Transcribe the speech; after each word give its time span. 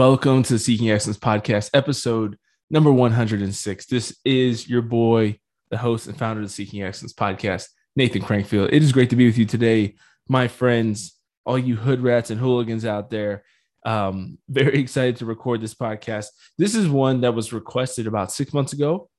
Welcome 0.00 0.42
to 0.44 0.54
the 0.54 0.58
Seeking 0.58 0.90
Excellence 0.90 1.18
Podcast, 1.18 1.68
episode 1.74 2.38
number 2.70 2.90
106. 2.90 3.84
This 3.84 4.16
is 4.24 4.66
your 4.66 4.80
boy, 4.80 5.38
the 5.70 5.76
host 5.76 6.06
and 6.06 6.16
founder 6.16 6.40
of 6.40 6.46
the 6.46 6.50
Seeking 6.50 6.82
Excellence 6.82 7.12
Podcast, 7.12 7.66
Nathan 7.96 8.22
Crankfield. 8.22 8.70
It 8.72 8.82
is 8.82 8.92
great 8.92 9.10
to 9.10 9.16
be 9.16 9.26
with 9.26 9.36
you 9.36 9.44
today, 9.44 9.96
my 10.26 10.48
friends, 10.48 11.18
all 11.44 11.58
you 11.58 11.76
hood 11.76 12.00
rats 12.00 12.30
and 12.30 12.40
hooligans 12.40 12.86
out 12.86 13.10
there. 13.10 13.44
Um, 13.84 14.38
very 14.48 14.80
excited 14.80 15.18
to 15.18 15.26
record 15.26 15.60
this 15.60 15.74
podcast. 15.74 16.28
This 16.56 16.74
is 16.74 16.88
one 16.88 17.20
that 17.20 17.34
was 17.34 17.52
requested 17.52 18.06
about 18.06 18.32
six 18.32 18.54
months 18.54 18.72
ago 18.72 19.10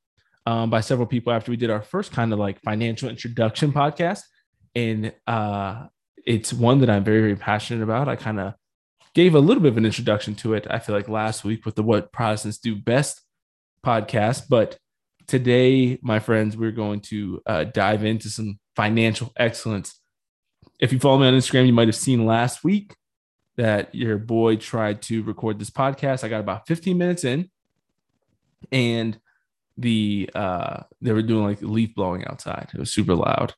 um, 0.48 0.72
by 0.72 0.82
several 0.82 1.06
people 1.06 1.32
after 1.32 1.52
we 1.52 1.58
did 1.58 1.70
our 1.70 1.84
first 1.84 2.12
kind 2.12 2.34
of 2.34 2.40
like 2.40 2.60
financial 2.62 3.08
introduction 3.08 3.72
podcast. 3.72 4.22
And 4.74 5.14
uh, 5.28 5.86
it's 6.26 6.52
one 6.52 6.80
that 6.80 6.90
I'm 6.90 7.04
very, 7.04 7.22
very 7.22 7.36
passionate 7.36 7.84
about. 7.84 8.10
I 8.10 8.16
kind 8.16 8.40
of 8.40 8.56
gave 9.14 9.36
a 9.36 9.40
little 9.40 9.62
bit 9.62 9.72
of 9.72 9.78
an 9.78 9.86
introduction 9.86 10.36
to 10.36 10.54
it, 10.54 10.68
I 10.70 10.80
feel 10.80 10.96
like 10.96 11.10
last 11.10 11.44
week 11.44 11.66
with 11.66 11.76
the 11.76 11.84
What 11.84 12.12
Protestants 12.12 12.58
Do 12.58 12.76
Best 12.76 13.22
podcast. 13.86 14.44
But 14.50 14.78
today, 15.28 16.00
my 16.02 16.20
friends, 16.20 16.56
we're 16.56 16.72
going 16.72 17.02
to 17.02 17.42
uh, 17.46 17.64
dive 17.66 18.06
into 18.06 18.30
some 18.30 18.60
financial 18.76 19.32
excellence. 19.38 20.00
If 20.80 20.94
you 20.94 21.00
follow 21.00 21.20
me 21.20 21.28
on 21.28 21.34
Instagram, 21.34 21.68
you 21.68 21.74
might 21.74 21.88
have 21.88 21.96
seen 21.96 22.26
last 22.26 22.64
week 22.64 22.96
that 23.58 23.94
your 23.94 24.18
boy 24.18 24.56
tried 24.56 25.02
to 25.04 25.24
record 25.24 25.60
this 25.60 25.70
podcast. 25.70 26.24
I 26.24 26.30
got 26.30 26.40
about 26.40 26.68
15 26.68 26.98
minutes 26.98 27.24
in, 27.24 27.50
and 28.72 29.20
the 29.78 30.30
uh 30.36 30.84
they 31.02 31.12
were 31.14 31.22
doing 31.22 31.46
like 31.46 31.62
leaf 31.62 31.96
blowing 31.96 32.26
outside. 32.28 32.70
It 32.74 32.80
was 32.80 32.94
super 32.94 33.16
loud 33.16 33.54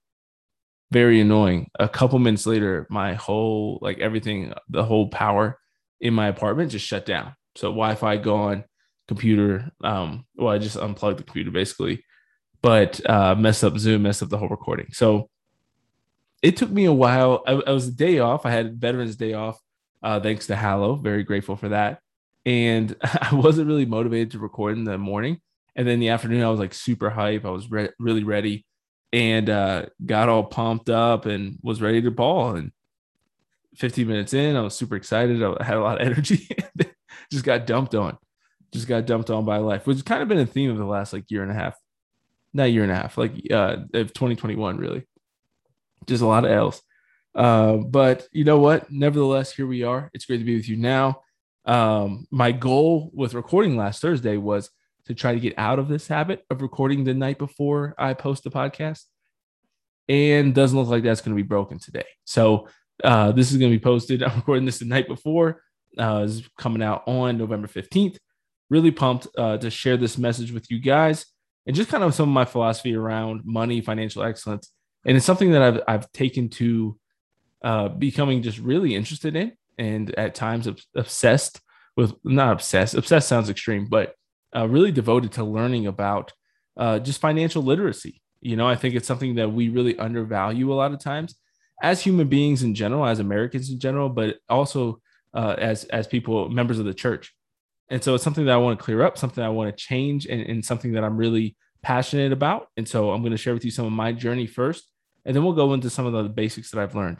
very 0.93 1.20
annoying. 1.20 1.70
A 1.79 1.89
couple 1.89 2.20
minutes 2.20 2.45
later, 2.45 2.85
my 2.89 3.15
whole 3.15 3.79
like 3.81 3.99
everything, 3.99 4.53
the 4.70 4.83
whole 4.83 5.09
power 5.09 5.59
in 5.99 6.13
my 6.13 6.27
apartment 6.27 6.71
just 6.71 6.85
shut 6.85 7.05
down. 7.05 7.33
So 7.55 7.69
Wi-Fi 7.69 8.17
gone, 8.17 8.63
computer. 9.08 9.71
Um, 9.83 10.25
well, 10.36 10.53
I 10.53 10.59
just 10.59 10.77
unplugged 10.77 11.19
the 11.19 11.23
computer 11.23 11.52
basically, 11.52 12.05
but 12.61 13.02
uh, 13.09 13.36
messed 13.36 13.64
up 13.64 13.77
Zoom, 13.77 14.03
messed 14.03 14.21
up 14.21 14.30
the 14.30 14.38
whole 14.38 14.49
recording. 14.49 14.88
So 14.91 15.30
it 16.44 16.58
took 16.58 16.69
me 16.69 16.86
a 16.86 16.94
while. 16.94 17.44
I, 17.47 17.53
I 17.53 17.71
was 17.71 17.88
a 17.88 17.91
day 17.91 18.19
off. 18.19 18.45
I 18.45 18.52
had 18.52 18.80
Veterans 18.80 19.16
Day 19.16 19.33
off, 19.33 19.59
uh, 20.03 20.19
thanks 20.19 20.47
to 20.47 20.55
Hallow. 20.55 20.95
Very 20.95 21.23
grateful 21.23 21.55
for 21.55 21.69
that. 21.69 22.02
And 22.45 22.95
I 23.03 23.33
wasn't 23.33 23.67
really 23.67 23.88
motivated 23.88 24.31
to 24.31 24.39
record 24.39 24.77
in 24.77 24.83
the 24.83 24.99
morning. 24.99 25.39
And 25.75 25.88
then 25.88 25.99
the 25.99 26.09
afternoon, 26.09 26.44
I 26.44 26.49
was 26.49 26.59
like 26.59 26.73
super 26.75 27.09
hype. 27.09 27.45
I 27.45 27.49
was 27.49 27.71
re- 27.71 27.89
really 27.97 28.23
ready 28.23 28.66
and 29.14 29.47
uh, 29.47 29.86
got 30.03 30.28
all 30.28 30.44
pumped 30.44 30.89
up 30.89 31.28
and 31.28 31.59
was 31.61 31.81
ready 31.81 32.02
to 32.02 32.11
ball. 32.11 32.56
And 32.56 32.72
15 33.75 34.08
minutes 34.08 34.33
in, 34.33 34.55
I 34.55 34.61
was 34.61 34.75
super 34.75 34.95
excited. 34.95 35.42
I 35.44 35.64
had 35.64 35.78
a 35.78 35.81
lot 35.81 36.02
of 36.02 36.08
energy. 36.11 36.50
just 37.31 37.45
got 37.45 37.67
dumped 37.67 37.94
on. 37.94 38.17
Just 38.73 38.88
got 38.88 39.05
dumped 39.05 39.30
on 39.30 39.45
by 39.45 39.58
life, 39.58 39.86
which 39.86 39.97
has 39.97 40.02
kind 40.03 40.23
of 40.23 40.28
been 40.28 40.39
a 40.39 40.47
theme 40.47 40.72
of 40.72 40.78
the 40.78 40.86
last 40.86 41.14
like 41.14 41.30
year 41.30 41.44
and 41.44 41.52
a 41.52 41.55
half. 41.55 41.78
Not 42.55 42.72
year 42.72 42.83
and 42.83 42.92
a 42.92 42.95
half, 42.95 43.17
like 43.17 43.33
uh, 43.52 43.78
of 43.94 44.14
2021, 44.14 44.78
really. 44.78 45.03
Just 46.08 46.23
a 46.23 46.27
lot 46.27 46.45
of 46.45 46.52
L's. 46.52 46.81
Uh, 47.36 47.77
but 47.77 48.27
you 48.31 48.44
know 48.44 48.59
what? 48.59 48.92
Nevertheless, 48.92 49.53
here 49.53 49.67
we 49.67 49.83
are. 49.83 50.09
It's 50.14 50.25
great 50.25 50.39
to 50.39 50.44
be 50.44 50.55
with 50.55 50.67
you 50.67 50.75
now. 50.75 51.22
Um, 51.66 52.27
my 52.31 52.52
goal 52.52 53.11
with 53.14 53.33
recording 53.36 53.77
last 53.77 54.02
Thursday 54.02 54.38
was 54.38 54.70
to 55.05 55.13
try 55.13 55.33
to 55.33 55.39
get 55.39 55.53
out 55.57 55.79
of 55.79 55.87
this 55.87 56.07
habit 56.07 56.43
of 56.49 56.61
recording 56.61 57.03
the 57.03 57.13
night 57.13 57.37
before 57.37 57.93
I 57.97 58.13
post 58.13 58.43
the 58.43 58.51
podcast. 58.51 59.03
And 60.09 60.53
doesn't 60.53 60.77
look 60.77 60.89
like 60.89 61.03
that's 61.03 61.21
going 61.21 61.35
to 61.35 61.41
be 61.41 61.47
broken 61.47 61.79
today. 61.79 62.05
So 62.25 62.67
uh, 63.03 63.31
this 63.31 63.51
is 63.51 63.57
going 63.57 63.71
to 63.71 63.77
be 63.77 63.83
posted. 63.83 64.21
I'm 64.23 64.35
recording 64.35 64.65
this 64.65 64.79
the 64.79 64.85
night 64.85 65.07
before. 65.07 65.61
Uh, 65.97 66.23
is 66.25 66.49
coming 66.57 66.81
out 66.81 67.03
on 67.07 67.37
November 67.37 67.67
15th. 67.67 68.17
Really 68.69 68.91
pumped 68.91 69.27
uh, 69.37 69.57
to 69.57 69.69
share 69.69 69.95
this 69.95 70.17
message 70.17 70.51
with 70.51 70.69
you 70.71 70.79
guys 70.79 71.25
and 71.65 71.75
just 71.75 71.89
kind 71.89 72.03
of 72.03 72.13
some 72.13 72.29
of 72.29 72.33
my 72.33 72.45
philosophy 72.45 72.95
around 72.95 73.42
money, 73.45 73.81
financial 73.81 74.23
excellence. 74.23 74.71
And 75.05 75.15
it's 75.15 75.25
something 75.25 75.52
that 75.52 75.61
I've, 75.61 75.81
I've 75.87 76.11
taken 76.11 76.49
to 76.49 76.97
uh, 77.63 77.87
becoming 77.89 78.42
just 78.42 78.58
really 78.58 78.95
interested 78.95 79.36
in 79.36 79.53
and 79.77 80.13
at 80.15 80.36
times 80.36 80.67
obsessed 80.95 81.61
with, 81.95 82.13
not 82.23 82.52
obsessed, 82.52 82.95
obsessed 82.95 83.27
sounds 83.27 83.49
extreme, 83.49 83.87
but 83.87 84.15
uh, 84.55 84.67
really 84.67 84.91
devoted 84.91 85.31
to 85.33 85.43
learning 85.43 85.87
about 85.87 86.31
uh, 86.77 86.99
just 86.99 87.21
financial 87.21 87.61
literacy. 87.61 88.21
You 88.41 88.55
know, 88.55 88.67
I 88.67 88.75
think 88.75 88.95
it's 88.95 89.08
something 89.08 89.36
that 89.36 89.52
we 89.52 89.69
really 89.69 89.97
undervalue 89.97 90.71
a 90.71 90.75
lot 90.75 90.93
of 90.93 90.99
times 90.99 91.36
as 91.81 92.02
human 92.02 92.27
beings 92.27 92.63
in 92.63 92.75
general, 92.75 93.05
as 93.05 93.19
Americans 93.19 93.69
in 93.69 93.80
general, 93.80 94.09
but 94.09 94.37
also 94.49 94.99
uh, 95.33 95.55
as 95.58 95.86
as 95.86 96.08
people, 96.08 96.49
members 96.49 96.80
of 96.80 96.86
the 96.86 96.93
church. 96.93 97.33
And 97.89 98.03
so 98.03 98.15
it's 98.15 98.23
something 98.23 98.45
that 98.45 98.53
I 98.53 98.58
want 98.58 98.80
to 98.80 98.83
clear 98.83 99.03
up, 99.03 99.17
something 99.17 99.43
I 99.43 99.49
want 99.49 99.75
to 99.75 99.83
change, 99.83 100.25
and, 100.25 100.42
and 100.42 100.65
something 100.65 100.93
that 100.93 101.03
I'm 101.03 101.17
really 101.17 101.55
passionate 101.81 102.31
about. 102.31 102.67
And 102.77 102.87
so 102.87 103.11
I'm 103.11 103.21
going 103.21 103.31
to 103.31 103.37
share 103.37 103.53
with 103.53 103.65
you 103.65 103.71
some 103.71 103.86
of 103.86 103.92
my 103.92 104.13
journey 104.13 104.47
first, 104.47 104.89
and 105.25 105.36
then 105.36 105.43
we'll 105.43 105.53
go 105.53 105.73
into 105.73 105.89
some 105.89 106.05
of 106.05 106.13
the 106.13 106.30
basics 106.30 106.71
that 106.71 106.80
I've 106.80 106.95
learned. 106.95 107.19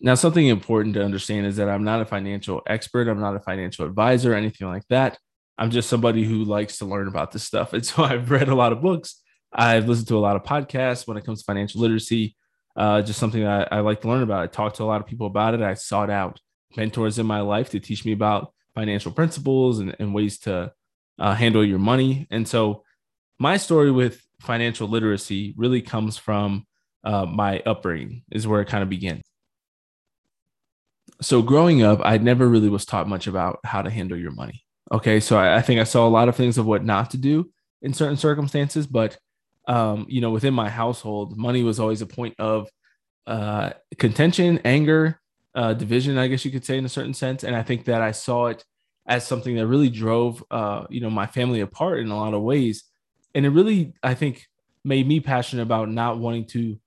Now, 0.00 0.14
something 0.14 0.46
important 0.46 0.94
to 0.94 1.04
understand 1.04 1.46
is 1.46 1.56
that 1.56 1.68
I'm 1.68 1.84
not 1.84 2.02
a 2.02 2.04
financial 2.04 2.62
expert. 2.66 3.08
I'm 3.08 3.20
not 3.20 3.36
a 3.36 3.40
financial 3.40 3.86
advisor 3.86 4.32
or 4.32 4.36
anything 4.36 4.68
like 4.68 4.86
that. 4.88 5.18
I'm 5.58 5.70
just 5.70 5.88
somebody 5.88 6.24
who 6.24 6.44
likes 6.44 6.78
to 6.78 6.84
learn 6.84 7.08
about 7.08 7.32
this 7.32 7.44
stuff. 7.44 7.72
And 7.72 7.84
so 7.84 8.02
I've 8.04 8.30
read 8.30 8.48
a 8.48 8.54
lot 8.54 8.72
of 8.72 8.82
books. 8.82 9.20
I've 9.52 9.88
listened 9.88 10.08
to 10.08 10.18
a 10.18 10.20
lot 10.20 10.36
of 10.36 10.42
podcasts 10.42 11.06
when 11.06 11.16
it 11.16 11.24
comes 11.24 11.40
to 11.40 11.44
financial 11.44 11.80
literacy, 11.80 12.36
uh, 12.76 13.02
just 13.02 13.20
something 13.20 13.42
that 13.42 13.72
I, 13.72 13.78
I 13.78 13.80
like 13.80 14.00
to 14.00 14.08
learn 14.08 14.22
about. 14.22 14.42
I 14.42 14.46
talked 14.48 14.76
to 14.76 14.82
a 14.82 14.84
lot 14.84 15.00
of 15.00 15.06
people 15.06 15.26
about 15.26 15.54
it. 15.54 15.62
I 15.62 15.74
sought 15.74 16.10
out 16.10 16.40
mentors 16.76 17.18
in 17.18 17.26
my 17.26 17.40
life 17.40 17.70
to 17.70 17.80
teach 17.80 18.04
me 18.04 18.12
about 18.12 18.52
financial 18.74 19.12
principles 19.12 19.78
and, 19.78 19.94
and 20.00 20.12
ways 20.12 20.38
to 20.40 20.72
uh, 21.20 21.34
handle 21.34 21.64
your 21.64 21.78
money. 21.78 22.26
And 22.30 22.48
so 22.48 22.82
my 23.38 23.56
story 23.56 23.92
with 23.92 24.20
financial 24.40 24.88
literacy 24.88 25.54
really 25.56 25.82
comes 25.82 26.16
from 26.18 26.66
uh, 27.04 27.26
my 27.26 27.60
upbringing, 27.60 28.24
is 28.32 28.48
where 28.48 28.60
it 28.60 28.68
kind 28.68 28.82
of 28.82 28.88
begins 28.88 29.22
so 31.20 31.42
growing 31.42 31.82
up, 31.82 32.00
I 32.02 32.18
never 32.18 32.48
really 32.48 32.68
was 32.68 32.84
taught 32.84 33.08
much 33.08 33.26
about 33.26 33.60
how 33.64 33.82
to 33.82 33.90
handle 33.90 34.18
your 34.18 34.32
money. 34.32 34.64
Okay, 34.94 35.18
so 35.18 35.36
I, 35.36 35.56
I 35.56 35.60
think 35.60 35.80
I 35.80 35.84
saw 35.84 36.06
a 36.06 36.08
lot 36.08 36.28
of 36.28 36.36
things 36.36 36.56
of 36.56 36.66
what 36.66 36.84
not 36.84 37.10
to 37.10 37.18
do 37.18 37.50
in 37.82 37.92
certain 37.92 38.16
circumstances, 38.16 38.86
but 38.86 39.18
um, 39.66 40.06
you 40.08 40.20
know, 40.20 40.30
within 40.30 40.54
my 40.54 40.70
household, 40.70 41.36
money 41.36 41.64
was 41.64 41.80
always 41.80 42.00
a 42.00 42.06
point 42.06 42.36
of 42.38 42.68
uh, 43.26 43.70
contention, 43.98 44.60
anger, 44.64 45.20
uh, 45.56 45.74
division, 45.74 46.16
I 46.16 46.28
guess 46.28 46.44
you 46.44 46.52
could 46.52 46.64
say, 46.64 46.78
in 46.78 46.84
a 46.84 46.88
certain 46.88 47.12
sense. 47.12 47.42
And 47.42 47.56
I 47.56 47.64
think 47.64 47.86
that 47.86 48.02
I 48.02 48.12
saw 48.12 48.46
it 48.46 48.64
as 49.04 49.26
something 49.26 49.56
that 49.56 49.66
really 49.66 49.90
drove, 49.90 50.44
uh, 50.52 50.84
you 50.90 51.00
know, 51.00 51.10
my 51.10 51.26
family 51.26 51.60
apart 51.60 51.98
in 51.98 52.10
a 52.10 52.16
lot 52.16 52.32
of 52.32 52.42
ways. 52.42 52.84
And 53.34 53.44
it 53.44 53.50
really, 53.50 53.94
I 54.00 54.14
think, 54.14 54.46
made 54.84 55.08
me 55.08 55.18
passionate 55.18 55.62
about 55.62 55.90
not 55.90 56.20
wanting 56.20 56.46
to 56.48 56.78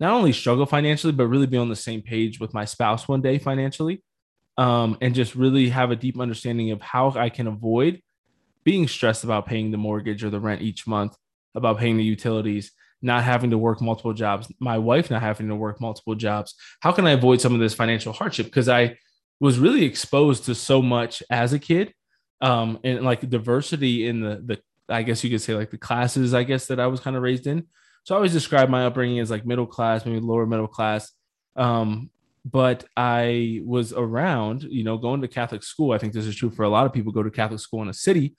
not 0.00 0.12
only 0.12 0.34
struggle 0.34 0.66
financially, 0.66 1.14
but 1.14 1.28
really 1.28 1.46
be 1.46 1.56
on 1.56 1.70
the 1.70 1.76
same 1.76 2.02
page 2.02 2.40
with 2.40 2.52
my 2.52 2.66
spouse 2.66 3.08
one 3.08 3.22
day 3.22 3.38
financially. 3.38 4.02
Um, 4.56 4.98
and 5.00 5.14
just 5.14 5.34
really 5.34 5.68
have 5.70 5.90
a 5.90 5.96
deep 5.96 6.20
understanding 6.20 6.70
of 6.70 6.80
how 6.80 7.10
I 7.10 7.28
can 7.28 7.48
avoid 7.48 8.00
being 8.62 8.88
stressed 8.88 9.24
about 9.24 9.46
paying 9.46 9.70
the 9.70 9.76
mortgage 9.76 10.24
or 10.24 10.30
the 10.30 10.40
rent 10.40 10.62
each 10.62 10.86
month, 10.86 11.16
about 11.54 11.78
paying 11.78 11.96
the 11.96 12.04
utilities, 12.04 12.72
not 13.02 13.22
having 13.22 13.50
to 13.50 13.58
work 13.58 13.80
multiple 13.82 14.14
jobs, 14.14 14.50
my 14.58 14.78
wife 14.78 15.10
not 15.10 15.22
having 15.22 15.48
to 15.48 15.54
work 15.54 15.80
multiple 15.80 16.14
jobs. 16.14 16.54
How 16.80 16.90
can 16.90 17.06
I 17.06 17.10
avoid 17.10 17.40
some 17.40 17.52
of 17.52 17.60
this 17.60 17.74
financial 17.74 18.12
hardship? 18.12 18.46
Because 18.46 18.68
I 18.68 18.96
was 19.40 19.58
really 19.58 19.84
exposed 19.84 20.46
to 20.46 20.54
so 20.54 20.80
much 20.80 21.22
as 21.28 21.52
a 21.52 21.58
kid, 21.58 21.92
um, 22.40 22.78
and 22.82 23.02
like 23.02 23.28
diversity 23.28 24.06
in 24.06 24.20
the 24.20 24.42
the 24.44 24.58
I 24.88 25.02
guess 25.02 25.22
you 25.22 25.30
could 25.30 25.40
say 25.40 25.54
like 25.54 25.70
the 25.70 25.78
classes 25.78 26.34
I 26.34 26.44
guess 26.44 26.66
that 26.66 26.80
I 26.80 26.86
was 26.86 27.00
kind 27.00 27.16
of 27.16 27.22
raised 27.22 27.46
in. 27.46 27.66
So 28.04 28.14
I 28.14 28.16
always 28.16 28.32
describe 28.32 28.68
my 28.68 28.86
upbringing 28.86 29.18
as 29.18 29.30
like 29.30 29.46
middle 29.46 29.66
class, 29.66 30.04
maybe 30.04 30.20
lower 30.20 30.46
middle 30.46 30.66
class. 30.66 31.10
Um, 31.56 32.10
but 32.44 32.84
I 32.96 33.62
was 33.64 33.92
around, 33.92 34.64
you 34.64 34.84
know, 34.84 34.98
going 34.98 35.22
to 35.22 35.28
Catholic 35.28 35.62
school. 35.62 35.92
I 35.92 35.98
think 35.98 36.12
this 36.12 36.26
is 36.26 36.36
true 36.36 36.50
for 36.50 36.64
a 36.64 36.68
lot 36.68 36.86
of 36.86 36.92
people 36.92 37.12
go 37.12 37.22
to 37.22 37.30
Catholic 37.30 37.60
school 37.60 37.82
in 37.82 37.88
a 37.88 37.94
city. 37.94 38.34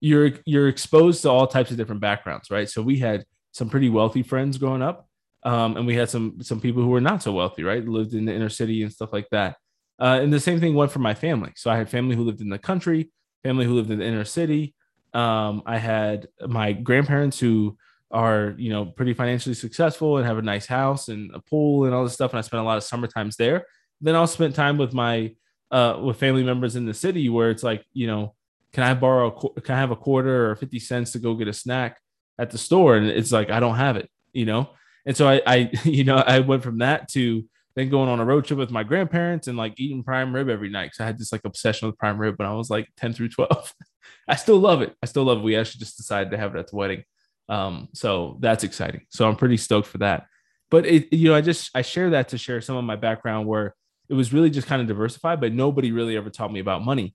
You're 0.00 0.32
you're 0.44 0.68
exposed 0.68 1.22
to 1.22 1.30
all 1.30 1.46
types 1.46 1.70
of 1.70 1.76
different 1.76 2.00
backgrounds, 2.00 2.50
right? 2.50 2.68
So 2.68 2.82
we 2.82 2.98
had 2.98 3.24
some 3.52 3.70
pretty 3.70 3.88
wealthy 3.88 4.22
friends 4.22 4.58
growing 4.58 4.82
up, 4.82 5.08
um, 5.44 5.76
and 5.76 5.86
we 5.86 5.94
had 5.94 6.10
some 6.10 6.42
some 6.42 6.60
people 6.60 6.82
who 6.82 6.90
were 6.90 7.00
not 7.00 7.22
so 7.22 7.32
wealthy, 7.32 7.64
right? 7.64 7.86
Lived 7.86 8.14
in 8.14 8.26
the 8.26 8.34
inner 8.34 8.50
city 8.50 8.82
and 8.82 8.92
stuff 8.92 9.12
like 9.12 9.28
that. 9.30 9.56
Uh, 9.98 10.20
and 10.22 10.32
the 10.32 10.38
same 10.38 10.60
thing 10.60 10.74
went 10.74 10.92
for 10.92 11.00
my 11.00 11.14
family. 11.14 11.52
So 11.56 11.70
I 11.70 11.76
had 11.76 11.88
family 11.88 12.14
who 12.14 12.22
lived 12.22 12.40
in 12.40 12.50
the 12.50 12.58
country, 12.58 13.10
family 13.42 13.64
who 13.64 13.74
lived 13.74 13.90
in 13.90 13.98
the 13.98 14.04
inner 14.04 14.24
city. 14.24 14.74
Um, 15.14 15.62
I 15.66 15.78
had 15.78 16.28
my 16.46 16.72
grandparents 16.72 17.40
who 17.40 17.76
are 18.10 18.54
you 18.56 18.70
know 18.70 18.86
pretty 18.86 19.12
financially 19.12 19.54
successful 19.54 20.16
and 20.16 20.26
have 20.26 20.38
a 20.38 20.42
nice 20.42 20.66
house 20.66 21.08
and 21.08 21.30
a 21.34 21.40
pool 21.40 21.84
and 21.84 21.94
all 21.94 22.04
this 22.04 22.14
stuff 22.14 22.32
and 22.32 22.38
i 22.38 22.42
spent 22.42 22.62
a 22.62 22.64
lot 22.64 22.78
of 22.78 22.82
summer 22.82 23.06
times 23.06 23.36
there 23.36 23.66
then 24.00 24.14
i'll 24.14 24.26
spend 24.26 24.54
time 24.54 24.78
with 24.78 24.94
my 24.94 25.34
uh 25.70 25.98
with 26.02 26.16
family 26.16 26.42
members 26.42 26.76
in 26.76 26.86
the 26.86 26.94
city 26.94 27.28
where 27.28 27.50
it's 27.50 27.62
like 27.62 27.84
you 27.92 28.06
know 28.06 28.34
can 28.72 28.82
i 28.82 28.94
borrow 28.94 29.28
a, 29.28 29.60
can 29.60 29.74
i 29.74 29.78
have 29.78 29.90
a 29.90 29.96
quarter 29.96 30.50
or 30.50 30.56
50 30.56 30.78
cents 30.78 31.12
to 31.12 31.18
go 31.18 31.34
get 31.34 31.48
a 31.48 31.52
snack 31.52 32.00
at 32.38 32.50
the 32.50 32.58
store 32.58 32.96
and 32.96 33.06
it's 33.06 33.32
like 33.32 33.50
i 33.50 33.60
don't 33.60 33.76
have 33.76 33.96
it 33.96 34.10
you 34.32 34.46
know 34.46 34.70
and 35.04 35.16
so 35.16 35.28
i 35.28 35.42
i 35.46 35.70
you 35.84 36.04
know 36.04 36.16
i 36.16 36.40
went 36.40 36.62
from 36.62 36.78
that 36.78 37.08
to 37.10 37.44
then 37.78 37.90
going 37.90 38.08
on 38.08 38.18
a 38.18 38.24
road 38.24 38.44
trip 38.44 38.58
with 38.58 38.72
my 38.72 38.82
grandparents 38.82 39.46
and 39.46 39.56
like 39.56 39.78
eating 39.78 40.02
prime 40.02 40.34
rib 40.34 40.48
every 40.48 40.68
night. 40.68 40.90
So 40.94 41.04
I 41.04 41.06
had 41.06 41.16
this 41.16 41.30
like 41.30 41.42
obsession 41.44 41.86
with 41.86 41.96
prime 41.96 42.18
rib 42.18 42.34
when 42.36 42.48
I 42.48 42.52
was 42.52 42.70
like 42.70 42.88
10 42.96 43.12
through 43.12 43.28
12. 43.28 43.72
I 44.28 44.34
still 44.34 44.58
love 44.58 44.82
it. 44.82 44.96
I 45.00 45.06
still 45.06 45.22
love 45.22 45.38
it. 45.38 45.44
We 45.44 45.54
actually 45.54 45.78
just 45.78 45.96
decided 45.96 46.32
to 46.32 46.38
have 46.38 46.56
it 46.56 46.58
at 46.58 46.66
the 46.66 46.74
wedding. 46.74 47.04
Um, 47.48 47.88
so 47.94 48.36
that's 48.40 48.64
exciting. 48.64 49.02
So 49.10 49.28
I'm 49.28 49.36
pretty 49.36 49.56
stoked 49.56 49.88
for 49.88 49.98
that. 49.98 50.26
But 50.70 50.86
it, 50.86 51.12
you 51.12 51.30
know, 51.30 51.34
I 51.34 51.40
just 51.40 51.70
I 51.74 51.82
share 51.82 52.10
that 52.10 52.28
to 52.30 52.38
share 52.38 52.60
some 52.60 52.76
of 52.76 52.84
my 52.84 52.96
background 52.96 53.46
where 53.46 53.74
it 54.08 54.14
was 54.14 54.32
really 54.32 54.50
just 54.50 54.66
kind 54.66 54.82
of 54.82 54.88
diversified, 54.88 55.40
but 55.40 55.52
nobody 55.52 55.92
really 55.92 56.16
ever 56.16 56.30
taught 56.30 56.52
me 56.52 56.60
about 56.60 56.84
money. 56.84 57.14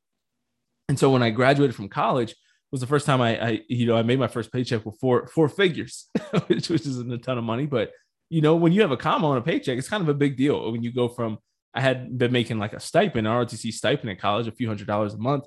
And 0.89 0.97
so 0.97 1.11
when 1.11 1.23
I 1.23 1.29
graduated 1.29 1.75
from 1.75 1.89
college, 1.89 2.35
was 2.73 2.81
the 2.81 2.87
first 2.87 3.05
time 3.05 3.21
I, 3.21 3.39
I, 3.39 3.61
you 3.69 3.85
know, 3.85 3.95
I 3.95 4.01
made 4.01 4.17
my 4.17 4.27
first 4.27 4.51
paycheck 4.51 4.83
with 4.83 4.99
four 4.99 5.27
four 5.27 5.47
figures, 5.47 6.09
which, 6.47 6.69
which 6.69 6.87
isn't 6.87 7.13
a 7.13 7.19
ton 7.19 7.37
of 7.37 7.43
money, 7.43 7.67
but 7.67 7.91
you 8.29 8.41
know, 8.41 8.55
when 8.55 8.71
you 8.71 8.81
have 8.81 8.89
a 8.89 8.97
comma 8.97 9.27
on 9.27 9.37
a 9.37 9.41
paycheck, 9.41 9.77
it's 9.77 9.87
kind 9.87 10.01
of 10.01 10.09
a 10.09 10.13
big 10.15 10.37
deal. 10.37 10.71
When 10.71 10.81
you 10.81 10.91
go 10.91 11.07
from 11.07 11.37
I 11.75 11.81
had 11.81 12.17
been 12.17 12.31
making 12.31 12.57
like 12.57 12.73
a 12.73 12.79
stipend, 12.79 13.27
an 13.27 13.33
ROTC 13.33 13.71
stipend 13.71 14.09
in 14.09 14.17
college, 14.17 14.47
a 14.47 14.51
few 14.51 14.67
hundred 14.67 14.87
dollars 14.87 15.13
a 15.13 15.19
month, 15.19 15.45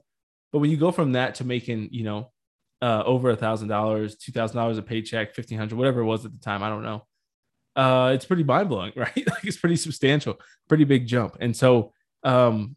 but 0.53 0.61
when 0.61 0.71
you 0.71 0.77
go 0.77 0.93
from 0.93 1.13
that 1.13 1.35
to 1.37 1.45
making, 1.45 1.89
you 1.91 2.05
know, 2.05 2.31
uh, 2.83 3.03
over 3.05 3.31
a 3.31 3.37
thousand 3.37 3.69
dollars, 3.69 4.17
two 4.17 4.33
thousand 4.33 4.57
dollars 4.57 4.79
a 4.79 4.83
paycheck, 4.83 5.35
fifteen 5.35 5.59
hundred, 5.59 5.77
whatever 5.77 6.01
it 6.01 6.05
was 6.05 6.25
at 6.25 6.33
the 6.33 6.39
time, 6.39 6.63
I 6.63 6.69
don't 6.69 6.83
know. 6.83 7.07
Uh, 7.75 8.13
it's 8.15 8.25
pretty 8.25 8.45
mind 8.45 8.69
blowing, 8.69 8.93
right? 8.97 9.17
like 9.17 9.45
it's 9.45 9.59
pretty 9.59 9.77
substantial, 9.77 10.41
pretty 10.69 10.85
big 10.85 11.07
jump. 11.07 11.37
And 11.41 11.57
so, 11.57 11.93
um, 12.23 12.77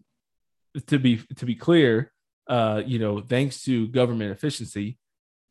to 0.87 0.99
be 0.99 1.17
to 1.37 1.45
be 1.45 1.55
clear, 1.55 2.11
uh, 2.47 2.81
you 2.85 2.99
know, 2.99 3.21
thanks 3.21 3.63
to 3.63 3.87
government 3.87 4.31
efficiency, 4.31 4.97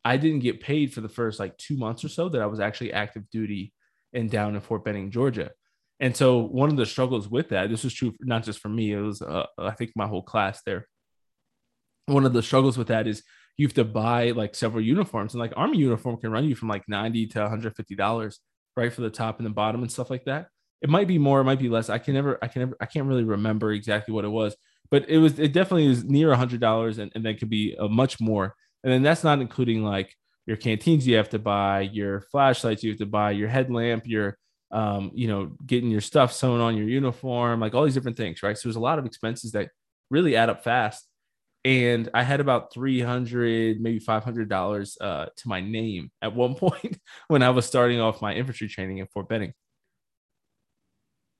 I 0.05 0.17
didn't 0.17 0.39
get 0.39 0.61
paid 0.61 0.93
for 0.93 1.01
the 1.01 1.09
first 1.09 1.39
like 1.39 1.57
two 1.57 1.77
months 1.77 2.03
or 2.03 2.09
so 2.09 2.29
that 2.29 2.41
I 2.41 2.45
was 2.45 2.59
actually 2.59 2.93
active 2.93 3.29
duty 3.29 3.73
and 4.13 4.29
down 4.29 4.55
in 4.55 4.61
Fort 4.61 4.83
Benning, 4.83 5.11
Georgia. 5.11 5.51
And 5.99 6.15
so 6.15 6.39
one 6.39 6.69
of 6.69 6.77
the 6.77 6.85
struggles 6.85 7.27
with 7.27 7.49
that, 7.49 7.69
this 7.69 7.83
was 7.83 7.93
true 7.93 8.15
not 8.21 8.43
just 8.43 8.59
for 8.59 8.69
me, 8.69 8.93
it 8.93 9.01
was 9.01 9.21
uh, 9.21 9.45
I 9.57 9.71
think 9.71 9.91
my 9.95 10.07
whole 10.07 10.23
class 10.23 10.61
there. 10.65 10.87
One 12.05 12.25
of 12.25 12.33
the 12.33 12.41
struggles 12.41 12.77
with 12.77 12.87
that 12.87 13.05
is 13.05 13.23
you 13.59 13.67
have 13.67 13.73
to 13.73 13.83
buy 13.83 14.31
like 14.31 14.55
several 14.55 14.81
uniforms, 14.81 15.33
and 15.33 15.41
like 15.41 15.51
army 15.57 15.77
uniform 15.77 16.15
can 16.15 16.31
run 16.31 16.45
you 16.45 16.55
from 16.55 16.69
like 16.69 16.87
ninety 16.87 17.27
to 17.27 17.41
one 17.41 17.49
hundred 17.49 17.75
fifty 17.75 17.93
dollars, 17.93 18.39
right, 18.77 18.93
for 18.93 19.01
the 19.01 19.09
top 19.09 19.39
and 19.39 19.45
the 19.45 19.49
bottom 19.49 19.81
and 19.81 19.91
stuff 19.91 20.09
like 20.09 20.23
that. 20.23 20.47
It 20.81 20.89
might 20.89 21.09
be 21.09 21.17
more, 21.17 21.41
it 21.41 21.43
might 21.43 21.59
be 21.59 21.67
less. 21.67 21.89
I 21.89 21.97
can 21.97 22.13
never, 22.13 22.39
I 22.41 22.47
can 22.47 22.61
never, 22.61 22.77
I 22.79 22.85
can't 22.85 23.05
really 23.05 23.25
remember 23.25 23.73
exactly 23.73 24.13
what 24.13 24.23
it 24.23 24.29
was, 24.29 24.55
but 24.89 25.09
it 25.09 25.17
was, 25.17 25.37
it 25.39 25.51
definitely 25.51 25.87
is 25.87 26.05
near 26.05 26.31
a 26.31 26.37
hundred 26.37 26.61
dollars, 26.61 26.99
and, 26.99 27.11
and 27.15 27.25
then 27.25 27.35
could 27.35 27.49
be 27.49 27.75
a 27.77 27.89
much 27.89 28.21
more. 28.21 28.55
And 28.85 28.93
then 28.93 29.03
that's 29.03 29.25
not 29.25 29.41
including 29.41 29.83
like 29.83 30.15
your 30.45 30.55
canteens 30.55 31.05
you 31.05 31.17
have 31.17 31.29
to 31.31 31.39
buy, 31.39 31.81
your 31.81 32.21
flashlights 32.31 32.81
you 32.81 32.91
have 32.91 32.99
to 32.99 33.05
buy, 33.05 33.31
your 33.31 33.49
headlamp, 33.49 34.07
your 34.07 34.37
um, 34.71 35.11
you 35.13 35.27
know, 35.27 35.51
getting 35.65 35.91
your 35.91 35.99
stuff 35.99 36.31
sewn 36.31 36.61
on 36.61 36.77
your 36.77 36.87
uniform, 36.87 37.59
like 37.59 37.73
all 37.73 37.83
these 37.83 37.95
different 37.95 38.15
things, 38.15 38.41
right? 38.41 38.57
So 38.57 38.69
there's 38.69 38.77
a 38.77 38.79
lot 38.79 38.99
of 38.99 39.05
expenses 39.05 39.51
that 39.51 39.67
really 40.09 40.37
add 40.37 40.49
up 40.49 40.63
fast. 40.63 41.08
And 41.65 42.09
I 42.13 42.23
had 42.23 42.39
about 42.39 42.73
300, 42.73 43.81
maybe 43.81 43.99
$500 43.99 44.97
uh, 45.01 45.25
to 45.35 45.47
my 45.47 45.61
name 45.61 46.11
at 46.21 46.35
one 46.35 46.55
point 46.55 46.99
when 47.27 47.43
I 47.43 47.49
was 47.49 47.65
starting 47.65 47.99
off 47.99 48.21
my 48.21 48.33
infantry 48.33 48.67
training 48.67 49.01
at 49.01 49.11
Fort 49.11 49.27
Benning. 49.27 49.53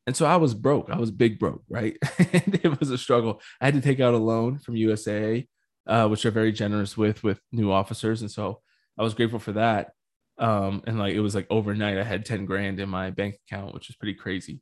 And 0.08 0.16
so 0.16 0.26
I 0.26 0.38
was 0.38 0.54
broke. 0.56 0.90
I 0.90 0.98
was 0.98 1.12
big 1.12 1.38
broke, 1.38 1.64
right? 1.70 1.96
and 2.18 2.60
it 2.64 2.80
was 2.80 2.90
a 2.90 2.98
struggle. 2.98 3.42
I 3.62 3.66
had 3.66 3.76
to 3.76 3.82
take 3.82 4.00
out 4.00 4.16
a 4.16 4.18
loan 4.18 4.58
from 4.58 4.74
USAA, 4.74 5.48
uh, 5.86 6.08
which 6.08 6.26
are 6.26 6.32
very 6.32 6.52
generous 6.52 6.98
with 6.98 7.24
with 7.24 7.40
new 7.52 7.72
officers. 7.72 8.22
And 8.22 8.32
so 8.32 8.62
I 8.98 9.04
was 9.04 9.14
grateful 9.14 9.40
for 9.40 9.52
that. 9.54 9.92
Um, 10.40 10.82
and 10.88 10.98
like 10.98 11.14
it 11.14 11.20
was 11.20 11.36
like 11.36 11.48
overnight, 11.50 11.98
I 11.98 12.04
had 12.04 12.26
10 12.26 12.46
grand 12.46 12.80
in 12.80 12.90
my 12.90 13.12
bank 13.12 13.38
account, 13.46 13.74
which 13.74 13.90
is 13.90 13.96
pretty 13.98 14.16
crazy. 14.16 14.62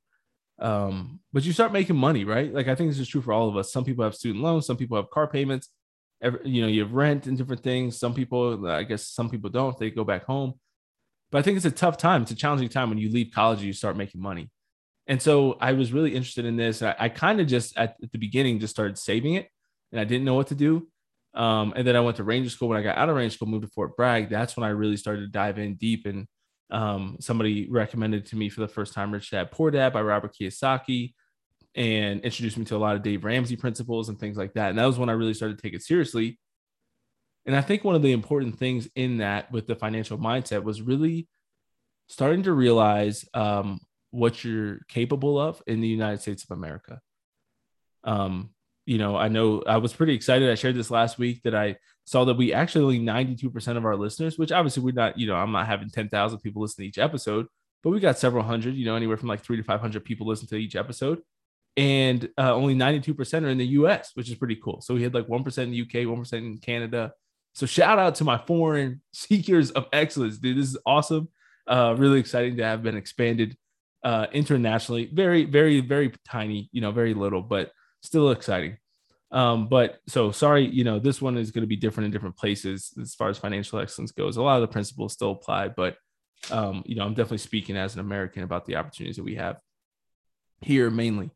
Um, 0.59 1.19
but 1.33 1.43
you 1.43 1.53
start 1.53 1.71
making 1.71 1.95
money, 1.95 2.23
right? 2.23 2.51
Like 2.51 2.67
I 2.67 2.75
think 2.75 2.89
this 2.89 2.99
is 2.99 3.07
true 3.07 3.21
for 3.21 3.33
all 3.33 3.47
of 3.47 3.57
us. 3.57 3.71
Some 3.71 3.85
people 3.85 4.03
have 4.03 4.15
student 4.15 4.43
loans, 4.43 4.65
some 4.65 4.77
people 4.77 4.97
have 4.97 5.09
car 5.09 5.27
payments, 5.27 5.69
every, 6.21 6.39
you 6.43 6.61
know, 6.61 6.67
you 6.67 6.81
have 6.81 6.93
rent 6.93 7.27
and 7.27 7.37
different 7.37 7.63
things. 7.63 7.99
Some 7.99 8.13
people, 8.13 8.67
I 8.67 8.83
guess 8.83 9.07
some 9.07 9.29
people 9.29 9.49
don't, 9.49 9.77
they 9.77 9.91
go 9.91 10.03
back 10.03 10.25
home. 10.25 10.53
But 11.31 11.39
I 11.39 11.41
think 11.41 11.57
it's 11.57 11.65
a 11.65 11.71
tough 11.71 11.97
time. 11.97 12.21
It's 12.23 12.31
a 12.31 12.35
challenging 12.35 12.69
time 12.69 12.89
when 12.89 12.97
you 12.97 13.11
leave 13.11 13.31
college, 13.33 13.59
and 13.59 13.67
you 13.67 13.73
start 13.73 13.97
making 13.97 14.21
money. 14.21 14.49
And 15.07 15.21
so 15.21 15.57
I 15.59 15.73
was 15.73 15.93
really 15.93 16.15
interested 16.15 16.45
in 16.45 16.57
this. 16.57 16.81
I, 16.81 16.95
I 16.97 17.09
kind 17.09 17.39
of 17.39 17.47
just 17.47 17.77
at, 17.77 17.95
at 18.03 18.11
the 18.11 18.17
beginning 18.17 18.59
just 18.59 18.73
started 18.73 18.97
saving 18.97 19.35
it 19.35 19.47
and 19.91 20.01
I 20.01 20.03
didn't 20.03 20.25
know 20.25 20.33
what 20.33 20.47
to 20.47 20.55
do. 20.55 20.87
Um, 21.33 21.73
and 21.75 21.87
then 21.87 21.95
I 21.95 22.01
went 22.01 22.17
to 22.17 22.23
Ranger 22.23 22.49
School. 22.49 22.69
When 22.69 22.77
I 22.77 22.81
got 22.81 22.97
out 22.97 23.09
of 23.09 23.15
Ranger 23.15 23.35
School, 23.35 23.47
moved 23.47 23.65
to 23.65 23.71
Fort 23.71 23.95
Bragg. 23.95 24.29
That's 24.29 24.57
when 24.57 24.65
I 24.65 24.69
really 24.69 24.97
started 24.97 25.21
to 25.21 25.27
dive 25.27 25.59
in 25.59 25.75
deep. 25.75 26.05
And 26.05 26.27
um, 26.69 27.17
somebody 27.19 27.67
recommended 27.69 28.25
to 28.27 28.35
me 28.35 28.49
for 28.49 28.61
the 28.61 28.67
first 28.67 28.93
time 28.93 29.11
Rich 29.11 29.31
Dad 29.31 29.51
Poor 29.51 29.71
Dad 29.71 29.93
by 29.93 30.01
Robert 30.01 30.35
Kiyosaki 30.39 31.13
and 31.75 32.21
introduced 32.21 32.57
me 32.57 32.65
to 32.65 32.75
a 32.75 32.79
lot 32.79 32.95
of 32.95 33.03
Dave 33.03 33.23
Ramsey 33.23 33.55
principles 33.55 34.09
and 34.09 34.19
things 34.19 34.35
like 34.35 34.53
that. 34.53 34.69
And 34.69 34.79
that 34.79 34.85
was 34.85 34.97
when 34.97 35.09
I 35.09 35.13
really 35.13 35.33
started 35.33 35.57
to 35.57 35.61
take 35.61 35.75
it 35.75 35.83
seriously. 35.83 36.39
And 37.45 37.55
I 37.55 37.61
think 37.61 37.83
one 37.83 37.95
of 37.95 38.01
the 38.01 38.11
important 38.11 38.59
things 38.59 38.89
in 38.95 39.19
that 39.19 39.51
with 39.51 39.67
the 39.67 39.75
financial 39.75 40.17
mindset 40.17 40.63
was 40.63 40.81
really 40.81 41.29
starting 42.07 42.43
to 42.43 42.51
realize 42.51 43.25
um, 43.33 43.79
what 44.11 44.43
you're 44.43 44.79
capable 44.89 45.39
of 45.39 45.61
in 45.67 45.79
the 45.79 45.87
United 45.87 46.21
States 46.21 46.43
of 46.43 46.57
America. 46.57 46.99
Um, 48.03 48.49
you 48.87 48.97
know, 48.97 49.17
I 49.17 49.27
know 49.27 49.61
I 49.67 49.77
was 49.77 49.91
pretty 49.91 50.13
excited. 50.13 50.49
I 50.49 50.55
shared 50.55 50.75
this 50.75 50.89
last 50.89 51.19
week 51.19 51.43
that 51.43 51.53
I 51.53 51.75
saw 52.05 52.23
that 52.23 52.37
we 52.37 52.53
actually 52.53 52.85
only 52.85 52.99
92% 52.99 53.75
of 53.75 53.85
our 53.85 53.97
listeners, 53.97 54.37
which 54.37 54.53
obviously 54.53 54.81
we're 54.81 54.93
not, 54.93 55.19
you 55.19 55.27
know, 55.27 55.35
I'm 55.35 55.51
not 55.51 55.67
having 55.67 55.89
10,000 55.89 56.39
people 56.39 56.61
listen 56.61 56.83
to 56.83 56.87
each 56.87 56.97
episode, 56.97 57.47
but 57.83 57.89
we 57.89 57.99
got 57.99 58.17
several 58.17 58.45
hundred, 58.45 58.75
you 58.75 58.85
know, 58.85 58.95
anywhere 58.95 59.17
from 59.17 59.27
like 59.27 59.41
three 59.41 59.57
to 59.57 59.63
500 59.63 60.05
people 60.05 60.25
listen 60.25 60.47
to 60.47 60.55
each 60.55 60.77
episode. 60.77 61.21
And 61.75 62.29
uh, 62.37 62.55
only 62.55 62.75
92% 62.75 63.43
are 63.43 63.49
in 63.49 63.57
the 63.57 63.65
US, 63.65 64.11
which 64.13 64.29
is 64.29 64.35
pretty 64.35 64.55
cool. 64.55 64.79
So 64.79 64.95
we 64.95 65.03
had 65.03 65.13
like 65.13 65.27
1% 65.27 65.57
in 65.57 65.71
the 65.71 65.81
UK, 65.81 66.07
1% 66.07 66.33
in 66.33 66.57
Canada. 66.59 67.11
So 67.53 67.65
shout 67.65 67.99
out 67.99 68.15
to 68.15 68.23
my 68.23 68.37
foreign 68.37 69.01
seekers 69.11 69.71
of 69.71 69.87
excellence, 69.91 70.37
dude. 70.37 70.57
This 70.57 70.69
is 70.69 70.77
awesome. 70.85 71.27
Uh, 71.67 71.93
really 71.97 72.21
exciting 72.21 72.55
to 72.55 72.63
have 72.63 72.83
been 72.83 72.95
expanded 72.95 73.57
uh, 74.05 74.27
internationally. 74.31 75.09
Very, 75.11 75.43
very, 75.43 75.81
very 75.81 76.13
tiny, 76.25 76.69
you 76.71 76.79
know, 76.79 76.91
very 76.91 77.13
little, 77.13 77.41
but 77.41 77.71
still 78.01 78.31
exciting. 78.31 78.77
Um, 79.31 79.67
but 79.67 79.99
so 80.07 80.31
sorry, 80.31 80.65
you 80.65 80.83
know, 80.83 80.99
this 80.99 81.21
one 81.21 81.37
is 81.37 81.51
going 81.51 81.63
to 81.63 81.67
be 81.67 81.75
different 81.75 82.05
in 82.05 82.11
different 82.11 82.37
places 82.37 82.93
as 83.01 83.13
far 83.13 83.29
as 83.29 83.37
financial 83.37 83.79
excellence 83.79 84.11
goes. 84.11 84.37
A 84.37 84.41
lot 84.41 84.55
of 84.55 84.61
the 84.61 84.71
principles 84.71 85.13
still 85.13 85.31
apply, 85.31 85.69
but 85.69 85.97
um, 86.51 86.83
you 86.85 86.95
know, 86.95 87.03
I'm 87.03 87.13
definitely 87.13 87.39
speaking 87.39 87.75
as 87.75 87.93
an 87.93 87.99
American 87.99 88.43
about 88.43 88.65
the 88.65 88.77
opportunities 88.77 89.17
that 89.17 89.23
we 89.23 89.35
have 89.35 89.57
here 90.61 90.89
mainly. 90.89 91.31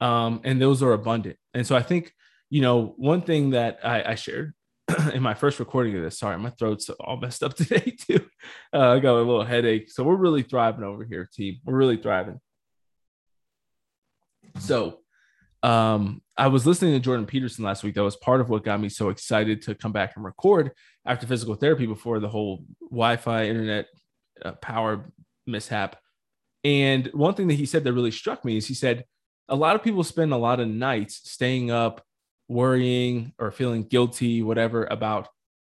Um, 0.00 0.40
and 0.44 0.60
those 0.60 0.82
are 0.82 0.92
abundant. 0.92 1.36
And 1.54 1.66
so 1.66 1.76
I 1.76 1.82
think, 1.82 2.12
you 2.50 2.62
know, 2.62 2.94
one 2.96 3.20
thing 3.20 3.50
that 3.50 3.80
I, 3.84 4.12
I 4.12 4.14
shared 4.14 4.54
in 5.12 5.22
my 5.22 5.34
first 5.34 5.58
recording 5.58 5.96
of 5.96 6.02
this, 6.02 6.18
sorry, 6.18 6.38
my 6.38 6.50
throat's 6.50 6.88
all 6.88 7.18
messed 7.18 7.42
up 7.42 7.54
today 7.56 7.96
too. 8.00 8.24
Uh, 8.72 8.92
I 8.92 8.98
got 9.00 9.14
a 9.14 9.18
little 9.18 9.44
headache. 9.44 9.90
So 9.90 10.04
we're 10.04 10.16
really 10.16 10.42
thriving 10.42 10.84
over 10.84 11.04
here, 11.04 11.28
team. 11.30 11.58
We're 11.64 11.76
really 11.76 11.98
thriving. 11.98 12.40
So 14.60 15.00
um, 15.62 16.22
I 16.36 16.46
was 16.48 16.66
listening 16.66 16.92
to 16.92 17.00
Jordan 17.00 17.26
Peterson 17.26 17.64
last 17.64 17.82
week. 17.82 17.94
That 17.94 18.02
was 18.02 18.16
part 18.16 18.40
of 18.40 18.48
what 18.48 18.64
got 18.64 18.80
me 18.80 18.88
so 18.88 19.08
excited 19.08 19.62
to 19.62 19.74
come 19.74 19.92
back 19.92 20.12
and 20.14 20.24
record 20.24 20.72
after 21.04 21.26
physical 21.26 21.54
therapy 21.54 21.86
before 21.86 22.20
the 22.20 22.28
whole 22.28 22.64
Wi-Fi 22.90 23.46
internet 23.46 23.86
uh, 24.44 24.52
power 24.52 25.10
mishap. 25.46 25.96
And 26.62 27.08
one 27.08 27.34
thing 27.34 27.48
that 27.48 27.54
he 27.54 27.66
said 27.66 27.84
that 27.84 27.92
really 27.92 28.10
struck 28.10 28.44
me 28.44 28.56
is 28.56 28.66
he 28.66 28.74
said 28.74 29.04
a 29.48 29.56
lot 29.56 29.74
of 29.74 29.82
people 29.82 30.04
spend 30.04 30.32
a 30.32 30.36
lot 30.36 30.60
of 30.60 30.68
nights 30.68 31.20
staying 31.30 31.70
up, 31.70 32.04
worrying 32.48 33.32
or 33.38 33.50
feeling 33.50 33.82
guilty, 33.82 34.42
whatever, 34.42 34.86
about 34.86 35.28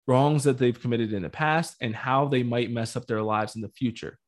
wrongs 0.07 0.45
that 0.45 0.59
they've 0.59 0.81
committed 0.81 1.13
in 1.13 1.23
the 1.23 1.31
past 1.31 1.77
and 1.81 1.95
how 1.95 2.27
they 2.27 2.43
might 2.43 2.71
mess 2.71 2.97
up 2.97 3.07
their 3.07 3.23
lives 3.23 3.57
in 3.57 3.63
the 3.63 3.69
future. 3.69 4.19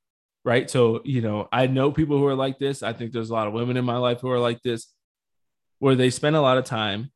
Right. 0.45 0.71
So, 0.71 1.01
you 1.05 1.23
know, 1.23 1.49
I 1.51 1.67
know 1.67 1.91
people 1.91 2.19
who 2.19 2.27
are 2.27 2.35
like 2.35 2.59
this. 2.59 2.83
I 2.83 2.93
think 2.93 3.13
there's 3.13 3.31
a 3.31 3.35
lot 3.35 3.49
of 3.49 3.53
women 3.53 3.77
in 3.77 3.85
my 3.85 3.97
life 3.97 4.21
who 4.21 4.31
are 4.31 4.39
like 4.39 4.63
this 4.63 4.93
where 5.79 5.95
they 5.95 6.11
spend 6.11 6.37
a 6.37 6.41
lot 6.41 6.59
of 6.59 6.65
time 6.65 7.11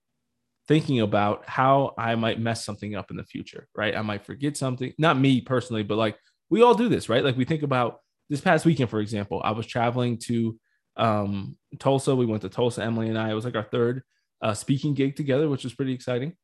thinking 0.69 1.01
about 1.01 1.49
how 1.49 1.95
I 1.99 2.15
might 2.15 2.39
mess 2.39 2.65
something 2.65 2.95
up 2.95 3.11
in 3.11 3.17
the 3.17 3.25
future, 3.25 3.67
right? 3.75 3.97
I 3.97 4.03
might 4.03 4.25
forget 4.25 4.57
something, 4.57 4.93
not 4.99 5.19
me 5.19 5.41
personally, 5.41 5.83
but 5.83 5.99
like 5.99 6.17
we 6.49 6.63
all 6.63 6.75
do 6.75 6.89
this, 6.89 7.09
right? 7.09 7.25
Like 7.25 7.37
we 7.37 7.45
think 7.45 7.63
about 7.63 8.01
this 8.29 8.41
past 8.41 8.65
weekend, 8.65 8.91
for 8.91 9.01
example, 9.01 9.41
I 9.43 9.51
was 9.51 9.67
traveling 9.67 10.19
to 10.27 10.59
um, 10.97 11.57
Tulsa. 11.79 12.15
We 12.15 12.27
went 12.27 12.43
to 12.43 12.49
Tulsa, 12.49 12.85
Emily 12.85 13.09
and 13.09 13.19
I. 13.19 13.31
It 13.31 13.35
was 13.35 13.45
like 13.45 13.57
our 13.57 13.65
third 13.65 14.03
uh, 14.43 14.55
speaking 14.55 14.95
gig 14.95 15.17
together, 15.17 15.49
which 15.49 15.65
was 15.65 15.75
pretty 15.75 15.93
exciting. 15.93 16.37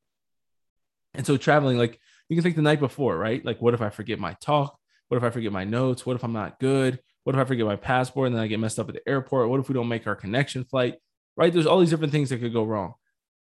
And 1.15 1.25
so 1.25 1.37
traveling, 1.37 1.79
like 1.79 2.01
you 2.29 2.37
can 2.37 2.43
think 2.43 2.57
the 2.57 2.63
night 2.63 2.81
before, 2.81 3.17
right? 3.17 3.45
Like, 3.45 3.63
what 3.63 3.75
if 3.75 3.81
I 3.81 3.91
forget 3.91 4.19
my 4.19 4.37
talk? 4.41 4.77
What 5.09 5.19
if 5.19 5.23
I 5.23 5.31
forget 5.31 5.53
my 5.53 5.65
notes? 5.65 6.05
What 6.05 6.17
if 6.17 6.25
I'm 6.25 6.33
not 6.33 6.59
good? 6.59 6.99
What 7.25 7.37
if 7.37 7.41
I 7.41 7.45
forget 7.45 7.67
my 7.67 7.77
passport 7.77 8.27
and 8.27 8.37
then 8.37 8.43
I 8.43 8.49
get 8.49 8.61
messed 8.61 8.79
up 8.79 8.89
at 8.89 8.95
the 8.95 9.09
airport? 9.09 9.49
What 9.49 9.61
if 9.61 9.69
we 9.69 9.75
don't 9.75 9.89
make 9.89 10.07
our 10.07 10.17
connection 10.17 10.65
flight? 10.65 10.95
Right? 11.37 11.53
There's 11.53 11.67
all 11.67 11.81
these 11.81 11.91
different 11.91 12.13
things 12.13 12.31
that 12.31 12.41
could 12.41 12.53
go 12.53 12.65
wrong. 12.65 12.95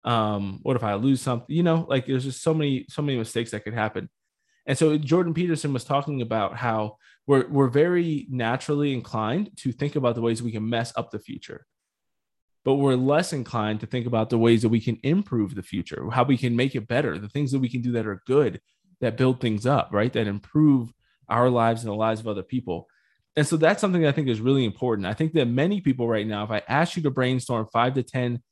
Um, 0.04 0.60
what 0.62 0.76
if 0.76 0.82
I 0.82 0.94
lose 0.94 1.20
something? 1.20 1.54
You 1.54 1.62
know, 1.62 1.86
like 1.88 2.06
there's 2.06 2.24
just 2.24 2.42
so 2.42 2.54
many, 2.54 2.86
so 2.88 3.02
many 3.02 3.18
mistakes 3.18 3.52
that 3.52 3.64
could 3.64 3.74
happen. 3.74 4.08
And 4.66 4.78
so 4.78 4.96
Jordan 4.96 5.34
Peterson 5.34 5.72
was 5.72 5.84
talking 5.84 6.22
about 6.22 6.56
how 6.56 6.96
we're 7.26 7.48
we're 7.48 7.68
very 7.68 8.26
naturally 8.30 8.92
inclined 8.92 9.56
to 9.58 9.72
think 9.72 9.96
about 9.96 10.14
the 10.14 10.20
ways 10.22 10.42
we 10.42 10.52
can 10.52 10.68
mess 10.68 10.92
up 10.96 11.10
the 11.10 11.18
future, 11.18 11.66
but 12.64 12.74
we're 12.74 12.94
less 12.94 13.32
inclined 13.32 13.80
to 13.80 13.86
think 13.86 14.06
about 14.06 14.30
the 14.30 14.38
ways 14.38 14.62
that 14.62 14.68
we 14.68 14.80
can 14.80 14.98
improve 15.02 15.54
the 15.54 15.62
future, 15.62 16.08
how 16.10 16.24
we 16.24 16.36
can 16.36 16.56
make 16.56 16.74
it 16.74 16.88
better, 16.88 17.18
the 17.18 17.28
things 17.28 17.52
that 17.52 17.58
we 17.58 17.68
can 17.68 17.80
do 17.80 17.92
that 17.92 18.06
are 18.06 18.22
good, 18.26 18.60
that 19.00 19.16
build 19.16 19.40
things 19.40 19.66
up, 19.66 19.90
right? 19.92 20.12
That 20.12 20.26
improve 20.26 20.92
our 21.28 21.50
lives 21.50 21.82
and 21.82 21.90
the 21.90 21.96
lives 21.96 22.20
of 22.20 22.28
other 22.28 22.42
people. 22.42 22.86
And 23.36 23.46
so 23.46 23.56
that's 23.56 23.80
something 23.80 24.02
that 24.02 24.08
I 24.08 24.12
think 24.12 24.28
is 24.28 24.40
really 24.40 24.64
important. 24.64 25.06
I 25.06 25.14
think 25.14 25.32
that 25.34 25.46
many 25.46 25.80
people 25.80 26.06
right 26.06 26.26
now, 26.26 26.44
if 26.44 26.50
I 26.50 26.62
ask 26.68 26.96
you 26.96 27.02
to 27.04 27.10
brainstorm 27.10 27.66
five 27.72 27.94
to 27.94 28.02
10 28.02 28.42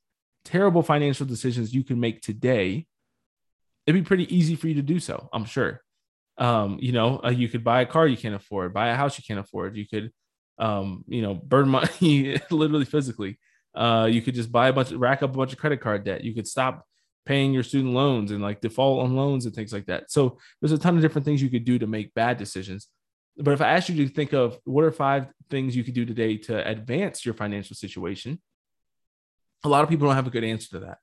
terrible 0.45 0.83
financial 0.83 1.27
decisions 1.27 1.75
you 1.75 1.85
can 1.85 2.01
make 2.01 2.23
today, 2.23 2.87
it'd 3.87 4.03
be 4.03 4.07
pretty 4.07 4.35
easy 4.35 4.57
for 4.57 4.69
you 4.69 4.75
to 4.75 4.83
do 4.83 4.99
so, 4.99 5.29
I'm 5.33 5.45
sure. 5.45 5.83
Um, 6.39 6.79
you 6.81 6.93
know, 6.93 7.21
uh, 7.23 7.31
you 7.31 7.49
could 7.49 7.63
buy 7.63 7.83
a 7.83 7.87
car 7.87 8.07
you 8.07 8.17
can't 8.17 8.35
afford, 8.35 8.73
buy 8.73 8.89
a 8.89 8.97
house 8.97 9.19
you 9.19 9.25
can't 9.27 9.41
afford. 9.41 9.77
You 9.77 9.87
could, 9.87 10.11
um, 10.59 11.05
you 11.07 11.21
know, 11.21 11.35
burn 11.35 11.69
money 11.69 12.41
literally 12.51 12.87
physically. 12.87 13.39
Uh, 13.75 14.09
you 14.11 14.23
could 14.23 14.35
just 14.35 14.51
buy 14.51 14.69
a 14.69 14.73
bunch, 14.73 14.93
rack 14.93 15.23
up 15.23 15.35
a 15.35 15.37
bunch 15.37 15.53
of 15.53 15.59
credit 15.59 15.81
card 15.83 16.05
debt. 16.05 16.25
You 16.25 16.35
could 16.35 16.49
stop 16.49 16.87
paying 17.27 17.53
your 17.53 17.63
student 17.63 17.93
loans 17.93 18.31
and 18.31 18.43
like 18.43 18.61
default 18.61 19.05
on 19.05 19.15
loans 19.15 19.45
and 19.45 19.55
things 19.55 19.73
like 19.73 19.87
that. 19.87 20.11
So 20.11 20.39
there's 20.61 20.73
a 20.73 20.79
ton 20.79 20.97
of 20.97 21.03
different 21.03 21.27
things 21.27 21.43
you 21.43 21.51
could 21.51 21.65
do 21.65 21.79
to 21.79 21.87
make 21.87 22.15
bad 22.15 22.39
decisions. 22.39 22.89
But 23.41 23.53
if 23.53 23.61
I 23.61 23.71
asked 23.73 23.89
you 23.89 24.07
to 24.07 24.13
think 24.13 24.33
of 24.33 24.59
what 24.65 24.85
are 24.85 24.93
five 24.93 25.29
things 25.49 25.75
you 25.75 25.85
could 25.85 25.95
do 25.95 26.05
today 26.05 26.37
to 26.37 26.69
advance 26.69 27.25
your 27.25 27.35
financial 27.35 27.75
situation, 27.75 28.41
a 29.65 29.69
lot 29.69 29.83
of 29.83 29.89
people 29.89 30.07
don't 30.07 30.17
have 30.17 30.27
a 30.27 30.31
good 30.31 30.45
answer 30.45 30.69
to 30.71 30.81
that. 30.81 30.99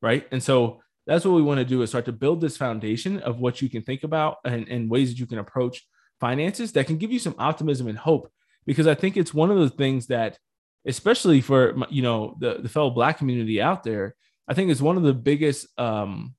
Right. 0.00 0.26
And 0.32 0.42
so 0.42 0.80
that's 1.06 1.24
what 1.24 1.34
we 1.34 1.42
want 1.42 1.58
to 1.58 1.64
do 1.64 1.82
is 1.82 1.90
start 1.90 2.06
to 2.06 2.12
build 2.12 2.40
this 2.40 2.56
foundation 2.56 3.18
of 3.20 3.38
what 3.38 3.60
you 3.60 3.68
can 3.68 3.82
think 3.82 4.04
about 4.04 4.38
and, 4.44 4.68
and 4.68 4.90
ways 4.90 5.10
that 5.10 5.18
you 5.18 5.26
can 5.26 5.38
approach 5.38 5.86
finances 6.20 6.72
that 6.72 6.86
can 6.86 6.96
give 6.96 7.12
you 7.12 7.18
some 7.18 7.34
optimism 7.38 7.88
and 7.88 7.98
hope. 7.98 8.30
Because 8.66 8.86
I 8.86 8.94
think 8.94 9.16
it's 9.16 9.34
one 9.34 9.50
of 9.50 9.58
the 9.58 9.68
things 9.68 10.06
that, 10.06 10.38
especially 10.86 11.40
for 11.40 11.74
you 11.90 12.02
know 12.02 12.36
the, 12.38 12.60
the 12.62 12.68
fellow 12.68 12.90
black 12.90 13.18
community 13.18 13.60
out 13.60 13.82
there, 13.82 14.14
I 14.48 14.54
think 14.54 14.70
it's 14.70 14.80
one 14.80 14.96
of 14.96 15.02
the 15.02 15.14
biggest 15.14 15.66
um 15.78 16.34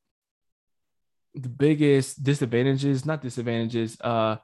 the 1.36 1.50
biggest 1.50 2.24
disadvantages, 2.24 3.06
not 3.06 3.22
disadvantages, 3.22 3.98
uh 4.02 4.38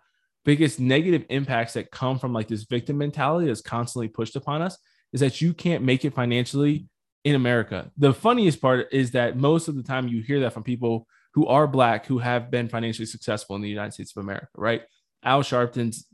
biggest 0.46 0.80
negative 0.80 1.26
impacts 1.30 1.74
that 1.74 1.92
come 1.92 2.18
from 2.18 2.34
like 2.34 2.48
this 2.48 2.64
victim 2.64 2.98
mentality 2.98 3.48
that's 3.48 3.62
constantly 3.62 4.08
pushed 4.08 4.36
upon 4.36 4.62
us 4.62 4.78
is 5.14 5.20
that 5.20 5.42
you 5.42 5.54
can't 5.54 5.84
make 5.84 6.06
it 6.06 6.14
financially 6.14 6.88
in 7.24 7.36
America. 7.36 7.92
The 7.98 8.14
funniest 8.14 8.62
part 8.62 8.88
is 8.92 9.12
that 9.12 9.38
most 9.38 9.68
of 9.68 9.76
the 9.76 9.84
time 9.84 10.08
you 10.08 10.22
hear 10.22 10.40
that 10.42 10.54
from 10.54 10.64
people 10.64 11.08
who 11.34 11.48
are 11.48 11.68
black 11.68 12.06
who 12.06 12.18
have 12.20 12.52
been 12.52 12.68
financially 12.68 13.06
successful 13.06 13.56
in 13.56 13.62
the 13.62 13.70
United 13.70 13.94
States 13.94 14.14
of 14.16 14.24
America, 14.24 14.48
right? 14.56 14.82
Al 15.24 15.44
Sharpton's 15.44 16.08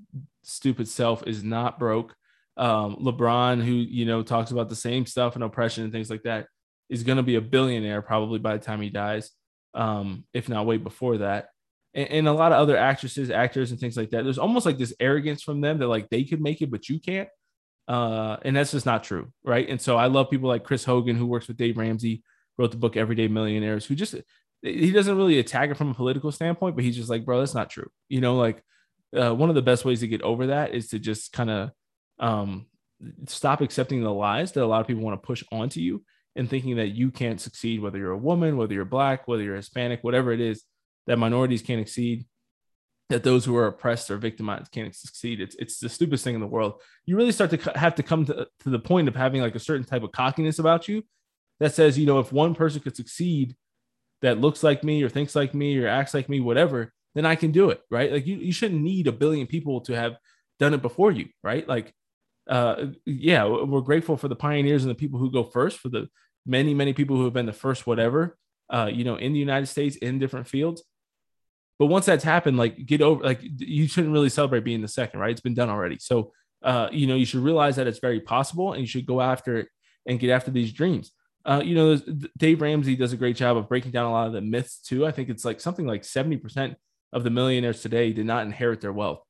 stupid 0.43 0.87
self 0.87 1.25
is 1.25 1.43
not 1.43 1.79
broke. 1.79 2.13
Um, 2.57 2.97
LeBron, 2.97 3.63
who 3.63 3.71
you 3.71 4.05
know 4.05 4.23
talks 4.23 4.51
about 4.51 4.69
the 4.69 4.75
same 4.75 5.05
stuff 5.05 5.35
and 5.35 5.43
oppression 5.43 5.83
and 5.83 5.93
things 5.93 6.09
like 6.09 6.23
that, 6.23 6.47
is 6.89 7.03
going 7.03 7.17
to 7.17 7.23
be 7.23 7.35
a 7.35 7.41
billionaire 7.41 8.01
probably 8.01 8.39
by 8.39 8.57
the 8.57 8.63
time 8.63 8.81
he 8.81 8.89
dies, 8.89 9.31
um, 9.73 10.25
if 10.33 10.49
not 10.49 10.65
way 10.65 10.77
before 10.77 11.19
that. 11.19 11.49
And, 11.97 12.09
and, 12.09 12.27
a 12.27 12.33
lot 12.33 12.53
of 12.53 12.59
other 12.59 12.77
actresses, 12.77 13.29
actors, 13.29 13.71
and 13.71 13.79
things 13.79 13.97
like 13.97 14.11
that. 14.11 14.23
There's 14.23 14.37
almost 14.37 14.65
like 14.65 14.77
this 14.77 14.93
arrogance 14.99 15.41
from 15.41 15.59
them 15.59 15.79
that 15.79 15.87
like 15.87 16.09
they 16.09 16.23
could 16.23 16.39
make 16.39 16.61
it, 16.61 16.71
but 16.71 16.87
you 16.87 16.99
can't. 16.99 17.27
Uh, 17.87 18.37
and 18.43 18.55
that's 18.55 18.71
just 18.71 18.85
not 18.85 19.03
true, 19.03 19.31
right? 19.43 19.67
And 19.67 19.81
so 19.81 19.97
I 19.97 20.07
love 20.07 20.29
people 20.29 20.47
like 20.47 20.63
Chris 20.63 20.83
Hogan, 20.83 21.15
who 21.15 21.25
works 21.25 21.47
with 21.47 21.57
Dave 21.57 21.77
Ramsey, 21.77 22.23
wrote 22.57 22.71
the 22.71 22.77
book 22.77 22.97
Everyday 22.97 23.27
Millionaires, 23.27 23.85
who 23.85 23.95
just 23.95 24.15
he 24.61 24.91
doesn't 24.91 25.17
really 25.17 25.39
attack 25.39 25.69
it 25.69 25.77
from 25.77 25.91
a 25.91 25.93
political 25.93 26.31
standpoint, 26.31 26.75
but 26.75 26.83
he's 26.83 26.95
just 26.95 27.09
like, 27.09 27.25
bro, 27.25 27.39
that's 27.39 27.55
not 27.55 27.69
true. 27.69 27.89
You 28.09 28.21
know, 28.21 28.37
like 28.37 28.63
uh, 29.15 29.33
one 29.33 29.49
of 29.49 29.55
the 29.55 29.61
best 29.61 29.85
ways 29.85 30.01
to 30.01 30.07
get 30.07 30.21
over 30.21 30.47
that 30.47 30.73
is 30.73 30.89
to 30.89 30.99
just 30.99 31.31
kind 31.31 31.49
of 31.49 31.71
um, 32.19 32.65
stop 33.27 33.61
accepting 33.61 34.03
the 34.03 34.11
lies 34.11 34.51
that 34.51 34.63
a 34.63 34.67
lot 34.67 34.81
of 34.81 34.87
people 34.87 35.03
want 35.03 35.21
to 35.21 35.25
push 35.25 35.43
onto 35.51 35.79
you 35.79 36.03
and 36.35 36.49
thinking 36.49 36.77
that 36.77 36.89
you 36.89 37.11
can't 37.11 37.41
succeed, 37.41 37.81
whether 37.81 37.97
you're 37.97 38.11
a 38.11 38.17
woman, 38.17 38.57
whether 38.57 38.73
you're 38.73 38.85
black, 38.85 39.27
whether 39.27 39.43
you're 39.43 39.55
Hispanic, 39.55 40.03
whatever 40.03 40.31
it 40.31 40.39
is, 40.39 40.63
that 41.07 41.17
minorities 41.17 41.61
can't 41.61 41.81
exceed, 41.81 42.25
that 43.09 43.23
those 43.23 43.45
who 43.45 43.55
are 43.55 43.67
oppressed 43.67 44.11
or 44.11 44.17
victimized 44.17 44.71
can't 44.71 44.93
succeed. 44.93 45.39
It's 45.39 45.55
it's 45.55 45.79
the 45.79 45.89
stupidest 45.89 46.23
thing 46.23 46.35
in 46.35 46.41
the 46.41 46.47
world. 46.47 46.81
You 47.05 47.15
really 47.15 47.31
start 47.31 47.51
to 47.51 47.71
have 47.75 47.95
to 47.95 48.03
come 48.03 48.25
to, 48.25 48.47
to 48.63 48.69
the 48.69 48.79
point 48.79 49.07
of 49.07 49.15
having 49.15 49.41
like 49.41 49.55
a 49.55 49.59
certain 49.59 49.85
type 49.85 50.03
of 50.03 50.11
cockiness 50.11 50.59
about 50.59 50.87
you 50.87 51.03
that 51.59 51.73
says, 51.73 51.97
you 51.97 52.05
know, 52.05 52.19
if 52.19 52.31
one 52.31 52.53
person 52.53 52.81
could 52.81 52.95
succeed 52.95 53.55
that 54.21 54.39
looks 54.39 54.63
like 54.63 54.83
me 54.83 55.03
or 55.03 55.09
thinks 55.09 55.35
like 55.35 55.53
me 55.53 55.77
or 55.79 55.87
acts 55.87 56.13
like 56.13 56.29
me, 56.29 56.39
whatever, 56.39 56.93
then 57.15 57.25
I 57.25 57.35
can 57.35 57.51
do 57.51 57.69
it, 57.69 57.81
right? 57.89 58.11
Like 58.11 58.27
you, 58.27 58.37
you 58.37 58.51
shouldn't 58.51 58.81
need 58.81 59.07
a 59.07 59.11
billion 59.11 59.47
people 59.47 59.81
to 59.81 59.95
have 59.95 60.17
done 60.59 60.73
it 60.73 60.81
before 60.81 61.11
you, 61.11 61.29
right? 61.43 61.67
Like, 61.67 61.93
uh, 62.49 62.87
yeah, 63.05 63.45
we're 63.45 63.81
grateful 63.81 64.17
for 64.17 64.27
the 64.27 64.35
pioneers 64.35 64.83
and 64.83 64.91
the 64.91 64.95
people 64.95 65.19
who 65.19 65.31
go 65.31 65.43
first, 65.43 65.79
for 65.79 65.89
the 65.89 66.09
many, 66.45 66.73
many 66.73 66.93
people 66.93 67.15
who 67.15 67.25
have 67.25 67.33
been 67.33 67.45
the 67.45 67.53
first 67.53 67.85
whatever, 67.85 68.37
uh, 68.69 68.89
you 68.91 69.03
know, 69.03 69.15
in 69.15 69.33
the 69.33 69.39
United 69.39 69.67
States 69.67 69.95
in 69.97 70.19
different 70.19 70.47
fields. 70.47 70.83
But 71.79 71.87
once 71.87 72.05
that's 72.05 72.23
happened, 72.23 72.57
like 72.57 72.85
get 72.85 73.01
over, 73.01 73.23
like 73.23 73.39
you 73.41 73.87
shouldn't 73.87 74.13
really 74.13 74.29
celebrate 74.29 74.63
being 74.63 74.81
the 74.81 74.87
second, 74.87 75.19
right? 75.19 75.31
It's 75.31 75.41
been 75.41 75.53
done 75.53 75.69
already. 75.69 75.97
So, 75.99 76.31
uh, 76.63 76.89
you 76.91 77.05
know, 77.05 77.15
you 77.15 77.25
should 77.25 77.43
realize 77.43 77.75
that 77.75 77.87
it's 77.87 77.99
very 77.99 78.19
possible 78.19 78.73
and 78.73 78.81
you 78.81 78.87
should 78.87 79.05
go 79.05 79.21
after 79.21 79.57
it 79.57 79.67
and 80.05 80.19
get 80.19 80.31
after 80.31 80.49
these 80.49 80.73
dreams. 80.73 81.11
Uh, 81.45 81.61
you 81.63 81.75
know, 81.75 81.95
Dave 82.37 82.61
Ramsey 82.61 82.95
does 82.95 83.13
a 83.13 83.17
great 83.17 83.35
job 83.35 83.57
of 83.57 83.69
breaking 83.69 83.91
down 83.91 84.05
a 84.05 84.11
lot 84.11 84.27
of 84.27 84.33
the 84.33 84.41
myths 84.41 84.79
too. 84.79 85.05
I 85.05 85.11
think 85.11 85.29
it's 85.29 85.45
like 85.45 85.61
something 85.61 85.85
like 85.85 86.01
70% 86.01 86.75
of 87.13 87.23
the 87.23 87.29
millionaires 87.29 87.81
today 87.81 88.11
did 88.11 88.25
not 88.25 88.45
inherit 88.45 88.81
their 88.81 88.91
wealth. 88.91 89.21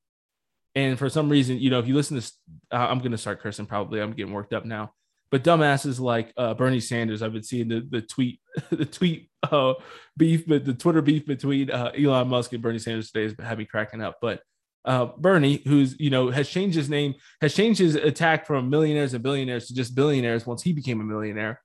And 0.73 0.97
for 0.97 1.09
some 1.09 1.29
reason, 1.29 1.57
you 1.59 1.69
know, 1.69 1.79
if 1.79 1.87
you 1.87 1.95
listen 1.95 2.19
to, 2.19 2.31
uh, 2.71 2.87
I'm 2.87 2.99
going 2.99 3.11
to 3.11 3.17
start 3.17 3.41
cursing 3.41 3.65
probably. 3.65 3.99
I'm 3.99 4.13
getting 4.13 4.33
worked 4.33 4.53
up 4.53 4.65
now 4.65 4.93
but 5.29 5.43
dumbasses 5.43 5.99
like 5.99 6.31
uh, 6.37 6.53
Bernie 6.53 6.79
Sanders, 6.79 7.21
I've 7.21 7.33
been 7.33 7.43
seeing 7.43 7.67
the, 7.67 7.85
the 7.89 8.01
tweet, 8.01 8.39
the 8.71 8.85
tweet 8.85 9.29
uh, 9.43 9.73
beef, 10.15 10.47
but 10.47 10.65
the 10.65 10.73
Twitter 10.73 11.01
beef 11.01 11.25
between 11.25 11.69
uh, 11.69 11.91
Elon 11.97 12.27
Musk 12.29 12.53
and 12.53 12.61
Bernie 12.61 12.79
Sanders 12.79 13.11
today 13.11 13.23
has 13.23 13.35
had 13.45 13.57
me 13.57 13.65
cracking 13.65 14.01
up. 14.01 14.17
But 14.21 14.41
uh, 14.85 15.07
Bernie, 15.17 15.61
who's 15.67 15.99
you 15.99 16.09
know 16.09 16.29
has 16.31 16.47
changed 16.49 16.77
his 16.77 16.89
name, 16.89 17.15
has 17.41 17.53
changed 17.53 17.79
his 17.79 17.95
attack 17.95 18.45
from 18.45 18.69
millionaires 18.69 19.13
and 19.13 19.23
billionaires 19.23 19.67
to 19.67 19.75
just 19.75 19.95
billionaires 19.95 20.45
once 20.45 20.63
he 20.63 20.71
became 20.71 21.01
a 21.01 21.03
millionaire. 21.03 21.61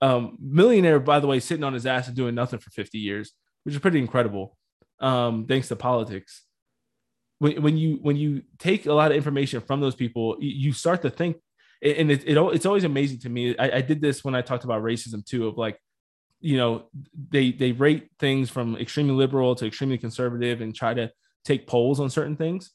Um, 0.00 0.36
millionaire, 0.40 1.00
by 1.00 1.18
the 1.18 1.26
way, 1.26 1.40
sitting 1.40 1.64
on 1.64 1.72
his 1.72 1.86
ass 1.86 2.08
and 2.08 2.16
doing 2.16 2.34
nothing 2.34 2.60
for 2.60 2.70
50 2.70 2.98
years, 2.98 3.32
which 3.64 3.74
is 3.74 3.80
pretty 3.80 3.98
incredible. 3.98 4.56
Um, 5.00 5.46
thanks 5.46 5.68
to 5.68 5.76
politics. 5.76 6.44
When, 7.38 7.62
when 7.62 7.76
you 7.76 7.98
when 8.02 8.16
you 8.16 8.42
take 8.58 8.86
a 8.86 8.92
lot 8.92 9.12
of 9.12 9.16
information 9.16 9.60
from 9.60 9.80
those 9.80 9.94
people, 9.94 10.36
you 10.40 10.72
start 10.72 11.02
to 11.02 11.10
think 11.10 11.38
and 11.82 12.10
it, 12.10 12.24
it 12.26 12.36
it's 12.36 12.66
always 12.66 12.84
amazing 12.84 13.20
to 13.20 13.28
me. 13.28 13.56
I, 13.58 13.76
I 13.76 13.80
did 13.80 14.00
this 14.00 14.24
when 14.24 14.34
I 14.34 14.42
talked 14.42 14.64
about 14.64 14.82
racism 14.82 15.24
too, 15.24 15.46
of 15.46 15.56
like, 15.56 15.78
you 16.40 16.56
know, 16.56 16.88
they 17.30 17.52
they 17.52 17.72
rate 17.72 18.10
things 18.18 18.50
from 18.50 18.76
extremely 18.76 19.14
liberal 19.14 19.54
to 19.56 19.66
extremely 19.66 19.98
conservative 19.98 20.60
and 20.60 20.74
try 20.74 20.94
to 20.94 21.10
take 21.44 21.66
polls 21.66 22.00
on 22.00 22.10
certain 22.10 22.36
things. 22.36 22.72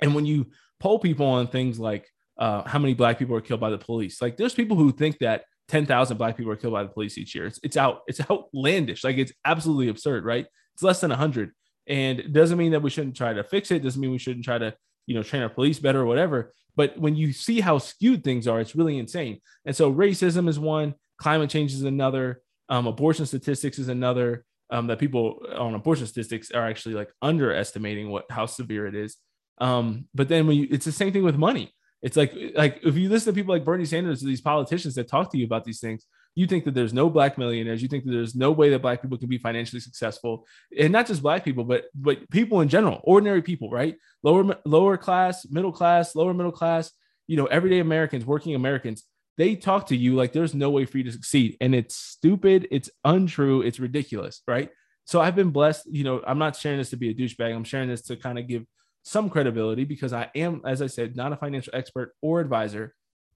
And 0.00 0.14
when 0.14 0.26
you 0.26 0.46
poll 0.80 0.98
people 0.98 1.26
on 1.26 1.46
things 1.46 1.78
like 1.78 2.08
uh, 2.38 2.62
how 2.68 2.78
many 2.78 2.94
black 2.94 3.18
people 3.18 3.36
are 3.36 3.40
killed 3.40 3.60
by 3.60 3.70
the 3.70 3.78
police, 3.78 4.20
like 4.20 4.36
there's 4.36 4.54
people 4.54 4.76
who 4.76 4.92
think 4.92 5.18
that 5.18 5.44
10,000 5.68 6.16
black 6.16 6.36
people 6.36 6.52
are 6.52 6.56
killed 6.56 6.74
by 6.74 6.82
the 6.82 6.88
police 6.88 7.16
each 7.16 7.34
year. 7.34 7.46
It's, 7.46 7.58
it's 7.62 7.76
out, 7.76 8.02
it's 8.06 8.20
outlandish. 8.30 9.04
Like 9.04 9.16
it's 9.16 9.32
absolutely 9.44 9.88
absurd, 9.88 10.24
right? 10.24 10.46
It's 10.74 10.82
less 10.82 11.00
than 11.00 11.10
100. 11.10 11.52
And 11.86 12.20
it 12.20 12.32
doesn't 12.32 12.58
mean 12.58 12.72
that 12.72 12.82
we 12.82 12.90
shouldn't 12.90 13.16
try 13.16 13.32
to 13.32 13.44
fix 13.44 13.70
it. 13.70 13.82
Doesn't 13.82 14.00
mean 14.00 14.10
we 14.10 14.18
shouldn't 14.18 14.44
try 14.44 14.58
to, 14.58 14.74
you 15.06 15.14
know, 15.14 15.22
train 15.22 15.42
our 15.42 15.48
police 15.48 15.78
better 15.78 16.00
or 16.00 16.06
whatever. 16.06 16.52
But 16.76 16.98
when 16.98 17.14
you 17.14 17.32
see 17.32 17.60
how 17.60 17.78
skewed 17.78 18.24
things 18.24 18.48
are, 18.48 18.60
it's 18.60 18.74
really 18.74 18.98
insane. 18.98 19.40
And 19.64 19.76
so 19.76 19.92
racism 19.92 20.48
is 20.48 20.58
one, 20.58 20.94
climate 21.18 21.50
change 21.50 21.72
is 21.72 21.82
another, 21.82 22.42
um, 22.68 22.86
abortion 22.86 23.26
statistics 23.26 23.78
is 23.78 23.88
another. 23.88 24.44
Um, 24.70 24.86
that 24.86 24.98
people 24.98 25.44
on 25.56 25.74
abortion 25.74 26.06
statistics 26.06 26.50
are 26.50 26.66
actually 26.66 26.94
like 26.94 27.10
underestimating 27.20 28.10
what 28.10 28.24
how 28.30 28.46
severe 28.46 28.86
it 28.86 28.94
is. 28.94 29.18
Um, 29.58 30.08
but 30.14 30.28
then 30.28 30.46
when 30.46 30.56
you, 30.56 30.66
it's 30.70 30.86
the 30.86 30.90
same 30.90 31.12
thing 31.12 31.22
with 31.22 31.36
money. 31.36 31.72
It's 32.02 32.16
like 32.16 32.34
like 32.56 32.80
if 32.82 32.96
you 32.96 33.08
listen 33.08 33.32
to 33.32 33.38
people 33.38 33.54
like 33.54 33.64
Bernie 33.64 33.84
Sanders, 33.84 34.22
these 34.22 34.40
politicians 34.40 34.94
that 34.94 35.06
talk 35.06 35.30
to 35.32 35.38
you 35.38 35.44
about 35.44 35.64
these 35.64 35.80
things, 35.80 36.06
you 36.34 36.46
think 36.46 36.64
that 36.64 36.74
there's 36.74 36.92
no 36.92 37.08
black 37.08 37.38
millionaires. 37.38 37.82
You 37.82 37.88
think 37.88 38.04
that 38.04 38.10
there's 38.10 38.34
no 38.34 38.50
way 38.50 38.70
that 38.70 38.82
black 38.82 39.02
people 39.02 39.18
can 39.18 39.28
be 39.28 39.38
financially 39.38 39.80
successful, 39.80 40.46
and 40.76 40.92
not 40.92 41.06
just 41.06 41.22
black 41.22 41.44
people, 41.44 41.64
but 41.64 41.84
but 41.94 42.28
people 42.30 42.60
in 42.60 42.68
general, 42.68 43.00
ordinary 43.04 43.42
people, 43.42 43.70
right? 43.70 43.96
Lower 44.22 44.56
lower 44.64 44.96
class, 44.96 45.46
middle 45.48 45.72
class, 45.72 46.14
lower 46.14 46.34
middle 46.34 46.52
class. 46.52 46.90
You 47.26 47.36
know, 47.36 47.46
everyday 47.46 47.78
Americans, 47.78 48.26
working 48.26 48.54
Americans. 48.54 49.04
They 49.36 49.56
talk 49.56 49.88
to 49.88 49.96
you 49.96 50.14
like 50.14 50.32
there's 50.32 50.54
no 50.54 50.70
way 50.70 50.84
for 50.84 50.98
you 50.98 51.04
to 51.04 51.12
succeed, 51.12 51.56
and 51.60 51.74
it's 51.74 51.96
stupid. 51.96 52.68
It's 52.70 52.90
untrue. 53.04 53.62
It's 53.62 53.80
ridiculous, 53.80 54.42
right? 54.46 54.70
So 55.06 55.20
I've 55.20 55.36
been 55.36 55.50
blessed. 55.50 55.86
You 55.86 56.04
know, 56.04 56.22
I'm 56.26 56.38
not 56.38 56.56
sharing 56.56 56.78
this 56.78 56.90
to 56.90 56.96
be 56.96 57.10
a 57.10 57.14
douchebag. 57.14 57.54
I'm 57.54 57.64
sharing 57.64 57.88
this 57.88 58.02
to 58.02 58.16
kind 58.16 58.38
of 58.38 58.46
give 58.48 58.64
some 59.04 59.28
credibility 59.28 59.84
because 59.84 60.12
I 60.12 60.30
am, 60.34 60.62
as 60.64 60.82
I 60.82 60.86
said, 60.86 61.16
not 61.16 61.32
a 61.32 61.36
financial 61.36 61.74
expert 61.74 62.14
or 62.22 62.40
advisor, 62.40 62.94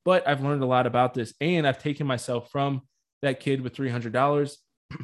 but 0.08 0.26
I've 0.26 0.42
learned 0.42 0.62
a 0.62 0.66
lot 0.66 0.86
about 0.86 1.12
this 1.12 1.34
and 1.38 1.68
I've 1.68 1.82
taken 1.82 2.06
myself 2.06 2.50
from 2.50 2.80
that 3.20 3.40
kid 3.40 3.60
with 3.60 3.76
$300 3.76 4.56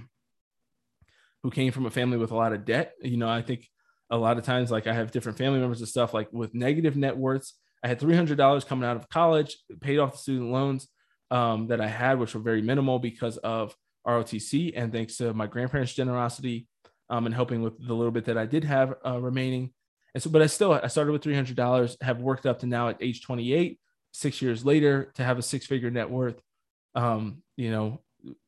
who 1.43 1.51
came 1.51 1.73
from 1.73 1.85
a 1.85 1.91
family 1.91 2.17
with 2.17 2.31
a 2.31 2.35
lot 2.35 2.55
of 2.55 2.65
debt. 2.65 2.95
You 3.03 3.19
know, 3.19 3.29
I 3.29 3.43
think 3.43 3.69
a 4.09 4.17
lot 4.17 4.39
of 4.39 4.45
times, 4.45 4.71
like 4.71 4.87
I 4.87 4.95
have 4.95 5.11
different 5.11 5.37
family 5.37 5.61
members 5.61 5.81
and 5.81 5.89
stuff 5.91 6.15
like 6.15 6.33
with 6.33 6.55
negative 6.55 6.97
net 6.97 7.19
worths. 7.19 7.53
I 7.85 7.89
had 7.89 8.01
$300 8.01 8.67
coming 8.67 8.89
out 8.89 8.97
of 8.97 9.11
college, 9.11 9.59
paid 9.83 9.99
off 9.99 10.13
the 10.13 10.19
student 10.21 10.51
loans. 10.51 10.89
um, 11.31 11.67
that 11.67 11.83
I 11.83 11.87
had, 11.87 12.19
which 12.19 12.35
were 12.35 12.41
very 12.41 12.63
minimal 12.63 12.99
because 12.99 13.37
of 13.37 13.77
ROTC 14.07 14.73
and 14.75 14.91
thanks 14.91 15.19
to 15.19 15.35
my 15.35 15.47
grandparents' 15.47 15.93
generosity 15.93 16.67
um, 17.11 17.27
and 17.27 17.35
helping 17.35 17.61
with 17.61 17.75
the 17.87 17.93
little 17.93 18.11
bit 18.11 18.25
that 18.25 18.39
I 18.39 18.47
did 18.47 18.65
have 18.65 18.95
uh, 19.05 19.21
remaining. 19.21 19.75
And 20.15 20.23
so, 20.23 20.31
but 20.31 20.41
I 20.41 20.47
still 20.47 20.73
I 20.73 20.87
started 20.87 21.13
with 21.13 21.23
three 21.23 21.35
hundred 21.35 21.57
dollars, 21.57 21.99
have 22.01 22.23
worked 22.23 22.47
up 22.47 22.61
to 22.61 22.67
now 22.67 22.89
at 22.89 23.03
age 23.03 23.21
twenty 23.21 23.53
eight, 23.53 23.81
six 24.15 24.41
years 24.41 24.65
later, 24.65 25.13
to 25.17 25.25
have 25.25 25.39
a 25.39 25.43
six 25.43 25.67
figure 25.67 25.91
net 25.91 26.09
worth. 26.09 26.41
Um, 26.95 27.43
you 27.57 27.71
know, 27.71 28.01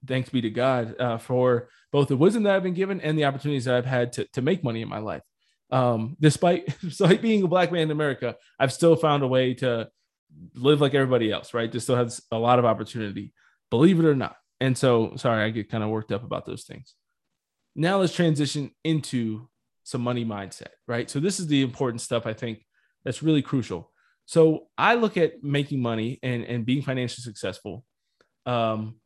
thanks 0.07 0.31
be 0.31 0.41
to 0.41 0.51
God 0.51 0.99
uh, 1.01 1.19
for 1.19 1.69
both 1.93 2.09
the 2.09 2.17
wisdom 2.17 2.45
that 2.45 2.55
I've 2.55 2.63
been 2.63 2.75
given 2.75 3.01
and 3.01 3.19
the 3.19 3.25
opportunities 3.25 3.65
that 3.67 3.75
I've 3.75 3.85
had 3.85 4.13
to 4.15 4.25
to 4.33 4.43
make 4.43 4.65
money 4.65 4.81
in 4.81 4.89
my 4.89 4.99
life. 4.99 5.23
Um, 5.71 6.17
despite 6.21 6.79
despite 6.81 7.21
being 7.21 7.43
a 7.43 7.49
black 7.49 7.73
man 7.73 7.83
in 7.83 7.91
America, 7.91 8.37
I've 8.59 8.73
still 8.73 8.97
found 8.97 9.23
a 9.23 9.29
way 9.29 9.55
to 9.55 9.89
live 10.55 10.81
like 10.81 10.95
everybody 10.95 11.33
else, 11.33 11.53
right? 11.53 11.71
To 11.71 11.81
still 11.81 11.97
have 11.97 12.15
a 12.31 12.39
lot 12.39 12.59
of 12.59 12.65
opportunity, 12.65 13.33
believe 13.71 13.99
it 13.99 14.07
or 14.07 14.15
not. 14.15 14.37
And 14.61 14.77
so, 14.79 15.15
sorry, 15.17 15.45
I 15.45 15.51
get 15.51 15.71
kind 15.71 15.85
of 15.85 15.91
worked 15.91 16.13
up 16.13 16.25
about 16.25 16.47
those 16.47 16.65
things. 16.65 16.95
Now 17.75 17.99
let's 17.99 18.15
transition 18.15 18.71
into 18.85 19.49
some 19.83 20.01
money 20.01 20.25
mindset, 20.25 20.71
right? 20.89 21.11
So 21.11 21.21
this 21.21 21.39
is 21.39 21.47
the 21.47 21.63
important 21.63 22.01
stuff 22.01 22.27
I 22.27 22.33
think 22.33 22.65
that's 23.05 23.23
really 23.23 23.43
crucial. 23.43 23.93
So 24.27 24.67
I 24.77 24.95
look 24.95 25.17
at 25.17 25.43
making 25.43 25.81
money 25.81 26.19
and, 26.23 26.45
and 26.45 26.67
being 26.67 26.83
financially 26.83 27.23
successful. 27.23 27.85
Um, 28.45 28.97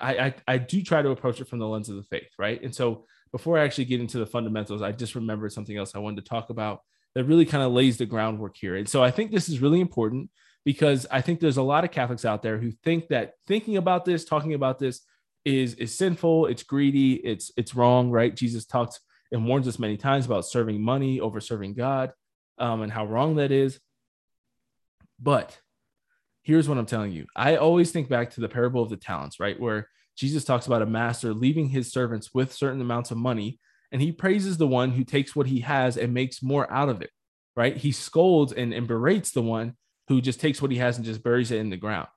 I, 0.00 0.18
I, 0.18 0.34
I 0.48 0.58
do 0.58 0.82
try 0.82 1.02
to 1.02 1.10
approach 1.10 1.40
it 1.40 1.48
from 1.48 1.58
the 1.58 1.68
lens 1.68 1.88
of 1.88 1.96
the 1.96 2.04
faith, 2.04 2.30
right? 2.38 2.62
And 2.62 2.74
so 2.74 3.04
before 3.32 3.58
I 3.58 3.64
actually 3.64 3.86
get 3.86 4.00
into 4.00 4.18
the 4.18 4.26
fundamentals, 4.26 4.80
I 4.80 4.92
just 4.92 5.14
remembered 5.14 5.52
something 5.52 5.76
else 5.76 5.94
I 5.94 5.98
wanted 5.98 6.24
to 6.24 6.28
talk 6.28 6.50
about 6.50 6.80
that 7.14 7.24
really 7.24 7.44
kind 7.44 7.62
of 7.62 7.72
lays 7.72 7.96
the 7.96 8.06
groundwork 8.06 8.56
here. 8.56 8.76
And 8.76 8.88
so 8.88 9.02
I 9.02 9.10
think 9.10 9.30
this 9.30 9.48
is 9.48 9.60
really 9.60 9.80
important 9.80 10.30
because 10.64 11.06
I 11.10 11.20
think 11.20 11.40
there's 11.40 11.56
a 11.56 11.62
lot 11.62 11.84
of 11.84 11.90
Catholics 11.90 12.24
out 12.24 12.42
there 12.42 12.58
who 12.58 12.70
think 12.70 13.08
that 13.08 13.34
thinking 13.46 13.76
about 13.76 14.04
this, 14.04 14.24
talking 14.24 14.54
about 14.54 14.78
this 14.78 15.02
is 15.44 15.74
is 15.74 15.96
sinful, 15.96 16.46
it's 16.46 16.62
greedy, 16.62 17.14
it's 17.14 17.52
it's 17.56 17.74
wrong, 17.74 18.10
right? 18.10 18.34
Jesus 18.34 18.64
talks 18.64 19.00
and 19.30 19.46
warns 19.46 19.68
us 19.68 19.78
many 19.78 19.96
times 19.96 20.26
about 20.26 20.46
serving 20.46 20.80
money 20.80 21.20
over 21.20 21.40
serving 21.40 21.74
God 21.74 22.12
um, 22.58 22.82
and 22.82 22.92
how 22.92 23.04
wrong 23.06 23.36
that 23.36 23.52
is. 23.52 23.78
But 25.20 25.58
here's 26.42 26.68
what 26.68 26.78
I'm 26.78 26.86
telling 26.86 27.12
you. 27.12 27.26
I 27.34 27.56
always 27.56 27.90
think 27.90 28.08
back 28.08 28.30
to 28.30 28.40
the 28.40 28.48
parable 28.48 28.82
of 28.82 28.90
the 28.90 28.96
talents, 28.96 29.40
right? 29.40 29.58
Where 29.58 29.88
Jesus 30.16 30.44
talks 30.44 30.66
about 30.66 30.82
a 30.82 30.86
master 30.86 31.32
leaving 31.32 31.68
his 31.68 31.92
servants 31.92 32.32
with 32.32 32.52
certain 32.52 32.80
amounts 32.80 33.10
of 33.10 33.16
money, 33.16 33.58
and 33.90 34.00
he 34.00 34.12
praises 34.12 34.56
the 34.56 34.66
one 34.66 34.90
who 34.90 35.04
takes 35.04 35.34
what 35.34 35.46
he 35.46 35.60
has 35.60 35.96
and 35.96 36.14
makes 36.14 36.42
more 36.42 36.70
out 36.72 36.88
of 36.88 37.02
it, 37.02 37.10
right? 37.56 37.76
He 37.76 37.92
scolds 37.92 38.52
and, 38.52 38.72
and 38.72 38.86
berates 38.86 39.30
the 39.30 39.42
one 39.42 39.76
who 40.08 40.20
just 40.20 40.40
takes 40.40 40.60
what 40.60 40.70
he 40.70 40.78
has 40.78 40.96
and 40.96 41.04
just 41.04 41.22
buries 41.22 41.50
it 41.50 41.58
in 41.58 41.70
the 41.70 41.76
ground. 41.76 42.08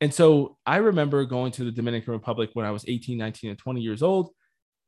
And 0.00 0.14
so 0.14 0.56
I 0.64 0.76
remember 0.76 1.24
going 1.24 1.52
to 1.52 1.64
the 1.64 1.72
Dominican 1.72 2.12
Republic 2.12 2.50
when 2.52 2.64
I 2.64 2.70
was 2.70 2.84
18, 2.86 3.18
19, 3.18 3.50
and 3.50 3.58
20 3.58 3.80
years 3.80 4.02
old 4.02 4.30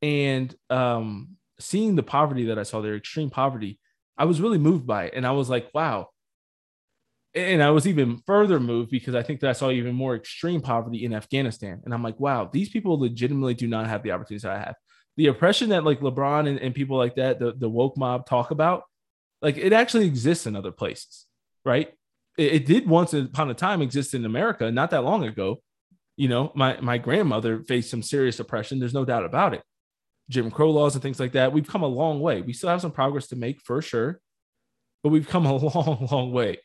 and 0.02 0.54
um, 0.70 1.36
seeing 1.58 1.96
the 1.96 2.02
poverty 2.02 2.46
that 2.46 2.58
I 2.58 2.62
saw 2.62 2.80
there, 2.80 2.96
extreme 2.96 3.30
poverty. 3.30 3.78
I 4.16 4.24
was 4.24 4.40
really 4.40 4.58
moved 4.58 4.86
by 4.86 5.06
it. 5.06 5.14
And 5.14 5.26
I 5.26 5.32
was 5.32 5.48
like, 5.48 5.70
wow. 5.74 6.08
And 7.34 7.62
I 7.62 7.70
was 7.70 7.86
even 7.86 8.20
further 8.26 8.58
moved 8.58 8.90
because 8.90 9.14
I 9.14 9.22
think 9.22 9.40
that 9.40 9.50
I 9.50 9.52
saw 9.52 9.70
even 9.70 9.94
more 9.94 10.16
extreme 10.16 10.60
poverty 10.60 11.04
in 11.04 11.14
Afghanistan. 11.14 11.80
And 11.84 11.94
I'm 11.94 12.02
like, 12.02 12.18
wow, 12.18 12.50
these 12.52 12.68
people 12.68 12.98
legitimately 12.98 13.54
do 13.54 13.68
not 13.68 13.86
have 13.86 14.02
the 14.02 14.10
opportunities 14.10 14.44
I 14.44 14.58
have. 14.58 14.74
The 15.16 15.28
oppression 15.28 15.68
that 15.68 15.84
like 15.84 16.00
LeBron 16.00 16.48
and, 16.48 16.58
and 16.58 16.74
people 16.74 16.96
like 16.96 17.14
that, 17.16 17.38
the, 17.38 17.52
the 17.56 17.68
woke 17.68 17.96
mob 17.96 18.26
talk 18.26 18.50
about, 18.50 18.82
like 19.42 19.56
it 19.56 19.72
actually 19.72 20.06
exists 20.06 20.46
in 20.46 20.56
other 20.56 20.72
places, 20.72 21.26
right? 21.64 21.92
it, 22.40 22.54
it 22.54 22.66
did 22.66 22.88
once 22.88 23.12
upon 23.14 23.50
a 23.50 23.54
time 23.54 23.82
exist 23.82 24.14
in 24.14 24.24
America, 24.24 24.70
not 24.70 24.90
that 24.90 25.04
long 25.04 25.24
ago. 25.24 25.60
You 26.16 26.28
know, 26.28 26.52
my 26.54 26.80
my 26.80 26.98
grandmother 26.98 27.62
faced 27.64 27.90
some 27.90 28.02
serious 28.02 28.40
oppression. 28.40 28.78
There's 28.78 28.94
no 28.94 29.04
doubt 29.04 29.24
about 29.24 29.54
it. 29.54 29.62
Jim 30.28 30.50
Crow 30.50 30.70
laws 30.70 30.94
and 30.94 31.02
things 31.02 31.20
like 31.20 31.32
that. 31.32 31.52
We've 31.52 31.66
come 31.66 31.82
a 31.82 31.88
long 31.88 32.20
way. 32.20 32.40
We 32.42 32.52
still 32.52 32.70
have 32.70 32.80
some 32.80 32.92
progress 32.92 33.28
to 33.28 33.36
make 33.36 33.60
for 33.60 33.82
sure, 33.82 34.20
but 35.02 35.10
we've 35.10 35.28
come 35.28 35.46
a 35.46 35.54
long, 35.56 36.08
long 36.10 36.32
way, 36.32 36.58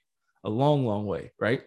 a 0.46 0.50
long, 0.50 0.86
long 0.86 1.06
way, 1.06 1.32
right? 1.40 1.62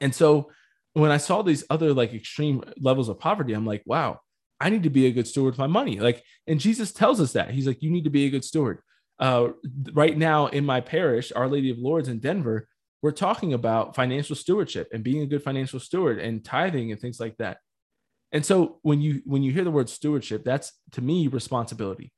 And 0.00 0.14
so 0.14 0.50
when 0.94 1.10
I 1.10 1.16
saw 1.16 1.42
these 1.42 1.64
other 1.70 1.92
like 1.92 2.12
extreme 2.12 2.62
levels 2.78 3.08
of 3.08 3.18
poverty, 3.18 3.52
I'm 3.54 3.66
like, 3.66 3.82
wow, 3.86 4.20
I 4.60 4.70
need 4.70 4.84
to 4.84 4.90
be 4.90 5.06
a 5.06 5.12
good 5.12 5.26
steward 5.26 5.52
with 5.52 5.58
my 5.58 5.66
money. 5.66 5.98
Like, 5.98 6.22
and 6.46 6.60
Jesus 6.60 6.92
tells 6.92 7.20
us 7.20 7.32
that. 7.32 7.50
He's 7.50 7.66
like, 7.66 7.82
you 7.82 7.90
need 7.90 8.04
to 8.04 8.10
be 8.10 8.26
a 8.26 8.30
good 8.30 8.44
steward. 8.44 8.78
Uh, 9.18 9.48
right 9.92 10.16
now 10.16 10.46
in 10.46 10.64
my 10.64 10.80
parish, 10.80 11.32
Our 11.34 11.48
Lady 11.48 11.70
of 11.70 11.78
Lourdes 11.78 12.08
in 12.08 12.18
Denver, 12.18 12.68
we're 13.02 13.10
talking 13.10 13.52
about 13.52 13.96
financial 13.96 14.36
stewardship 14.36 14.88
and 14.92 15.02
being 15.02 15.22
a 15.22 15.26
good 15.26 15.42
financial 15.42 15.80
steward 15.80 16.18
and 16.18 16.44
tithing 16.44 16.92
and 16.92 17.00
things 17.00 17.18
like 17.18 17.36
that. 17.38 17.58
And 18.30 18.46
so 18.46 18.78
when 18.82 19.00
you 19.00 19.20
when 19.24 19.42
you 19.42 19.52
hear 19.52 19.64
the 19.64 19.70
word 19.70 19.88
stewardship, 19.88 20.44
that's 20.44 20.72
to 20.92 21.02
me 21.02 21.26
responsibility. 21.26 22.12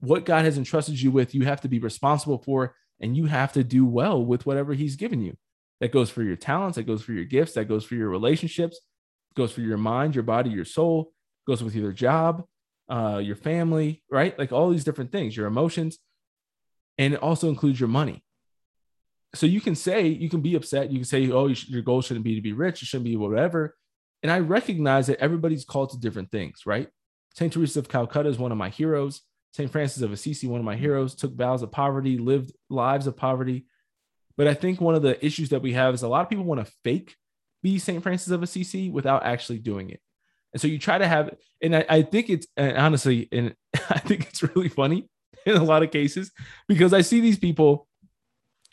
What 0.00 0.24
God 0.24 0.44
has 0.44 0.56
entrusted 0.56 1.00
you 1.00 1.10
with, 1.10 1.34
you 1.34 1.44
have 1.44 1.60
to 1.62 1.68
be 1.68 1.78
responsible 1.78 2.38
for 2.38 2.74
and 3.00 3.16
you 3.16 3.26
have 3.26 3.52
to 3.52 3.64
do 3.64 3.84
well 3.84 4.24
with 4.24 4.46
whatever 4.46 4.74
he's 4.74 4.96
given 4.96 5.20
you. 5.20 5.36
That 5.80 5.92
goes 5.92 6.10
for 6.10 6.22
your 6.22 6.36
talents, 6.36 6.76
that 6.76 6.86
goes 6.86 7.02
for 7.02 7.12
your 7.12 7.24
gifts, 7.24 7.54
that 7.54 7.64
goes 7.64 7.84
for 7.84 7.94
your 7.94 8.10
relationships, 8.10 8.78
goes 9.34 9.52
for 9.52 9.62
your 9.62 9.78
mind, 9.78 10.14
your 10.14 10.24
body, 10.24 10.50
your 10.50 10.64
soul, 10.64 11.12
goes 11.46 11.62
with 11.62 11.74
your 11.74 11.92
job, 11.92 12.44
uh, 12.90 13.20
your 13.22 13.36
family, 13.36 14.02
right? 14.10 14.38
Like 14.38 14.52
all 14.52 14.70
these 14.70 14.84
different 14.84 15.10
things, 15.12 15.36
your 15.36 15.46
emotions, 15.46 15.98
and 16.98 17.14
it 17.14 17.22
also 17.22 17.48
includes 17.48 17.80
your 17.80 17.88
money. 17.88 18.22
So 19.34 19.46
you 19.46 19.60
can 19.60 19.74
say 19.74 20.08
you 20.08 20.28
can 20.28 20.40
be 20.40 20.54
upset. 20.54 20.90
You 20.90 20.98
can 20.98 21.04
say 21.04 21.30
oh 21.30 21.46
you 21.46 21.54
should, 21.54 21.68
your 21.70 21.82
goal 21.82 22.02
shouldn't 22.02 22.24
be 22.24 22.34
to 22.34 22.42
be 22.42 22.52
rich. 22.52 22.82
It 22.82 22.86
shouldn't 22.86 23.04
be 23.04 23.16
whatever. 23.16 23.76
And 24.22 24.30
i 24.30 24.38
recognize 24.38 25.06
that 25.06 25.20
everybody's 25.20 25.64
called 25.64 25.90
to 25.90 25.98
different 25.98 26.30
things 26.30 26.66
right? 26.66 26.88
Saint 27.34 27.52
teresa 27.52 27.78
of 27.78 27.88
calcutta 27.88 28.28
is 28.28 28.38
one 28.38 28.52
of 28.52 28.58
my 28.58 28.68
heroes 28.68 29.22
saint 29.52 29.70
francis 29.70 30.02
of 30.02 30.12
assisi 30.12 30.46
one 30.46 30.60
of 30.60 30.64
my 30.64 30.76
heroes 30.76 31.14
took 31.14 31.34
vows 31.34 31.62
of 31.62 31.70
poverty 31.70 32.18
lived 32.18 32.52
lives 32.68 33.06
of 33.06 33.16
poverty 33.16 33.66
but 34.36 34.46
i 34.46 34.54
think 34.54 34.80
one 34.80 34.94
of 34.94 35.02
the 35.02 35.24
issues 35.24 35.48
that 35.50 35.62
we 35.62 35.72
have 35.72 35.94
is 35.94 36.02
a 36.02 36.08
lot 36.08 36.22
of 36.22 36.28
people 36.28 36.44
want 36.44 36.64
to 36.64 36.72
fake 36.84 37.16
be 37.62 37.78
saint 37.78 38.02
francis 38.02 38.30
of 38.32 38.42
assisi 38.42 38.90
without 38.90 39.24
actually 39.24 39.58
doing 39.58 39.90
it 39.90 40.00
and 40.52 40.60
so 40.60 40.68
you 40.68 40.78
try 40.78 40.98
to 40.98 41.06
have 41.06 41.34
and 41.62 41.74
i, 41.74 41.84
I 41.88 42.02
think 42.02 42.30
it's 42.30 42.46
honestly 42.56 43.28
and 43.32 43.54
i 43.90 43.98
think 43.98 44.26
it's 44.28 44.42
really 44.42 44.68
funny 44.68 45.08
in 45.46 45.56
a 45.56 45.64
lot 45.64 45.82
of 45.82 45.90
cases 45.90 46.30
because 46.68 46.92
i 46.92 47.00
see 47.00 47.20
these 47.20 47.38
people 47.38 47.86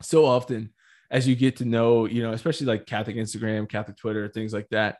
so 0.01 0.25
often 0.25 0.71
as 1.09 1.27
you 1.27 1.35
get 1.35 1.57
to 1.57 1.65
know, 1.65 2.05
you 2.05 2.21
know, 2.21 2.33
especially 2.33 2.67
like 2.67 2.85
Catholic 2.85 3.15
Instagram, 3.15 3.69
Catholic 3.69 3.97
Twitter, 3.97 4.27
things 4.27 4.53
like 4.53 4.67
that. 4.69 4.97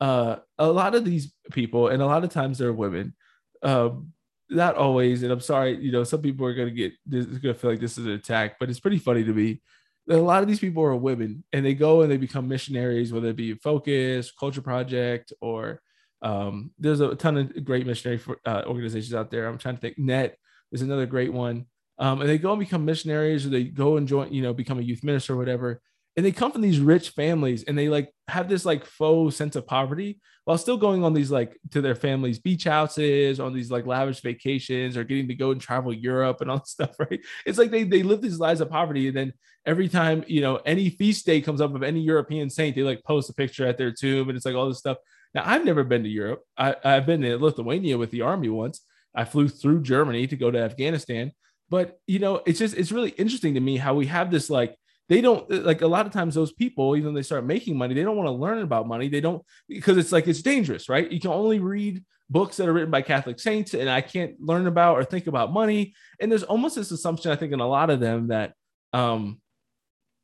Uh, 0.00 0.36
a 0.58 0.70
lot 0.70 0.94
of 0.94 1.04
these 1.04 1.32
people, 1.52 1.88
and 1.88 2.02
a 2.02 2.06
lot 2.06 2.24
of 2.24 2.30
times 2.30 2.58
they're 2.58 2.72
women, 2.72 3.14
um, 3.62 4.12
not 4.52 4.76
always. 4.76 5.22
And 5.22 5.32
I'm 5.32 5.40
sorry, 5.40 5.76
you 5.78 5.92
know, 5.92 6.04
some 6.04 6.22
people 6.22 6.46
are 6.46 6.54
gonna 6.54 6.70
get 6.70 6.92
this 7.06 7.26
is 7.26 7.38
gonna 7.38 7.54
feel 7.54 7.70
like 7.70 7.80
this 7.80 7.98
is 7.98 8.06
an 8.06 8.12
attack, 8.12 8.58
but 8.58 8.70
it's 8.70 8.80
pretty 8.80 8.98
funny 8.98 9.24
to 9.24 9.32
me. 9.32 9.62
A 10.10 10.16
lot 10.16 10.42
of 10.42 10.48
these 10.48 10.60
people 10.60 10.82
are 10.82 10.96
women, 10.96 11.44
and 11.52 11.64
they 11.64 11.74
go 11.74 12.02
and 12.02 12.10
they 12.10 12.16
become 12.16 12.48
missionaries, 12.48 13.12
whether 13.12 13.28
it 13.28 13.36
be 13.36 13.54
Focus, 13.54 14.32
Culture 14.32 14.62
Project, 14.62 15.32
or 15.40 15.80
um, 16.22 16.72
there's 16.78 17.00
a 17.00 17.14
ton 17.14 17.36
of 17.36 17.64
great 17.64 17.86
missionary 17.86 18.18
for, 18.18 18.38
uh, 18.44 18.62
organizations 18.66 19.14
out 19.14 19.30
there. 19.30 19.46
I'm 19.46 19.58
trying 19.58 19.76
to 19.76 19.80
think. 19.80 19.98
Net 19.98 20.36
is 20.72 20.82
another 20.82 21.06
great 21.06 21.32
one 21.32 21.66
um, 21.98 22.20
and 22.20 22.28
they 22.28 22.38
go 22.38 22.52
and 22.52 22.60
become 22.60 22.84
missionaries 22.84 23.46
or 23.46 23.50
they 23.50 23.64
go 23.64 23.96
and 23.96 24.08
join, 24.08 24.32
you 24.32 24.42
know, 24.42 24.52
become 24.52 24.78
a 24.78 24.82
youth 24.82 25.04
minister 25.04 25.34
or 25.34 25.36
whatever. 25.36 25.80
And 26.16 26.26
they 26.26 26.32
come 26.32 26.52
from 26.52 26.60
these 26.60 26.80
rich 26.80 27.10
families 27.10 27.64
and 27.64 27.76
they 27.78 27.88
like 27.88 28.12
have 28.28 28.48
this 28.48 28.64
like 28.64 28.84
faux 28.84 29.34
sense 29.34 29.56
of 29.56 29.66
poverty 29.66 30.20
while 30.44 30.58
still 30.58 30.76
going 30.76 31.04
on 31.04 31.14
these 31.14 31.30
like 31.30 31.56
to 31.70 31.80
their 31.80 31.94
families' 31.94 32.38
beach 32.38 32.64
houses, 32.64 33.40
on 33.40 33.54
these 33.54 33.70
like 33.70 33.86
lavish 33.86 34.20
vacations 34.20 34.96
or 34.96 35.04
getting 35.04 35.28
to 35.28 35.34
go 35.34 35.52
and 35.52 35.60
travel 35.60 35.92
Europe 35.92 36.40
and 36.40 36.50
all 36.50 36.58
this 36.58 36.70
stuff, 36.72 36.94
right? 36.98 37.20
It's 37.46 37.58
like 37.58 37.70
they, 37.70 37.84
they 37.84 38.02
live 38.02 38.20
these 38.20 38.38
lives 38.38 38.60
of 38.60 38.68
poverty. 38.68 39.08
And 39.08 39.16
then 39.16 39.32
every 39.64 39.88
time, 39.88 40.24
you 40.26 40.40
know, 40.40 40.56
any 40.56 40.90
feast 40.90 41.24
day 41.24 41.40
comes 41.40 41.60
up 41.60 41.74
of 41.74 41.82
any 41.82 42.00
European 42.00 42.50
saint, 42.50 42.74
they 42.74 42.82
like 42.82 43.04
post 43.04 43.30
a 43.30 43.34
picture 43.34 43.66
at 43.66 43.78
their 43.78 43.92
tomb 43.92 44.28
and 44.28 44.36
it's 44.36 44.44
like 44.44 44.56
all 44.56 44.68
this 44.68 44.78
stuff. 44.78 44.98
Now, 45.34 45.44
I've 45.46 45.64
never 45.64 45.84
been 45.84 46.02
to 46.02 46.10
Europe. 46.10 46.42
I, 46.58 46.76
I've 46.84 47.06
been 47.06 47.22
to 47.22 47.38
Lithuania 47.38 47.96
with 47.96 48.10
the 48.10 48.22
army 48.22 48.48
once. 48.48 48.82
I 49.14 49.24
flew 49.24 49.48
through 49.48 49.82
Germany 49.82 50.26
to 50.26 50.36
go 50.36 50.50
to 50.50 50.58
Afghanistan 50.58 51.32
but 51.72 51.98
you 52.06 52.18
know, 52.18 52.42
it's 52.44 52.58
just 52.58 52.76
it's 52.76 52.92
really 52.92 53.12
interesting 53.12 53.54
to 53.54 53.60
me 53.60 53.78
how 53.78 53.94
we 53.94 54.04
have 54.04 54.30
this 54.30 54.50
like 54.50 54.76
they 55.12 55.20
don't 55.20 55.50
like 55.66 55.82
a 55.82 55.86
lot 55.86 56.06
of 56.06 56.12
times 56.12 56.34
those 56.34 56.52
people 56.52 56.96
even 56.96 57.12
they 57.12 57.20
start 57.20 57.44
making 57.44 57.76
money 57.76 57.92
they 57.92 58.02
don't 58.02 58.16
want 58.16 58.28
to 58.28 58.32
learn 58.32 58.62
about 58.62 58.88
money. 58.88 59.08
They 59.08 59.20
don't 59.20 59.44
because 59.68 59.98
it's 59.98 60.10
like 60.10 60.26
it's 60.26 60.40
dangerous 60.40 60.88
right? 60.88 61.12
You 61.12 61.20
can 61.20 61.30
only 61.30 61.60
read 61.60 62.02
books 62.30 62.56
that 62.56 62.66
are 62.66 62.72
written 62.72 62.90
by 62.90 63.02
catholic 63.02 63.38
saints 63.38 63.74
and 63.74 63.90
i 63.90 64.00
can't 64.00 64.40
learn 64.40 64.66
about 64.66 64.96
or 64.96 65.04
think 65.04 65.26
about 65.26 65.52
money. 65.52 65.94
And 66.18 66.32
there's 66.32 66.44
almost 66.44 66.76
this 66.76 66.92
assumption 66.92 67.30
i 67.30 67.36
think 67.36 67.52
in 67.52 67.60
a 67.60 67.68
lot 67.68 67.90
of 67.90 68.00
them 68.00 68.28
that 68.28 68.54
um 68.94 69.38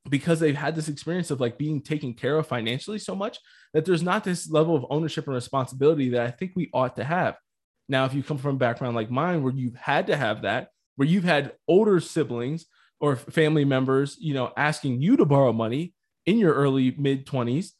because 0.08 0.40
they've 0.40 0.56
had 0.56 0.74
this 0.74 0.88
experience 0.88 1.30
of 1.30 1.38
like 1.38 1.58
being 1.58 1.82
taken 1.82 2.14
care 2.14 2.38
of 2.38 2.46
financially 2.46 2.98
so 2.98 3.14
much 3.14 3.38
that 3.74 3.84
there's 3.84 4.02
not 4.02 4.24
this 4.24 4.50
level 4.50 4.74
of 4.74 4.86
ownership 4.88 5.26
and 5.26 5.34
responsibility 5.34 6.08
that 6.08 6.26
i 6.26 6.30
think 6.30 6.52
we 6.54 6.70
ought 6.72 6.96
to 6.96 7.04
have. 7.04 7.36
Now 7.90 8.06
if 8.06 8.14
you 8.14 8.22
come 8.22 8.38
from 8.38 8.56
a 8.56 8.58
background 8.58 8.96
like 8.96 9.10
mine 9.10 9.42
where 9.42 9.52
you've 9.52 9.76
had 9.76 10.06
to 10.06 10.16
have 10.16 10.42
that 10.42 10.68
where 10.96 11.06
you've 11.06 11.24
had 11.24 11.52
older 11.68 12.00
siblings 12.00 12.64
or 13.00 13.16
family 13.16 13.64
members, 13.64 14.16
you 14.20 14.34
know, 14.34 14.52
asking 14.56 15.00
you 15.00 15.16
to 15.16 15.24
borrow 15.24 15.52
money 15.52 15.94
in 16.26 16.38
your 16.38 16.54
early 16.54 16.94
mid 16.98 17.26
20s 17.26 17.72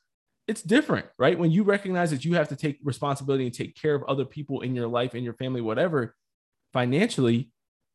it's 0.49 0.63
different, 0.63 1.07
right? 1.19 1.39
When 1.39 1.51
you 1.51 1.63
recognize 1.63 2.11
that 2.11 2.25
you 2.25 2.35
have 2.35 2.49
to 2.49 2.57
take 2.57 2.79
responsibility 2.83 3.45
and 3.45 3.55
take 3.55 3.77
care 3.77 3.95
of 3.95 4.03
other 4.05 4.25
people 4.25 4.63
in 4.63 4.75
your 4.75 4.89
life, 4.89 5.15
in 5.15 5.23
your 5.23 5.35
family, 5.35 5.61
whatever, 5.61 6.17
financially, 6.73 7.53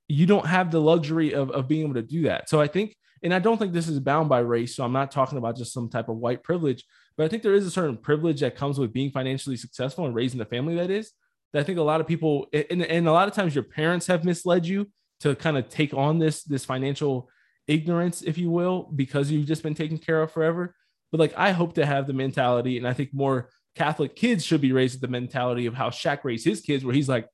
you 0.07 0.27
don't 0.27 0.45
have 0.45 0.69
the 0.69 0.79
luxury 0.79 1.33
of, 1.33 1.49
of 1.49 1.67
being 1.67 1.81
able 1.81 1.95
to 1.95 2.03
do 2.03 2.21
that. 2.23 2.47
So 2.49 2.61
I 2.61 2.67
think, 2.67 2.95
and 3.23 3.33
I 3.33 3.39
don't 3.39 3.57
think 3.57 3.73
this 3.73 3.87
is 3.87 3.99
bound 3.99 4.29
by 4.29 4.39
race. 4.39 4.75
So 4.75 4.83
I'm 4.83 4.93
not 4.93 5.11
talking 5.11 5.39
about 5.39 5.57
just 5.57 5.73
some 5.73 5.89
type 5.89 6.09
of 6.09 6.17
white 6.17 6.43
privilege, 6.43 6.85
but 7.17 7.23
I 7.23 7.27
think 7.27 7.41
there 7.41 7.55
is 7.55 7.65
a 7.65 7.71
certain 7.71 7.97
privilege 7.97 8.41
that 8.41 8.55
comes 8.55 8.77
with 8.77 8.93
being 8.93 9.09
financially 9.09 9.57
successful 9.57 10.05
and 10.05 10.13
raising 10.13 10.37
the 10.37 10.45
family 10.45 10.75
that 10.75 10.91
is. 10.91 11.11
That 11.53 11.61
I 11.61 11.63
think 11.63 11.79
a 11.79 11.83
lot 11.83 12.01
of 12.01 12.07
people, 12.07 12.47
and, 12.53 12.83
and 12.83 13.07
a 13.07 13.11
lot 13.11 13.27
of 13.27 13.33
times 13.33 13.55
your 13.55 13.63
parents 13.63 14.05
have 14.07 14.25
misled 14.25 14.67
you 14.67 14.91
to 15.23 15.35
kind 15.35 15.57
of 15.57 15.69
take 15.69 15.93
on 15.93 16.19
this 16.19 16.43
this 16.43 16.65
financial 16.65 17.29
ignorance, 17.67 18.21
if 18.21 18.37
you 18.37 18.49
will, 18.49 18.91
because 18.95 19.31
you've 19.31 19.47
just 19.47 19.63
been 19.63 19.73
taken 19.73 19.97
care 19.97 20.21
of 20.21 20.31
forever. 20.31 20.75
But 21.11 21.19
like 21.19 21.33
I 21.37 21.51
hope 21.51 21.73
to 21.75 21.85
have 21.85 22.07
the 22.07 22.13
mentality, 22.13 22.77
and 22.77 22.87
I 22.87 22.93
think 22.93 23.13
more 23.13 23.49
Catholic 23.75 24.15
kids 24.15 24.45
should 24.45 24.61
be 24.61 24.71
raised 24.71 24.95
with 24.95 25.01
the 25.01 25.07
mentality 25.07 25.65
of 25.65 25.73
how 25.73 25.89
Shaq 25.89 26.23
raised 26.23 26.45
his 26.45 26.61
kids, 26.61 26.83
where 26.83 26.93
he's 26.93 27.09
like, 27.09 27.27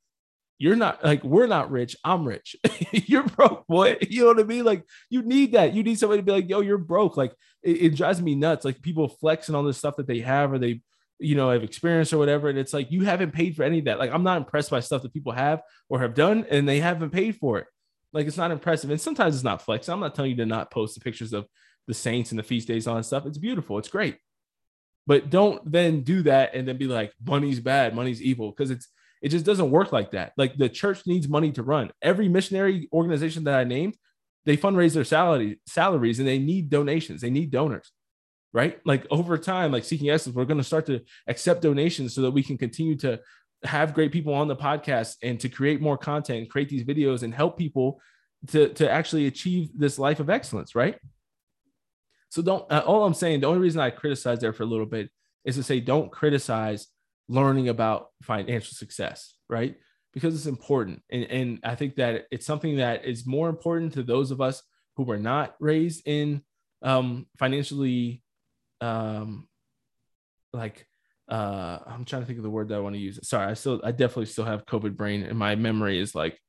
you're 0.60 0.75
not 0.75 1.04
like 1.04 1.23
we're 1.23 1.47
not 1.47 1.71
rich. 1.71 1.95
I'm 2.04 2.28
rich. 2.28 2.56
you're 2.91 3.23
broke, 3.23 3.65
boy. 3.67 3.97
You 4.10 4.21
know 4.21 4.28
what 4.28 4.39
I 4.39 4.43
mean? 4.43 4.65
Like 4.65 4.84
you 5.10 5.23
need 5.23 5.54
that. 5.54 5.73
You 5.73 5.84
need 5.84 5.97
somebody 5.97 6.21
to 6.21 6.25
be 6.25 6.32
like, 6.32 6.49
yo, 6.49 6.60
you're 6.60 6.78
broke. 6.78 7.17
Like 7.17 7.34
it, 7.63 7.82
it, 7.82 7.95
drives 7.95 8.21
me 8.21 8.36
nuts. 8.36 8.65
Like 8.65 8.82
people 8.82 9.08
flexing 9.08 9.56
on 9.56 9.65
the 9.65 9.73
stuff 9.73 9.95
that 9.95 10.08
they 10.08 10.19
have 10.19 10.52
or 10.52 10.60
they, 10.60 10.82
you 11.17 11.36
know, 11.36 11.49
have 11.49 11.63
experienced 11.63 12.12
or 12.12 12.17
whatever. 12.17 12.49
And 12.49 12.60
it's 12.60 12.73
like 12.73 12.91
you 12.91 13.06
haven't 13.06 13.32
paid 13.32 13.56
for 13.56 13.63
any 13.63 13.80
of 13.80 13.86
that. 13.86 13.99
Like 13.99 14.12
I'm 14.12 14.23
not 14.23 14.38
impressed 14.38 14.69
by 14.69 14.82
stuff 14.82 15.02
that 15.04 15.13
people 15.13 15.32
have 15.32 15.62
or 15.88 16.02
have 16.02 16.13
done 16.13 16.45
and 16.49 16.67
they 16.67 16.82
haven't 16.82 17.12
paid 17.12 17.38
for 17.38 17.60
it. 17.60 17.67
Like 18.13 18.28
it's 18.28 18.38
not 18.38 18.52
impressive. 18.52 18.89
And 18.89 19.00
sometimes 19.00 19.36
it's 19.36 19.43
not 19.43 19.62
flexing. 19.62 19.93
I'm 19.93 20.00
not 20.00 20.15
telling 20.15 20.32
you 20.32 20.38
to 20.38 20.45
not 20.45 20.72
post 20.72 20.95
the 20.95 21.02
pictures 21.02 21.34
of 21.34 21.48
the 21.88 21.93
saints 21.93 22.32
and 22.32 22.39
the 22.39 22.43
feast 22.43 22.67
days 22.67 22.88
on 22.88 23.04
stuff. 23.04 23.26
It's 23.26 23.38
beautiful. 23.38 23.78
It's 23.78 23.89
great. 23.89 24.17
But 25.08 25.30
don't 25.30 25.72
then 25.72 26.02
do 26.02 26.24
that 26.24 26.54
and 26.54 26.67
then 26.67 26.78
be 26.78 26.88
like, 26.88 27.13
money's 27.26 27.60
bad, 27.60 27.95
money's 27.95 28.22
evil. 28.22 28.52
Cause 28.52 28.69
it's 28.69 28.88
it 29.22 29.30
just 29.30 29.45
doesn't 29.45 29.72
work 29.72 29.91
like 29.91 30.12
that. 30.12 30.34
Like 30.38 30.56
the 30.58 30.69
church 30.69 31.06
needs 31.06 31.28
money 31.28 31.52
to 31.54 31.63
run. 31.63 31.91
Every 32.02 32.30
missionary 32.30 32.88
organization 32.93 33.43
that 33.45 33.60
I 33.60 33.63
named, 33.63 33.95
they 34.45 34.56
fundraise 34.56 34.93
their 34.93 35.04
salary 35.04 35.60
salaries 35.67 36.19
and 36.19 36.28
they 36.28 36.39
need 36.39 36.69
donations. 36.69 37.22
They 37.22 37.30
need 37.30 37.52
donors, 37.52 37.91
right? 38.54 38.80
Like 38.86 39.06
over 39.12 39.38
time, 39.38 39.72
like 39.72 39.84
Seeking 39.84 40.10
Excellence, 40.10 40.36
we're 40.36 40.45
going 40.45 40.58
to 40.58 40.63
start 40.63 40.86
to 40.86 41.02
accept 41.28 41.62
donations 41.62 42.15
so 42.15 42.22
that 42.22 42.32
we 42.32 42.43
can 42.43 42.58
continue 42.58 42.95
to 42.98 43.19
have 43.63 43.93
great 43.93 44.12
people 44.12 44.34
on 44.34 44.48
the 44.48 44.56
podcast 44.56 45.17
and 45.22 45.39
to 45.39 45.50
create 45.50 45.82
more 45.82 45.98
content 45.98 46.50
create 46.50 46.69
these 46.69 46.84
videos 46.84 47.24
and 47.24 47.34
help 47.34 47.58
people 47.58 48.00
to, 48.48 48.69
to 48.69 48.89
actually 48.89 49.28
achieve 49.28 49.69
this 49.76 50.00
life 50.00 50.19
of 50.19 50.30
excellence, 50.30 50.76
right? 50.76 50.98
So 52.30 52.41
don't, 52.41 52.72
uh, 52.72 52.84
all 52.86 53.06
I'm 53.06 53.13
saying, 53.13 53.41
the 53.41 53.48
only 53.48 53.60
reason 53.60 53.82
I 53.82 53.89
criticize 53.89 54.39
there 54.39 54.54
for 54.54 54.63
a 54.63 54.67
little 54.67 54.86
bit 54.86 55.10
is 55.45 55.56
to 55.56 55.63
say, 55.63 55.80
don't 55.80 56.12
criticize 56.12 56.88
learning 57.28 57.69
about 57.69 58.08
financial 58.24 58.74
success, 58.74 59.36
right? 59.50 59.76
Because 60.13 60.36
it's 60.36 60.45
important. 60.45 61.02
And, 61.10 61.24
and 61.26 61.60
I 61.63 61.76
think 61.76 61.95
that 61.95 62.26
it's 62.32 62.45
something 62.45 62.78
that 62.78 63.06
is 63.06 63.28
more 63.28 63.50
important 63.50 63.93
to 63.93 64.04
those 64.04 64.32
of 64.32 64.41
us 64.41 64.62
who 64.95 65.04
were 65.04 65.17
not 65.17 65.56
raised 65.60 66.04
in 66.08 66.41
um, 66.82 67.28
financially, 67.38 68.24
um, 68.80 69.48
like, 70.54 70.86
uh, 71.29 71.79
I'm 71.85 72.05
trying 72.05 72.23
to 72.23 72.25
think 72.25 72.39
of 72.39 72.43
the 72.43 72.49
word 72.49 72.69
that 72.69 72.75
I 72.75 72.79
want 72.79 72.95
to 72.95 73.01
use. 73.01 73.19
Sorry, 73.23 73.45
I 73.45 73.53
still, 73.53 73.79
I 73.83 73.91
definitely 73.91 74.25
still 74.25 74.45
have 74.45 74.65
COVID 74.65 74.95
brain, 74.95 75.23
and 75.23 75.37
my 75.37 75.55
memory 75.55 75.99
is 75.99 76.15
like 76.15 76.39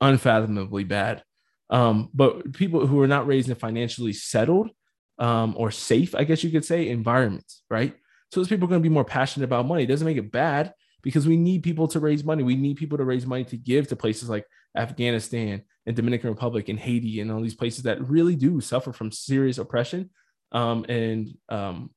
unfathomably 0.00 0.84
bad. 0.84 1.22
Um, 1.68 2.08
but 2.14 2.52
people 2.54 2.86
who 2.86 3.00
are 3.00 3.06
not 3.06 3.26
raised 3.26 3.48
in 3.48 3.54
financially 3.54 4.12
settled 4.12 4.70
um, 5.18 5.54
or 5.56 5.70
safe, 5.70 6.14
I 6.14 6.24
guess 6.24 6.42
you 6.42 6.50
could 6.50 6.64
say, 6.64 6.88
environments, 6.88 7.62
right? 7.70 7.94
So 8.32 8.40
those 8.40 8.48
people 8.48 8.66
are 8.66 8.70
going 8.70 8.82
to 8.82 8.88
be 8.88 8.92
more 8.92 9.04
passionate 9.04 9.44
about 9.44 9.66
money. 9.66 9.84
It 9.84 9.88
doesn't 9.88 10.06
make 10.06 10.16
it 10.16 10.32
bad 10.32 10.72
because 11.02 11.26
we 11.26 11.36
need 11.36 11.62
people 11.62 11.88
to 11.88 12.00
raise 12.00 12.24
money. 12.24 12.42
We 12.42 12.56
need 12.56 12.76
people 12.76 12.98
to 12.98 13.04
raise 13.04 13.26
money 13.26 13.44
to 13.44 13.56
give 13.56 13.88
to 13.88 13.96
places 13.96 14.28
like 14.28 14.46
Afghanistan 14.76 15.62
and 15.86 15.96
Dominican 15.96 16.30
Republic 16.30 16.68
and 16.68 16.78
Haiti 16.78 17.20
and 17.20 17.30
all 17.30 17.40
these 17.40 17.54
places 17.54 17.84
that 17.84 18.08
really 18.08 18.36
do 18.36 18.60
suffer 18.60 18.92
from 18.92 19.12
serious 19.12 19.58
oppression 19.58 20.10
um, 20.52 20.84
and 20.88 21.36
um, 21.48 21.90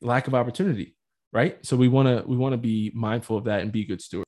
lack 0.00 0.26
of 0.26 0.34
opportunity. 0.34 0.96
Right. 1.34 1.58
So 1.66 1.76
we 1.76 1.88
want 1.88 2.06
to 2.06 2.26
we 2.26 2.36
want 2.36 2.52
to 2.52 2.58
be 2.58 2.92
mindful 2.94 3.36
of 3.36 3.44
that 3.44 3.60
and 3.60 3.72
be 3.72 3.84
good 3.84 4.00
stewards. 4.00 4.24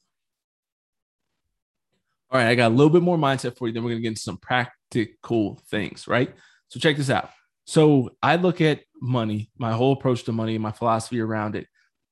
All 2.29 2.41
right, 2.41 2.49
I 2.49 2.57
got 2.57 2.73
a 2.73 2.75
little 2.75 2.91
bit 2.91 3.03
more 3.03 3.17
mindset 3.17 3.57
for 3.57 3.69
you. 3.69 3.73
Then 3.73 3.85
we're 3.85 3.91
gonna 3.91 4.01
get 4.01 4.09
into 4.09 4.21
some 4.21 4.39
practical 4.39 5.63
things, 5.71 6.09
right? 6.09 6.35
So 6.67 6.81
check 6.81 6.97
this 6.97 7.09
out. 7.09 7.31
So 7.65 8.11
I 8.21 8.35
look 8.35 8.61
at 8.61 8.81
money, 9.01 9.51
my 9.57 9.73
whole 9.73 9.93
approach 9.93 10.25
to 10.25 10.33
money, 10.33 10.59
my 10.59 10.73
philosophy 10.73 11.21
around 11.21 11.55
it 11.55 11.69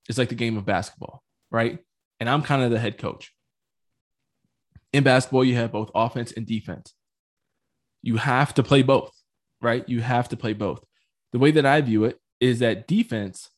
is 0.09 0.17
like 0.17 0.29
the 0.29 0.37
game 0.37 0.57
of 0.57 0.65
basketball, 0.65 1.25
right? 1.51 1.81
And 2.21 2.29
I'm 2.31 2.43
kind 2.43 2.63
of 2.63 2.71
the 2.71 2.79
head 2.79 2.97
coach. 2.97 3.33
In 4.93 5.03
basketball, 5.03 5.45
you 5.45 5.57
have 5.57 5.73
both 5.73 5.91
offense 5.93 6.33
and 6.33 6.47
defense. 6.47 6.95
You 8.03 8.17
have 8.17 8.55
to 8.55 8.63
play 8.63 8.83
both, 8.83 9.11
right? 9.61 9.89
You 9.89 10.01
have 10.03 10.29
to 10.29 10.37
play 10.37 10.53
both. 10.53 10.85
The 11.33 11.41
way 11.41 11.51
that 11.51 11.67
I 11.67 11.81
view 11.81 12.05
it 12.05 12.21
is 12.39 12.61
that 12.61 12.87
defense 12.87 13.51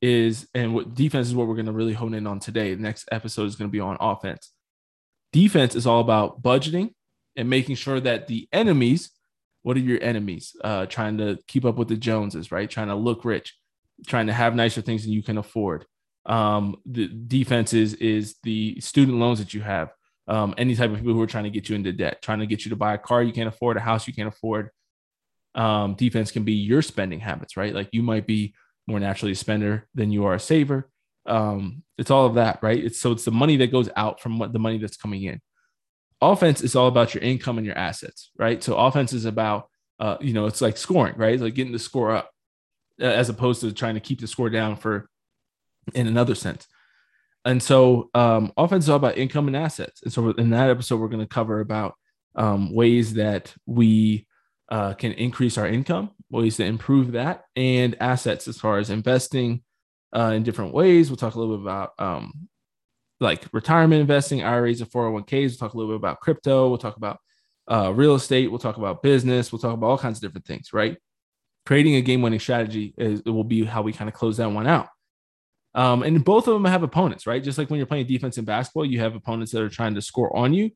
is, 0.00 0.48
and 0.54 0.74
what 0.74 0.94
defense 0.94 1.28
is 1.28 1.34
what 1.34 1.46
we're 1.46 1.54
going 1.54 1.66
to 1.66 1.72
really 1.72 1.94
hone 1.94 2.14
in 2.14 2.26
on 2.26 2.40
today. 2.40 2.74
The 2.74 2.82
next 2.82 3.08
episode 3.10 3.46
is 3.46 3.56
going 3.56 3.68
to 3.68 3.72
be 3.72 3.80
on 3.80 3.96
offense. 4.00 4.52
Defense 5.32 5.74
is 5.74 5.86
all 5.86 6.00
about 6.00 6.42
budgeting 6.42 6.94
and 7.36 7.50
making 7.50 7.76
sure 7.76 8.00
that 8.00 8.26
the 8.26 8.48
enemies 8.52 9.10
what 9.66 9.76
are 9.76 9.80
your 9.80 10.00
enemies? 10.00 10.54
Uh, 10.62 10.86
trying 10.86 11.18
to 11.18 11.40
keep 11.48 11.64
up 11.64 11.74
with 11.74 11.88
the 11.88 11.96
Joneses, 11.96 12.52
right? 12.52 12.70
Trying 12.70 12.86
to 12.86 12.94
look 12.94 13.24
rich, 13.24 13.58
trying 14.06 14.28
to 14.28 14.32
have 14.32 14.54
nicer 14.54 14.80
things 14.80 15.02
than 15.02 15.12
you 15.12 15.24
can 15.24 15.38
afford. 15.38 15.84
Um, 16.24 16.76
the 16.86 17.08
defense 17.08 17.72
is, 17.72 17.94
is 17.94 18.36
the 18.44 18.80
student 18.80 19.18
loans 19.18 19.40
that 19.40 19.54
you 19.54 19.62
have. 19.62 19.92
Um, 20.28 20.54
any 20.56 20.76
type 20.76 20.92
of 20.92 20.98
people 20.98 21.14
who 21.14 21.20
are 21.20 21.26
trying 21.26 21.44
to 21.44 21.50
get 21.50 21.68
you 21.68 21.74
into 21.74 21.92
debt, 21.92 22.22
trying 22.22 22.38
to 22.38 22.46
get 22.46 22.64
you 22.64 22.70
to 22.70 22.76
buy 22.76 22.94
a 22.94 22.98
car 22.98 23.24
you 23.24 23.32
can't 23.32 23.48
afford, 23.48 23.76
a 23.76 23.80
house 23.80 24.06
you 24.06 24.14
can't 24.14 24.28
afford. 24.28 24.70
Um, 25.56 25.94
defense 25.94 26.30
can 26.30 26.44
be 26.44 26.52
your 26.52 26.80
spending 26.80 27.18
habits, 27.18 27.56
right? 27.56 27.74
Like 27.74 27.88
you 27.90 28.04
might 28.04 28.28
be 28.28 28.54
more 28.86 29.00
naturally 29.00 29.32
a 29.32 29.36
spender 29.36 29.86
than 29.94 30.10
you 30.10 30.24
are 30.24 30.34
a 30.34 30.40
saver. 30.40 30.88
Um, 31.26 31.82
it's 31.98 32.10
all 32.10 32.26
of 32.26 32.34
that, 32.34 32.60
right? 32.62 32.82
It's 32.82 33.00
so 33.00 33.12
it's 33.12 33.24
the 33.24 33.30
money 33.30 33.56
that 33.56 33.72
goes 33.72 33.88
out 33.96 34.20
from 34.20 34.38
what 34.38 34.52
the 34.52 34.58
money 34.58 34.78
that's 34.78 34.96
coming 34.96 35.24
in 35.24 35.40
offense 36.20 36.62
is 36.62 36.74
all 36.74 36.88
about 36.88 37.14
your 37.14 37.22
income 37.22 37.58
and 37.58 37.66
your 37.66 37.76
assets, 37.76 38.30
right? 38.36 38.62
So 38.62 38.76
offense 38.76 39.12
is 39.12 39.24
about, 39.24 39.68
uh, 40.00 40.16
you 40.20 40.32
know, 40.32 40.46
it's 40.46 40.60
like 40.60 40.76
scoring, 40.76 41.14
right? 41.16 41.34
It's 41.34 41.42
like 41.42 41.54
getting 41.54 41.72
the 41.72 41.78
score 41.78 42.12
up 42.12 42.30
uh, 43.00 43.04
as 43.04 43.28
opposed 43.28 43.60
to 43.60 43.72
trying 43.72 43.94
to 43.94 44.00
keep 44.00 44.20
the 44.20 44.26
score 44.26 44.50
down 44.50 44.76
for 44.76 45.08
in 45.94 46.06
another 46.06 46.34
sense. 46.34 46.66
And 47.44 47.62
so 47.62 48.10
um, 48.14 48.52
offense 48.56 48.84
is 48.84 48.90
all 48.90 48.96
about 48.96 49.18
income 49.18 49.46
and 49.46 49.56
assets. 49.56 50.02
And 50.02 50.12
so 50.12 50.30
in 50.30 50.50
that 50.50 50.70
episode, 50.70 50.98
we're 50.98 51.08
going 51.08 51.20
to 51.20 51.26
cover 51.26 51.60
about 51.60 51.94
um, 52.34 52.74
ways 52.74 53.14
that 53.14 53.54
we 53.66 54.26
uh, 54.68 54.94
can 54.94 55.12
increase 55.12 55.56
our 55.56 55.66
income, 55.66 56.10
ways 56.30 56.56
to 56.56 56.64
improve 56.64 57.12
that, 57.12 57.44
and 57.54 57.96
assets 58.00 58.48
as 58.48 58.58
far 58.58 58.78
as 58.78 58.90
investing 58.90 59.62
uh, 60.14 60.32
in 60.34 60.42
different 60.42 60.74
ways. 60.74 61.10
We'll 61.10 61.16
talk 61.16 61.34
a 61.34 61.38
little 61.38 61.56
bit 61.56 61.62
about 61.62 61.92
um, 61.98 62.48
like 63.20 63.44
retirement 63.52 64.00
investing, 64.00 64.42
IRAs 64.42 64.80
and 64.80 64.90
401ks. 64.90 65.30
We'll 65.30 65.50
talk 65.56 65.74
a 65.74 65.76
little 65.76 65.92
bit 65.92 66.00
about 66.00 66.20
crypto. 66.20 66.68
We'll 66.68 66.78
talk 66.78 66.96
about 66.96 67.20
uh, 67.70 67.92
real 67.94 68.14
estate. 68.14 68.48
We'll 68.48 68.58
talk 68.58 68.76
about 68.76 69.02
business. 69.02 69.52
We'll 69.52 69.58
talk 69.58 69.74
about 69.74 69.86
all 69.86 69.98
kinds 69.98 70.18
of 70.18 70.22
different 70.22 70.46
things, 70.46 70.72
right? 70.72 70.96
Creating 71.64 71.96
a 71.96 72.00
game 72.00 72.22
winning 72.22 72.38
strategy 72.38 72.94
is, 72.96 73.22
will 73.24 73.44
be 73.44 73.64
how 73.64 73.82
we 73.82 73.92
kind 73.92 74.08
of 74.08 74.14
close 74.14 74.36
that 74.36 74.50
one 74.50 74.66
out. 74.66 74.88
Um, 75.74 76.02
and 76.02 76.24
both 76.24 76.48
of 76.48 76.54
them 76.54 76.64
have 76.64 76.82
opponents, 76.82 77.26
right? 77.26 77.42
Just 77.42 77.58
like 77.58 77.68
when 77.68 77.78
you're 77.78 77.86
playing 77.86 78.06
defense 78.06 78.38
in 78.38 78.44
basketball, 78.44 78.86
you 78.86 79.00
have 79.00 79.14
opponents 79.14 79.52
that 79.52 79.62
are 79.62 79.68
trying 79.68 79.94
to 79.94 80.02
score 80.02 80.34
on 80.34 80.54
you 80.54 80.70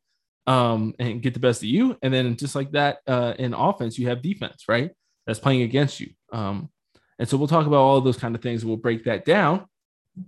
um, 0.47 0.95
and 0.99 1.23
get 1.23 1.33
the 1.33 1.41
best 1.41 1.63
of 1.63 1.69
you. 1.69 1.97
And 2.03 2.13
then 2.13 2.37
just 2.37 2.55
like 2.55 2.73
that 2.73 2.99
uh, 3.07 3.35
in 3.39 3.55
offense, 3.55 3.99
you 3.99 4.09
have 4.09 4.21
defense, 4.21 4.65
right? 4.69 4.91
That's 5.27 5.39
playing 5.39 5.63
against 5.63 6.01
you. 6.01 6.11
Um, 6.33 6.71
and 7.19 7.29
so 7.29 7.37
we'll 7.37 7.49
talk 7.49 7.67
about 7.67 7.81
all 7.81 8.01
those 8.01 8.17
kind 8.17 8.35
of 8.35 8.43
things. 8.43 8.65
We'll 8.65 8.77
break 8.77 9.05
that 9.05 9.25
down. 9.25 9.67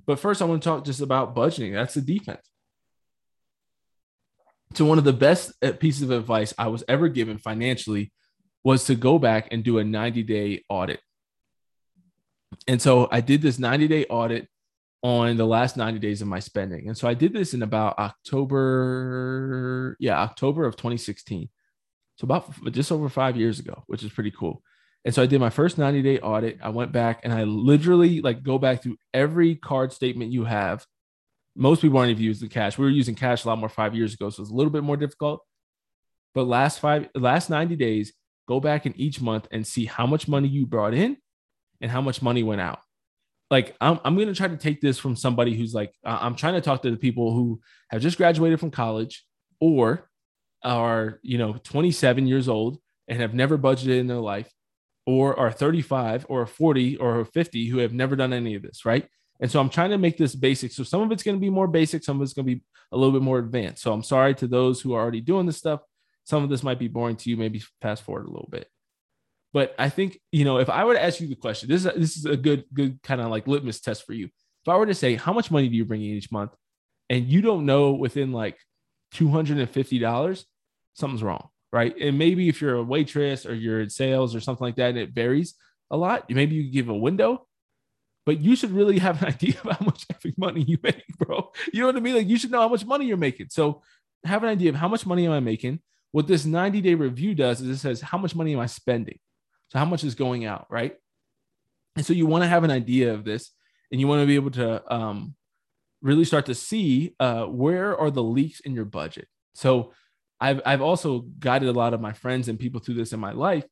But 0.07 0.19
first, 0.19 0.43
I 0.43 0.45
want 0.45 0.63
to 0.63 0.69
talk 0.69 0.85
just 0.85 1.01
about 1.01 1.35
budgeting. 1.35 1.73
That's 1.73 1.95
the 1.95 2.01
defense. 2.01 2.47
So, 4.75 4.85
one 4.85 4.99
of 4.99 5.05
the 5.05 5.13
best 5.13 5.53
uh, 5.63 5.73
pieces 5.73 6.03
of 6.03 6.11
advice 6.13 6.55
I 6.57 6.69
was 6.69 6.85
ever 6.89 7.09
given 7.09 7.39
financially 7.39 8.13
was 8.65 8.85
to 8.85 8.95
go 8.95 9.19
back 9.19 9.49
and 9.51 9.65
do 9.65 9.79
a 9.79 9.85
90 9.85 10.23
day 10.23 10.65
audit. 10.69 11.01
And 12.69 12.81
so 12.81 13.09
I 13.11 13.21
did 13.21 13.43
this 13.43 13.59
90 13.59 13.89
day 13.89 14.05
audit 14.07 14.49
on 15.03 15.37
the 15.37 15.47
last 15.47 15.77
90 15.77 15.99
days 15.99 16.23
of 16.23 16.29
my 16.29 16.39
spending. 16.39 16.87
And 16.87 16.97
so 16.97 17.09
I 17.09 17.15
did 17.15 17.33
this 17.33 17.55
in 17.55 17.63
about 17.63 17.99
October, 17.99 19.97
yeah, 19.99 20.21
October 20.21 20.65
of 20.65 20.77
2016. 20.77 21.49
So 22.17 22.25
about 22.25 22.53
just 22.73 22.93
over 22.93 23.09
five 23.09 23.37
years 23.37 23.59
ago, 23.59 23.83
which 23.87 24.05
is 24.05 24.13
pretty 24.13 24.31
cool. 24.31 24.63
And 25.05 25.15
so 25.15 25.23
I 25.23 25.27
did 25.27 25.41
my 25.41 25.51
first 25.51 25.79
90 25.79 26.03
day 26.03 26.19
audit. 26.21 26.59
I 26.63 26.69
went 26.69 26.93
back 26.93 27.21
and 27.25 27.33
I 27.33 27.45
literally 27.45 28.21
like 28.21 28.43
go 28.43 28.59
back 28.59 28.83
through 28.83 28.97
every 29.13 29.57
card 29.57 29.93
statement 29.93 30.33
you 30.33 30.45
have. 30.45 30.87
Most 31.57 31.83
people 31.83 31.99
aren't 31.99 32.11
even 32.11 32.23
using 32.23 32.49
cash. 32.49 32.79
We 32.79 32.85
were 32.85 32.91
using 32.91 33.15
cash 33.15 33.45
a 33.45 33.49
lot 33.49 33.59
more 33.59 33.69
five 33.69 33.95
years 33.95 34.15
ago, 34.15 34.31
so 34.31 34.43
it's 34.43 34.51
a 34.51 34.55
little 34.55 34.73
bit 34.73 34.85
more 34.85 34.97
difficult. 34.97 35.41
But 36.35 36.45
last 36.45 36.79
five, 36.81 37.09
last 37.15 37.51
90 37.51 37.77
days, 37.77 38.13
go 38.49 38.59
back 38.59 38.87
in 38.87 38.99
each 38.99 39.21
month 39.21 39.49
and 39.51 39.67
see 39.67 39.85
how 39.85 40.07
much 40.07 40.29
money 40.29 40.49
you 40.49 40.67
brought 40.67 40.95
in 40.95 41.17
and 41.81 41.91
how 41.91 42.01
much 42.01 42.23
money 42.23 42.43
went 42.43 42.61
out. 42.61 42.81
like 43.51 43.77
I'm, 43.81 44.01
I'm 44.05 44.17
to 44.17 44.35
try 44.35 44.49
to 44.49 44.57
take 44.57 44.81
this 44.81 44.99
from 44.99 45.15
somebody 45.15 45.55
who's 45.55 45.75
like 45.75 45.93
i'm 46.05 46.37
trying 46.37 46.55
to 46.55 46.61
talk 46.63 46.83
to 46.83 46.91
the 46.91 46.97
people 46.97 47.35
who 47.35 47.61
have 47.91 48.01
just 48.01 48.17
graduated 48.17 48.59
from 48.61 48.71
college 48.71 49.25
or 49.61 50.09
are 50.65 51.19
you 51.23 51.39
know 51.39 51.55
27 51.65 52.27
years 52.27 52.49
old 52.49 52.79
and 53.09 53.21
have 53.21 53.35
never 53.35 53.59
budgeted 53.59 53.99
in 53.99 54.07
their 54.07 54.17
life 54.17 54.51
or 55.07 55.39
are 55.39 55.51
35 55.51 56.27
or 56.29 56.47
40 56.47 56.97
or 56.97 57.25
50 57.25 57.69
who 57.69 57.79
have 57.79 57.93
never 57.93 58.17
done 58.17 58.33
any 58.33 58.55
of 58.55 58.63
this 58.63 58.85
right 58.85 59.09
and 59.41 59.51
so 59.51 59.61
i'm 59.61 59.71
trying 59.71 59.91
to 59.91 59.99
make 59.99 60.17
this 60.17 60.35
basic 60.35 60.73
so 60.73 60.83
some 60.83 61.03
of 61.03 61.11
it's 61.13 61.23
going 61.23 61.37
to 61.37 61.41
be 61.41 61.51
more 61.51 61.69
basic 61.69 62.05
some 62.05 62.17
of 62.17 62.23
it's 62.23 62.33
going 62.33 62.47
to 62.47 62.55
be 62.55 62.63
a 62.93 62.97
little 62.97 63.13
bit 63.13 63.23
more 63.23 63.39
advanced 63.39 63.83
so 63.83 63.93
i'm 63.93 64.03
sorry 64.03 64.35
to 64.35 64.47
those 64.47 64.81
who 64.81 64.95
are 64.95 65.01
already 65.01 65.21
doing 65.21 65.47
this 65.47 65.59
stuff 65.59 65.81
some 66.25 66.45
of 66.45 66.51
this 66.51 66.63
might 66.63 66.79
be 66.79 66.89
boring 66.89 67.17
to 67.17 67.31
you 67.31 67.37
maybe 67.37 67.63
fast 67.81 68.03
forward 68.03 68.27
a 68.27 68.31
little 68.31 68.49
bit 68.51 68.69
but 69.53 69.75
I 69.79 69.89
think, 69.89 70.19
you 70.31 70.45
know, 70.45 70.59
if 70.59 70.71
I 70.71 70.85
were 70.85 70.95
to 70.95 71.03
ask 71.03 71.21
you 71.21 71.29
the 71.29 71.35
question, 71.35 71.69
this 71.69 71.85
is 71.85 71.93
this 71.95 72.17
is 72.17 72.25
a 72.25 72.37
good, 72.37 72.65
good 72.73 73.03
kind 73.03 73.21
of 73.21 73.29
like 73.29 73.47
litmus 73.47 73.81
test 73.81 74.07
for 74.07 74.15
you. 74.15 74.27
If 74.27 74.69
I 74.69 74.77
were 74.77 74.87
to 74.87 74.95
say, 74.95 75.17
how 75.17 75.33
much 75.33 75.51
money 75.51 75.69
do 75.69 75.77
you 75.77 75.85
bring 75.85 76.03
in 76.03 76.17
each 76.17 76.33
month? 76.33 76.53
And 77.11 77.27
you 77.27 77.43
don't 77.43 77.67
know 77.67 77.93
within 77.93 78.33
like 78.33 78.57
$250, 79.15 80.45
something's 80.95 81.23
wrong. 81.23 81.49
Right. 81.73 81.97
And 81.99 82.19
maybe 82.19 82.49
if 82.49 82.61
you're 82.61 82.75
a 82.75 82.83
waitress 82.83 83.47
or 83.47 83.55
you're 83.55 83.81
in 83.81 83.89
sales 83.89 84.35
or 84.35 84.41
something 84.41 84.65
like 84.65 84.77
that, 84.77 84.91
and 84.91 84.99
it 84.99 85.11
varies 85.11 85.55
a 85.91 85.97
lot, 85.97 86.29
maybe 86.29 86.55
you 86.55 86.71
give 86.71 86.91
a 86.91 86.95
window, 86.95 87.47
but 88.27 88.41
you 88.41 88.57
should 88.57 88.73
really 88.73 88.99
have 89.07 89.23
an 89.23 89.29
idea 89.29 89.55
of 89.65 89.77
how 89.79 89.85
much 89.87 90.07
money 90.37 90.63
you 90.63 90.79
make, 90.83 91.07
bro. 91.19 91.51
You 91.73 91.81
know 91.81 91.87
what 91.87 91.97
I 91.97 92.01
mean? 92.01 92.15
Like 92.15 92.29
you 92.29 92.37
should 92.37 92.51
know 92.51 92.61
how 92.61 92.69
much 92.69 92.85
money 92.85 93.07
you're 93.07 93.17
making. 93.17 93.47
So 93.51 93.83
have 94.25 94.43
an 94.43 94.51
idea 94.51 94.69
of 94.69 94.77
how 94.77 94.89
much 94.89 95.07
money 95.07 95.27
am 95.27 95.33
I 95.33 95.41
making? 95.41 95.81
What 96.11 96.27
this 96.27 96.45
90 96.45 96.83
day 96.83 96.95
review 96.95 97.35
does 97.35 97.63
is 97.63 97.69
it 97.69 97.79
says, 97.79 98.03
how 98.03 98.19
much 98.19 98.35
money 98.35 98.53
am 98.53 98.61
I 98.61 98.67
spending? 98.67 99.19
So 99.71 99.79
how 99.79 99.87
much 99.87 100.05
is 100.05 100.15
going 100.15 100.45
out, 100.45 100.67
right? 100.69 100.97
And 101.97 102.05
so 102.05 102.13
you 102.13 102.27
want 102.27 102.45
to 102.45 102.49
have 102.49 102.65
an 102.65 102.71
idea 102.71 103.15
of 103.15 103.25
this, 103.25 103.51
and 103.91 104.01
you 104.01 104.07
want 104.07 104.21
to 104.21 104.27
be 104.27 104.35
able 104.35 104.51
to 104.53 104.95
um, 104.95 105.35
really 106.03 106.25
start 106.25 106.47
to 106.47 106.55
see 106.55 107.15
uh, 107.19 107.45
where 107.45 107.97
are 107.99 108.11
the 108.11 108.23
leaks 108.23 108.61
in 108.61 108.75
your 108.75 108.85
budget. 108.85 109.29
So 109.55 109.93
I've 110.43 110.61
I've 110.67 110.83
also 110.83 111.21
guided 111.39 111.69
a 111.69 111.73
lot 111.73 111.95
of 111.95 112.01
my 112.01 112.13
friends 112.13 112.49
and 112.49 112.59
people 112.59 112.81
through 112.81 112.97
this 112.97 113.13
in 113.13 113.21
my 113.21 113.31
life, 113.31 113.65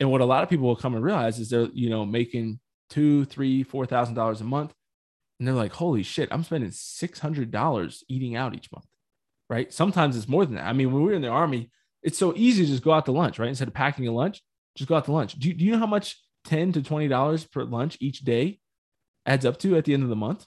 and 0.00 0.10
what 0.10 0.22
a 0.22 0.24
lot 0.24 0.42
of 0.42 0.48
people 0.48 0.66
will 0.66 0.74
come 0.74 0.94
and 0.94 1.04
realize 1.04 1.38
is 1.38 1.50
they're 1.50 1.68
you 1.74 1.90
know 1.90 2.06
making 2.06 2.60
two, 2.88 3.26
three, 3.26 3.62
four 3.62 3.84
thousand 3.84 4.14
dollars 4.14 4.40
a 4.40 4.44
month, 4.44 4.72
and 5.38 5.46
they're 5.46 5.54
like, 5.54 5.72
holy 5.72 6.02
shit, 6.02 6.30
I'm 6.32 6.42
spending 6.42 6.70
six 6.70 7.18
hundred 7.18 7.50
dollars 7.50 8.02
eating 8.08 8.36
out 8.36 8.54
each 8.54 8.72
month, 8.72 8.86
right? 9.50 9.70
Sometimes 9.70 10.16
it's 10.16 10.26
more 10.26 10.46
than 10.46 10.54
that. 10.54 10.66
I 10.66 10.72
mean, 10.72 10.92
when 10.92 11.02
we 11.02 11.10
were 11.10 11.16
in 11.16 11.20
the 11.20 11.28
army, 11.28 11.70
it's 12.02 12.16
so 12.16 12.32
easy 12.34 12.64
to 12.64 12.70
just 12.70 12.82
go 12.82 12.92
out 12.92 13.04
to 13.04 13.12
lunch, 13.12 13.38
right? 13.38 13.50
Instead 13.50 13.68
of 13.68 13.74
packing 13.74 14.08
a 14.08 14.12
lunch, 14.12 14.42
just 14.76 14.88
go 14.88 14.94
out 14.94 15.04
to 15.04 15.12
lunch. 15.12 15.34
Do 15.38 15.48
you, 15.48 15.54
do 15.54 15.62
you 15.62 15.72
know 15.72 15.78
how 15.78 15.86
much 15.86 16.18
10 16.46 16.72
to 16.72 16.80
$20 16.80 17.50
per 17.50 17.64
lunch 17.64 17.98
each 18.00 18.20
day 18.20 18.60
adds 19.26 19.44
up 19.44 19.58
to 19.58 19.76
at 19.76 19.84
the 19.84 19.92
end 19.92 20.02
of 20.02 20.08
the 20.08 20.16
month? 20.16 20.46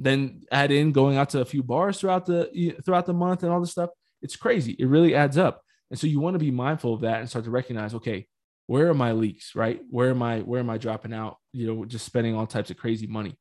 Then 0.00 0.42
add 0.50 0.72
in 0.72 0.90
going 0.90 1.16
out 1.16 1.30
to 1.30 1.40
a 1.40 1.44
few 1.44 1.62
bars 1.62 2.00
throughout 2.00 2.26
the 2.26 2.74
throughout 2.84 3.06
the 3.06 3.12
month 3.12 3.44
and 3.44 3.52
all 3.52 3.60
this 3.60 3.70
stuff. 3.70 3.90
It's 4.22 4.36
crazy. 4.36 4.76
It 4.78 4.86
really 4.86 5.14
adds 5.14 5.36
up. 5.36 5.62
And 5.90 5.98
so 5.98 6.06
you 6.06 6.20
want 6.20 6.34
to 6.34 6.38
be 6.38 6.50
mindful 6.50 6.94
of 6.94 7.02
that 7.02 7.20
and 7.20 7.28
start 7.28 7.44
to 7.44 7.50
recognize, 7.50 7.94
okay, 7.94 8.26
where 8.66 8.88
are 8.88 8.94
my 8.94 9.12
leaks, 9.12 9.54
right? 9.54 9.80
Where 9.90 10.10
am 10.10 10.22
I, 10.22 10.40
where 10.40 10.60
am 10.60 10.70
I 10.70 10.78
dropping 10.78 11.12
out? 11.12 11.36
You 11.52 11.66
know, 11.66 11.84
just 11.84 12.06
spending 12.06 12.34
all 12.34 12.46
types 12.46 12.70
of 12.70 12.78
crazy 12.78 13.06
money. 13.06 13.36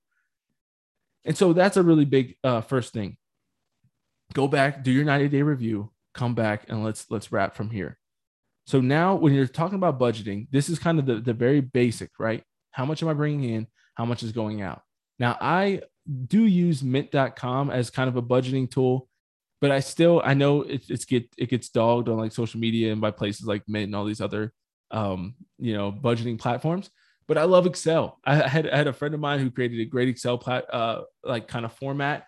And 1.23 1.37
so 1.37 1.53
that's 1.53 1.77
a 1.77 1.83
really 1.83 2.05
big 2.05 2.35
uh, 2.43 2.61
first 2.61 2.93
thing. 2.93 3.17
Go 4.33 4.47
back, 4.47 4.83
do 4.83 4.91
your 4.91 5.05
90 5.05 5.29
day 5.29 5.41
review, 5.41 5.91
come 6.13 6.33
back, 6.35 6.65
and 6.69 6.83
let's 6.83 7.05
let's 7.09 7.31
wrap 7.31 7.55
from 7.55 7.69
here. 7.69 7.97
So 8.65 8.79
now 8.81 9.15
when 9.15 9.33
you're 9.33 9.47
talking 9.47 9.75
about 9.75 9.99
budgeting, 9.99 10.47
this 10.51 10.69
is 10.69 10.79
kind 10.79 10.99
of 10.99 11.05
the, 11.05 11.15
the 11.15 11.33
very 11.33 11.61
basic, 11.61 12.11
right? 12.19 12.43
How 12.71 12.85
much 12.85 13.03
am 13.03 13.09
I 13.09 13.13
bringing 13.13 13.49
in? 13.49 13.67
How 13.95 14.05
much 14.05 14.23
is 14.23 14.31
going 14.31 14.61
out? 14.61 14.81
Now 15.19 15.37
I 15.39 15.81
do 16.27 16.45
use 16.45 16.83
mint.com 16.83 17.69
as 17.69 17.89
kind 17.89 18.07
of 18.07 18.15
a 18.15 18.21
budgeting 18.21 18.69
tool, 18.69 19.07
but 19.61 19.71
I 19.71 19.79
still, 19.79 20.21
I 20.25 20.33
know 20.33 20.63
it, 20.63 20.83
it's 20.89 21.05
get, 21.05 21.29
it 21.37 21.49
gets 21.49 21.69
dogged 21.69 22.09
on 22.09 22.17
like 22.17 22.33
social 22.33 22.59
media 22.59 22.91
and 22.91 22.99
by 22.99 23.11
places 23.11 23.45
like 23.45 23.63
mint 23.67 23.85
and 23.85 23.95
all 23.95 24.05
these 24.05 24.19
other, 24.19 24.51
um, 24.89 25.35
you 25.59 25.73
know, 25.73 25.91
budgeting 25.91 26.39
platforms, 26.39 26.89
but 27.27 27.37
I 27.37 27.43
love 27.43 27.67
Excel. 27.67 28.19
I 28.25 28.35
had, 28.35 28.67
I 28.67 28.75
had 28.75 28.87
a 28.87 28.93
friend 28.93 29.13
of 29.13 29.21
mine 29.21 29.39
who 29.39 29.51
created 29.51 29.79
a 29.79 29.85
great 29.85 30.09
Excel 30.09 30.37
plat, 30.37 30.65
uh, 30.73 31.03
like 31.23 31.47
kind 31.47 31.63
of 31.63 31.71
format 31.73 32.25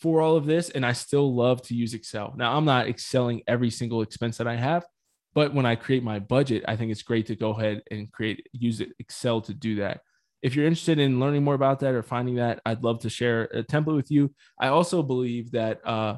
for 0.00 0.20
all 0.20 0.36
of 0.36 0.44
this. 0.44 0.68
And 0.70 0.84
I 0.84 0.92
still 0.92 1.34
love 1.34 1.62
to 1.62 1.74
use 1.74 1.94
Excel. 1.94 2.34
Now 2.36 2.56
I'm 2.56 2.64
not 2.64 2.88
excelling 2.88 3.42
every 3.46 3.70
single 3.70 4.02
expense 4.02 4.36
that 4.38 4.48
I 4.48 4.56
have, 4.56 4.84
but 5.32 5.54
when 5.54 5.64
I 5.64 5.76
create 5.76 6.02
my 6.02 6.18
budget, 6.18 6.64
I 6.66 6.76
think 6.76 6.90
it's 6.90 7.02
great 7.02 7.26
to 7.26 7.36
go 7.36 7.50
ahead 7.50 7.82
and 7.90 8.10
create 8.10 8.46
use 8.52 8.80
it, 8.80 8.90
Excel 8.98 9.40
to 9.42 9.54
do 9.54 9.76
that. 9.76 10.00
If 10.42 10.56
you're 10.56 10.66
interested 10.66 10.98
in 10.98 11.20
learning 11.20 11.44
more 11.44 11.54
about 11.54 11.78
that 11.80 11.94
or 11.94 12.02
finding 12.02 12.34
that, 12.34 12.60
I'd 12.66 12.82
love 12.82 12.98
to 13.02 13.08
share 13.08 13.44
a 13.44 13.62
template 13.62 13.94
with 13.94 14.10
you. 14.10 14.34
I 14.60 14.68
also 14.68 15.02
believe 15.02 15.52
that 15.52 15.80
uh, 15.86 16.16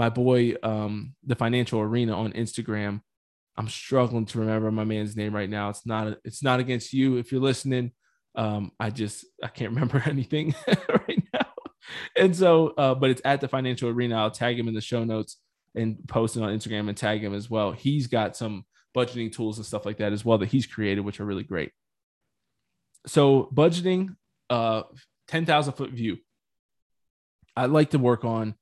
my 0.00 0.08
boy, 0.08 0.54
um, 0.62 1.14
the 1.26 1.34
Financial 1.34 1.78
Arena 1.78 2.14
on 2.14 2.32
Instagram, 2.32 3.02
I'm 3.58 3.68
struggling 3.68 4.24
to 4.24 4.38
remember 4.38 4.72
my 4.72 4.84
man's 4.84 5.14
name 5.14 5.34
right 5.34 5.50
now. 5.50 5.68
It's 5.68 5.84
not 5.84 6.16
it's 6.24 6.42
not 6.42 6.58
against 6.58 6.94
you 6.94 7.18
if 7.18 7.30
you're 7.30 7.42
listening. 7.42 7.92
Um, 8.34 8.72
I 8.80 8.88
just 8.88 9.26
I 9.44 9.48
can't 9.48 9.70
remember 9.74 10.02
anything 10.06 10.54
right 10.88 11.22
now. 11.34 11.46
And 12.16 12.34
so, 12.34 12.68
uh, 12.78 12.94
but 12.94 13.10
it's 13.10 13.20
at 13.26 13.42
the 13.42 13.48
Financial 13.48 13.90
Arena. 13.90 14.16
I'll 14.16 14.30
tag 14.30 14.58
him 14.58 14.68
in 14.68 14.74
the 14.74 14.80
show 14.80 15.04
notes 15.04 15.36
and 15.74 15.98
post 16.08 16.34
it 16.34 16.42
on 16.42 16.48
Instagram 16.48 16.88
and 16.88 16.96
tag 16.96 17.22
him 17.22 17.34
as 17.34 17.50
well. 17.50 17.72
He's 17.72 18.06
got 18.06 18.38
some 18.38 18.64
budgeting 18.96 19.30
tools 19.30 19.58
and 19.58 19.66
stuff 19.66 19.84
like 19.84 19.98
that 19.98 20.14
as 20.14 20.24
well 20.24 20.38
that 20.38 20.48
he's 20.48 20.66
created, 20.66 21.02
which 21.02 21.20
are 21.20 21.26
really 21.26 21.44
great. 21.44 21.72
So 23.06 23.50
budgeting, 23.52 24.16
uh, 24.48 24.84
10,000 25.28 25.74
foot 25.74 25.90
view. 25.90 26.16
I 27.54 27.66
like 27.66 27.90
to 27.90 27.98
work 27.98 28.24
on 28.24 28.54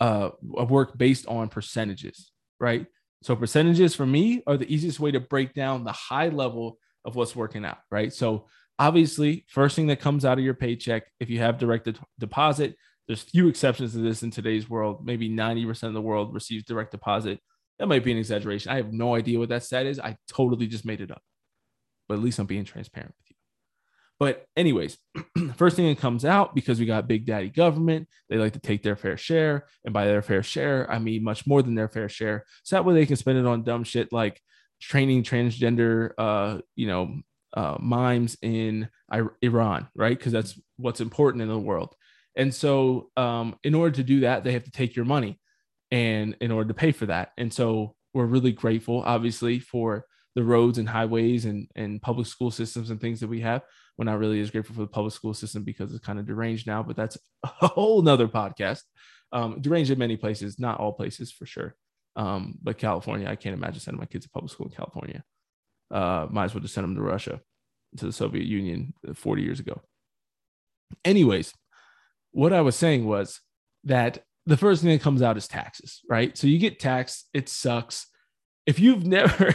uh, 0.00 0.30
work 0.42 0.96
based 0.96 1.26
on 1.26 1.48
percentages, 1.48 2.30
right? 2.60 2.86
So 3.22 3.34
percentages 3.34 3.94
for 3.94 4.06
me 4.06 4.42
are 4.46 4.56
the 4.56 4.72
easiest 4.72 5.00
way 5.00 5.10
to 5.10 5.20
break 5.20 5.54
down 5.54 5.84
the 5.84 5.92
high 5.92 6.28
level 6.28 6.78
of 7.04 7.16
what's 7.16 7.34
working 7.34 7.64
out, 7.64 7.78
right? 7.90 8.12
So 8.12 8.46
obviously, 8.78 9.46
first 9.48 9.76
thing 9.76 9.86
that 9.88 10.00
comes 10.00 10.24
out 10.24 10.38
of 10.38 10.44
your 10.44 10.54
paycheck, 10.54 11.04
if 11.20 11.30
you 11.30 11.38
have 11.38 11.58
direct 11.58 11.88
deposit, 12.18 12.76
there's 13.06 13.22
few 13.22 13.48
exceptions 13.48 13.92
to 13.92 13.98
this 13.98 14.22
in 14.22 14.30
today's 14.30 14.68
world. 14.68 15.04
Maybe 15.04 15.30
90% 15.30 15.84
of 15.84 15.94
the 15.94 16.02
world 16.02 16.34
receives 16.34 16.64
direct 16.64 16.90
deposit. 16.90 17.40
That 17.78 17.86
might 17.86 18.04
be 18.04 18.12
an 18.12 18.18
exaggeration. 18.18 18.72
I 18.72 18.76
have 18.76 18.92
no 18.92 19.14
idea 19.14 19.38
what 19.38 19.50
that 19.50 19.62
stat 19.62 19.86
is. 19.86 20.00
I 20.00 20.16
totally 20.28 20.66
just 20.66 20.84
made 20.84 21.00
it 21.00 21.10
up. 21.10 21.22
But 22.08 22.14
at 22.14 22.22
least 22.22 22.38
I'm 22.38 22.46
being 22.46 22.64
transparent. 22.64 23.14
But, 24.18 24.46
anyways, 24.56 24.96
first 25.56 25.76
thing 25.76 25.88
that 25.88 25.98
comes 25.98 26.24
out 26.24 26.54
because 26.54 26.80
we 26.80 26.86
got 26.86 27.08
big 27.08 27.26
daddy 27.26 27.50
government, 27.50 28.08
they 28.28 28.38
like 28.38 28.54
to 28.54 28.58
take 28.58 28.82
their 28.82 28.96
fair 28.96 29.16
share. 29.16 29.66
And 29.84 29.92
by 29.92 30.06
their 30.06 30.22
fair 30.22 30.42
share, 30.42 30.90
I 30.90 30.98
mean 30.98 31.22
much 31.22 31.46
more 31.46 31.62
than 31.62 31.74
their 31.74 31.88
fair 31.88 32.08
share. 32.08 32.44
So 32.62 32.76
that 32.76 32.84
way 32.84 32.94
they 32.94 33.06
can 33.06 33.16
spend 33.16 33.38
it 33.38 33.46
on 33.46 33.62
dumb 33.62 33.84
shit 33.84 34.12
like 34.12 34.40
training 34.80 35.22
transgender, 35.22 36.12
uh, 36.18 36.58
you 36.74 36.86
know, 36.86 37.20
uh, 37.54 37.76
mimes 37.80 38.36
in 38.42 38.88
Iran, 39.42 39.88
right? 39.94 40.16
Because 40.16 40.32
that's 40.32 40.60
what's 40.76 41.00
important 41.00 41.42
in 41.42 41.48
the 41.48 41.58
world. 41.58 41.94
And 42.36 42.54
so, 42.54 43.10
um, 43.16 43.56
in 43.64 43.74
order 43.74 43.96
to 43.96 44.02
do 44.02 44.20
that, 44.20 44.44
they 44.44 44.52
have 44.52 44.64
to 44.64 44.70
take 44.70 44.94
your 44.94 45.06
money, 45.06 45.40
and 45.90 46.36
in 46.40 46.50
order 46.50 46.68
to 46.68 46.74
pay 46.74 46.92
for 46.92 47.06
that, 47.06 47.32
and 47.38 47.52
so 47.52 47.94
we're 48.12 48.26
really 48.26 48.52
grateful, 48.52 49.02
obviously, 49.06 49.58
for 49.58 50.04
the 50.34 50.44
roads 50.44 50.76
and 50.76 50.88
highways 50.88 51.46
and 51.46 51.66
and 51.74 52.02
public 52.02 52.26
school 52.26 52.50
systems 52.50 52.90
and 52.90 53.00
things 53.00 53.20
that 53.20 53.28
we 53.28 53.40
have. 53.40 53.62
We're 53.96 54.04
not 54.04 54.18
really 54.18 54.40
as 54.40 54.50
grateful 54.50 54.74
for 54.74 54.82
the 54.82 54.86
public 54.86 55.14
school 55.14 55.34
system 55.34 55.62
because 55.62 55.92
it's 55.92 56.04
kind 56.04 56.18
of 56.18 56.26
deranged 56.26 56.66
now, 56.66 56.82
but 56.82 56.96
that's 56.96 57.16
a 57.42 57.48
whole 57.68 58.02
nother 58.02 58.28
podcast. 58.28 58.82
Um, 59.32 59.60
deranged 59.60 59.90
in 59.90 59.98
many 59.98 60.16
places, 60.16 60.58
not 60.58 60.78
all 60.78 60.92
places 60.92 61.32
for 61.32 61.46
sure. 61.46 61.74
Um, 62.14 62.58
but 62.62 62.78
California, 62.78 63.28
I 63.28 63.36
can't 63.36 63.56
imagine 63.56 63.80
sending 63.80 64.00
my 64.00 64.06
kids 64.06 64.24
to 64.24 64.30
public 64.30 64.52
school 64.52 64.66
in 64.66 64.74
California. 64.74 65.24
Uh, 65.90 66.26
might 66.30 66.46
as 66.46 66.54
well 66.54 66.62
just 66.62 66.74
send 66.74 66.84
them 66.84 66.94
to 66.94 67.02
Russia, 67.02 67.40
to 67.96 68.06
the 68.06 68.12
Soviet 68.12 68.46
Union 68.46 68.94
40 69.14 69.42
years 69.42 69.60
ago. 69.60 69.80
Anyways, 71.04 71.52
what 72.32 72.52
I 72.52 72.60
was 72.60 72.76
saying 72.76 73.06
was 73.06 73.40
that 73.84 74.22
the 74.46 74.56
first 74.56 74.82
thing 74.82 74.90
that 74.92 75.02
comes 75.02 75.22
out 75.22 75.36
is 75.36 75.48
taxes, 75.48 76.00
right? 76.08 76.36
So 76.36 76.46
you 76.46 76.58
get 76.58 76.78
taxed, 76.78 77.28
it 77.34 77.48
sucks. 77.48 78.06
If 78.64 78.78
you've 78.78 79.06
never, 79.06 79.52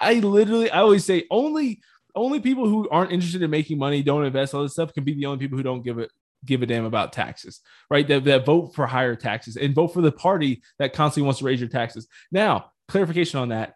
I 0.00 0.14
literally, 0.14 0.70
I 0.70 0.80
always 0.80 1.04
say 1.04 1.24
only 1.30 1.80
only 2.14 2.40
people 2.40 2.66
who 2.66 2.88
aren't 2.90 3.12
interested 3.12 3.42
in 3.42 3.50
making 3.50 3.78
money, 3.78 4.02
don't 4.02 4.24
invest, 4.24 4.54
all 4.54 4.62
this 4.62 4.72
stuff 4.72 4.92
can 4.92 5.04
be 5.04 5.14
the 5.14 5.26
only 5.26 5.38
people 5.38 5.56
who 5.56 5.64
don't 5.64 5.82
give 5.82 5.98
it 5.98 6.10
give 6.44 6.60
a 6.60 6.66
damn 6.66 6.84
about 6.84 7.12
taxes, 7.12 7.60
right? 7.88 8.08
That, 8.08 8.24
that 8.24 8.44
vote 8.44 8.74
for 8.74 8.84
higher 8.84 9.14
taxes 9.14 9.56
and 9.56 9.74
vote 9.74 9.94
for 9.94 10.00
the 10.00 10.10
party 10.10 10.60
that 10.80 10.92
constantly 10.92 11.24
wants 11.24 11.38
to 11.38 11.44
raise 11.44 11.60
your 11.60 11.68
taxes. 11.68 12.08
Now, 12.32 12.72
clarification 12.88 13.38
on 13.38 13.50
that. 13.50 13.74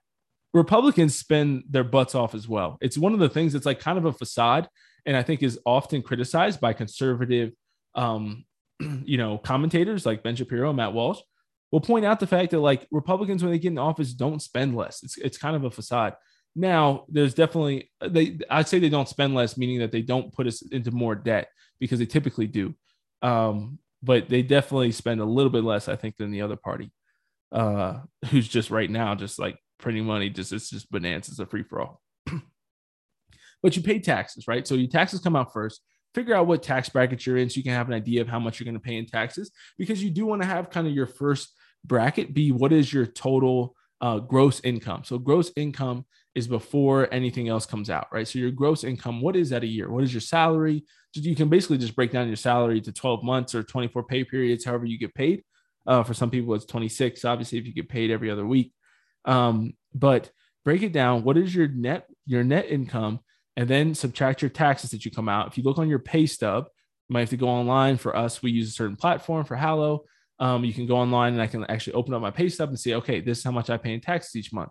Republicans 0.53 1.17
spend 1.17 1.63
their 1.71 1.85
butts 1.85 2.17
off 2.17 2.35
as 2.35 2.49
well. 2.49 2.77
It's 2.81 2.99
one 2.99 3.13
of 3.13 3.21
the 3.21 3.29
things 3.29 3.53
that's 3.53 3.67
like 3.67 3.79
kind 3.79 3.99
of 3.99 4.05
a 4.05 4.13
facade 4.13 4.69
and 5.05 5.17
I 5.17 5.23
think 5.23 5.45
is 5.45 5.61
often 5.65 6.03
criticized 6.03 6.61
by 6.61 6.73
conservative 6.73 7.53
um, 7.95 8.45
you 9.05 9.17
know, 9.17 9.39
commentators 9.39 10.07
like 10.07 10.23
Ben 10.23 10.37
Shapiro, 10.37 10.71
and 10.71 10.77
Matt 10.77 10.93
Walsh, 10.93 11.21
will 11.73 11.81
point 11.81 12.05
out 12.05 12.21
the 12.21 12.27
fact 12.27 12.51
that 12.51 12.61
like 12.61 12.87
Republicans, 12.91 13.43
when 13.43 13.53
they 13.53 13.59
get 13.59 13.73
in 13.73 13.79
office, 13.79 14.13
don't 14.13 14.43
spend 14.43 14.77
less. 14.77 15.03
It's 15.03 15.17
it's 15.19 15.39
kind 15.39 15.57
of 15.57 15.65
a 15.65 15.71
facade. 15.71 16.15
Now, 16.59 17.05
there's 17.09 17.35
definitely 17.35 17.91
they. 18.01 18.39
I'd 18.51 18.67
say 18.67 18.79
they 18.79 18.89
don't 18.89 19.09
spend 19.09 19.35
less, 19.35 19.59
meaning 19.59 19.81
that 19.81 19.93
they 19.93 20.01
don't 20.01 20.33
put 20.33 20.47
us 20.47 20.63
into 20.63 20.91
more 20.91 21.15
debt 21.15 21.49
because 21.79 21.99
they 21.99 22.07
typically 22.07 22.47
do. 22.47 22.75
Um, 23.21 23.79
but 24.03 24.31
they 24.31 24.41
definitely 24.41 24.93
spend 24.93 25.21
a 25.21 25.27
little 25.27 25.51
bit 25.51 25.65
less, 25.65 25.87
I 25.87 25.97
think, 25.97 26.17
than 26.17 26.31
the 26.31 26.41
other 26.41 26.57
party, 26.57 26.91
uh, 27.53 27.99
who's 28.31 28.49
just 28.49 28.71
right 28.71 28.91
now 28.91 29.15
just 29.15 29.39
like 29.39 29.59
printing 29.79 30.07
money. 30.07 30.31
Just 30.31 30.51
it's 30.51 30.71
just 30.71 30.91
bananas. 30.91 31.29
It's 31.29 31.39
a 31.39 31.45
free 31.45 31.63
for 31.63 31.83
all. 31.83 32.01
but 33.63 33.77
you 33.77 33.83
pay 33.83 33.99
taxes, 33.99 34.49
right? 34.49 34.67
So 34.67 34.77
your 34.77 34.89
taxes 34.89 35.21
come 35.21 35.37
out 35.37 35.53
first. 35.53 35.83
Figure 36.15 36.35
out 36.35 36.47
what 36.47 36.63
tax 36.63 36.89
bracket 36.89 37.27
you're 37.27 37.37
in 37.37 37.51
so 37.51 37.59
you 37.59 37.65
can 37.65 37.73
have 37.73 37.89
an 37.89 37.95
idea 37.95 38.23
of 38.23 38.29
how 38.29 38.39
much 38.39 38.59
you're 38.59 38.65
going 38.65 38.81
to 38.81 38.81
pay 38.81 38.97
in 38.97 39.05
taxes 39.05 39.51
because 39.77 40.03
you 40.03 40.09
do 40.09 40.25
want 40.25 40.41
to 40.41 40.49
have 40.49 40.71
kind 40.71 40.87
of 40.87 40.95
your 40.95 41.07
first 41.07 41.53
bracket 41.85 42.33
be 42.33 42.51
what 42.51 42.73
is 42.73 42.91
your 42.91 43.05
total 43.05 43.77
uh, 44.01 44.19
gross 44.19 44.61
income. 44.65 45.03
So 45.05 45.19
gross 45.19 45.51
income 45.57 46.05
is 46.35 46.47
before 46.47 47.13
anything 47.13 47.49
else 47.49 47.65
comes 47.65 47.89
out, 47.89 48.09
right? 48.13 48.29
So 48.29 48.39
your 48.39 48.51
gross 48.51 48.85
income, 48.85 49.21
what 49.21 49.37
is 49.37 49.51
that 49.51 49.63
a 49.63 49.67
year? 49.67 49.91
What 49.91 50.05
is 50.05 50.13
your 50.13 50.21
salary? 50.21 50.85
You 51.15 51.35
can 51.35 51.49
basically 51.49 51.79
just 51.79 51.97
break 51.97 52.13
down 52.13 52.27
your 52.27 52.37
salary 52.37 52.81
to 52.83 52.93
12 52.93 53.23
months 53.25 53.55
or 53.55 53.63
24 53.63 54.05
pay 54.05 54.23
periods, 54.25 54.65
however 54.65 54.85
you 54.85 54.99
get 54.99 55.15
paid. 55.15 55.43
Uh, 55.87 56.03
for 56.03 56.15
some 56.15 56.31
people, 56.31 56.55
it's 56.55 56.67
26. 56.67 57.25
Obviously, 57.25 57.59
if 57.59 57.67
you 57.67 57.73
get 57.73 57.89
paid 57.89 58.11
every 58.11 58.31
other 58.31 58.47
week, 58.47 58.73
um, 59.25 59.73
but 59.95 60.31
break 60.65 60.83
it 60.83 60.93
down. 60.93 61.23
What 61.23 61.39
is 61.39 61.55
your 61.55 61.69
net 61.69 62.07
your 62.27 62.43
net 62.45 62.67
income, 62.67 63.21
and 63.57 63.69
then 63.69 63.95
subtract 63.95 64.43
your 64.43 64.49
taxes 64.49 64.91
that 64.91 65.05
you 65.05 65.11
come 65.11 65.29
out. 65.29 65.47
If 65.47 65.57
you 65.57 65.65
look 65.65 65.79
on 65.79 65.89
your 65.89 66.01
pay 66.01 66.27
stub, 66.27 66.67
you 67.09 67.15
might 67.15 67.21
have 67.21 67.31
to 67.31 67.37
go 67.37 67.49
online. 67.49 67.97
For 67.97 68.17
us, 68.17 68.43
we 68.43 68.51
use 68.51 68.69
a 68.69 68.73
certain 68.73 68.97
platform 68.97 69.45
for 69.45 69.55
Hallow. 69.55 70.05
Um, 70.39 70.65
you 70.65 70.75
can 70.75 70.87
go 70.87 70.97
online 70.97 71.33
and 71.33 71.43
I 71.43 71.47
can 71.47 71.65
actually 71.65 71.95
open 71.95 72.13
up 72.13 72.21
my 72.21 72.31
pay 72.31 72.49
stub 72.49 72.69
and 72.69 72.79
see, 72.79 72.95
okay, 72.95 73.21
this 73.21 73.39
is 73.39 73.45
how 73.45 73.53
much 73.53 73.71
I 73.71 73.79
pay 73.79 73.95
in 73.95 74.01
taxes 74.01 74.37
each 74.37 74.53
month 74.53 74.71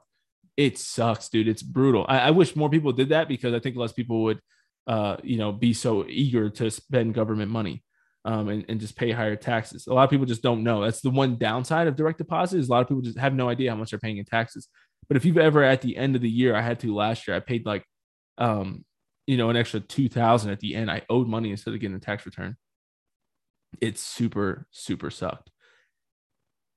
it 0.58 0.78
sucks, 0.78 1.30
dude. 1.30 1.48
It's 1.48 1.64
brutal. 1.64 2.06
I, 2.08 2.20
I, 2.20 2.32
wish 2.32 2.56
more 2.56 2.70
people 2.70 2.92
did 2.94 3.10
that 3.10 3.28
because 3.28 3.54
I 3.54 3.60
think 3.60 3.76
less 3.76 3.92
people 3.92 4.24
would, 4.24 4.40
uh, 4.88 5.18
you 5.24 5.38
know, 5.38 5.52
be 5.52 5.74
so 5.74 6.06
eager 6.08 6.50
to 6.50 6.72
spend 6.72 7.14
government 7.14 7.52
money, 7.52 7.84
um, 8.24 8.48
and, 8.50 8.66
and 8.70 8.80
just 8.80 8.96
pay 8.96 9.12
higher 9.12 9.36
taxes. 9.36 9.88
A 9.88 9.94
lot 9.94 10.04
of 10.04 10.10
people 10.10 10.26
just 10.26 10.42
don't 10.42 10.64
know. 10.64 10.84
That's 10.84 11.02
the 11.02 11.10
one 11.10 11.38
downside 11.38 11.88
of 11.88 11.96
direct 11.96 12.18
deposit 12.18 12.60
is 12.60 12.70
a 12.70 12.72
lot 12.72 12.82
of 12.82 12.88
people 12.88 13.02
just 13.02 13.18
have 13.18 13.34
no 13.34 13.50
idea 13.50 13.72
how 13.72 13.78
much 13.78 13.92
they're 13.92 14.00
paying 14.00 14.18
in 14.18 14.26
taxes. 14.26 14.68
But 15.08 15.18
if 15.18 15.26
you've 15.26 15.38
ever 15.38 15.64
at 15.64 15.82
the 15.82 15.98
end 15.98 16.16
of 16.16 16.22
the 16.22 16.30
year, 16.30 16.56
I 16.56 16.62
had 16.62 16.80
to 16.80 16.96
last 16.96 17.28
year, 17.28 17.36
I 17.36 17.42
paid 17.42 17.66
like, 17.66 17.84
um, 18.38 18.86
you 19.28 19.38
know, 19.38 19.50
an 19.50 19.58
extra 19.58 19.80
two 19.80 20.08
thousand 20.08 20.52
at 20.52 20.60
the 20.60 20.76
end. 20.76 20.90
I 20.90 21.02
owed 21.10 21.28
money 21.28 21.52
instead 21.52 21.74
of 21.74 21.80
getting 21.80 21.98
a 21.98 22.00
tax 22.00 22.26
return. 22.26 22.56
It's 23.82 24.02
super 24.02 24.68
super 24.72 25.10
sucked. 25.10 25.50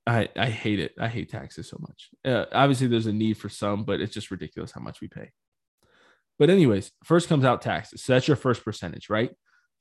I, 0.09 0.27
I 0.35 0.49
hate 0.49 0.79
it. 0.79 0.93
I 0.99 1.07
hate 1.07 1.29
taxes 1.29 1.69
so 1.69 1.77
much. 1.79 2.09
Uh, 2.25 2.45
obviously, 2.51 2.87
there's 2.87 3.05
a 3.05 3.13
need 3.13 3.37
for 3.37 3.47
some, 3.47 3.83
but 3.83 4.01
it's 4.01 4.13
just 4.13 4.31
ridiculous 4.31 4.71
how 4.71 4.81
much 4.81 5.01
we 5.01 5.07
pay. 5.07 5.29
But 6.39 6.49
anyways, 6.49 6.91
first 7.03 7.29
comes 7.29 7.45
out 7.45 7.61
taxes. 7.61 8.03
So 8.03 8.13
that's 8.13 8.27
your 8.27 8.37
first 8.37 8.65
percentage, 8.65 9.09
right? 9.09 9.31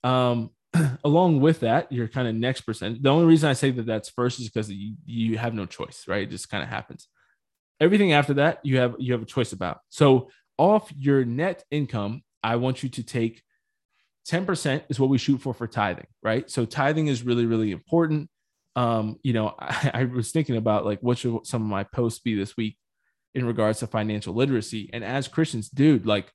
Um, 0.04 0.50
along 1.04 1.40
with 1.40 1.60
that, 1.60 1.90
your 1.90 2.08
kind 2.08 2.28
of 2.28 2.34
next 2.34 2.62
percent. 2.62 3.02
The 3.02 3.08
only 3.08 3.24
reason 3.24 3.48
I 3.48 3.54
say 3.54 3.70
that 3.70 3.86
that's 3.86 4.10
first 4.10 4.38
is 4.38 4.50
because 4.50 4.70
you, 4.70 4.96
you 5.06 5.38
have 5.38 5.54
no 5.54 5.64
choice, 5.64 6.04
right? 6.06 6.24
It 6.24 6.30
just 6.30 6.50
kind 6.50 6.62
of 6.62 6.68
happens. 6.68 7.08
Everything 7.80 8.12
after 8.12 8.34
that, 8.34 8.58
you 8.64 8.78
have 8.78 8.96
you 8.98 9.12
have 9.12 9.22
a 9.22 9.26
choice 9.26 9.52
about. 9.52 9.78
So 9.88 10.28
off 10.58 10.92
your 10.94 11.24
net 11.24 11.64
income, 11.70 12.22
I 12.42 12.56
want 12.56 12.82
you 12.82 12.90
to 12.90 13.02
take 13.02 13.42
10% 14.28 14.82
is 14.90 15.00
what 15.00 15.08
we 15.08 15.16
shoot 15.16 15.38
for 15.38 15.54
for 15.54 15.66
tithing, 15.66 16.08
right? 16.22 16.50
So 16.50 16.66
tithing 16.66 17.06
is 17.06 17.22
really, 17.22 17.46
really 17.46 17.70
important 17.70 18.28
um, 18.78 19.18
you 19.24 19.32
know, 19.32 19.54
I, 19.58 19.90
I 19.92 20.04
was 20.04 20.30
thinking 20.30 20.56
about 20.56 20.84
like 20.84 21.00
what 21.00 21.18
should 21.18 21.46
some 21.46 21.62
of 21.62 21.68
my 21.68 21.82
posts 21.82 22.20
be 22.20 22.36
this 22.36 22.56
week 22.56 22.78
in 23.34 23.44
regards 23.44 23.80
to 23.80 23.86
financial 23.86 24.34
literacy. 24.34 24.88
And 24.92 25.04
as 25.04 25.28
Christians, 25.28 25.68
dude, 25.68 26.06
like 26.06 26.32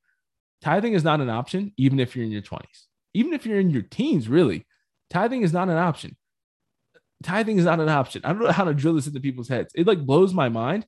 tithing 0.62 0.94
is 0.94 1.04
not 1.04 1.22
an 1.22 1.30
option, 1.30 1.72
even 1.78 2.00
if 2.00 2.16
you're 2.16 2.26
in 2.26 2.32
your 2.32 2.42
20s, 2.42 2.88
even 3.14 3.34
if 3.34 3.46
you're 3.46 3.60
in 3.60 3.70
your 3.70 3.82
teens, 3.82 4.28
really. 4.28 4.68
Tithing 5.10 5.44
is 5.44 5.54
not 5.54 5.70
an 5.70 5.78
option. 5.78 6.18
Tithing 7.24 7.58
is 7.58 7.66
not 7.66 7.80
an 7.80 7.90
option. 7.90 8.22
I 8.26 8.34
don't 8.34 8.44
know 8.44 8.52
how 8.52 8.66
to 8.66 8.74
drill 8.74 8.96
this 8.96 9.08
into 9.08 9.22
people's 9.22 9.48
heads. 9.48 9.72
It 9.76 9.88
like 9.88 10.06
blows 10.06 10.34
my 10.34 10.50
mind 10.50 10.86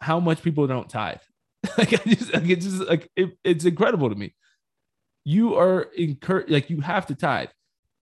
how 0.00 0.20
much 0.20 0.42
people 0.42 0.66
don't 0.66 0.88
tithe. 0.88 1.18
like 1.78 1.92
I 1.92 2.14
just 2.14 2.32
like 2.32 2.48
it's 2.48 2.64
just 2.64 2.88
like 2.88 3.10
it, 3.16 3.36
it's 3.44 3.64
incredible 3.64 4.08
to 4.08 4.14
me. 4.14 4.34
You 5.24 5.56
are 5.56 5.82
incur 5.96 6.44
like 6.48 6.70
you 6.70 6.80
have 6.80 7.06
to 7.06 7.14
tithe. 7.14 7.48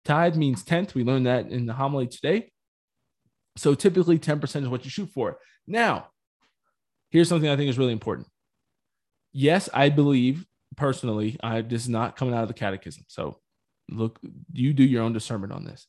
Tithe 0.06 0.36
means 0.36 0.64
tenth. 0.64 0.94
We 0.94 1.04
learned 1.04 1.26
that 1.26 1.50
in 1.50 1.66
the 1.66 1.74
homily 1.74 2.08
today. 2.08 2.51
So 3.56 3.76
typically 3.76 4.18
10% 4.18 4.64
is 4.64 4.70
what 4.70 4.84
you 4.84 4.90
shoot 4.90 5.10
for. 5.10 5.38
Now, 5.68 6.08
here's 7.10 7.30
something 7.30 7.50
I 7.50 7.58
think 7.58 7.70
is 7.70 7.78
really 7.78 7.92
important. 7.92 8.28
Yes, 9.34 9.70
I 9.74 9.90
believe 9.90 10.46
personally, 10.76 11.38
I 11.44 11.62
this 11.62 11.84
is 11.84 11.90
not 11.90 12.16
coming 12.16 12.34
out 12.34 12.44
of 12.44 12.48
the 12.48 12.54
catechism. 12.54 13.04
So 13.08 13.40
look, 13.90 14.20
you 14.54 14.74
do 14.74 14.84
your 14.84 15.04
own 15.04 15.14
discernment 15.14 15.54
on 15.54 15.66
this. 15.66 15.88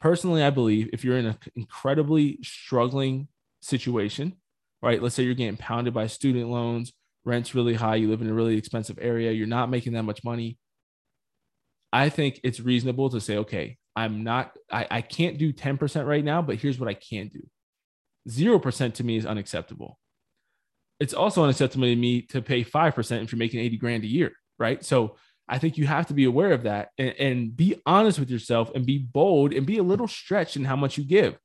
Personally, 0.00 0.42
I 0.42 0.50
believe 0.50 0.90
if 0.92 1.04
you're 1.04 1.18
in 1.18 1.26
an 1.26 1.36
incredibly 1.56 2.38
struggling 2.42 3.28
situation, 3.60 4.34
right? 4.80 5.02
Let's 5.02 5.16
say 5.16 5.24
you're 5.24 5.34
getting 5.34 5.56
pounded 5.56 5.92
by 5.92 6.06
student 6.06 6.48
loans, 6.48 6.92
rent's 7.24 7.54
really 7.54 7.74
high, 7.74 7.96
you 7.96 8.08
live 8.08 8.22
in 8.22 8.30
a 8.30 8.34
really 8.34 8.56
expensive 8.56 8.98
area, 9.00 9.32
you're 9.32 9.48
not 9.48 9.70
making 9.70 9.94
that 9.94 10.04
much 10.04 10.22
money. 10.22 10.58
I 11.92 12.10
think 12.10 12.40
it's 12.44 12.60
reasonable 12.60 13.10
to 13.10 13.20
say, 13.20 13.38
okay, 13.38 13.78
I'm 13.98 14.22
not, 14.22 14.56
I, 14.70 14.86
I 14.88 15.00
can't 15.00 15.38
do 15.38 15.52
10% 15.52 16.06
right 16.06 16.24
now, 16.24 16.40
but 16.40 16.56
here's 16.56 16.78
what 16.78 16.88
I 16.88 16.94
can 16.94 17.28
do 17.28 17.40
0% 18.28 18.94
to 18.94 19.04
me 19.04 19.16
is 19.16 19.26
unacceptable. 19.26 19.98
It's 21.00 21.14
also 21.14 21.42
unacceptable 21.42 21.86
to 21.86 21.96
me 21.96 22.22
to 22.22 22.40
pay 22.40 22.62
5% 22.62 23.22
if 23.22 23.32
you're 23.32 23.38
making 23.38 23.60
80 23.60 23.76
grand 23.78 24.04
a 24.04 24.08
year, 24.08 24.32
right? 24.56 24.84
So 24.84 25.16
I 25.48 25.58
think 25.58 25.78
you 25.78 25.86
have 25.86 26.06
to 26.08 26.14
be 26.14 26.24
aware 26.24 26.52
of 26.52 26.62
that 26.62 26.90
and, 26.96 27.14
and 27.18 27.56
be 27.56 27.80
honest 27.86 28.20
with 28.20 28.30
yourself 28.30 28.70
and 28.72 28.86
be 28.86 28.98
bold 28.98 29.52
and 29.52 29.66
be 29.66 29.78
a 29.78 29.82
little 29.82 30.06
stretched 30.06 30.56
in 30.56 30.64
how 30.64 30.76
much 30.76 30.96
you 30.96 31.04
give. 31.04 31.36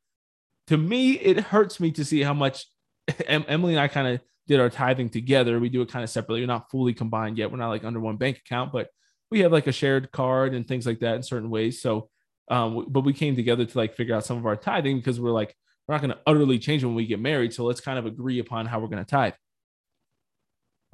To 0.68 0.78
me, 0.78 1.14
it 1.14 1.40
hurts 1.40 1.80
me 1.80 1.92
to 1.92 2.06
see 2.06 2.22
how 2.22 2.34
much 2.36 2.66
Emily 3.28 3.74
and 3.74 3.82
I 3.82 3.88
kind 3.88 4.08
of 4.08 4.22
did 4.48 4.60
our 4.60 4.70
tithing 4.70 5.10
together. 5.10 5.60
We 5.60 5.70
do 5.70 5.82
it 5.82 5.90
kind 5.90 6.04
of 6.04 6.10
separately. 6.10 6.42
We're 6.42 6.48
not 6.48 6.70
fully 6.70 6.94
combined 6.94 7.40
yet. 7.40 7.50
We're 7.50 7.58
not 7.58 7.70
like 7.70 7.84
under 7.84 8.00
one 8.00 8.18
bank 8.18 8.38
account, 8.38 8.72
but 8.72 8.90
we 9.32 9.40
have 9.40 9.52
like 9.52 9.66
a 9.66 9.72
shared 9.72 10.12
card 10.12 10.54
and 10.54 10.68
things 10.68 10.86
like 10.86 11.00
that 11.00 11.16
in 11.16 11.24
certain 11.24 11.50
ways. 11.50 11.82
So 11.82 12.10
um, 12.50 12.86
but 12.90 13.02
we 13.02 13.14
came 13.14 13.36
together 13.36 13.66
to 13.66 13.78
like 13.78 13.96
figure 13.96 14.16
out 14.16 14.26
some 14.26 14.38
of 14.38 14.46
our 14.46 14.56
tithing 14.56 14.98
because 14.98 15.20
we're 15.20 15.32
like, 15.32 15.56
we're 15.88 15.96
not 15.96 16.02
going 16.02 16.12
to 16.12 16.20
utterly 16.26 16.60
change 16.60 16.84
when 16.84 16.96
we 16.96 17.06
get 17.06 17.20
married. 17.20 17.54
So 17.54 17.64
let's 17.64 17.82
kind 17.82 18.00
of 18.00 18.06
agree 18.06 18.40
upon 18.40 18.66
how 18.66 18.80
we're 18.80 18.88
going 18.88 19.04
to 19.04 19.10
tithe. 19.10 19.34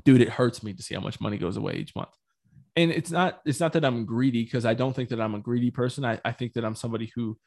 Dude, 0.05 0.21
it 0.21 0.29
hurts 0.29 0.63
me 0.63 0.73
to 0.73 0.83
see 0.83 0.95
how 0.95 1.01
much 1.01 1.19
money 1.19 1.37
goes 1.37 1.57
away 1.57 1.73
each 1.73 1.95
month. 1.95 2.09
And 2.75 2.91
it's 2.91 3.11
not, 3.11 3.41
it's 3.45 3.59
not 3.59 3.73
that 3.73 3.83
I'm 3.83 4.05
greedy 4.05 4.43
because 4.43 4.65
I 4.65 4.73
don't 4.73 4.95
think 4.95 5.09
that 5.09 5.19
I'm 5.19 5.35
a 5.35 5.39
greedy 5.39 5.71
person. 5.71 6.05
I, 6.05 6.19
I 6.23 6.31
think 6.31 6.53
that 6.53 6.63
I'm 6.63 6.75
somebody 6.75 7.11
who 7.13 7.37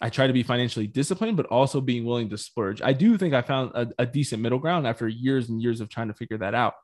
I 0.00 0.10
try 0.10 0.26
to 0.26 0.32
be 0.32 0.42
financially 0.42 0.86
disciplined, 0.86 1.36
but 1.36 1.46
also 1.46 1.80
being 1.80 2.04
willing 2.04 2.28
to 2.30 2.38
splurge. 2.38 2.82
I 2.82 2.92
do 2.92 3.16
think 3.16 3.34
I 3.34 3.42
found 3.42 3.72
a, 3.74 3.88
a 3.98 4.06
decent 4.06 4.42
middle 4.42 4.58
ground 4.58 4.86
after 4.86 5.08
years 5.08 5.48
and 5.48 5.60
years 5.60 5.80
of 5.80 5.88
trying 5.88 6.08
to 6.08 6.14
figure 6.14 6.38
that 6.38 6.54
out. 6.54 6.74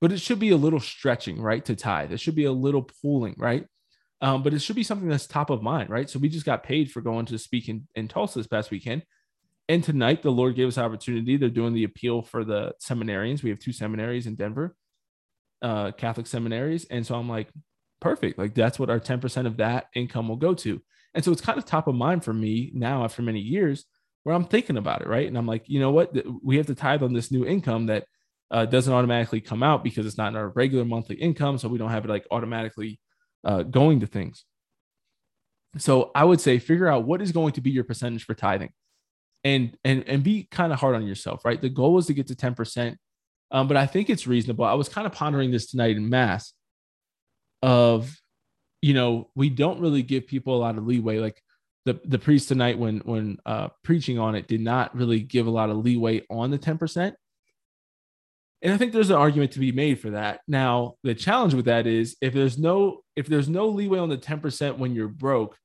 But 0.00 0.12
it 0.12 0.20
should 0.20 0.40
be 0.40 0.50
a 0.50 0.56
little 0.56 0.80
stretching, 0.80 1.40
right? 1.40 1.64
To 1.64 1.76
tithe. 1.76 2.12
It 2.12 2.20
should 2.20 2.34
be 2.34 2.44
a 2.44 2.52
little 2.52 2.82
pulling, 3.00 3.34
right? 3.38 3.66
Um, 4.20 4.42
but 4.42 4.54
it 4.54 4.60
should 4.60 4.76
be 4.76 4.82
something 4.82 5.08
that's 5.08 5.26
top 5.26 5.50
of 5.50 5.62
mind, 5.62 5.90
right? 5.90 6.08
So 6.08 6.18
we 6.18 6.28
just 6.28 6.46
got 6.46 6.62
paid 6.62 6.90
for 6.90 7.00
going 7.02 7.26
to 7.26 7.38
speak 7.38 7.68
in, 7.68 7.86
in 7.94 8.08
Tulsa 8.08 8.38
this 8.38 8.46
past 8.46 8.70
weekend. 8.70 9.02
And 9.68 9.82
tonight, 9.82 10.22
the 10.22 10.30
Lord 10.30 10.54
gave 10.54 10.68
us 10.68 10.78
opportunity. 10.78 11.36
They're 11.36 11.50
doing 11.50 11.74
the 11.74 11.84
appeal 11.84 12.22
for 12.22 12.44
the 12.44 12.72
seminarians. 12.82 13.42
We 13.42 13.50
have 13.50 13.58
two 13.58 13.72
seminaries 13.72 14.26
in 14.26 14.36
Denver, 14.36 14.74
uh, 15.60 15.90
Catholic 15.92 16.26
seminaries. 16.26 16.84
And 16.86 17.04
so 17.04 17.16
I'm 17.16 17.28
like, 17.28 17.48
perfect. 18.00 18.38
Like 18.38 18.54
that's 18.54 18.78
what 18.78 18.90
our 18.90 19.00
10% 19.00 19.46
of 19.46 19.56
that 19.58 19.86
income 19.94 20.28
will 20.28 20.36
go 20.36 20.54
to. 20.54 20.80
And 21.14 21.24
so 21.24 21.32
it's 21.32 21.40
kind 21.40 21.58
of 21.58 21.64
top 21.64 21.88
of 21.88 21.94
mind 21.94 22.24
for 22.24 22.32
me 22.32 22.70
now 22.74 23.04
after 23.04 23.22
many 23.22 23.40
years 23.40 23.84
where 24.22 24.34
I'm 24.34 24.44
thinking 24.44 24.76
about 24.76 25.02
it, 25.02 25.08
right? 25.08 25.26
And 25.26 25.36
I'm 25.36 25.46
like, 25.46 25.68
you 25.68 25.80
know 25.80 25.90
what? 25.90 26.14
We 26.42 26.56
have 26.56 26.66
to 26.66 26.74
tithe 26.74 27.02
on 27.02 27.12
this 27.12 27.30
new 27.30 27.46
income 27.46 27.86
that 27.86 28.06
uh, 28.50 28.66
doesn't 28.66 28.92
automatically 28.92 29.40
come 29.40 29.62
out 29.62 29.82
because 29.82 30.06
it's 30.06 30.18
not 30.18 30.28
in 30.28 30.36
our 30.36 30.48
regular 30.50 30.84
monthly 30.84 31.16
income. 31.16 31.58
So 31.58 31.68
we 31.68 31.78
don't 31.78 31.90
have 31.90 32.04
it 32.04 32.08
like 32.08 32.26
automatically 32.30 33.00
uh, 33.46 33.62
going 33.62 34.00
to 34.00 34.06
things. 34.06 34.44
So 35.78 36.10
I 36.14 36.24
would 36.24 36.40
say 36.40 36.58
figure 36.58 36.88
out 36.88 37.04
what 37.04 37.22
is 37.22 37.32
going 37.32 37.52
to 37.52 37.60
be 37.60 37.70
your 37.70 37.84
percentage 37.84 38.24
for 38.24 38.34
tithing, 38.34 38.72
and 39.44 39.76
and 39.84 40.04
and 40.06 40.22
be 40.22 40.48
kind 40.50 40.72
of 40.72 40.80
hard 40.80 40.96
on 40.96 41.06
yourself. 41.06 41.44
Right, 41.44 41.60
the 41.60 41.68
goal 41.70 41.96
is 41.98 42.06
to 42.06 42.14
get 42.14 42.26
to 42.26 42.34
ten 42.34 42.54
percent, 42.54 42.98
um, 43.50 43.68
but 43.68 43.76
I 43.76 43.86
think 43.86 44.10
it's 44.10 44.26
reasonable. 44.26 44.64
I 44.64 44.74
was 44.74 44.88
kind 44.88 45.06
of 45.06 45.12
pondering 45.12 45.50
this 45.50 45.70
tonight 45.70 45.96
in 45.96 46.08
mass. 46.10 46.52
Of, 47.62 48.14
you 48.82 48.94
know, 48.94 49.30
we 49.34 49.48
don't 49.48 49.80
really 49.80 50.02
give 50.02 50.26
people 50.26 50.54
a 50.56 50.60
lot 50.60 50.76
of 50.76 50.86
leeway. 50.86 51.18
Like 51.18 51.40
the 51.84 52.00
the 52.04 52.18
priest 52.18 52.48
tonight, 52.48 52.78
when 52.78 52.98
when 52.98 53.38
uh, 53.46 53.68
preaching 53.84 54.18
on 54.18 54.34
it, 54.34 54.48
did 54.48 54.60
not 54.60 54.94
really 54.94 55.20
give 55.20 55.46
a 55.46 55.50
lot 55.50 55.70
of 55.70 55.78
leeway 55.78 56.22
on 56.28 56.50
the 56.50 56.58
ten 56.58 56.78
percent. 56.78 57.16
And 58.62 58.72
I 58.72 58.78
think 58.78 58.92
there's 58.92 59.10
an 59.10 59.16
argument 59.16 59.52
to 59.52 59.60
be 59.60 59.72
made 59.72 60.00
for 60.00 60.10
that. 60.10 60.40
Now, 60.48 60.94
the 61.02 61.14
challenge 61.14 61.54
with 61.54 61.66
that 61.66 61.86
is 61.86 62.16
if 62.20 62.32
there's 62.32 62.58
no 62.58 63.02
if 63.16 63.26
there's 63.26 63.48
no 63.48 63.68
leeway 63.68 63.98
on 63.98 64.08
the 64.08 64.18
10% 64.18 64.78
when 64.78 64.94
you're 64.94 65.08
broke, 65.08 65.56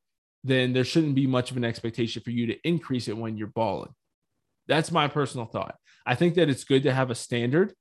then 0.43 0.73
there 0.73 0.83
shouldn't 0.83 1.15
be 1.15 1.27
much 1.27 1.51
of 1.51 1.57
an 1.57 1.65
expectation 1.65 2.21
for 2.21 2.31
you 2.31 2.47
to 2.47 2.57
increase 2.63 3.07
it 3.07 3.17
when 3.17 3.37
you're 3.37 3.47
balling. 3.47 3.93
That's 4.67 4.91
my 4.91 5.07
personal 5.07 5.45
thought. 5.45 5.75
I 6.05 6.15
think 6.15 6.35
that 6.35 6.49
it's 6.49 6.63
good 6.63 6.83
to 6.83 6.93
have 6.93 7.11
a 7.11 7.15
standard 7.15 7.73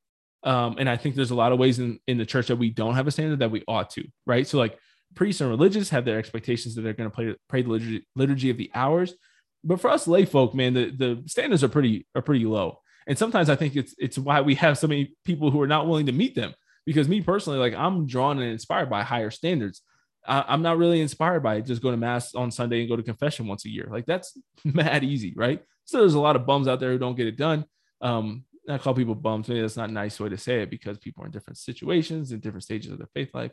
Um, 0.42 0.76
and 0.78 0.88
I 0.88 0.96
think 0.96 1.14
there's 1.14 1.30
a 1.30 1.34
lot 1.34 1.52
of 1.52 1.58
ways 1.58 1.78
in, 1.78 1.98
in 2.06 2.16
the 2.18 2.26
church 2.26 2.46
that 2.48 2.56
we 2.56 2.70
don't 2.70 2.94
have 2.94 3.06
a 3.06 3.10
standard 3.10 3.40
that 3.40 3.50
we 3.50 3.62
ought 3.68 3.90
to, 3.90 4.04
right? 4.26 4.46
So 4.46 4.58
like 4.58 4.78
priests 5.14 5.40
and 5.40 5.50
religious 5.50 5.90
have 5.90 6.04
their 6.04 6.18
expectations 6.18 6.74
that 6.74 6.82
they're 6.82 6.94
going 6.94 7.10
to 7.10 7.14
pray, 7.14 7.36
pray 7.48 7.62
the 7.62 7.68
liturgy, 7.68 8.06
liturgy 8.16 8.50
of 8.50 8.56
the 8.56 8.70
hours. 8.74 9.14
But 9.62 9.80
for 9.80 9.90
us 9.90 10.08
lay 10.08 10.24
folk, 10.24 10.54
man, 10.54 10.72
the, 10.74 10.90
the 10.90 11.22
standards 11.26 11.62
are 11.62 11.68
pretty 11.68 12.06
are 12.14 12.22
pretty 12.22 12.46
low. 12.46 12.80
And 13.06 13.18
sometimes 13.18 13.48
I 13.48 13.56
think 13.56 13.76
it's 13.76 13.94
it's 13.98 14.18
why 14.18 14.40
we 14.40 14.54
have 14.56 14.78
so 14.78 14.86
many 14.86 15.14
people 15.24 15.50
who 15.50 15.60
are 15.60 15.66
not 15.66 15.86
willing 15.86 16.06
to 16.06 16.12
meet 16.12 16.34
them. 16.34 16.54
Because 16.86 17.08
me 17.08 17.20
personally, 17.20 17.58
like 17.58 17.74
I'm 17.74 18.06
drawn 18.06 18.38
and 18.40 18.50
inspired 18.50 18.90
by 18.90 19.02
higher 19.02 19.30
standards. 19.30 19.82
I, 20.26 20.52
am 20.52 20.62
not 20.62 20.78
really 20.78 21.00
inspired 21.00 21.42
by 21.42 21.60
just 21.60 21.82
going 21.82 21.94
to 21.94 22.00
mass 22.00 22.34
on 22.34 22.50
Sunday 22.50 22.80
and 22.80 22.88
go 22.88 22.96
to 22.96 23.02
confession 23.02 23.46
once 23.46 23.64
a 23.64 23.70
year. 23.70 23.88
Like 23.90 24.06
that's 24.06 24.36
mad 24.64 25.04
easy, 25.04 25.32
right? 25.36 25.62
So 25.84 25.98
there's 25.98 26.14
a 26.14 26.20
lot 26.20 26.36
of 26.36 26.46
bums 26.46 26.68
out 26.68 26.78
there 26.80 26.92
who 26.92 26.98
don't 26.98 27.16
get 27.16 27.26
it 27.26 27.36
done. 27.36 27.64
Um, 28.00 28.44
I 28.68 28.78
call 28.78 28.94
people 28.94 29.14
bums. 29.14 29.48
Maybe 29.48 29.60
that's 29.60 29.76
not 29.76 29.88
a 29.88 29.92
nice 29.92 30.20
way 30.20 30.28
to 30.28 30.38
say 30.38 30.62
it 30.62 30.70
because 30.70 30.98
people 30.98 31.22
are 31.22 31.26
in 31.26 31.32
different 31.32 31.58
situations 31.58 32.32
and 32.32 32.40
different 32.40 32.64
stages 32.64 32.92
of 32.92 32.98
their 32.98 33.08
faith 33.14 33.34
life. 33.34 33.52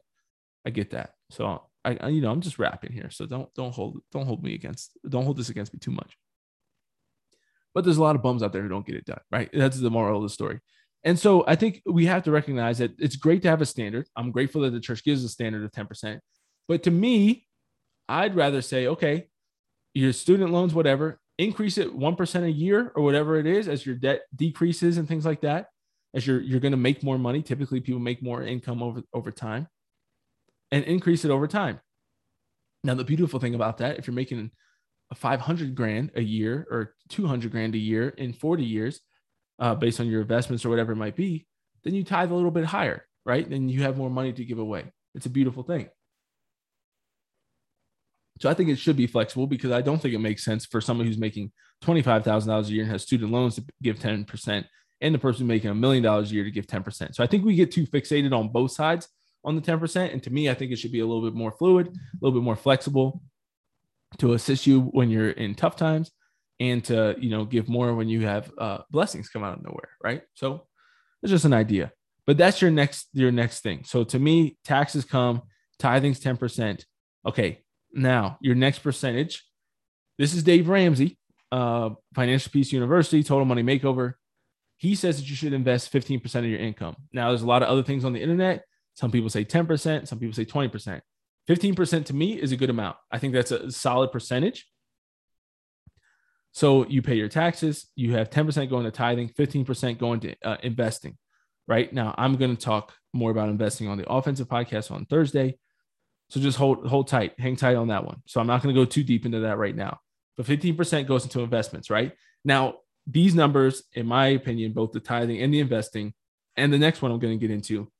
I 0.66 0.70
get 0.70 0.92
that. 0.92 1.14
So 1.32 1.64
I, 1.86 1.98
I, 2.00 2.08
you 2.10 2.22
know, 2.22 2.32
I'm 2.32 2.42
just 2.42 2.60
rapping 2.60 2.92
here. 2.92 3.10
So 3.10 3.26
don't 3.26 3.54
don't 3.54 3.74
hold 3.74 4.02
don't 4.12 4.26
hold 4.26 4.44
me 4.44 4.54
against 4.54 4.92
don't 5.08 5.24
hold 5.24 5.38
this 5.38 5.50
against 5.50 5.74
me 5.74 5.80
too 5.80 5.92
much. 5.92 6.18
But 7.78 7.84
there's 7.84 7.98
a 7.98 8.02
lot 8.02 8.16
of 8.16 8.24
bums 8.24 8.42
out 8.42 8.54
there 8.54 8.64
who 8.64 8.70
don't 8.70 8.88
get 8.88 8.96
it 8.96 9.06
done, 9.06 9.20
right? 9.32 9.52
That's 9.54 9.80
the 9.80 9.92
moral 9.92 10.18
of 10.18 10.24
the 10.24 10.34
story. 10.34 10.62
And 11.04 11.20
so 11.20 11.44
I 11.46 11.56
think 11.56 11.84
we 11.86 12.08
have 12.08 12.24
to 12.24 12.32
recognize 12.32 12.80
that 12.80 12.94
it's 12.98 13.16
great 13.16 13.44
to 13.44 13.50
have 13.50 13.62
a 13.62 13.68
standard. 13.68 14.08
I'm 14.16 14.32
grateful 14.32 14.62
that 14.62 14.72
the 14.72 14.80
church 14.80 15.04
gives 15.04 15.24
a 15.24 15.30
standard 15.30 15.64
of 15.64 15.72
10%. 15.72 16.20
But 16.68 16.82
to 16.82 16.90
me, 16.90 17.46
I'd 18.10 18.36
rather 18.36 18.64
say, 18.64 18.88
okay, 18.88 19.28
your 19.94 20.12
student 20.12 20.52
loans, 20.52 20.74
whatever, 20.74 21.20
increase 21.38 21.78
it 21.78 21.96
1% 21.96 22.44
a 22.44 22.52
year 22.52 22.92
or 22.96 23.04
whatever 23.04 23.38
it 23.38 23.46
is 23.46 23.68
as 23.68 23.86
your 23.86 23.94
debt 23.94 24.22
decreases 24.36 24.98
and 24.98 25.08
things 25.08 25.24
like 25.24 25.42
that. 25.42 25.68
As 26.16 26.26
you're 26.26 26.42
you're 26.42 26.60
going 26.60 26.72
to 26.72 26.78
make 26.78 27.04
more 27.04 27.20
money. 27.20 27.44
Typically, 27.44 27.80
people 27.80 28.02
make 28.02 28.24
more 28.24 28.42
income 28.42 28.82
over 28.82 29.04
over 29.14 29.30
time 29.30 29.68
and 30.72 30.84
increase 30.86 31.26
it 31.26 31.30
over 31.30 31.46
time. 31.46 31.80
Now, 32.84 32.96
the 32.96 33.04
beautiful 33.04 33.40
thing 33.40 33.54
about 33.54 33.78
that, 33.78 34.00
if 34.00 34.08
you're 34.08 34.16
making 34.16 34.50
500 35.16 35.76
grand 35.76 36.12
a 36.16 36.22
year 36.22 36.68
or 36.70 36.96
200 37.10 37.52
grand 37.52 37.76
a 37.76 37.80
year 37.80 38.10
in 38.10 38.34
40 38.34 38.64
years, 38.64 39.02
uh, 39.60 39.76
based 39.76 40.00
on 40.00 40.08
your 40.08 40.22
investments 40.22 40.66
or 40.66 40.70
whatever 40.70 40.92
it 40.92 40.98
might 40.98 41.16
be, 41.16 41.48
then 41.84 41.94
you 41.94 42.04
tithe 42.04 42.32
a 42.32 42.36
little 42.36 42.52
bit 42.52 42.66
higher, 42.66 43.06
right? 43.26 43.50
Then 43.50 43.70
you 43.70 43.84
have 43.84 43.98
more 43.98 44.10
money 44.10 44.34
to 44.34 44.46
give 44.46 44.60
away. 44.60 44.92
It's 45.16 45.26
a 45.26 45.30
beautiful 45.30 45.64
thing. 45.64 45.90
So 48.40 48.50
I 48.50 48.54
think 48.54 48.70
it 48.70 48.78
should 48.78 48.98
be 48.98 49.08
flexible 49.08 49.48
because 49.48 49.72
I 49.72 49.82
don't 49.82 50.00
think 50.00 50.14
it 50.14 50.20
makes 50.20 50.44
sense 50.44 50.66
for 50.66 50.80
someone 50.80 51.08
who's 51.08 51.18
making 51.18 51.52
$25,000 51.84 52.68
a 52.68 52.72
year 52.72 52.84
and 52.84 52.92
has 52.92 53.02
student 53.02 53.32
loans 53.32 53.56
to 53.56 53.64
give 53.82 53.98
10% 53.98 54.66
and 55.02 55.16
the 55.16 55.20
person 55.20 55.48
making 55.48 55.72
a 55.72 55.76
million 55.76 56.04
dollars 56.04 56.32
a 56.32 56.36
year 56.36 56.44
to 56.44 56.52
give 56.52 56.68
10%. 56.68 57.16
So 57.16 57.24
I 57.24 57.28
think 57.28 57.46
we 57.46 57.56
get 57.56 57.72
too 57.72 57.88
fixated 57.88 58.38
on 58.38 58.50
both 58.50 58.72
sides 58.72 59.08
on 59.44 59.56
the 59.56 59.62
10%. 59.62 60.12
And 60.12 60.22
to 60.24 60.30
me, 60.30 60.50
I 60.50 60.54
think 60.54 60.72
it 60.72 60.78
should 60.78 60.92
be 60.92 61.00
a 61.00 61.06
little 61.06 61.24
bit 61.24 61.36
more 61.36 61.52
fluid, 61.52 61.88
a 61.88 61.92
little 62.22 62.40
bit 62.40 62.44
more 62.44 62.56
flexible 62.56 63.22
to 64.20 64.34
assist 64.34 64.68
you 64.68 64.82
when 64.82 65.10
you're 65.10 65.32
in 65.32 65.56
tough 65.56 65.76
times 65.76 66.12
and 66.60 66.84
to, 66.86 67.16
you 67.20 67.30
know, 67.30 67.46
give 67.46 67.70
more 67.70 67.94
when 67.96 68.10
you 68.10 68.26
have 68.26 68.52
uh, 68.58 68.80
blessings 68.90 69.30
come 69.30 69.44
out 69.44 69.58
of 69.58 69.64
nowhere. 69.64 69.90
Right. 70.04 70.22
So 70.34 70.68
it's 71.22 71.32
just 71.32 71.46
an 71.46 71.54
idea, 71.54 71.92
but 72.26 72.38
that's 72.38 72.62
your 72.62 72.72
next, 72.72 73.08
your 73.14 73.32
next 73.32 73.62
thing. 73.62 73.84
So 73.86 74.04
to 74.06 74.20
me, 74.20 74.58
taxes 74.64 75.06
come, 75.06 75.44
tithing's 75.80 76.20
10%. 76.20 76.84
Okay. 77.26 77.64
Now 77.94 78.38
your 78.42 78.56
next 78.56 78.80
percentage, 78.80 79.44
this 80.18 80.34
is 80.34 80.44
Dave 80.44 80.68
Ramsey, 80.68 81.18
uh, 81.52 81.92
Financial 82.16 82.52
Peace 82.52 82.72
University, 82.72 83.24
Total 83.24 83.46
Money 83.46 83.64
Makeover. 83.64 84.14
He 84.78 84.94
says 84.96 85.18
that 85.18 85.30
you 85.30 85.36
should 85.36 85.54
invest 85.54 85.92
15% 85.92 86.36
of 86.36 86.46
your 86.46 86.60
income. 86.60 86.96
Now, 87.12 87.30
there's 87.30 87.42
a 87.42 87.48
lot 87.48 87.64
of 87.64 87.70
other 87.70 87.82
things 87.82 88.06
on 88.06 88.14
the 88.14 88.22
internet 88.22 88.64
some 88.98 89.12
people 89.12 89.30
say 89.30 89.46
10%, 89.46 90.08
some 90.08 90.18
people 90.18 90.34
say 90.34 90.44
20%. 90.44 91.02
15% 91.48 92.06
to 92.06 92.14
me 92.14 92.34
is 92.34 92.52
a 92.52 92.58
good 92.58 92.70
amount. 92.70 92.98
I 93.12 93.20
think 93.20 93.34
that's 93.34 93.52
a 93.52 93.72
solid 93.72 94.12
percentage. 94.12 94.68
So 96.52 96.88
you 96.88 97.02
pay 97.02 97.16
your 97.16 97.30
taxes, 97.30 97.88
you 97.96 98.14
have 98.14 98.30
10% 98.30 98.70
going 98.70 98.86
to 98.86 98.92
tithing, 98.92 99.30
15% 99.30 99.98
going 100.00 100.20
to 100.22 100.36
uh, 100.44 100.58
investing. 100.64 101.18
Right 101.68 101.92
now, 101.92 102.16
I'm 102.18 102.36
going 102.38 102.56
to 102.56 102.62
talk 102.62 102.94
more 103.14 103.30
about 103.32 103.50
investing 103.50 103.88
on 103.88 103.98
the 103.98 104.10
offensive 104.10 104.48
podcast 104.48 104.90
on 104.90 105.06
Thursday. 105.06 105.58
So 106.30 106.40
just 106.40 106.58
hold 106.58 106.88
hold 106.88 107.08
tight, 107.08 107.40
hang 107.40 107.56
tight 107.56 107.76
on 107.76 107.90
that 107.90 108.06
one. 108.06 108.22
So 108.26 108.42
I'm 108.42 108.48
not 108.48 108.64
going 108.64 108.74
to 108.74 108.82
go 108.82 108.86
too 108.86 109.04
deep 109.04 109.26
into 109.26 109.42
that 109.42 109.58
right 109.58 109.76
now. 109.76 110.00
But 110.36 110.46
15% 110.46 111.08
goes 111.08 111.24
into 111.24 111.42
investments, 111.42 111.90
right? 111.90 112.14
Now, 112.44 112.76
these 113.06 113.36
numbers, 113.36 113.84
in 113.94 114.06
my 114.06 114.28
opinion, 114.28 114.74
both 114.74 114.92
the 114.92 115.00
tithing 115.00 115.42
and 115.42 115.54
the 115.54 115.60
investing, 115.60 116.14
and 116.56 116.72
the 116.74 116.78
next 116.78 117.02
one 117.02 117.12
I'm 117.12 117.20
going 117.20 117.38
to 117.38 117.48
get 117.48 117.54
into 117.54 117.92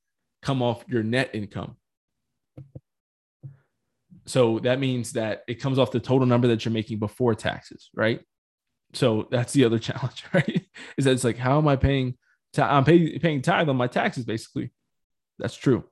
come 0.42 0.62
off 0.62 0.84
your 0.88 1.04
net 1.04 1.32
income. 1.34 1.78
So 4.28 4.60
that 4.60 4.80
means 4.80 5.14
that 5.14 5.44
it 5.48 5.56
comes 5.56 5.80
off 5.80 5.92
the 5.92 6.00
total 6.00 6.28
number 6.28 6.48
that 6.50 6.66
you're 6.66 6.74
making 6.74 7.00
before 7.00 7.34
taxes, 7.34 7.90
right? 7.96 8.22
So 8.94 9.28
that's 9.32 9.54
the 9.54 9.66
other 9.66 9.80
challenge, 9.90 10.24
right? 10.34 10.66
Is 10.98 11.06
that 11.06 11.12
it's 11.12 11.24
like, 11.24 11.38
how 11.38 11.58
am 11.58 11.68
I 11.68 11.76
paying? 11.76 12.16
I'm 12.58 12.86
pay, 12.86 13.20
paying 13.20 13.42
tithe 13.42 13.70
on 13.70 13.78
my 13.78 13.88
taxes, 13.88 14.26
basically. 14.26 14.72
That's 15.38 15.56
true. 15.56 15.84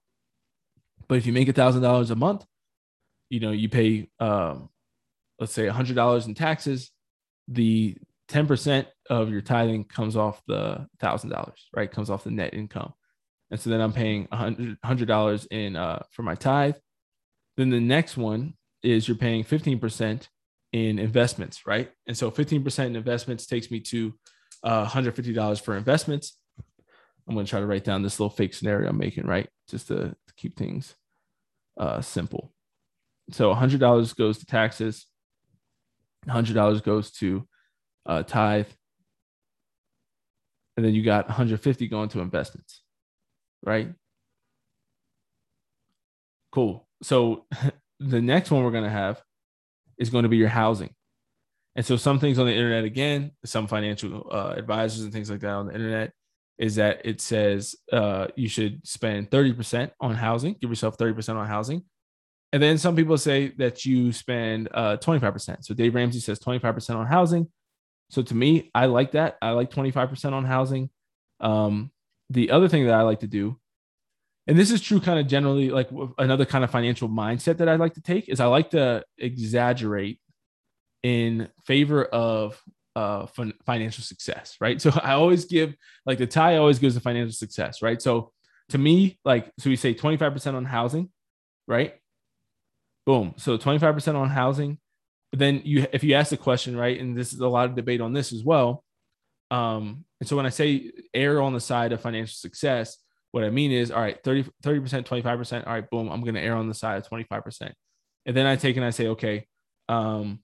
But 1.08 1.20
if 1.20 1.26
you 1.26 1.34
make 1.34 1.48
a 1.48 1.54
thousand 1.54 1.84
dollars 1.84 2.10
a 2.10 2.16
month, 2.16 2.46
you 3.30 3.40
know, 3.40 3.52
you 3.52 3.70
pay, 3.70 4.10
um, 4.20 4.70
let's 5.40 5.54
say 5.54 5.68
a 5.68 5.74
hundred 5.74 5.96
dollars 5.96 6.26
in 6.26 6.34
taxes. 6.34 6.92
The 7.48 7.96
10% 8.30 8.88
of 9.12 9.30
your 9.30 9.42
tithing 9.42 9.84
comes 9.84 10.16
off 10.16 10.42
the 10.48 10.88
thousand 11.00 11.30
dollars, 11.30 11.70
right? 11.76 11.92
Comes 11.92 12.10
off 12.10 12.24
the 12.24 12.32
net 12.32 12.56
income 12.56 12.94
and 13.52 13.60
so 13.60 13.70
then 13.70 13.82
I'm 13.82 13.94
paying 13.94 14.28
a 14.32 14.38
hundred 14.84 15.08
dollars 15.08 15.46
in 15.52 15.76
uh, 15.76 16.04
for 16.12 16.24
my 16.24 16.36
tithe. 16.36 16.76
Then 17.58 17.70
the 17.70 17.80
next 17.80 18.18
one 18.18 18.54
is 18.84 19.08
you're 19.08 19.18
paying 19.18 19.44
15% 19.44 20.28
in 20.74 21.00
investments, 21.00 21.66
right? 21.66 21.92
And 22.08 22.18
so 22.18 22.30
15% 22.30 22.86
in 22.86 22.96
investments 22.96 23.46
takes 23.46 23.72
me 23.72 23.80
to 23.82 24.14
uh, 24.64 24.86
$150 24.86 25.62
for 25.62 25.78
investments. 25.78 26.38
I'm 27.28 27.34
going 27.34 27.46
to 27.46 27.50
try 27.50 27.60
to 27.60 27.66
write 27.66 27.84
down 27.84 28.04
this 28.04 28.20
little 28.20 28.36
fake 28.36 28.54
scenario 28.54 28.90
I'm 28.90 28.98
making, 28.98 29.26
right? 29.26 29.50
Just 29.70 29.88
to, 29.88 29.96
to 29.96 30.34
keep 30.36 30.58
things 30.58 30.96
uh, 31.80 32.02
simple. 32.02 32.54
So 33.32 33.54
$100 33.54 34.16
goes 34.16 34.38
to 34.40 34.46
taxes, 34.46 35.08
$100 36.28 36.84
goes 36.84 37.12
to 37.14 37.48
uh, 38.06 38.24
tithe, 38.24 38.68
and 40.78 40.86
then 40.86 40.94
you 40.94 41.04
got 41.04 41.28
150 41.28 41.88
going 41.88 42.10
to 42.10 42.20
investments 42.20 42.82
right? 43.66 43.90
Cool. 46.52 46.88
So 47.06 47.46
the 48.00 48.22
next 48.22 48.52
one 48.52 48.64
we're 48.64 48.72
going 48.72 48.84
to 48.84 48.90
have 48.90 49.22
is 49.98 50.10
going 50.10 50.24
to 50.24 50.30
be 50.30 50.38
your 50.38 50.50
housing. 50.50 50.90
And 51.76 51.86
so 51.86 51.98
some 51.98 52.20
things 52.20 52.40
on 52.40 52.46
the 52.48 52.54
internet, 52.54 52.84
again, 52.84 53.32
some 53.46 53.68
financial 53.68 54.28
uh, 54.32 54.54
advisors 54.58 55.04
and 55.04 55.14
things 55.14 55.30
like 55.30 55.42
that 55.42 55.52
on 55.52 55.68
the 55.68 55.74
internet 55.74 56.14
is 56.58 56.76
that 56.76 57.02
it 57.06 57.20
says 57.20 57.76
uh, 57.92 58.28
you 58.36 58.48
should 58.48 58.86
spend 58.88 59.30
30% 59.30 59.92
on 60.00 60.16
housing, 60.16 60.56
give 60.60 60.70
yourself 60.70 60.98
30% 60.98 61.36
on 61.36 61.46
housing. 61.48 61.84
And 62.54 62.64
then 62.64 62.78
some 62.78 62.96
people 62.96 63.18
say 63.18 63.50
that 63.58 63.86
you 63.86 64.14
spend 64.14 64.70
uh, 64.74 64.98
25%. 64.98 65.66
So 65.66 65.74
Dave 65.74 65.94
Ramsey 65.94 66.22
says 66.22 66.40
25% 66.40 66.96
on 66.96 67.06
housing. 67.06 67.50
So 68.10 68.22
to 68.22 68.34
me, 68.34 68.72
I 68.74 68.86
like 68.86 69.12
that. 69.12 69.38
I 69.42 69.52
like 69.52 69.70
25% 69.70 70.32
on 70.32 70.46
housing. 70.46 70.90
Um, 71.42 71.92
the 72.30 72.52
other 72.52 72.70
thing 72.70 72.86
that 72.86 72.94
I 72.94 73.02
like 73.02 73.20
to 73.20 73.28
do, 73.28 73.60
and 74.48 74.58
this 74.58 74.72
is 74.72 74.82
true 74.82 75.00
kind 75.00 75.20
of 75.20 75.28
generally, 75.28 75.70
like 75.70 75.90
another 76.18 76.46
kind 76.46 76.64
of 76.64 76.72
financial 76.72 77.10
mindset 77.10 77.58
that 77.58 77.70
I 77.70 77.76
like 77.76 77.96
to 77.96 78.02
take 78.02 78.30
is 78.30 78.40
I 78.40 78.46
like 78.46 78.72
to 78.72 79.04
exaggerate 79.18 80.20
in 81.04 81.50
favor 81.66 82.06
of 82.06 82.62
uh, 82.96 83.26
financial 83.66 84.04
success, 84.04 84.58
right? 84.62 84.80
So 84.82 84.92
I 85.04 85.14
always 85.14 85.46
give 85.46 85.76
like 86.06 86.18
the 86.18 86.28
tie 86.28 86.58
always 86.58 86.80
gives 86.80 86.96
the 86.96 87.02
financial 87.02 87.34
success, 87.34 87.82
right? 87.82 88.02
So 88.02 88.32
to 88.70 88.78
me, 88.78 89.20
like, 89.26 89.52
so 89.60 89.70
we 89.70 89.76
say 89.76 89.94
25% 89.94 90.54
on 90.54 90.66
housing, 90.66 91.10
right? 91.68 91.96
Boom. 93.06 93.34
So 93.38 93.58
25% 93.58 94.16
on 94.16 94.30
housing. 94.30 94.80
But 95.32 95.40
then 95.40 95.62
you, 95.66 95.86
if 95.92 96.04
you 96.04 96.14
ask 96.14 96.30
the 96.30 96.38
question, 96.38 96.78
right, 96.78 97.00
and 97.00 97.18
this 97.18 97.34
is 97.34 97.40
a 97.40 97.48
lot 97.48 97.70
of 97.70 97.76
debate 97.76 98.02
on 98.02 98.14
this 98.14 98.32
as 98.32 98.44
well, 98.44 98.84
um, 99.52 100.06
and 100.20 100.28
so 100.28 100.36
when 100.36 100.46
I 100.46 100.50
say 100.50 100.92
err 101.14 101.42
on 101.42 101.54
the 101.54 101.60
side 101.60 101.92
of 101.92 102.02
financial 102.02 102.36
success, 102.36 102.98
what 103.36 103.44
I 103.44 103.50
mean 103.50 103.74
is, 103.74 103.92
all 103.92 104.00
right, 104.00 104.18
30, 104.24 104.46
30%, 104.64 105.06
25%. 105.06 105.68
All 105.68 105.74
right, 105.74 105.90
boom, 105.90 106.10
I'm 106.10 106.22
going 106.22 106.36
to 106.36 106.42
err 106.42 106.56
on 106.56 106.70
the 106.70 106.74
side 106.74 106.98
of 106.98 107.10
25%. 107.10 107.70
And 108.26 108.36
then 108.36 108.46
I 108.46 108.56
take 108.56 108.78
and 108.78 108.86
I 108.86 108.92
say, 108.92 109.08
okay, 109.08 109.46
um, 109.90 110.40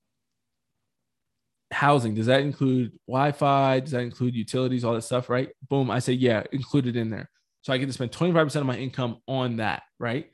housing, 1.71 2.15
does 2.15 2.25
that 2.25 2.41
include 2.41 2.91
Wi 3.07 3.31
Fi? 3.31 3.79
Does 3.79 3.91
that 3.91 4.01
include 4.01 4.35
utilities, 4.35 4.83
all 4.83 4.93
that 4.93 5.03
stuff, 5.03 5.29
right? 5.29 5.47
Boom, 5.69 5.89
I 5.89 5.99
say, 5.99 6.11
yeah, 6.11 6.43
included 6.51 6.97
in 6.97 7.09
there. 7.09 7.29
So 7.61 7.71
I 7.71 7.77
get 7.77 7.85
to 7.85 7.93
spend 7.93 8.11
25% 8.11 8.57
of 8.57 8.65
my 8.65 8.75
income 8.75 9.19
on 9.25 9.55
that, 9.57 9.83
right? 9.97 10.29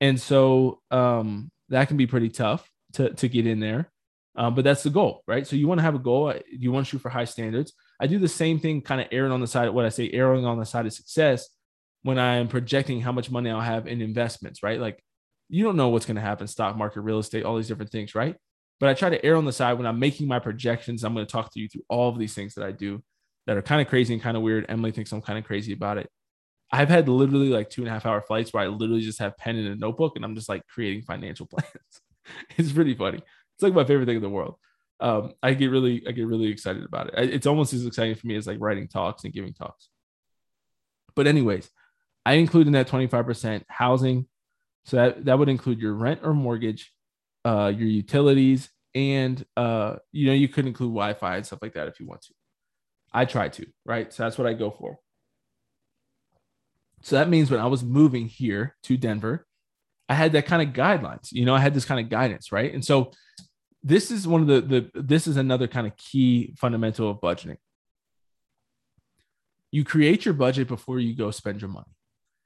And 0.00 0.18
so 0.18 0.80
um, 0.90 1.50
that 1.68 1.88
can 1.88 1.98
be 1.98 2.06
pretty 2.06 2.30
tough 2.30 2.66
to, 2.94 3.12
to 3.12 3.28
get 3.28 3.46
in 3.46 3.60
there. 3.60 3.92
Um, 4.36 4.54
but 4.54 4.64
that's 4.64 4.84
the 4.84 4.88
goal, 4.88 5.22
right? 5.26 5.46
So 5.46 5.54
you 5.54 5.68
want 5.68 5.80
to 5.80 5.82
have 5.82 5.96
a 5.96 5.98
goal. 5.98 6.32
You 6.50 6.72
want 6.72 6.86
to 6.86 6.90
shoot 6.90 7.02
for 7.02 7.10
high 7.10 7.26
standards. 7.26 7.74
I 8.00 8.06
do 8.06 8.18
the 8.18 8.26
same 8.26 8.58
thing, 8.58 8.80
kind 8.80 9.02
of 9.02 9.08
erring 9.12 9.32
on 9.32 9.42
the 9.42 9.46
side 9.46 9.68
of 9.68 9.74
what 9.74 9.84
I 9.84 9.90
say, 9.90 10.08
erring 10.10 10.46
on 10.46 10.58
the 10.58 10.64
side 10.64 10.86
of 10.86 10.94
success 10.94 11.50
when 12.02 12.18
I 12.18 12.36
am 12.36 12.48
projecting 12.48 13.00
how 13.00 13.12
much 13.12 13.30
money 13.30 13.50
I'll 13.50 13.60
have 13.60 13.86
in 13.86 14.00
investments, 14.00 14.62
right? 14.62 14.80
Like 14.80 15.02
you 15.48 15.64
don't 15.64 15.76
know 15.76 15.88
what's 15.88 16.06
going 16.06 16.16
to 16.16 16.22
happen, 16.22 16.46
stock 16.46 16.76
market, 16.76 17.00
real 17.00 17.18
estate, 17.18 17.44
all 17.44 17.56
these 17.56 17.68
different 17.68 17.90
things, 17.90 18.14
right? 18.14 18.36
But 18.78 18.88
I 18.88 18.94
try 18.94 19.10
to 19.10 19.24
err 19.24 19.36
on 19.36 19.44
the 19.44 19.52
side 19.52 19.74
when 19.74 19.86
I'm 19.86 19.98
making 19.98 20.28
my 20.28 20.38
projections. 20.38 21.04
I'm 21.04 21.12
going 21.12 21.26
to 21.26 21.30
talk 21.30 21.52
to 21.52 21.60
you 21.60 21.68
through 21.68 21.82
all 21.88 22.08
of 22.08 22.18
these 22.18 22.34
things 22.34 22.54
that 22.54 22.64
I 22.64 22.72
do 22.72 23.02
that 23.46 23.56
are 23.56 23.62
kind 23.62 23.82
of 23.82 23.88
crazy 23.88 24.14
and 24.14 24.22
kind 24.22 24.36
of 24.36 24.42
weird. 24.42 24.66
Emily 24.68 24.92
thinks 24.92 25.12
I'm 25.12 25.20
kind 25.20 25.38
of 25.38 25.44
crazy 25.44 25.72
about 25.72 25.98
it. 25.98 26.08
I've 26.72 26.88
had 26.88 27.08
literally 27.08 27.48
like 27.48 27.68
two 27.68 27.82
and 27.82 27.88
a 27.88 27.92
half 27.92 28.06
hour 28.06 28.20
flights 28.22 28.52
where 28.52 28.62
I 28.62 28.68
literally 28.68 29.02
just 29.02 29.18
have 29.18 29.36
pen 29.36 29.56
and 29.56 29.68
a 29.68 29.76
notebook 29.76 30.14
and 30.16 30.24
I'm 30.24 30.36
just 30.36 30.48
like 30.48 30.66
creating 30.68 31.02
financial 31.02 31.46
plans. 31.50 32.00
it's 32.56 32.72
pretty 32.72 32.94
funny. 32.94 33.18
It's 33.18 33.62
like 33.62 33.74
my 33.74 33.84
favorite 33.84 34.06
thing 34.06 34.16
in 34.16 34.22
the 34.22 34.30
world. 34.30 34.54
Um, 35.00 35.32
I 35.42 35.54
get 35.54 35.70
really, 35.70 36.04
I 36.06 36.12
get 36.12 36.26
really 36.26 36.48
excited 36.48 36.84
about 36.84 37.08
it. 37.08 37.34
It's 37.34 37.46
almost 37.46 37.72
as 37.72 37.84
exciting 37.84 38.14
for 38.14 38.26
me 38.26 38.36
as 38.36 38.46
like 38.46 38.58
writing 38.60 38.86
talks 38.86 39.24
and 39.24 39.32
giving 39.32 39.52
talks. 39.52 39.88
But 41.16 41.26
anyways, 41.26 41.68
I 42.24 42.34
include 42.34 42.66
in 42.66 42.74
that 42.74 42.88
25% 42.88 43.62
housing. 43.68 44.26
So 44.84 44.96
that, 44.96 45.24
that 45.24 45.38
would 45.38 45.48
include 45.48 45.80
your 45.80 45.94
rent 45.94 46.20
or 46.22 46.34
mortgage, 46.34 46.92
uh, 47.44 47.72
your 47.74 47.88
utilities, 47.88 48.68
and 48.94 49.44
uh, 49.56 49.96
you 50.12 50.26
know, 50.26 50.32
you 50.32 50.48
could 50.48 50.66
include 50.66 50.90
Wi-Fi 50.90 51.36
and 51.36 51.46
stuff 51.46 51.60
like 51.62 51.74
that 51.74 51.88
if 51.88 52.00
you 52.00 52.06
want 52.06 52.22
to. 52.22 52.34
I 53.12 53.24
try 53.24 53.48
to, 53.48 53.66
right? 53.84 54.12
So 54.12 54.22
that's 54.22 54.38
what 54.38 54.46
I 54.46 54.54
go 54.54 54.70
for. 54.70 54.98
So 57.02 57.16
that 57.16 57.28
means 57.28 57.50
when 57.50 57.60
I 57.60 57.66
was 57.66 57.82
moving 57.82 58.26
here 58.26 58.76
to 58.84 58.96
Denver, 58.96 59.46
I 60.08 60.14
had 60.14 60.32
that 60.32 60.46
kind 60.46 60.60
of 60.66 60.74
guidelines. 60.74 61.32
You 61.32 61.44
know, 61.44 61.54
I 61.54 61.60
had 61.60 61.74
this 61.74 61.84
kind 61.84 62.00
of 62.00 62.10
guidance, 62.10 62.52
right? 62.52 62.72
And 62.72 62.84
so 62.84 63.12
this 63.82 64.10
is 64.10 64.28
one 64.28 64.42
of 64.42 64.46
the 64.46 64.60
the 64.60 65.02
this 65.02 65.26
is 65.26 65.36
another 65.36 65.66
kind 65.66 65.86
of 65.86 65.96
key 65.96 66.54
fundamental 66.58 67.10
of 67.10 67.20
budgeting. 67.20 67.56
You 69.70 69.84
create 69.84 70.24
your 70.24 70.34
budget 70.34 70.68
before 70.68 70.98
you 70.98 71.14
go 71.14 71.30
spend 71.30 71.60
your 71.60 71.70
money. 71.70 71.86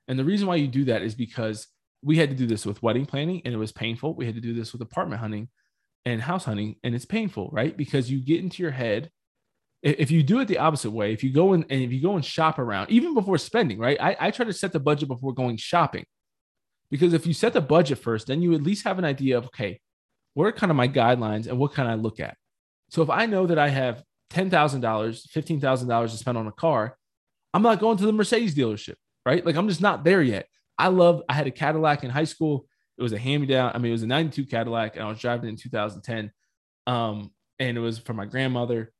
And 0.09 0.19
the 0.19 0.25
reason 0.25 0.47
why 0.47 0.57
you 0.57 0.69
do 0.69 0.85
that 0.85 1.03
is 1.03 1.15
because 1.15 1.67
we 2.03 2.19
had 2.19 2.31
to 2.31 2.37
do 2.37 2.47
this 2.47 2.67
with 2.67 2.83
wedding 2.83 3.07
planning 3.07 3.43
and 3.45 3.55
it 3.55 3.59
was 3.59 3.73
painful. 3.73 4.15
We 4.15 4.27
had 4.27 4.35
to 4.35 4.41
do 4.41 4.55
this 4.55 4.73
with 4.73 4.83
apartment 4.83 5.21
hunting 5.21 5.49
and 6.05 6.21
house 6.21 6.45
hunting 6.45 6.77
and 6.85 6.95
it's 6.95 7.07
painful, 7.07 7.49
right? 7.53 7.75
Because 7.77 8.11
you 8.11 8.21
get 8.21 8.41
into 8.41 8.63
your 8.63 8.73
head 8.73 9.11
if 9.85 10.11
you 10.11 10.23
do 10.23 10.41
it 10.41 10.49
the 10.49 10.59
opposite 10.59 10.91
way, 10.91 11.13
if 11.13 11.23
you 11.23 11.31
go 11.31 11.53
in 11.53 11.63
and 11.69 11.83
if 11.83 11.93
you 11.93 12.01
go 12.01 12.15
and 12.17 12.25
shop 12.25 12.59
around, 12.59 12.91
even 12.91 13.13
before 13.13 13.37
spending, 13.37 13.79
right? 13.79 13.99
I, 14.01 14.17
I 14.19 14.31
try 14.31 14.47
to 14.47 14.53
set 14.53 14.73
the 14.73 14.81
budget 14.81 15.09
before 15.09 15.35
going 15.35 15.59
shopping. 15.59 16.07
Because 16.91 17.13
if 17.13 17.27
you 17.27 17.35
set 17.35 17.53
the 17.53 17.61
budget 17.61 17.99
first, 17.99 18.27
then 18.27 18.41
you 18.41 18.55
at 18.55 18.63
least 18.63 18.85
have 18.85 18.99
an 18.99 19.05
idea 19.05 19.37
of, 19.37 19.45
okay, 19.47 19.81
what 20.33 20.47
are 20.47 20.53
kind 20.53 20.71
of 20.71 20.77
my 20.77 20.89
guidelines 20.89 21.47
and 21.49 21.59
what 21.59 21.75
can 21.75 21.87
I 21.87 21.97
look 21.97 22.19
at? 22.19 22.37
So 22.89 23.03
if 23.03 23.11
I 23.11 23.27
know 23.27 23.47
that 23.47 23.59
I 23.59 23.69
have 23.69 24.03
$10,000, 24.31 24.51
$15,000 24.81 26.11
to 26.11 26.17
spend 26.17 26.39
on 26.39 26.47
a 26.47 26.53
car, 26.53 26.97
I'm 27.53 27.63
not 27.63 27.79
going 27.79 27.99
to 27.99 28.07
the 28.07 28.13
Mercedes 28.13 28.55
dealership, 28.55 28.95
right? 29.25 29.45
Like 29.45 29.57
I'm 29.57 29.69
just 29.69 29.81
not 29.81 30.05
there 30.05 30.23
yet. 30.23 30.49
I 30.79 30.89
love, 30.89 31.23
I 31.29 31.35
had 31.35 31.47
a 31.47 31.53
Cadillac 31.53 32.05
in 32.05 32.11
high 32.11 32.25
school. 32.25 32.67
It 32.99 33.03
was 33.03 33.13
a 33.13 33.19
hand 33.19 33.43
me 33.43 33.47
down. 33.47 33.73
I 33.75 33.79
mean, 33.79 33.91
it 33.91 33.93
was 33.93 34.03
a 34.03 34.09
92 34.09 34.47
Cadillac 34.47 34.97
and 34.97 35.05
I 35.05 35.09
was 35.09 35.19
driving 35.19 35.47
it 35.47 35.51
in 35.51 35.57
2010. 35.57 36.33
Um, 36.87 37.31
and 37.59 37.77
it 37.77 37.81
was 37.81 37.99
for 37.99 38.13
my 38.13 38.25
grandmother 38.27 38.93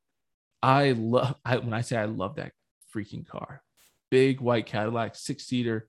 I 0.65 0.93
love 0.93 1.35
I, 1.45 1.59
when 1.59 1.75
I 1.75 1.83
say 1.83 1.99
I 1.99 2.07
love 2.07 2.37
that 2.37 2.53
freaking 2.95 3.27
car. 3.27 3.63
Big 4.11 4.41
white 4.41 4.65
Cadillac, 4.65 5.15
six 5.15 5.45
seater, 5.45 5.89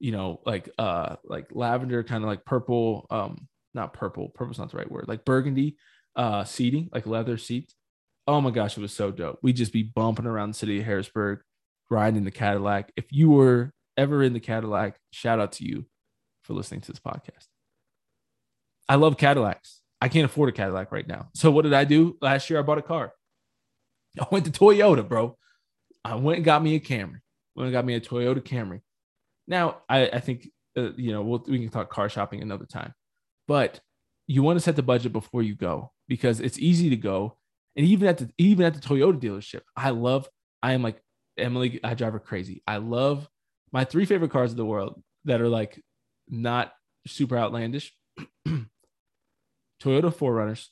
you 0.00 0.10
know, 0.10 0.40
like 0.44 0.68
uh 0.78 1.16
like 1.24 1.46
lavender, 1.52 2.02
kind 2.02 2.24
of 2.24 2.28
like 2.28 2.44
purple, 2.44 3.06
um, 3.10 3.46
not 3.72 3.92
purple, 3.92 4.30
purple's 4.30 4.58
not 4.58 4.72
the 4.72 4.78
right 4.78 4.90
word, 4.90 5.06
like 5.06 5.24
burgundy 5.24 5.76
uh 6.16 6.42
seating, 6.42 6.88
like 6.92 7.06
leather 7.06 7.38
seats. 7.38 7.76
Oh 8.26 8.40
my 8.40 8.50
gosh, 8.50 8.76
it 8.76 8.80
was 8.80 8.92
so 8.92 9.12
dope. 9.12 9.38
We'd 9.42 9.54
just 9.54 9.72
be 9.72 9.84
bumping 9.84 10.26
around 10.26 10.50
the 10.50 10.58
city 10.58 10.80
of 10.80 10.86
Harrisburg, 10.86 11.42
riding 11.88 12.16
in 12.16 12.24
the 12.24 12.32
Cadillac. 12.32 12.90
If 12.96 13.12
you 13.12 13.30
were 13.30 13.72
ever 13.96 14.22
in 14.22 14.32
the 14.32 14.40
Cadillac, 14.40 14.98
shout 15.10 15.40
out 15.40 15.52
to 15.52 15.64
you 15.64 15.86
for 16.42 16.54
listening 16.54 16.80
to 16.82 16.92
this 16.92 17.00
podcast. 17.00 17.46
I 18.88 18.96
love 18.96 19.16
Cadillacs. 19.16 19.82
I 20.00 20.08
can't 20.08 20.26
afford 20.26 20.48
a 20.48 20.52
Cadillac 20.52 20.92
right 20.92 21.06
now. 21.06 21.28
So 21.34 21.50
what 21.50 21.62
did 21.62 21.74
I 21.74 21.84
do? 21.84 22.16
Last 22.20 22.50
year 22.50 22.58
I 22.58 22.62
bought 22.62 22.78
a 22.78 22.82
car. 22.82 23.12
I 24.20 24.26
went 24.30 24.44
to 24.46 24.50
Toyota, 24.50 25.06
bro. 25.06 25.36
I 26.04 26.14
went 26.14 26.36
and 26.36 26.44
got 26.44 26.62
me 26.62 26.76
a 26.76 26.80
Camry. 26.80 27.20
Went 27.54 27.68
and 27.68 27.72
got 27.72 27.84
me 27.84 27.94
a 27.94 28.00
Toyota 28.00 28.40
Camry. 28.40 28.80
Now, 29.48 29.78
I, 29.88 30.08
I 30.08 30.20
think, 30.20 30.50
uh, 30.76 30.92
you 30.96 31.12
know, 31.12 31.22
we'll, 31.22 31.44
we 31.46 31.58
can 31.58 31.68
talk 31.68 31.90
car 31.90 32.08
shopping 32.08 32.42
another 32.42 32.66
time, 32.66 32.92
but 33.48 33.80
you 34.26 34.42
want 34.42 34.56
to 34.56 34.60
set 34.60 34.76
the 34.76 34.82
budget 34.82 35.12
before 35.12 35.42
you 35.42 35.54
go 35.54 35.92
because 36.08 36.40
it's 36.40 36.58
easy 36.58 36.90
to 36.90 36.96
go. 36.96 37.36
And 37.76 37.86
even 37.86 38.08
at 38.08 38.18
the, 38.18 38.30
even 38.38 38.66
at 38.66 38.74
the 38.74 38.80
Toyota 38.80 39.20
dealership, 39.20 39.62
I 39.76 39.90
love, 39.90 40.28
I 40.62 40.72
am 40.72 40.82
like, 40.82 41.00
Emily, 41.38 41.80
I 41.84 41.94
drive 41.94 42.12
her 42.14 42.18
crazy. 42.18 42.62
I 42.66 42.78
love 42.78 43.28
my 43.76 43.84
three 43.84 44.06
favorite 44.06 44.30
cars 44.30 44.52
in 44.52 44.56
the 44.56 44.64
world 44.64 45.02
that 45.26 45.42
are 45.42 45.50
like 45.50 45.78
not 46.30 46.72
super 47.06 47.36
outlandish 47.36 47.92
Toyota 48.48 50.10
4Runners, 50.10 50.68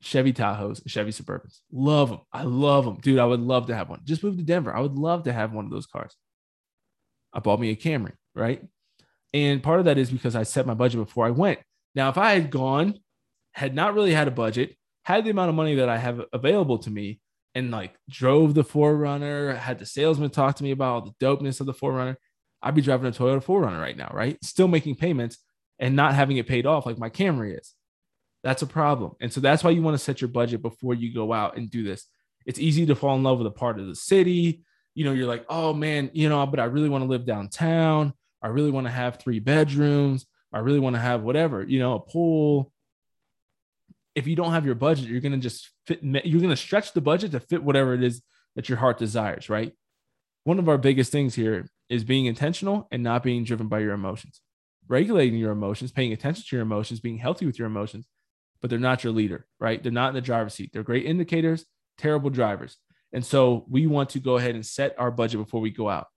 Chevy 0.00 0.32
Tahoes, 0.32 0.80
Chevy 0.86 1.10
Suburbans. 1.10 1.58
Love 1.72 2.10
them. 2.10 2.20
I 2.32 2.44
love 2.44 2.84
them. 2.84 2.98
Dude, 3.02 3.18
I 3.18 3.24
would 3.24 3.40
love 3.40 3.66
to 3.66 3.74
have 3.74 3.88
one. 3.88 4.02
Just 4.04 4.22
moved 4.22 4.38
to 4.38 4.44
Denver. 4.44 4.72
I 4.72 4.78
would 4.78 4.94
love 4.94 5.24
to 5.24 5.32
have 5.32 5.52
one 5.52 5.64
of 5.64 5.72
those 5.72 5.86
cars. 5.86 6.14
I 7.32 7.40
bought 7.40 7.58
me 7.58 7.70
a 7.70 7.74
Camry, 7.74 8.12
right? 8.36 8.62
And 9.32 9.60
part 9.60 9.80
of 9.80 9.86
that 9.86 9.98
is 9.98 10.12
because 10.12 10.36
I 10.36 10.44
set 10.44 10.68
my 10.68 10.74
budget 10.74 11.04
before 11.04 11.26
I 11.26 11.30
went. 11.30 11.58
Now, 11.96 12.10
if 12.10 12.16
I 12.16 12.34
had 12.34 12.48
gone, 12.48 13.00
had 13.54 13.74
not 13.74 13.92
really 13.92 14.14
had 14.14 14.28
a 14.28 14.30
budget, 14.44 14.76
had 15.04 15.24
the 15.24 15.30
amount 15.30 15.48
of 15.48 15.56
money 15.56 15.74
that 15.74 15.88
I 15.88 15.98
have 15.98 16.20
available 16.32 16.78
to 16.78 16.90
me, 16.92 17.18
and 17.54 17.70
like 17.70 17.94
drove 18.08 18.54
the 18.54 18.64
4Runner, 18.64 19.56
had 19.56 19.78
the 19.78 19.86
salesman 19.86 20.30
talk 20.30 20.56
to 20.56 20.64
me 20.64 20.72
about 20.72 20.92
all 20.92 21.00
the 21.02 21.24
dopeness 21.24 21.60
of 21.60 21.66
the 21.66 21.74
4Runner, 21.74 22.16
I'd 22.62 22.74
be 22.74 22.82
driving 22.82 23.06
a 23.06 23.12
Toyota 23.12 23.44
4Runner 23.44 23.80
right 23.80 23.96
now, 23.96 24.10
right? 24.12 24.42
Still 24.42 24.68
making 24.68 24.96
payments 24.96 25.38
and 25.78 25.94
not 25.94 26.14
having 26.14 26.36
it 26.36 26.48
paid 26.48 26.66
off 26.66 26.86
like 26.86 26.98
my 26.98 27.10
Camry 27.10 27.58
is. 27.58 27.74
That's 28.42 28.62
a 28.62 28.66
problem. 28.66 29.12
And 29.20 29.32
so 29.32 29.40
that's 29.40 29.64
why 29.64 29.70
you 29.70 29.82
want 29.82 29.94
to 29.94 30.02
set 30.02 30.20
your 30.20 30.28
budget 30.28 30.62
before 30.62 30.94
you 30.94 31.14
go 31.14 31.32
out 31.32 31.56
and 31.56 31.70
do 31.70 31.82
this. 31.82 32.06
It's 32.46 32.58
easy 32.58 32.86
to 32.86 32.94
fall 32.94 33.16
in 33.16 33.22
love 33.22 33.38
with 33.38 33.46
a 33.46 33.50
part 33.50 33.78
of 33.78 33.86
the 33.86 33.94
city. 33.94 34.64
You 34.94 35.04
know, 35.04 35.12
you're 35.12 35.26
like, 35.26 35.46
oh 35.48 35.72
man, 35.72 36.10
you 36.12 36.28
know, 36.28 36.44
but 36.46 36.60
I 36.60 36.64
really 36.64 36.88
want 36.88 37.04
to 37.04 37.08
live 37.08 37.24
downtown. 37.24 38.12
I 38.42 38.48
really 38.48 38.70
want 38.70 38.86
to 38.86 38.92
have 38.92 39.18
three 39.18 39.38
bedrooms. 39.38 40.26
I 40.52 40.58
really 40.58 40.78
want 40.78 40.94
to 40.94 41.00
have 41.00 41.22
whatever, 41.22 41.62
you 41.62 41.78
know, 41.78 41.94
a 41.94 42.00
pool. 42.00 42.70
If 44.14 44.26
you 44.26 44.36
don't 44.36 44.52
have 44.52 44.66
your 44.66 44.74
budget, 44.74 45.08
you're 45.08 45.20
going 45.20 45.32
to 45.32 45.38
just 45.38 45.70
fit, 45.86 46.02
you're 46.02 46.40
going 46.40 46.50
to 46.50 46.56
stretch 46.56 46.92
the 46.92 47.00
budget 47.00 47.32
to 47.32 47.40
fit 47.40 47.62
whatever 47.62 47.94
it 47.94 48.02
is 48.02 48.22
that 48.56 48.68
your 48.68 48.78
heart 48.78 48.98
desires, 48.98 49.48
right? 49.48 49.72
One 50.44 50.58
of 50.58 50.68
our 50.68 50.78
biggest 50.78 51.10
things 51.10 51.34
here 51.34 51.66
is 51.88 52.04
being 52.04 52.26
intentional 52.26 52.86
and 52.92 53.02
not 53.02 53.22
being 53.22 53.44
driven 53.44 53.68
by 53.68 53.80
your 53.80 53.92
emotions. 53.92 54.40
Regulating 54.86 55.38
your 55.38 55.52
emotions, 55.52 55.90
paying 55.90 56.12
attention 56.12 56.44
to 56.48 56.56
your 56.56 56.62
emotions, 56.62 57.00
being 57.00 57.18
healthy 57.18 57.46
with 57.46 57.58
your 57.58 57.66
emotions, 57.66 58.06
but 58.60 58.70
they're 58.70 58.78
not 58.78 59.02
your 59.02 59.12
leader, 59.12 59.46
right? 59.58 59.82
They're 59.82 59.92
not 59.92 60.10
in 60.10 60.14
the 60.14 60.20
driver's 60.20 60.54
seat. 60.54 60.70
They're 60.72 60.82
great 60.82 61.06
indicators, 61.06 61.64
terrible 61.98 62.30
drivers. 62.30 62.76
And 63.12 63.24
so 63.24 63.64
we 63.68 63.86
want 63.86 64.10
to 64.10 64.20
go 64.20 64.36
ahead 64.36 64.54
and 64.54 64.64
set 64.64 64.94
our 64.98 65.10
budget 65.10 65.40
before 65.40 65.60
we 65.60 65.70
go 65.70 65.88
out. 65.88 66.08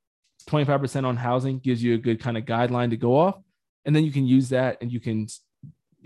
25% 0.49 1.05
on 1.05 1.17
housing 1.17 1.59
gives 1.59 1.81
you 1.81 1.93
a 1.93 1.97
good 1.97 2.19
kind 2.21 2.37
of 2.37 2.45
guideline 2.45 2.89
to 2.89 2.97
go 2.97 3.17
off. 3.17 3.39
And 3.85 3.95
then 3.95 4.03
you 4.03 4.11
can 4.11 4.25
use 4.25 4.49
that 4.49 4.77
and 4.81 4.91
you 4.91 4.99
can, 4.99 5.27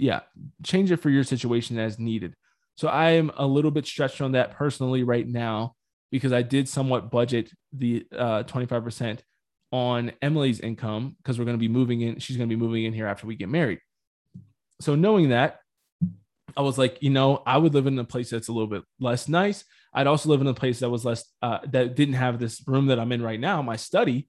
yeah, 0.01 0.21
change 0.63 0.91
it 0.91 0.97
for 0.97 1.11
your 1.11 1.23
situation 1.23 1.77
as 1.77 1.99
needed. 1.99 2.33
So 2.75 2.87
I 2.87 3.11
am 3.11 3.31
a 3.37 3.45
little 3.45 3.69
bit 3.69 3.85
stretched 3.85 4.19
on 4.19 4.31
that 4.31 4.51
personally 4.51 5.03
right 5.03 5.27
now 5.27 5.75
because 6.11 6.33
I 6.33 6.41
did 6.41 6.67
somewhat 6.67 7.11
budget 7.11 7.51
the 7.71 8.07
uh, 8.11 8.43
25% 8.43 9.19
on 9.71 10.11
Emily's 10.21 10.59
income 10.59 11.15
because 11.17 11.37
we're 11.37 11.45
going 11.45 11.55
to 11.55 11.59
be 11.61 11.67
moving 11.67 12.01
in. 12.01 12.17
She's 12.17 12.35
going 12.35 12.49
to 12.49 12.55
be 12.55 12.59
moving 12.59 12.83
in 12.83 12.93
here 12.93 13.05
after 13.05 13.27
we 13.27 13.35
get 13.35 13.47
married. 13.47 13.79
So 14.81 14.95
knowing 14.95 15.29
that, 15.29 15.59
I 16.57 16.61
was 16.61 16.79
like, 16.79 16.97
you 17.01 17.11
know, 17.11 17.43
I 17.45 17.57
would 17.57 17.75
live 17.75 17.85
in 17.85 17.99
a 17.99 18.03
place 18.03 18.31
that's 18.31 18.47
a 18.47 18.51
little 18.51 18.67
bit 18.67 18.83
less 18.99 19.29
nice. 19.29 19.63
I'd 19.93 20.07
also 20.07 20.29
live 20.29 20.41
in 20.41 20.47
a 20.47 20.53
place 20.53 20.79
that 20.79 20.89
was 20.89 21.05
less 21.05 21.23
uh, 21.43 21.59
that 21.69 21.95
didn't 21.95 22.15
have 22.15 22.39
this 22.39 22.63
room 22.67 22.87
that 22.87 22.99
I'm 22.99 23.11
in 23.11 23.21
right 23.21 23.39
now, 23.39 23.61
my 23.61 23.75
study, 23.75 24.27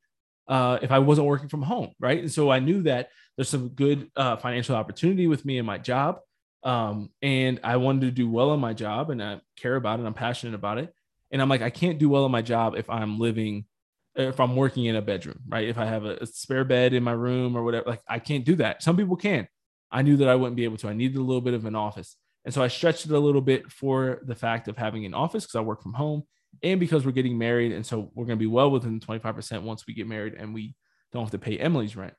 uh, 0.48 0.78
if 0.82 0.92
I 0.92 0.98
wasn't 0.98 1.28
working 1.28 1.48
from 1.48 1.62
home, 1.62 1.92
right? 1.98 2.18
And 2.18 2.30
so 2.30 2.50
I 2.50 2.58
knew 2.58 2.82
that 2.82 3.08
there's 3.36 3.48
some 3.48 3.68
good 3.70 4.10
uh, 4.16 4.36
financial 4.36 4.76
opportunity 4.76 5.26
with 5.26 5.44
me 5.44 5.58
and 5.58 5.66
my 5.66 5.78
job, 5.78 6.20
um, 6.64 7.10
and 7.22 7.60
I 7.64 7.76
wanted 7.76 8.02
to 8.02 8.10
do 8.10 8.28
well 8.28 8.52
in 8.54 8.60
my 8.60 8.72
job, 8.72 9.10
and 9.10 9.22
I 9.22 9.40
care 9.56 9.76
about 9.76 10.00
it. 10.00 10.06
I'm 10.06 10.14
passionate 10.14 10.54
about 10.54 10.78
it, 10.78 10.94
and 11.30 11.40
I'm 11.40 11.48
like, 11.48 11.62
I 11.62 11.70
can't 11.70 11.98
do 11.98 12.08
well 12.08 12.26
in 12.26 12.32
my 12.32 12.42
job 12.42 12.74
if 12.76 12.88
I'm 12.90 13.18
living, 13.18 13.66
if 14.14 14.38
I'm 14.38 14.54
working 14.54 14.84
in 14.84 14.96
a 14.96 15.02
bedroom, 15.02 15.40
right? 15.48 15.68
If 15.68 15.78
I 15.78 15.86
have 15.86 16.04
a, 16.04 16.16
a 16.16 16.26
spare 16.26 16.64
bed 16.64 16.92
in 16.92 17.02
my 17.02 17.12
room 17.12 17.56
or 17.56 17.64
whatever, 17.64 17.90
like 17.90 18.02
I 18.08 18.18
can't 18.18 18.44
do 18.44 18.56
that. 18.56 18.82
Some 18.82 18.96
people 18.96 19.16
can. 19.16 19.48
I 19.90 20.02
knew 20.02 20.16
that 20.18 20.28
I 20.28 20.34
wouldn't 20.34 20.56
be 20.56 20.64
able 20.64 20.78
to. 20.78 20.88
I 20.88 20.94
needed 20.94 21.18
a 21.18 21.22
little 21.22 21.42
bit 21.42 21.54
of 21.54 21.66
an 21.66 21.74
office. 21.74 22.16
And 22.44 22.52
so 22.52 22.62
I 22.62 22.68
stretched 22.68 23.06
it 23.06 23.12
a 23.12 23.18
little 23.18 23.40
bit 23.40 23.70
for 23.70 24.20
the 24.24 24.34
fact 24.34 24.68
of 24.68 24.76
having 24.76 25.04
an 25.04 25.14
office 25.14 25.44
because 25.44 25.54
I 25.54 25.60
work 25.60 25.82
from 25.82 25.92
home 25.92 26.24
and 26.62 26.80
because 26.80 27.06
we're 27.06 27.12
getting 27.12 27.38
married. 27.38 27.72
And 27.72 27.86
so 27.86 28.10
we're 28.14 28.24
going 28.24 28.38
to 28.38 28.42
be 28.42 28.48
well 28.48 28.70
within 28.70 29.00
25% 29.00 29.62
once 29.62 29.86
we 29.86 29.94
get 29.94 30.08
married 30.08 30.34
and 30.34 30.52
we 30.52 30.74
don't 31.12 31.22
have 31.22 31.30
to 31.32 31.38
pay 31.38 31.58
Emily's 31.58 31.94
rent. 31.94 32.14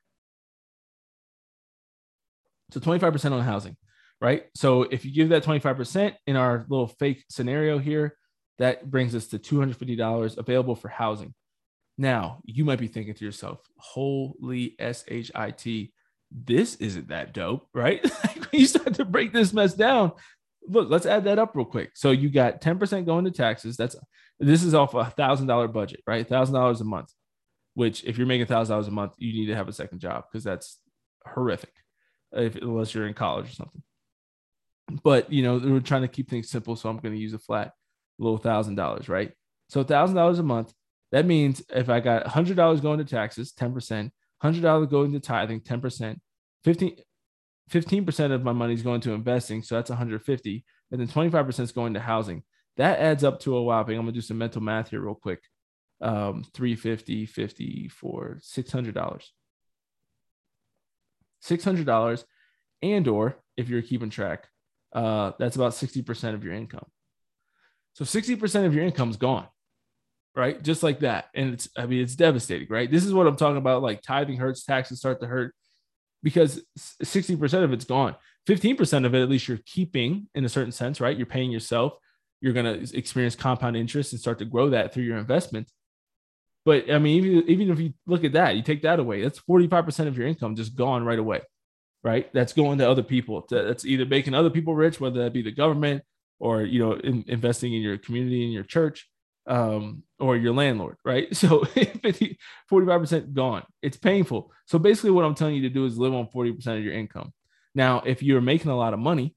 So 2.74 2.80
25% 2.80 3.30
on 3.30 3.40
housing, 3.42 3.76
right? 4.20 4.46
So 4.56 4.82
if 4.82 5.04
you 5.04 5.14
give 5.14 5.28
that 5.28 5.44
25% 5.44 6.16
in 6.26 6.34
our 6.34 6.66
little 6.68 6.88
fake 6.88 7.24
scenario 7.30 7.78
here, 7.78 8.16
That 8.58 8.90
brings 8.90 9.14
us 9.14 9.28
to 9.28 9.38
$250 9.38 10.36
available 10.38 10.74
for 10.76 10.88
housing. 10.88 11.34
Now, 11.98 12.40
you 12.44 12.64
might 12.64 12.80
be 12.80 12.88
thinking 12.88 13.14
to 13.14 13.24
yourself, 13.24 13.60
holy 13.78 14.76
SHIT, 14.78 15.90
this 16.30 16.74
isn't 16.76 17.08
that 17.08 17.32
dope, 17.32 17.68
right? 17.74 18.04
you 18.52 18.66
start 18.66 18.94
to 18.94 19.04
break 19.04 19.32
this 19.32 19.52
mess 19.52 19.74
down, 19.74 20.12
look, 20.68 20.90
let's 20.90 21.06
add 21.06 21.24
that 21.24 21.38
up 21.38 21.54
real 21.54 21.64
quick. 21.64 21.92
So 21.94 22.10
you 22.10 22.30
got 22.30 22.60
10% 22.60 23.06
going 23.06 23.24
to 23.24 23.30
taxes. 23.30 23.76
That's 23.76 23.96
this 24.40 24.64
is 24.64 24.74
off 24.74 24.94
a 24.94 25.04
thousand 25.04 25.46
dollar 25.46 25.68
budget, 25.68 26.00
right? 26.06 26.26
Thousand 26.26 26.54
dollars 26.54 26.80
a 26.80 26.84
month, 26.84 27.12
which 27.74 28.02
if 28.04 28.18
you're 28.18 28.26
making 28.26 28.46
thousand 28.46 28.72
dollars 28.74 28.88
a 28.88 28.90
month, 28.90 29.12
you 29.18 29.32
need 29.32 29.46
to 29.46 29.56
have 29.56 29.68
a 29.68 29.72
second 29.72 30.00
job 30.00 30.24
because 30.30 30.42
that's 30.44 30.80
horrific. 31.24 31.72
If 32.34 32.56
unless 32.56 32.94
you're 32.94 33.06
in 33.06 33.14
college 33.14 33.50
or 33.50 33.54
something. 33.54 33.82
But 35.02 35.32
you 35.32 35.42
know, 35.42 35.58
we're 35.58 35.80
trying 35.80 36.02
to 36.02 36.08
keep 36.08 36.28
things 36.28 36.50
simple. 36.50 36.76
So 36.76 36.88
I'm 36.88 36.98
going 36.98 37.14
to 37.14 37.20
use 37.20 37.34
a 37.34 37.38
flat 37.38 37.72
little 38.18 38.38
thousand 38.38 38.74
dollars, 38.74 39.08
right? 39.08 39.32
So 39.68 39.82
thousand 39.82 40.16
dollars 40.16 40.38
a 40.38 40.42
month. 40.42 40.72
That 41.12 41.26
means 41.26 41.62
if 41.70 41.88
I 41.88 42.00
got 42.00 42.26
hundred 42.26 42.56
dollars 42.56 42.80
going 42.80 42.98
to 42.98 43.04
taxes, 43.04 43.52
10%, 43.52 44.10
hundred 44.42 44.62
dollars 44.62 44.88
going 44.88 45.12
to 45.12 45.20
tithing, 45.20 45.60
10%, 45.60 46.16
15 46.64 46.96
15% 47.70 48.32
of 48.32 48.44
my 48.44 48.52
money 48.52 48.74
is 48.74 48.82
going 48.82 49.00
to 49.02 49.12
investing. 49.12 49.62
So 49.62 49.74
that's 49.74 49.90
150. 49.90 50.64
And 50.90 51.00
then 51.00 51.08
25% 51.08 51.60
is 51.60 51.72
going 51.72 51.94
to 51.94 52.00
housing. 52.00 52.42
That 52.76 52.98
adds 52.98 53.24
up 53.24 53.40
to 53.40 53.56
a 53.56 53.62
whopping. 53.62 53.96
I'm 53.96 54.04
going 54.04 54.14
to 54.14 54.20
do 54.20 54.26
some 54.26 54.38
mental 54.38 54.62
math 54.62 54.90
here 54.90 55.00
real 55.00 55.14
quick. 55.14 55.40
Um, 56.00 56.44
350, 56.52 57.26
50 57.26 57.88
for 57.88 58.38
$600. 58.42 59.24
$600 61.44 62.24
and 62.82 63.08
or 63.08 63.36
if 63.56 63.68
you're 63.68 63.82
keeping 63.82 64.10
track, 64.10 64.48
uh, 64.94 65.32
that's 65.38 65.56
about 65.56 65.72
60% 65.72 66.34
of 66.34 66.44
your 66.44 66.54
income. 66.54 66.86
So 67.94 68.04
60% 68.04 68.66
of 68.66 68.74
your 68.74 68.84
income 68.84 69.10
is 69.10 69.16
gone, 69.16 69.46
right? 70.34 70.60
Just 70.62 70.82
like 70.82 71.00
that. 71.00 71.26
And 71.34 71.54
it's, 71.54 71.68
I 71.76 71.86
mean, 71.86 72.02
it's 72.02 72.16
devastating, 72.16 72.68
right? 72.68 72.90
This 72.90 73.04
is 73.04 73.14
what 73.14 73.26
I'm 73.26 73.36
talking 73.36 73.56
about. 73.56 73.82
Like 73.82 74.02
tithing 74.02 74.36
hurts, 74.36 74.64
taxes 74.64 74.98
start 74.98 75.20
to 75.20 75.26
hurt 75.26 75.54
because 76.22 76.62
60% 76.78 77.64
of 77.64 77.72
it's 77.72 77.84
gone. 77.84 78.16
15% 78.48 79.06
of 79.06 79.14
it, 79.14 79.22
at 79.22 79.28
least 79.28 79.48
you're 79.48 79.60
keeping 79.64 80.28
in 80.34 80.44
a 80.44 80.48
certain 80.48 80.72
sense, 80.72 81.00
right? 81.00 81.16
You're 81.16 81.26
paying 81.26 81.50
yourself. 81.50 81.94
You're 82.40 82.52
going 82.52 82.66
to 82.66 82.96
experience 82.96 83.36
compound 83.36 83.76
interest 83.76 84.12
and 84.12 84.20
start 84.20 84.38
to 84.40 84.44
grow 84.44 84.70
that 84.70 84.92
through 84.92 85.04
your 85.04 85.16
investment. 85.16 85.70
But 86.64 86.90
I 86.90 86.98
mean, 86.98 87.24
even, 87.24 87.48
even 87.48 87.70
if 87.70 87.80
you 87.80 87.92
look 88.06 88.24
at 88.24 88.32
that, 88.32 88.56
you 88.56 88.62
take 88.62 88.82
that 88.82 88.98
away, 88.98 89.22
that's 89.22 89.40
45% 89.40 90.06
of 90.06 90.16
your 90.16 90.26
income 90.26 90.56
just 90.56 90.74
gone 90.74 91.04
right 91.04 91.18
away, 91.18 91.42
right? 92.02 92.32
That's 92.32 92.54
going 92.54 92.78
to 92.78 92.88
other 92.88 93.02
people. 93.02 93.46
That's 93.50 93.84
either 93.84 94.06
making 94.06 94.34
other 94.34 94.50
people 94.50 94.74
rich, 94.74 95.00
whether 95.00 95.22
that 95.22 95.32
be 95.32 95.42
the 95.42 95.52
government 95.52 96.02
or, 96.38 96.62
you 96.62 96.78
know, 96.78 96.92
in, 96.92 97.24
investing 97.28 97.74
in 97.74 97.82
your 97.82 97.98
community, 97.98 98.44
in 98.44 98.50
your 98.50 98.64
church, 98.64 99.08
um, 99.46 100.02
or 100.18 100.36
your 100.36 100.54
landlord, 100.54 100.96
right? 101.04 101.28
So 101.36 101.64
50, 101.64 102.38
45% 102.70 103.34
gone. 103.34 103.64
It's 103.82 103.96
painful. 103.96 104.50
So 104.66 104.78
basically, 104.78 105.10
what 105.10 105.24
I'm 105.24 105.34
telling 105.34 105.56
you 105.56 105.62
to 105.62 105.68
do 105.68 105.84
is 105.84 105.98
live 105.98 106.14
on 106.14 106.28
40% 106.34 106.78
of 106.78 106.84
your 106.84 106.94
income. 106.94 107.32
Now, 107.74 108.02
if 108.06 108.22
you're 108.22 108.40
making 108.40 108.70
a 108.70 108.76
lot 108.76 108.94
of 108.94 109.00
money, 109.00 109.34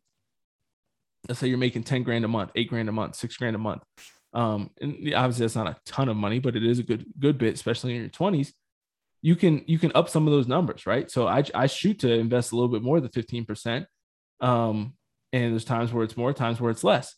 let's 1.28 1.40
say 1.40 1.48
you're 1.48 1.58
making 1.58 1.84
10 1.84 2.04
grand 2.04 2.24
a 2.24 2.28
month, 2.28 2.52
eight 2.56 2.70
grand 2.70 2.88
a 2.88 2.92
month, 2.92 3.16
six 3.16 3.36
grand 3.36 3.56
a 3.56 3.60
month. 3.60 3.84
Um, 4.38 4.70
and 4.80 5.14
obviously 5.14 5.46
that's 5.46 5.56
not 5.56 5.68
a 5.68 5.78
ton 5.86 6.10
of 6.10 6.16
money, 6.16 6.40
but 6.40 6.56
it 6.56 6.64
is 6.64 6.80
a 6.80 6.84
good, 6.84 7.06
good 7.20 7.38
bit, 7.38 7.54
especially 7.56 7.96
in 7.96 8.02
your 8.02 8.10
20s. 8.10 8.54
You 9.22 9.36
can 9.36 9.64
you 9.66 9.80
can 9.80 9.92
up 9.96 10.10
some 10.10 10.28
of 10.28 10.32
those 10.32 10.48
numbers, 10.48 10.86
right? 10.86 11.10
So 11.10 11.28
I 11.28 11.44
I 11.56 11.66
shoot 11.66 12.00
to 12.00 12.12
invest 12.12 12.52
a 12.52 12.56
little 12.56 12.70
bit 12.70 12.84
more 12.84 13.00
than 13.00 13.10
15%. 13.10 13.86
Um, 14.40 14.94
and 15.34 15.52
there's 15.52 15.66
times 15.66 15.92
where 15.92 16.04
it's 16.04 16.16
more, 16.16 16.34
times 16.34 16.62
where 16.62 16.72
it's 16.72 16.84
less 16.84 17.16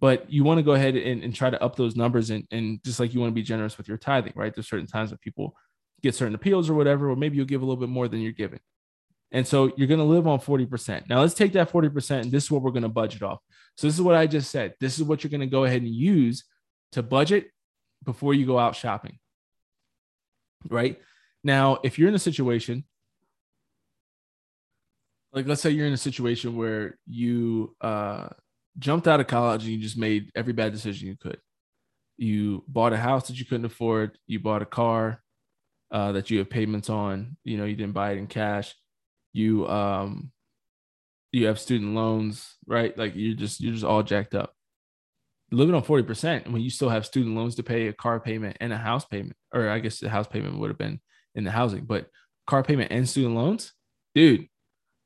but 0.00 0.30
you 0.30 0.44
want 0.44 0.58
to 0.58 0.62
go 0.62 0.72
ahead 0.72 0.96
and, 0.96 1.22
and 1.22 1.34
try 1.34 1.50
to 1.50 1.62
up 1.62 1.76
those 1.76 1.96
numbers 1.96 2.30
and, 2.30 2.46
and 2.50 2.82
just 2.84 3.00
like 3.00 3.12
you 3.12 3.20
want 3.20 3.30
to 3.30 3.34
be 3.34 3.42
generous 3.42 3.76
with 3.76 3.88
your 3.88 3.96
tithing, 3.96 4.32
right? 4.36 4.54
There's 4.54 4.68
certain 4.68 4.86
times 4.86 5.10
that 5.10 5.20
people 5.20 5.54
get 6.02 6.14
certain 6.14 6.34
appeals 6.34 6.70
or 6.70 6.74
whatever, 6.74 7.10
or 7.10 7.16
maybe 7.16 7.36
you'll 7.36 7.46
give 7.46 7.62
a 7.62 7.64
little 7.64 7.80
bit 7.80 7.88
more 7.88 8.06
than 8.06 8.20
you're 8.20 8.32
giving. 8.32 8.60
And 9.30 9.46
so 9.46 9.72
you're 9.76 9.88
going 9.88 9.98
to 9.98 10.04
live 10.04 10.26
on 10.26 10.40
40%. 10.40 11.08
Now 11.08 11.20
let's 11.20 11.34
take 11.34 11.52
that 11.52 11.70
40% 11.70 12.22
and 12.22 12.32
this 12.32 12.44
is 12.44 12.50
what 12.50 12.62
we're 12.62 12.70
going 12.70 12.82
to 12.82 12.88
budget 12.88 13.22
off. 13.22 13.40
So 13.76 13.86
this 13.86 13.94
is 13.94 14.02
what 14.02 14.14
I 14.14 14.26
just 14.26 14.50
said. 14.50 14.74
This 14.80 14.98
is 14.98 15.04
what 15.04 15.22
you're 15.22 15.30
going 15.30 15.40
to 15.40 15.46
go 15.46 15.64
ahead 15.64 15.82
and 15.82 15.90
use 15.90 16.44
to 16.92 17.02
budget 17.02 17.50
before 18.04 18.34
you 18.34 18.46
go 18.46 18.58
out 18.58 18.74
shopping. 18.74 19.18
Right? 20.68 20.98
Now, 21.44 21.78
if 21.84 21.98
you're 21.98 22.08
in 22.08 22.14
a 22.14 22.18
situation 22.18 22.84
like 25.32 25.46
let's 25.46 25.60
say 25.60 25.70
you're 25.70 25.86
in 25.86 25.92
a 25.92 25.98
situation 25.98 26.56
where 26.56 26.98
you 27.06 27.76
uh 27.82 28.28
jumped 28.78 29.08
out 29.08 29.20
of 29.20 29.26
college 29.26 29.64
and 29.64 29.72
you 29.72 29.78
just 29.78 29.98
made 29.98 30.30
every 30.34 30.52
bad 30.52 30.72
decision 30.72 31.08
you 31.08 31.16
could. 31.16 31.38
You 32.16 32.64
bought 32.68 32.92
a 32.92 32.96
house 32.96 33.28
that 33.28 33.38
you 33.38 33.44
couldn't 33.44 33.66
afford. 33.66 34.18
You 34.26 34.40
bought 34.40 34.62
a 34.62 34.66
car 34.66 35.22
uh, 35.90 36.12
that 36.12 36.30
you 36.30 36.38
have 36.38 36.50
payments 36.50 36.90
on. 36.90 37.36
You 37.44 37.58
know, 37.58 37.64
you 37.64 37.76
didn't 37.76 37.94
buy 37.94 38.12
it 38.12 38.18
in 38.18 38.26
cash. 38.26 38.74
You 39.38 39.68
um, 39.68 40.32
you 41.30 41.46
have 41.46 41.60
student 41.60 41.94
loans, 41.94 42.56
right? 42.66 42.96
Like 42.98 43.12
you're 43.14 43.36
just 43.36 43.60
you're 43.60 43.72
just 43.72 43.84
all 43.84 44.02
jacked 44.02 44.34
up. 44.34 44.52
Living 45.50 45.74
on 45.74 45.82
forty 45.82 46.02
percent 46.02 46.50
when 46.52 46.60
you 46.60 46.70
still 46.70 46.88
have 46.88 47.06
student 47.06 47.36
loans 47.36 47.54
to 47.54 47.62
pay, 47.62 47.86
a 47.86 47.92
car 47.92 48.18
payment, 48.20 48.56
and 48.60 48.72
a 48.72 48.76
house 48.76 49.04
payment, 49.04 49.36
or 49.54 49.68
I 49.68 49.78
guess 49.78 50.00
the 50.00 50.08
house 50.08 50.26
payment 50.26 50.58
would 50.58 50.70
have 50.70 50.78
been 50.78 51.00
in 51.34 51.44
the 51.44 51.50
housing, 51.50 51.84
but 51.84 52.06
car 52.46 52.62
payment 52.64 52.90
and 52.90 53.08
student 53.08 53.34
loans, 53.34 53.72
dude, 54.14 54.46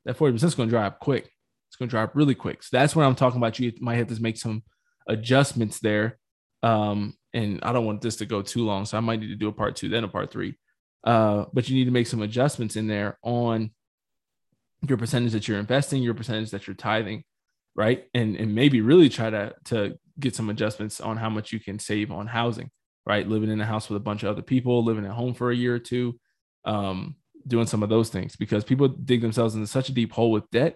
that 0.05 0.17
forty 0.17 0.33
percent 0.33 0.51
is 0.51 0.55
going 0.55 0.69
to 0.69 0.75
dry 0.75 0.87
up 0.87 0.99
quick. 0.99 1.29
It's 1.69 1.77
going 1.77 1.89
to 1.89 1.93
drop 1.93 2.15
really 2.15 2.35
quick. 2.35 2.63
So 2.63 2.77
that's 2.77 2.95
what 2.95 3.05
I'm 3.05 3.15
talking 3.15 3.37
about. 3.37 3.59
You 3.59 3.71
might 3.79 3.97
have 3.97 4.07
to 4.07 4.21
make 4.21 4.37
some 4.37 4.63
adjustments 5.07 5.79
there. 5.79 6.17
Um, 6.61 7.15
and 7.33 7.59
I 7.63 7.73
don't 7.73 7.85
want 7.85 8.01
this 8.01 8.17
to 8.17 8.25
go 8.25 8.41
too 8.41 8.63
long. 8.65 8.85
So 8.85 8.97
I 8.97 9.01
might 9.01 9.19
need 9.19 9.29
to 9.29 9.35
do 9.35 9.47
a 9.47 9.53
part 9.53 9.75
two, 9.75 9.89
then 9.89 10.03
a 10.03 10.07
part 10.07 10.31
three. 10.31 10.55
Uh, 11.03 11.45
but 11.51 11.67
you 11.67 11.75
need 11.75 11.85
to 11.85 11.91
make 11.91 12.07
some 12.07 12.21
adjustments 12.21 12.75
in 12.75 12.87
there 12.87 13.17
on 13.23 13.71
your 14.87 14.97
percentage 14.97 15.31
that 15.33 15.47
you're 15.47 15.59
investing, 15.59 16.03
your 16.03 16.13
percentage 16.13 16.51
that 16.51 16.67
you're 16.67 16.75
tithing, 16.75 17.23
right? 17.75 18.05
And 18.13 18.35
and 18.35 18.53
maybe 18.53 18.81
really 18.81 19.09
try 19.09 19.29
to 19.29 19.53
to 19.65 19.97
get 20.19 20.35
some 20.35 20.49
adjustments 20.49 21.01
on 21.01 21.17
how 21.17 21.29
much 21.29 21.51
you 21.51 21.59
can 21.59 21.79
save 21.79 22.11
on 22.11 22.27
housing, 22.27 22.69
right? 23.05 23.27
Living 23.27 23.49
in 23.49 23.61
a 23.61 23.65
house 23.65 23.89
with 23.89 23.97
a 23.97 24.03
bunch 24.03 24.23
of 24.23 24.29
other 24.29 24.41
people, 24.41 24.83
living 24.83 25.05
at 25.05 25.11
home 25.11 25.33
for 25.33 25.51
a 25.51 25.55
year 25.55 25.75
or 25.75 25.79
two, 25.79 26.19
um, 26.65 27.15
doing 27.47 27.67
some 27.67 27.83
of 27.83 27.89
those 27.89 28.09
things 28.09 28.35
because 28.35 28.63
people 28.63 28.87
dig 28.87 29.21
themselves 29.21 29.55
into 29.55 29.67
such 29.67 29.89
a 29.89 29.93
deep 29.93 30.11
hole 30.11 30.31
with 30.31 30.49
debt 30.51 30.75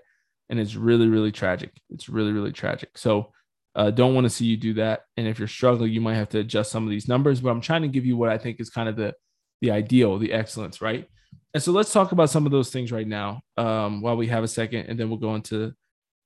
and 0.50 0.60
it's 0.60 0.76
really 0.76 1.08
really 1.08 1.32
tragic 1.32 1.72
it's 1.90 2.10
really 2.10 2.32
really 2.32 2.52
tragic 2.52 2.98
so 2.98 3.32
uh, 3.76 3.92
don't 3.92 4.16
want 4.16 4.26
to 4.26 4.30
see 4.30 4.46
you 4.46 4.58
do 4.58 4.74
that 4.74 5.02
and 5.18 5.28
if 5.28 5.38
you're 5.38 5.48
struggling 5.48 5.92
you 5.92 6.02
might 6.02 6.16
have 6.16 6.30
to 6.30 6.40
adjust 6.40 6.72
some 6.72 6.84
of 6.84 6.90
these 6.90 7.08
numbers 7.08 7.40
but 7.40 7.50
i'm 7.50 7.62
trying 7.62 7.82
to 7.82 7.88
give 7.88 8.06
you 8.06 8.18
what 8.18 8.30
i 8.30 8.38
think 8.38 8.60
is 8.60 8.70
kind 8.70 8.90
of 8.90 8.96
the 8.96 9.14
the 9.62 9.72
ideal 9.72 10.18
the 10.18 10.34
excellence 10.34 10.82
right 10.82 11.08
and 11.54 11.64
so 11.64 11.72
let's 11.72 11.92
talk 11.92 12.12
about 12.12 12.30
some 12.30 12.46
of 12.46 12.52
those 12.52 12.70
things 12.70 12.92
right 12.92 13.08
now 13.08 13.42
um, 13.58 14.02
while 14.02 14.18
we 14.18 14.28
have 14.28 14.44
a 14.44 14.48
second 14.48 14.86
and 14.88 15.00
then 15.00 15.10
we'll 15.10 15.18
go 15.18 15.36
into 15.36 15.74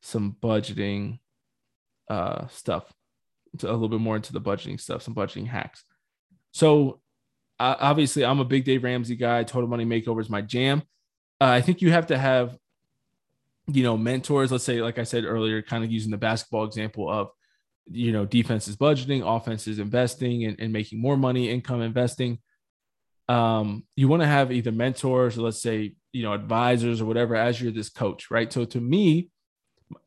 some 0.01 0.35
budgeting 0.41 1.19
uh, 2.09 2.47
stuff 2.47 2.91
a 3.63 3.65
little 3.65 3.89
bit 3.89 3.99
more 3.99 4.15
into 4.15 4.33
the 4.33 4.41
budgeting 4.41 4.79
stuff 4.79 5.01
some 5.01 5.15
budgeting 5.15 5.47
hacks. 5.47 5.83
So 6.51 7.01
uh, 7.59 7.75
obviously 7.79 8.25
i'm 8.25 8.39
a 8.39 8.45
big 8.45 8.65
dave 8.65 8.83
ramsey 8.83 9.15
guy. 9.15 9.43
Total 9.43 9.69
money 9.69 9.85
makeover 9.85 10.21
is 10.21 10.29
my 10.29 10.41
jam. 10.41 10.83
Uh, 11.39 11.45
i 11.45 11.61
think 11.61 11.81
you 11.81 11.91
have 11.91 12.07
to 12.07 12.17
have 12.17 12.57
you 13.67 13.83
know, 13.83 13.97
mentors, 13.97 14.51
let's 14.51 14.63
say, 14.63 14.81
like 14.81 14.99
I 14.99 15.03
said 15.03 15.25
earlier, 15.25 15.61
kind 15.61 15.83
of 15.83 15.91
using 15.91 16.11
the 16.11 16.17
basketball 16.17 16.65
example 16.65 17.09
of, 17.09 17.29
you 17.89 18.11
know, 18.11 18.25
defense 18.25 18.67
is 18.67 18.75
budgeting, 18.75 19.23
offense 19.25 19.67
is 19.67 19.79
investing 19.79 20.45
and, 20.45 20.59
and 20.59 20.73
making 20.73 21.01
more 21.01 21.17
money, 21.17 21.49
income 21.49 21.81
investing. 21.81 22.39
Um, 23.29 23.85
you 23.95 24.07
want 24.07 24.21
to 24.21 24.27
have 24.27 24.51
either 24.51 24.71
mentors 24.71 25.37
or 25.37 25.41
let's 25.41 25.61
say, 25.61 25.95
you 26.11 26.23
know, 26.23 26.33
advisors 26.33 26.99
or 27.01 27.05
whatever 27.05 27.35
as 27.35 27.61
you're 27.61 27.71
this 27.71 27.89
coach, 27.89 28.29
right? 28.29 28.51
So 28.51 28.65
to 28.65 28.81
me, 28.81 29.29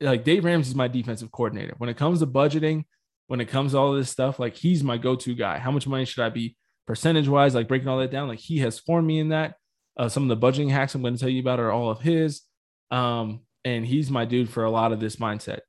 like 0.00 0.24
Dave 0.24 0.44
Ramsey 0.44 0.70
is 0.70 0.74
my 0.74 0.88
defensive 0.88 1.30
coordinator. 1.30 1.74
When 1.78 1.90
it 1.90 1.96
comes 1.96 2.20
to 2.20 2.26
budgeting, 2.26 2.84
when 3.26 3.40
it 3.40 3.48
comes 3.48 3.72
to 3.72 3.78
all 3.78 3.92
of 3.92 3.98
this 3.98 4.10
stuff, 4.10 4.38
like 4.38 4.56
he's 4.56 4.84
my 4.84 4.98
go-to 4.98 5.34
guy. 5.34 5.58
How 5.58 5.70
much 5.70 5.86
money 5.86 6.04
should 6.04 6.24
I 6.24 6.28
be 6.28 6.56
percentage 6.86 7.28
wise? 7.28 7.54
Like 7.54 7.68
breaking 7.68 7.88
all 7.88 7.98
that 7.98 8.10
down. 8.10 8.28
Like 8.28 8.40
he 8.40 8.58
has 8.58 8.78
formed 8.78 9.06
me 9.06 9.18
in 9.18 9.30
that. 9.30 9.54
Uh, 9.96 10.08
some 10.08 10.28
of 10.28 10.40
the 10.40 10.46
budgeting 10.46 10.70
hacks 10.70 10.94
I'm 10.94 11.02
going 11.02 11.14
to 11.14 11.20
tell 11.20 11.28
you 11.28 11.40
about 11.40 11.60
are 11.60 11.70
all 11.70 11.90
of 11.90 12.00
his. 12.00 12.42
Um, 12.90 13.40
and 13.64 13.86
he's 13.86 14.10
my 14.10 14.24
dude 14.24 14.50
for 14.50 14.64
a 14.64 14.70
lot 14.70 14.92
of 14.92 15.00
this 15.00 15.16
mindset. 15.16 15.60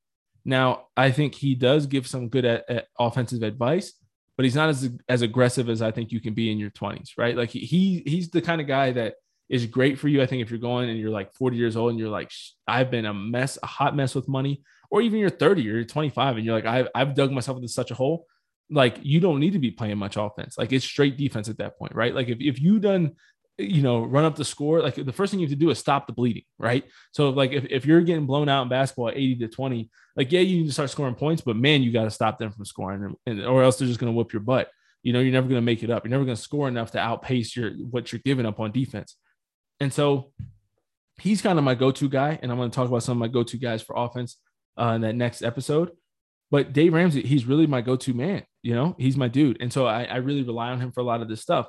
Now, 0.43 0.87
I 0.95 1.11
think 1.11 1.33
he 1.35 1.55
does 1.55 1.87
give 1.87 2.05
some 2.07 2.29
good 2.29 2.45
at, 2.45 2.69
at 2.69 2.87
offensive 2.99 3.41
advice, 3.41 3.93
but 4.37 4.43
he's 4.43 4.55
not 4.55 4.69
as 4.69 4.89
as 5.07 5.21
aggressive 5.21 5.69
as 5.69 5.81
I 5.81 5.91
think 5.91 6.11
you 6.11 6.19
can 6.19 6.33
be 6.33 6.51
in 6.51 6.57
your 6.57 6.71
20s, 6.71 7.11
right? 7.17 7.35
Like 7.35 7.49
he, 7.49 7.59
he 7.59 8.03
he's 8.05 8.29
the 8.29 8.41
kind 8.41 8.61
of 8.61 8.67
guy 8.67 8.91
that 8.91 9.15
is 9.49 9.65
great 9.65 9.99
for 9.99 10.07
you. 10.07 10.21
I 10.21 10.25
think 10.25 10.41
if 10.41 10.49
you're 10.49 10.59
going 10.59 10.89
and 10.89 10.99
you're 10.99 11.11
like 11.11 11.33
40 11.33 11.55
years 11.55 11.75
old 11.75 11.91
and 11.91 11.99
you're 11.99 12.09
like, 12.09 12.31
I've 12.67 12.89
been 12.89 13.05
a 13.05 13.13
mess, 13.13 13.57
a 13.61 13.67
hot 13.67 13.95
mess 13.95 14.15
with 14.15 14.27
money, 14.27 14.63
or 14.89 15.01
even 15.01 15.19
you're 15.19 15.29
30 15.29 15.61
or 15.61 15.73
you're 15.75 15.83
25 15.83 16.37
and 16.37 16.45
you're 16.45 16.55
like, 16.55 16.65
I've, 16.65 16.87
I've 16.95 17.13
dug 17.13 17.31
myself 17.31 17.57
into 17.57 17.67
such 17.67 17.91
a 17.91 17.95
hole. 17.95 18.25
Like 18.71 18.97
you 19.03 19.19
don't 19.19 19.39
need 19.39 19.53
to 19.53 19.59
be 19.59 19.71
playing 19.71 19.97
much 19.97 20.17
offense. 20.17 20.57
Like 20.57 20.71
it's 20.71 20.85
straight 20.85 21.17
defense 21.17 21.47
at 21.49 21.59
that 21.59 21.77
point, 21.77 21.93
right? 21.93 22.15
Like 22.15 22.29
if, 22.29 22.39
if 22.39 22.59
you 22.59 22.79
done 22.79 23.15
you 23.57 23.81
know, 23.81 24.03
run 24.03 24.25
up 24.25 24.35
the 24.35 24.45
score, 24.45 24.81
like 24.81 24.95
the 24.95 25.13
first 25.13 25.31
thing 25.31 25.39
you 25.39 25.45
have 25.45 25.53
to 25.53 25.59
do 25.59 25.69
is 25.69 25.79
stop 25.79 26.07
the 26.07 26.13
bleeding, 26.13 26.43
right? 26.59 26.83
So 27.11 27.29
like 27.29 27.51
if, 27.51 27.65
if 27.69 27.85
you're 27.85 28.01
getting 28.01 28.25
blown 28.25 28.49
out 28.49 28.63
in 28.63 28.69
basketball 28.69 29.09
80 29.09 29.35
to 29.37 29.47
20, 29.47 29.89
like 30.15 30.31
yeah, 30.31 30.41
you 30.41 30.59
need 30.59 30.67
to 30.67 30.73
start 30.73 30.89
scoring 30.89 31.15
points, 31.15 31.41
but 31.41 31.55
man, 31.55 31.81
you 31.81 31.91
got 31.91 32.03
to 32.03 32.11
stop 32.11 32.37
them 32.37 32.51
from 32.51 32.65
scoring, 32.65 33.15
and, 33.25 33.45
or 33.45 33.63
else 33.63 33.77
they're 33.77 33.87
just 33.87 33.99
going 33.99 34.11
to 34.11 34.17
whip 34.17 34.33
your 34.33 34.41
butt. 34.41 34.69
You 35.03 35.13
know, 35.13 35.19
you're 35.19 35.31
never 35.31 35.47
going 35.47 35.59
to 35.59 35.65
make 35.65 35.83
it 35.83 35.89
up. 35.89 36.03
You're 36.03 36.11
never 36.11 36.25
going 36.25 36.35
to 36.35 36.41
score 36.41 36.67
enough 36.67 36.91
to 36.91 36.99
outpace 36.99 37.55
your 37.55 37.71
what 37.71 38.11
you're 38.11 38.21
giving 38.25 38.45
up 38.45 38.59
on 38.59 38.71
defense. 38.71 39.15
And 39.79 39.93
so 39.93 40.31
he's 41.19 41.41
kind 41.41 41.57
of 41.57 41.65
my 41.65 41.75
go-to 41.75 42.09
guy, 42.09 42.39
and 42.41 42.51
I'm 42.51 42.57
going 42.57 42.71
to 42.71 42.75
talk 42.75 42.87
about 42.87 43.03
some 43.03 43.17
of 43.17 43.19
my 43.19 43.27
go-to 43.27 43.57
guys 43.57 43.81
for 43.81 43.95
offense 43.95 44.37
uh, 44.79 44.93
in 44.95 45.01
that 45.01 45.15
next 45.15 45.41
episode. 45.43 45.91
But 46.51 46.73
Dave 46.73 46.93
Ramsey, 46.93 47.21
he's 47.21 47.45
really 47.45 47.67
my 47.67 47.81
go-to 47.81 48.13
man. 48.13 48.43
You 48.63 48.73
know, 48.73 48.95
he's 48.97 49.17
my 49.17 49.27
dude, 49.27 49.61
and 49.61 49.71
so 49.71 49.85
I, 49.85 50.03
I 50.05 50.17
really 50.17 50.43
rely 50.43 50.71
on 50.71 50.81
him 50.81 50.91
for 50.91 51.01
a 51.01 51.03
lot 51.03 51.21
of 51.21 51.27
this 51.27 51.41
stuff. 51.41 51.67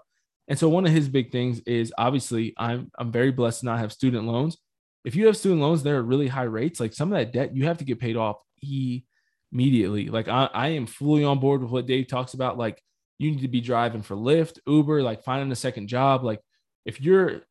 And 0.48 0.58
so 0.58 0.68
one 0.68 0.86
of 0.86 0.92
his 0.92 1.08
big 1.08 1.32
things 1.32 1.60
is 1.60 1.92
obviously 1.98 2.54
I'm 2.56 2.90
I'm 2.98 3.10
very 3.10 3.32
blessed 3.32 3.60
to 3.60 3.66
not 3.66 3.78
have 3.78 3.92
student 3.92 4.26
loans. 4.26 4.56
If 5.04 5.14
you 5.14 5.26
have 5.26 5.36
student 5.36 5.60
loans, 5.60 5.82
they're 5.82 5.98
at 5.98 6.04
really 6.04 6.28
high 6.28 6.42
rates. 6.44 6.80
Like 6.80 6.92
some 6.92 7.12
of 7.12 7.18
that 7.18 7.32
debt, 7.32 7.54
you 7.54 7.66
have 7.66 7.78
to 7.78 7.84
get 7.84 8.00
paid 8.00 8.16
off 8.16 8.36
immediately. 9.52 10.08
Like 10.08 10.28
I, 10.28 10.48
I 10.52 10.68
am 10.68 10.86
fully 10.86 11.24
on 11.24 11.38
board 11.38 11.62
with 11.62 11.70
what 11.70 11.86
Dave 11.86 12.08
talks 12.08 12.34
about. 12.34 12.58
Like 12.58 12.82
you 13.18 13.30
need 13.30 13.42
to 13.42 13.48
be 13.48 13.60
driving 13.60 14.02
for 14.02 14.16
Lyft, 14.16 14.58
Uber, 14.66 15.02
like 15.02 15.24
finding 15.24 15.50
a 15.52 15.56
second 15.56 15.88
job. 15.88 16.24
Like 16.24 16.40
if 16.84 17.00
you're, 17.00 17.42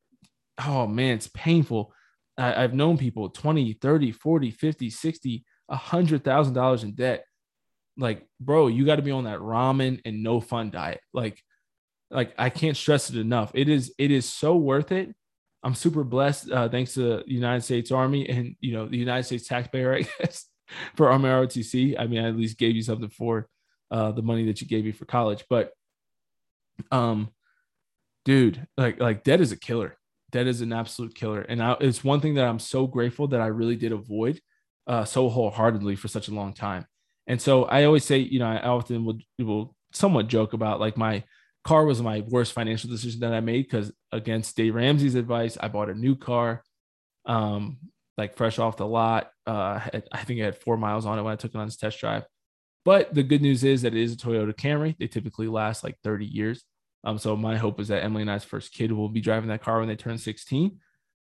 oh 0.65 0.87
man, 0.87 1.15
it's 1.15 1.29
painful. 1.33 1.93
I, 2.37 2.63
I've 2.63 2.73
known 2.73 2.97
people 2.97 3.29
20, 3.29 3.73
30, 3.73 4.11
40, 4.11 4.51
50, 4.51 4.89
60, 4.89 5.45
a 5.69 5.75
hundred 5.75 6.23
thousand 6.23 6.53
dollars 6.53 6.83
in 6.83 6.93
debt. 6.93 7.25
Like, 7.97 8.25
bro, 8.39 8.67
you 8.67 8.85
got 8.85 8.97
to 8.97 9.01
be 9.01 9.11
on 9.11 9.23
that 9.23 9.39
ramen 9.39 10.01
and 10.05 10.21
no 10.21 10.41
fun 10.41 10.69
diet. 10.69 10.99
Like, 11.13 11.41
like 12.15 12.33
I 12.37 12.49
can't 12.49 12.77
stress 12.77 13.09
it 13.09 13.17
enough. 13.17 13.51
It 13.53 13.69
is 13.69 13.93
it 13.97 14.11
is 14.11 14.27
so 14.27 14.55
worth 14.55 14.91
it. 14.91 15.13
I'm 15.63 15.75
super 15.75 16.03
blessed 16.03 16.51
uh, 16.51 16.69
thanks 16.69 16.93
to 16.93 17.01
the 17.01 17.23
United 17.27 17.61
States 17.61 17.91
Army 17.91 18.29
and 18.29 18.55
you 18.61 18.73
know 18.73 18.87
the 18.87 18.97
United 18.97 19.23
States 19.23 19.47
taxpayer, 19.47 19.93
I 19.95 20.07
guess, 20.19 20.45
for 20.95 21.09
Army 21.11 21.29
ROTC. 21.29 21.99
I 21.99 22.07
mean, 22.07 22.23
I 22.23 22.29
at 22.29 22.37
least 22.37 22.57
gave 22.57 22.75
you 22.75 22.83
something 22.83 23.09
for 23.09 23.47
uh, 23.91 24.11
the 24.11 24.21
money 24.21 24.45
that 24.45 24.61
you 24.61 24.67
gave 24.67 24.85
me 24.85 24.91
for 24.91 25.05
college. 25.05 25.43
But 25.49 25.71
um, 26.91 27.29
dude, 28.23 28.65
like 28.77 28.99
like 28.99 29.23
debt 29.23 29.41
is 29.41 29.51
a 29.51 29.59
killer. 29.59 29.97
Debt 30.31 30.47
is 30.47 30.61
an 30.61 30.73
absolute 30.73 31.15
killer, 31.15 31.41
and 31.41 31.61
I, 31.61 31.77
it's 31.79 32.03
one 32.03 32.19
thing 32.19 32.35
that 32.35 32.45
I'm 32.45 32.59
so 32.59 32.87
grateful 32.87 33.27
that 33.29 33.41
I 33.41 33.47
really 33.47 33.75
did 33.75 33.91
avoid 33.91 34.39
uh, 34.87 35.05
so 35.05 35.29
wholeheartedly 35.29 35.95
for 35.95 36.07
such 36.07 36.27
a 36.27 36.33
long 36.33 36.53
time. 36.53 36.85
And 37.27 37.41
so 37.41 37.63
I 37.63 37.85
always 37.85 38.05
say, 38.05 38.19
you 38.19 38.39
know, 38.39 38.47
I 38.47 38.61
often 38.61 39.05
will 39.05 39.19
will 39.39 39.75
somewhat 39.93 40.27
joke 40.27 40.53
about 40.53 40.79
like 40.79 40.97
my 40.97 41.23
car 41.65 41.85
was 41.85 42.01
my 42.01 42.21
worst 42.27 42.53
financial 42.53 42.89
decision 42.89 43.21
that 43.21 43.33
I 43.33 43.39
made 43.39 43.63
because 43.63 43.91
against 44.11 44.55
Dave 44.55 44.75
Ramsey's 44.75 45.15
advice, 45.15 45.57
I 45.59 45.67
bought 45.67 45.89
a 45.89 45.95
new 45.95 46.15
car, 46.15 46.63
um, 47.25 47.77
like 48.17 48.35
fresh 48.35 48.59
off 48.59 48.77
the 48.77 48.85
lot. 48.85 49.31
Uh, 49.47 49.79
I 50.11 50.23
think 50.23 50.41
I 50.41 50.45
had 50.45 50.57
four 50.57 50.77
miles 50.77 51.05
on 51.05 51.19
it 51.19 51.23
when 51.23 51.33
I 51.33 51.37
took 51.37 51.53
it 51.53 51.57
on 51.57 51.67
this 51.67 51.77
test 51.77 51.99
drive. 51.99 52.23
But 52.85 53.13
the 53.15 53.23
good 53.23 53.41
news 53.41 53.63
is 53.63 53.81
that 53.81 53.95
it 53.95 54.01
is 54.01 54.13
a 54.13 54.17
Toyota 54.17 54.53
Camry. 54.53 54.95
They 54.97 55.07
typically 55.07 55.47
last 55.47 55.83
like 55.83 55.97
30 56.03 56.25
years. 56.25 56.63
Um, 57.03 57.17
so 57.17 57.35
my 57.35 57.57
hope 57.57 57.79
is 57.79 57.87
that 57.87 58.03
Emily 58.03 58.21
and 58.21 58.31
I's 58.31 58.43
first 58.43 58.71
kid 58.71 58.91
will 58.91 59.09
be 59.09 59.21
driving 59.21 59.49
that 59.49 59.63
car 59.63 59.79
when 59.79 59.87
they 59.87 59.95
turn 59.95 60.19
16. 60.19 60.79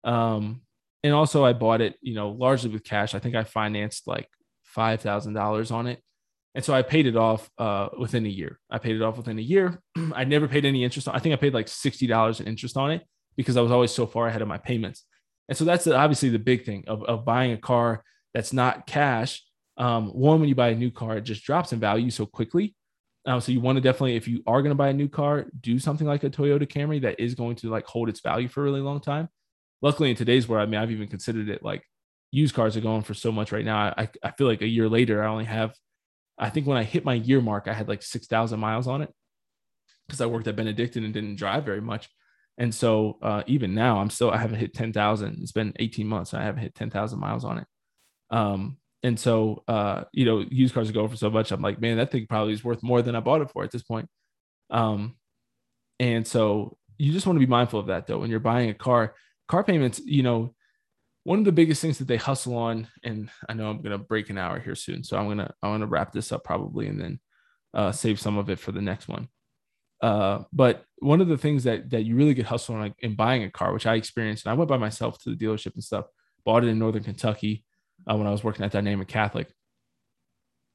Um, 0.03 0.61
and 1.03 1.13
also 1.13 1.45
I 1.45 1.53
bought 1.53 1.81
it, 1.81 1.95
you 2.01 2.15
know, 2.15 2.29
largely 2.29 2.71
with 2.71 2.83
cash. 2.83 3.13
I 3.13 3.19
think 3.19 3.35
I 3.35 3.43
financed 3.43 4.07
like 4.07 4.29
five 4.63 5.01
thousand 5.01 5.33
dollars 5.33 5.69
on 5.69 5.87
it. 5.87 6.01
And 6.55 6.63
so 6.63 6.73
I 6.73 6.83
paid 6.83 7.07
it 7.07 7.15
off 7.15 7.49
uh, 7.57 7.89
within 7.97 8.25
a 8.25 8.29
year. 8.29 8.59
I 8.69 8.77
paid 8.77 8.95
it 8.95 9.01
off 9.01 9.17
within 9.17 9.39
a 9.39 9.41
year. 9.41 9.81
I 10.13 10.23
never 10.23 10.47
paid 10.47 10.65
any 10.65 10.83
interest 10.83 11.07
on. 11.07 11.15
I 11.15 11.19
think 11.19 11.33
I 11.33 11.37
paid 11.37 11.53
like 11.53 11.67
sixty 11.67 12.07
dollars 12.07 12.39
in 12.39 12.47
interest 12.47 12.77
on 12.77 12.91
it 12.91 13.03
because 13.35 13.57
I 13.57 13.61
was 13.61 13.71
always 13.71 13.91
so 13.91 14.05
far 14.05 14.27
ahead 14.27 14.41
of 14.41 14.47
my 14.47 14.59
payments. 14.59 15.03
And 15.49 15.57
so 15.57 15.65
that's 15.65 15.87
obviously 15.87 16.29
the 16.29 16.39
big 16.39 16.65
thing 16.65 16.85
of, 16.87 17.03
of 17.03 17.25
buying 17.25 17.51
a 17.51 17.57
car 17.57 18.03
that's 18.33 18.53
not 18.53 18.87
cash. 18.87 19.43
Um, 19.77 20.09
one, 20.09 20.39
when 20.39 20.49
you 20.49 20.55
buy 20.55 20.69
a 20.69 20.75
new 20.75 20.91
car, 20.91 21.17
it 21.17 21.21
just 21.21 21.43
drops 21.43 21.73
in 21.73 21.79
value 21.79 22.09
so 22.11 22.25
quickly. 22.25 22.75
Um, 23.25 23.41
so 23.41 23.51
you 23.51 23.61
want 23.61 23.77
to 23.77 23.81
definitely, 23.81 24.15
if 24.15 24.27
you 24.27 24.43
are 24.45 24.61
going 24.61 24.71
to 24.71 24.75
buy 24.75 24.89
a 24.89 24.93
new 24.93 25.07
car, 25.07 25.45
do 25.61 25.79
something 25.79 26.05
like 26.05 26.23
a 26.23 26.29
Toyota 26.29 26.67
Camry 26.67 27.01
that 27.01 27.19
is 27.19 27.35
going 27.35 27.55
to 27.57 27.69
like 27.69 27.85
hold 27.85 28.09
its 28.09 28.19
value 28.19 28.47
for 28.47 28.61
a 28.61 28.63
really 28.63 28.81
long 28.81 28.99
time. 28.99 29.29
Luckily, 29.81 30.09
in 30.09 30.15
today's 30.15 30.47
world, 30.47 30.67
I 30.67 30.69
mean, 30.69 30.79
I've 30.79 30.91
even 30.91 31.07
considered 31.07 31.49
it 31.49 31.63
like 31.63 31.83
used 32.31 32.55
cars 32.55 32.75
are 32.77 32.81
going 32.81 33.03
for 33.03 33.13
so 33.13 33.31
much 33.31 33.51
right 33.51 33.65
now. 33.65 33.93
I, 33.97 34.09
I 34.23 34.31
feel 34.31 34.47
like 34.47 34.61
a 34.61 34.67
year 34.67 34.89
later, 34.89 35.23
I 35.23 35.27
only 35.27 35.45
have 35.45 35.73
I 36.43 36.49
think 36.49 36.67
when 36.67 36.77
I 36.77 36.83
hit 36.83 37.05
my 37.05 37.13
year 37.13 37.39
mark, 37.39 37.69
I 37.69 37.73
had 37.73 37.87
like 37.87 38.03
6,000 38.03 38.59
miles 38.59 38.85
on 38.85 39.01
it 39.01 39.09
because 40.05 40.19
I 40.19 40.25
worked 40.25 40.45
at 40.49 40.57
Benedictine 40.57 41.05
and 41.05 41.13
didn't 41.13 41.37
drive 41.37 41.63
very 41.63 41.79
much. 41.79 42.09
And 42.57 42.75
so 42.75 43.17
uh, 43.21 43.43
even 43.47 43.73
now, 43.73 43.99
I'm 43.99 44.09
still, 44.09 44.29
I 44.29 44.37
haven't 44.37 44.59
hit 44.59 44.73
10,000. 44.73 45.37
It's 45.41 45.53
been 45.53 45.71
18 45.79 46.05
months. 46.05 46.33
I 46.33 46.43
haven't 46.43 46.61
hit 46.61 46.75
10,000 46.75 47.17
miles 47.17 47.45
on 47.45 47.59
it. 47.59 47.67
Um, 48.29 48.75
and 49.03 49.17
so, 49.17 49.63
uh, 49.69 50.03
you 50.11 50.25
know, 50.25 50.43
used 50.49 50.73
cars 50.73 50.91
go 50.91 51.07
for 51.07 51.15
so 51.15 51.29
much. 51.29 51.53
I'm 51.53 51.61
like, 51.61 51.79
man, 51.79 51.95
that 51.95 52.11
thing 52.11 52.27
probably 52.27 52.51
is 52.51 52.63
worth 52.63 52.83
more 52.83 53.01
than 53.01 53.15
I 53.15 53.21
bought 53.21 53.41
it 53.41 53.49
for 53.49 53.63
at 53.63 53.71
this 53.71 53.83
point. 53.83 54.09
Um, 54.69 55.15
and 55.97 56.27
so 56.27 56.77
you 56.97 57.13
just 57.13 57.25
want 57.25 57.37
to 57.37 57.45
be 57.45 57.49
mindful 57.49 57.79
of 57.79 57.87
that 57.87 58.05
though. 58.05 58.17
When 58.17 58.29
you're 58.29 58.41
buying 58.41 58.69
a 58.69 58.73
car, 58.73 59.15
car 59.47 59.63
payments, 59.63 60.01
you 60.03 60.23
know, 60.23 60.53
one 61.23 61.39
of 61.39 61.45
the 61.45 61.51
biggest 61.51 61.81
things 61.81 61.97
that 61.99 62.07
they 62.07 62.17
hustle 62.17 62.57
on, 62.57 62.87
and 63.03 63.29
I 63.47 63.53
know 63.53 63.69
I'm 63.69 63.81
gonna 63.81 63.97
break 63.97 64.29
an 64.29 64.37
hour 64.37 64.59
here 64.59 64.75
soon, 64.75 65.03
so 65.03 65.17
I'm 65.17 65.27
gonna 65.27 65.53
I'm 65.61 65.73
gonna 65.73 65.87
wrap 65.87 66.11
this 66.11 66.31
up 66.31 66.43
probably 66.43 66.87
and 66.87 66.99
then 66.99 67.19
uh, 67.73 67.91
save 67.91 68.19
some 68.19 68.37
of 68.37 68.49
it 68.49 68.59
for 68.59 68.71
the 68.71 68.81
next 68.81 69.07
one. 69.07 69.27
Uh, 70.01 70.43
but 70.51 70.83
one 70.97 71.21
of 71.21 71.29
the 71.29 71.37
things 71.37 71.63
that 71.63 71.89
that 71.91 72.03
you 72.03 72.15
really 72.15 72.33
get 72.33 72.45
hustled 72.45 72.77
on 72.77 72.83
like, 72.83 72.95
in 72.99 73.15
buying 73.15 73.43
a 73.43 73.49
car, 73.49 73.73
which 73.73 73.85
I 73.85 73.95
experienced, 73.95 74.45
and 74.45 74.51
I 74.51 74.55
went 74.55 74.69
by 74.69 74.77
myself 74.77 75.17
to 75.23 75.29
the 75.29 75.37
dealership 75.37 75.75
and 75.75 75.83
stuff, 75.83 76.05
bought 76.45 76.63
it 76.63 76.67
in 76.67 76.79
Northern 76.79 77.03
Kentucky 77.03 77.63
uh, 78.09 78.15
when 78.17 78.27
I 78.27 78.31
was 78.31 78.43
working 78.43 78.65
at 78.65 78.71
Dynamic 78.71 79.07
Catholic. 79.07 79.47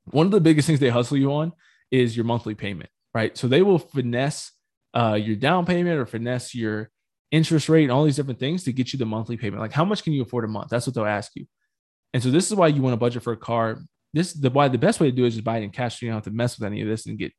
One 0.06 0.24
of 0.24 0.32
the 0.32 0.40
biggest 0.40 0.66
things 0.66 0.80
they 0.80 0.88
hustle 0.88 1.18
you 1.18 1.32
on 1.34 1.52
is 1.90 2.16
your 2.16 2.24
monthly 2.24 2.54
payment, 2.54 2.88
right? 3.12 3.36
So 3.36 3.48
they 3.48 3.60
will 3.60 3.78
finesse 3.78 4.52
uh, 4.94 5.18
your 5.20 5.36
down 5.36 5.66
payment 5.66 5.98
or 5.98 6.06
finesse 6.06 6.54
your 6.54 6.90
interest 7.30 7.68
rate 7.68 7.84
and 7.84 7.92
all 7.92 8.04
these 8.04 8.16
different 8.16 8.38
things 8.38 8.64
to 8.64 8.72
get 8.72 8.92
you 8.92 8.98
the 8.98 9.06
monthly 9.06 9.36
payment. 9.36 9.60
Like 9.60 9.72
how 9.72 9.84
much 9.84 10.02
can 10.02 10.12
you 10.12 10.22
afford 10.22 10.44
a 10.44 10.48
month? 10.48 10.70
That's 10.70 10.86
what 10.86 10.94
they'll 10.94 11.04
ask 11.04 11.32
you. 11.34 11.46
And 12.14 12.22
so 12.22 12.30
this 12.30 12.46
is 12.46 12.54
why 12.54 12.68
you 12.68 12.80
want 12.80 12.94
to 12.94 12.98
budget 12.98 13.22
for 13.22 13.32
a 13.32 13.36
car. 13.36 13.80
This 14.14 14.32
the 14.32 14.50
why 14.50 14.68
the 14.68 14.78
best 14.78 15.00
way 15.00 15.10
to 15.10 15.16
do 15.16 15.24
it 15.24 15.28
is 15.28 15.34
just 15.34 15.44
buy 15.44 15.58
it 15.58 15.62
in 15.62 15.70
cash. 15.70 16.00
So 16.00 16.06
you 16.06 16.10
don't 16.10 16.16
have 16.16 16.24
to 16.24 16.30
mess 16.30 16.58
with 16.58 16.66
any 16.66 16.80
of 16.80 16.88
this 16.88 17.06
and 17.06 17.18
get 17.18 17.32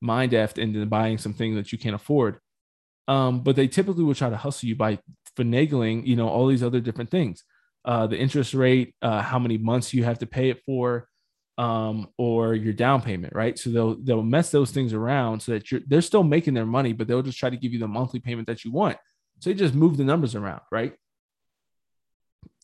mind 0.00 0.32
effed 0.32 0.58
into 0.58 0.84
buying 0.86 1.18
something 1.18 1.56
that 1.56 1.72
you 1.72 1.78
can't 1.78 1.94
afford. 1.94 2.38
Um, 3.06 3.42
but 3.42 3.56
they 3.56 3.68
typically 3.68 4.04
will 4.04 4.14
try 4.14 4.30
to 4.30 4.36
hustle 4.36 4.68
you 4.68 4.76
by 4.76 4.98
finagling, 5.36 6.06
you 6.06 6.16
know, 6.16 6.28
all 6.28 6.46
these 6.46 6.62
other 6.62 6.80
different 6.80 7.10
things. 7.10 7.42
Uh, 7.84 8.06
the 8.06 8.18
interest 8.18 8.54
rate, 8.54 8.94
uh, 9.02 9.22
how 9.22 9.38
many 9.38 9.56
months 9.56 9.94
you 9.94 10.04
have 10.04 10.18
to 10.18 10.26
pay 10.26 10.50
it 10.50 10.62
for, 10.64 11.08
um, 11.56 12.08
or 12.18 12.54
your 12.54 12.72
down 12.72 13.02
payment, 13.02 13.34
right? 13.34 13.58
So 13.58 13.70
they'll 13.70 13.96
they'll 13.96 14.22
mess 14.22 14.50
those 14.50 14.70
things 14.70 14.92
around 14.92 15.40
so 15.40 15.52
that 15.52 15.70
you're 15.70 15.80
they're 15.86 16.02
still 16.02 16.22
making 16.22 16.54
their 16.54 16.66
money, 16.66 16.92
but 16.92 17.08
they'll 17.08 17.22
just 17.22 17.38
try 17.38 17.50
to 17.50 17.56
give 17.56 17.72
you 17.72 17.78
the 17.78 17.88
monthly 17.88 18.20
payment 18.20 18.46
that 18.46 18.64
you 18.64 18.72
want. 18.72 18.96
So 19.40 19.50
they 19.50 19.54
just 19.54 19.74
move 19.74 19.96
the 19.96 20.04
numbers 20.04 20.34
around, 20.34 20.60
right? 20.70 20.94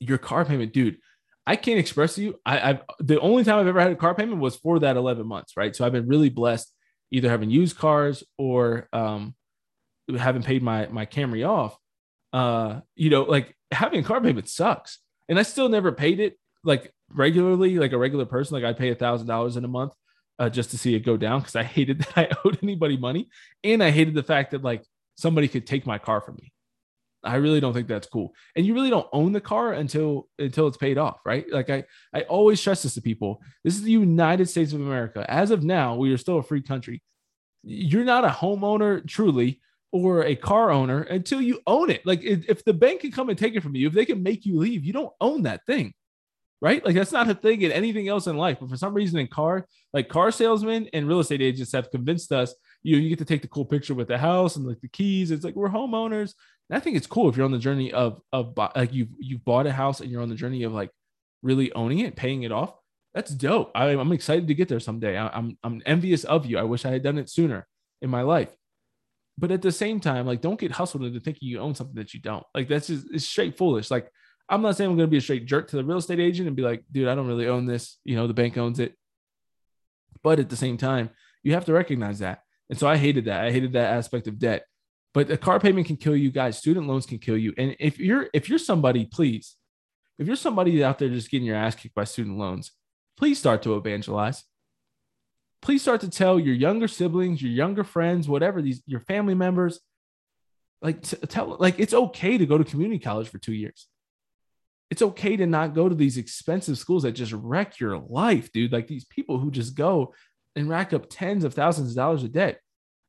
Your 0.00 0.18
car 0.18 0.44
payment, 0.44 0.72
dude. 0.72 0.98
I 1.46 1.56
can't 1.56 1.78
express 1.78 2.14
to 2.14 2.22
you. 2.22 2.40
I, 2.46 2.58
have 2.58 2.82
the 3.00 3.20
only 3.20 3.44
time 3.44 3.58
I've 3.58 3.66
ever 3.66 3.80
had 3.80 3.92
a 3.92 3.96
car 3.96 4.14
payment 4.14 4.40
was 4.40 4.56
for 4.56 4.78
that 4.80 4.96
11 4.96 5.26
months, 5.26 5.56
right? 5.56 5.76
So 5.76 5.84
I've 5.84 5.92
been 5.92 6.08
really 6.08 6.30
blessed, 6.30 6.72
either 7.10 7.28
having 7.28 7.50
used 7.50 7.76
cars 7.76 8.24
or 8.38 8.88
um, 8.92 9.34
having 10.16 10.42
paid 10.42 10.62
my 10.62 10.86
my 10.88 11.06
Camry 11.06 11.46
off. 11.46 11.76
Uh, 12.32 12.80
you 12.96 13.10
know, 13.10 13.22
like 13.22 13.54
having 13.70 14.00
a 14.00 14.02
car 14.02 14.20
payment 14.20 14.48
sucks, 14.48 14.98
and 15.28 15.38
I 15.38 15.42
still 15.42 15.68
never 15.68 15.92
paid 15.92 16.18
it 16.18 16.38
like 16.64 16.92
regularly, 17.10 17.78
like 17.78 17.92
a 17.92 17.98
regular 17.98 18.24
person. 18.24 18.54
Like 18.54 18.64
I 18.64 18.76
pay 18.76 18.90
a 18.90 18.94
thousand 18.94 19.26
dollars 19.26 19.56
in 19.56 19.64
a 19.64 19.68
month 19.68 19.92
uh, 20.38 20.48
just 20.48 20.70
to 20.70 20.78
see 20.78 20.94
it 20.94 21.00
go 21.00 21.16
down 21.16 21.40
because 21.40 21.56
I 21.56 21.62
hated 21.62 21.98
that 22.14 22.16
I 22.16 22.28
owed 22.44 22.58
anybody 22.62 22.96
money, 22.96 23.28
and 23.62 23.82
I 23.82 23.90
hated 23.90 24.14
the 24.14 24.22
fact 24.22 24.52
that 24.52 24.62
like 24.62 24.82
somebody 25.16 25.46
could 25.46 25.66
take 25.66 25.86
my 25.86 25.98
car 25.98 26.22
from 26.22 26.36
me. 26.36 26.53
I 27.24 27.36
really 27.36 27.60
don't 27.60 27.72
think 27.72 27.88
that's 27.88 28.06
cool. 28.06 28.34
And 28.54 28.66
you 28.66 28.74
really 28.74 28.90
don't 28.90 29.08
own 29.12 29.32
the 29.32 29.40
car 29.40 29.72
until 29.72 30.28
until 30.38 30.68
it's 30.68 30.76
paid 30.76 30.98
off, 30.98 31.20
right? 31.24 31.44
Like 31.50 31.70
I 31.70 31.84
I 32.12 32.22
always 32.22 32.60
stress 32.60 32.82
this 32.82 32.94
to 32.94 33.02
people. 33.02 33.40
This 33.64 33.74
is 33.74 33.82
the 33.82 33.92
United 33.92 34.48
States 34.48 34.72
of 34.72 34.80
America. 34.80 35.24
As 35.28 35.50
of 35.50 35.62
now, 35.62 35.94
we 35.96 36.12
are 36.12 36.18
still 36.18 36.38
a 36.38 36.42
free 36.42 36.62
country. 36.62 37.02
You're 37.62 38.04
not 38.04 38.24
a 38.24 38.28
homeowner 38.28 39.06
truly 39.08 39.60
or 39.90 40.24
a 40.24 40.36
car 40.36 40.70
owner 40.70 41.02
until 41.02 41.40
you 41.40 41.60
own 41.66 41.88
it. 41.88 42.04
Like 42.04 42.22
if 42.22 42.64
the 42.64 42.74
bank 42.74 43.00
can 43.00 43.12
come 43.12 43.28
and 43.28 43.38
take 43.38 43.54
it 43.54 43.62
from 43.62 43.74
you, 43.74 43.86
if 43.86 43.94
they 43.94 44.04
can 44.04 44.22
make 44.22 44.44
you 44.44 44.58
leave, 44.58 44.84
you 44.84 44.92
don't 44.92 45.12
own 45.20 45.42
that 45.44 45.64
thing. 45.66 45.94
Right? 46.60 46.84
Like 46.84 46.94
that's 46.94 47.12
not 47.12 47.28
a 47.28 47.34
thing 47.34 47.62
in 47.62 47.72
anything 47.72 48.08
else 48.08 48.26
in 48.26 48.36
life. 48.36 48.58
But 48.60 48.70
for 48.70 48.76
some 48.76 48.94
reason 48.94 49.18
in 49.18 49.28
car, 49.28 49.66
like 49.92 50.08
car 50.08 50.30
salesmen 50.30 50.88
and 50.92 51.06
real 51.06 51.20
estate 51.20 51.42
agents 51.42 51.72
have 51.72 51.90
convinced 51.90 52.32
us 52.32 52.54
you 52.84 52.98
you 52.98 53.08
get 53.08 53.18
to 53.18 53.24
take 53.24 53.42
the 53.42 53.48
cool 53.48 53.64
picture 53.64 53.94
with 53.94 54.06
the 54.06 54.18
house 54.18 54.54
and 54.54 54.64
like 54.64 54.80
the 54.80 54.88
keys. 54.88 55.32
It's 55.32 55.44
like 55.44 55.56
we're 55.56 55.68
homeowners. 55.68 56.34
And 56.70 56.76
I 56.76 56.80
think 56.80 56.96
it's 56.96 57.06
cool 57.06 57.28
if 57.28 57.36
you're 57.36 57.46
on 57.46 57.52
the 57.52 57.58
journey 57.58 57.92
of 57.92 58.20
of 58.32 58.56
like 58.56 58.92
you've 58.92 59.08
you've 59.18 59.44
bought 59.44 59.66
a 59.66 59.72
house 59.72 60.00
and 60.00 60.10
you're 60.10 60.22
on 60.22 60.28
the 60.28 60.34
journey 60.36 60.62
of 60.62 60.72
like 60.72 60.90
really 61.42 61.72
owning 61.72 61.98
it, 61.98 62.14
paying 62.14 62.44
it 62.44 62.52
off. 62.52 62.74
That's 63.14 63.32
dope. 63.32 63.70
I, 63.74 63.90
am 63.90 64.12
excited 64.12 64.48
to 64.48 64.54
get 64.54 64.68
there 64.68 64.80
someday. 64.80 65.16
I, 65.16 65.28
I'm 65.28 65.58
I'm 65.64 65.82
envious 65.86 66.24
of 66.24 66.46
you. 66.46 66.58
I 66.58 66.62
wish 66.62 66.84
I 66.84 66.90
had 66.90 67.02
done 67.02 67.18
it 67.18 67.30
sooner 67.30 67.66
in 68.02 68.10
my 68.10 68.22
life. 68.22 68.54
But 69.36 69.50
at 69.50 69.62
the 69.62 69.72
same 69.72 69.98
time, 69.98 70.26
like 70.26 70.42
don't 70.42 70.60
get 70.60 70.72
hustled 70.72 71.04
into 71.04 71.20
thinking 71.20 71.48
you 71.48 71.58
own 71.60 71.74
something 71.74 71.96
that 71.96 72.14
you 72.14 72.20
don't. 72.20 72.44
Like 72.54 72.68
that's 72.68 72.88
just 72.88 73.06
it's 73.10 73.26
straight 73.26 73.56
foolish. 73.56 73.90
Like 73.90 74.10
I'm 74.48 74.60
not 74.60 74.76
saying 74.76 74.90
I'm 74.90 74.96
going 74.96 75.08
to 75.08 75.10
be 75.10 75.16
a 75.16 75.22
straight 75.22 75.46
jerk 75.46 75.68
to 75.68 75.76
the 75.76 75.84
real 75.84 75.98
estate 75.98 76.20
agent 76.20 76.48
and 76.48 76.56
be 76.56 76.62
like, 76.62 76.84
dude, 76.92 77.08
I 77.08 77.14
don't 77.14 77.26
really 77.26 77.48
own 77.48 77.64
this. 77.64 77.98
You 78.04 78.16
know, 78.16 78.26
the 78.26 78.34
bank 78.34 78.58
owns 78.58 78.78
it. 78.78 78.94
But 80.22 80.38
at 80.38 80.50
the 80.50 80.56
same 80.56 80.76
time, 80.76 81.10
you 81.42 81.54
have 81.54 81.64
to 81.66 81.72
recognize 81.72 82.18
that. 82.18 82.43
And 82.70 82.78
so 82.78 82.88
I 82.88 82.96
hated 82.96 83.26
that. 83.26 83.44
I 83.44 83.52
hated 83.52 83.72
that 83.74 83.94
aspect 83.94 84.26
of 84.26 84.38
debt. 84.38 84.64
But 85.12 85.30
a 85.30 85.36
car 85.36 85.60
payment 85.60 85.86
can 85.86 85.96
kill 85.96 86.16
you 86.16 86.30
guys. 86.30 86.58
Student 86.58 86.88
loans 86.88 87.06
can 87.06 87.18
kill 87.18 87.36
you. 87.36 87.54
And 87.56 87.76
if 87.78 87.98
you're 87.98 88.28
if 88.34 88.48
you're 88.48 88.58
somebody, 88.58 89.04
please, 89.04 89.56
if 90.18 90.26
you're 90.26 90.36
somebody 90.36 90.82
out 90.82 90.98
there 90.98 91.08
just 91.08 91.30
getting 91.30 91.46
your 91.46 91.56
ass 91.56 91.76
kicked 91.76 91.94
by 91.94 92.04
student 92.04 92.36
loans, 92.36 92.72
please 93.16 93.38
start 93.38 93.62
to 93.62 93.76
evangelize. 93.76 94.42
Please 95.62 95.82
start 95.82 96.00
to 96.02 96.10
tell 96.10 96.38
your 96.38 96.54
younger 96.54 96.88
siblings, 96.88 97.40
your 97.40 97.52
younger 97.52 97.84
friends, 97.84 98.28
whatever 98.28 98.60
these 98.60 98.82
your 98.86 99.00
family 99.00 99.34
members, 99.34 99.80
like 100.82 101.02
t- 101.02 101.16
tell 101.28 101.56
like 101.60 101.78
it's 101.78 101.94
okay 101.94 102.36
to 102.36 102.44
go 102.44 102.58
to 102.58 102.64
community 102.64 102.98
college 102.98 103.28
for 103.28 103.38
two 103.38 103.54
years. 103.54 103.86
It's 104.90 105.00
okay 105.02 105.36
to 105.36 105.46
not 105.46 105.74
go 105.74 105.88
to 105.88 105.94
these 105.94 106.18
expensive 106.18 106.76
schools 106.76 107.04
that 107.04 107.12
just 107.12 107.32
wreck 107.32 107.80
your 107.80 107.98
life, 107.98 108.52
dude. 108.52 108.72
Like 108.72 108.88
these 108.88 109.04
people 109.04 109.38
who 109.38 109.50
just 109.50 109.74
go 109.74 110.12
and 110.56 110.68
rack 110.68 110.92
up 110.92 111.06
tens 111.08 111.44
of 111.44 111.54
thousands 111.54 111.90
of 111.90 111.96
dollars 111.96 112.22
of 112.22 112.32
debt. 112.32 112.60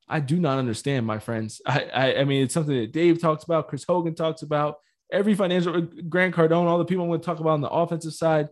I 0.07 0.19
do 0.19 0.39
not 0.39 0.59
understand, 0.59 1.05
my 1.05 1.19
friends. 1.19 1.61
I, 1.67 1.89
I, 1.93 2.15
I 2.19 2.23
mean, 2.23 2.43
it's 2.43 2.53
something 2.53 2.75
that 2.75 2.91
Dave 2.91 3.21
talks 3.21 3.43
about, 3.43 3.67
Chris 3.67 3.85
Hogan 3.87 4.15
talks 4.15 4.41
about, 4.41 4.77
every 5.11 5.35
financial 5.35 5.75
uh, 5.75 5.81
Grant 6.09 6.35
Cardone, 6.35 6.65
all 6.65 6.77
the 6.77 6.85
people 6.85 7.03
I'm 7.03 7.09
going 7.09 7.21
to 7.21 7.25
talk 7.25 7.39
about 7.39 7.51
on 7.51 7.61
the 7.61 7.69
offensive 7.69 8.13
side. 8.13 8.49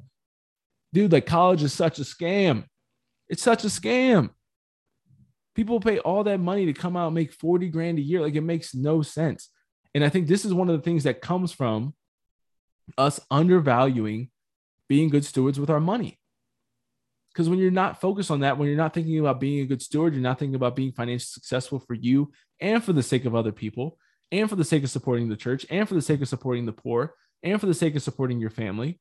Dude, 0.93 1.11
like 1.11 1.25
college 1.25 1.63
is 1.63 1.73
such 1.73 1.99
a 1.99 2.03
scam. 2.03 2.65
It's 3.27 3.41
such 3.41 3.63
a 3.63 3.67
scam. 3.67 4.29
People 5.55 5.79
pay 5.79 5.99
all 5.99 6.23
that 6.23 6.39
money 6.39 6.65
to 6.67 6.73
come 6.73 6.95
out 6.97 7.07
and 7.07 7.15
make 7.15 7.33
40 7.33 7.69
grand 7.69 7.99
a 7.99 8.01
year. 8.01 8.21
Like 8.21 8.35
it 8.35 8.41
makes 8.41 8.75
no 8.75 9.01
sense. 9.01 9.49
And 9.95 10.03
I 10.03 10.09
think 10.09 10.27
this 10.27 10.45
is 10.45 10.53
one 10.53 10.69
of 10.69 10.75
the 10.75 10.83
things 10.83 11.03
that 11.03 11.21
comes 11.21 11.51
from 11.51 11.93
us 12.97 13.19
undervaluing 13.31 14.29
being 14.89 15.09
good 15.09 15.25
stewards 15.25 15.59
with 15.59 15.69
our 15.69 15.79
money. 15.79 16.19
Because 17.33 17.49
when 17.49 17.57
you're 17.57 17.71
not 17.71 17.99
focused 17.99 18.29
on 18.29 18.41
that, 18.41 18.57
when 18.57 18.67
you're 18.67 18.77
not 18.77 18.93
thinking 18.93 19.19
about 19.19 19.39
being 19.39 19.61
a 19.61 19.65
good 19.65 19.81
steward, 19.81 20.13
you're 20.13 20.21
not 20.21 20.37
thinking 20.37 20.55
about 20.55 20.75
being 20.75 20.91
financially 20.91 21.25
successful 21.25 21.79
for 21.79 21.95
you 21.95 22.31
and 22.59 22.83
for 22.83 22.93
the 22.93 23.01
sake 23.01 23.25
of 23.25 23.35
other 23.35 23.51
people, 23.51 23.97
and 24.31 24.49
for 24.49 24.55
the 24.55 24.63
sake 24.63 24.83
of 24.83 24.89
supporting 24.89 25.29
the 25.29 25.35
church, 25.35 25.65
and 25.69 25.87
for 25.87 25.95
the 25.95 26.01
sake 26.01 26.21
of 26.21 26.27
supporting 26.27 26.65
the 26.65 26.71
poor, 26.71 27.15
and 27.41 27.59
for 27.59 27.65
the 27.65 27.73
sake 27.73 27.95
of 27.95 28.03
supporting 28.03 28.39
your 28.39 28.49
family, 28.49 28.99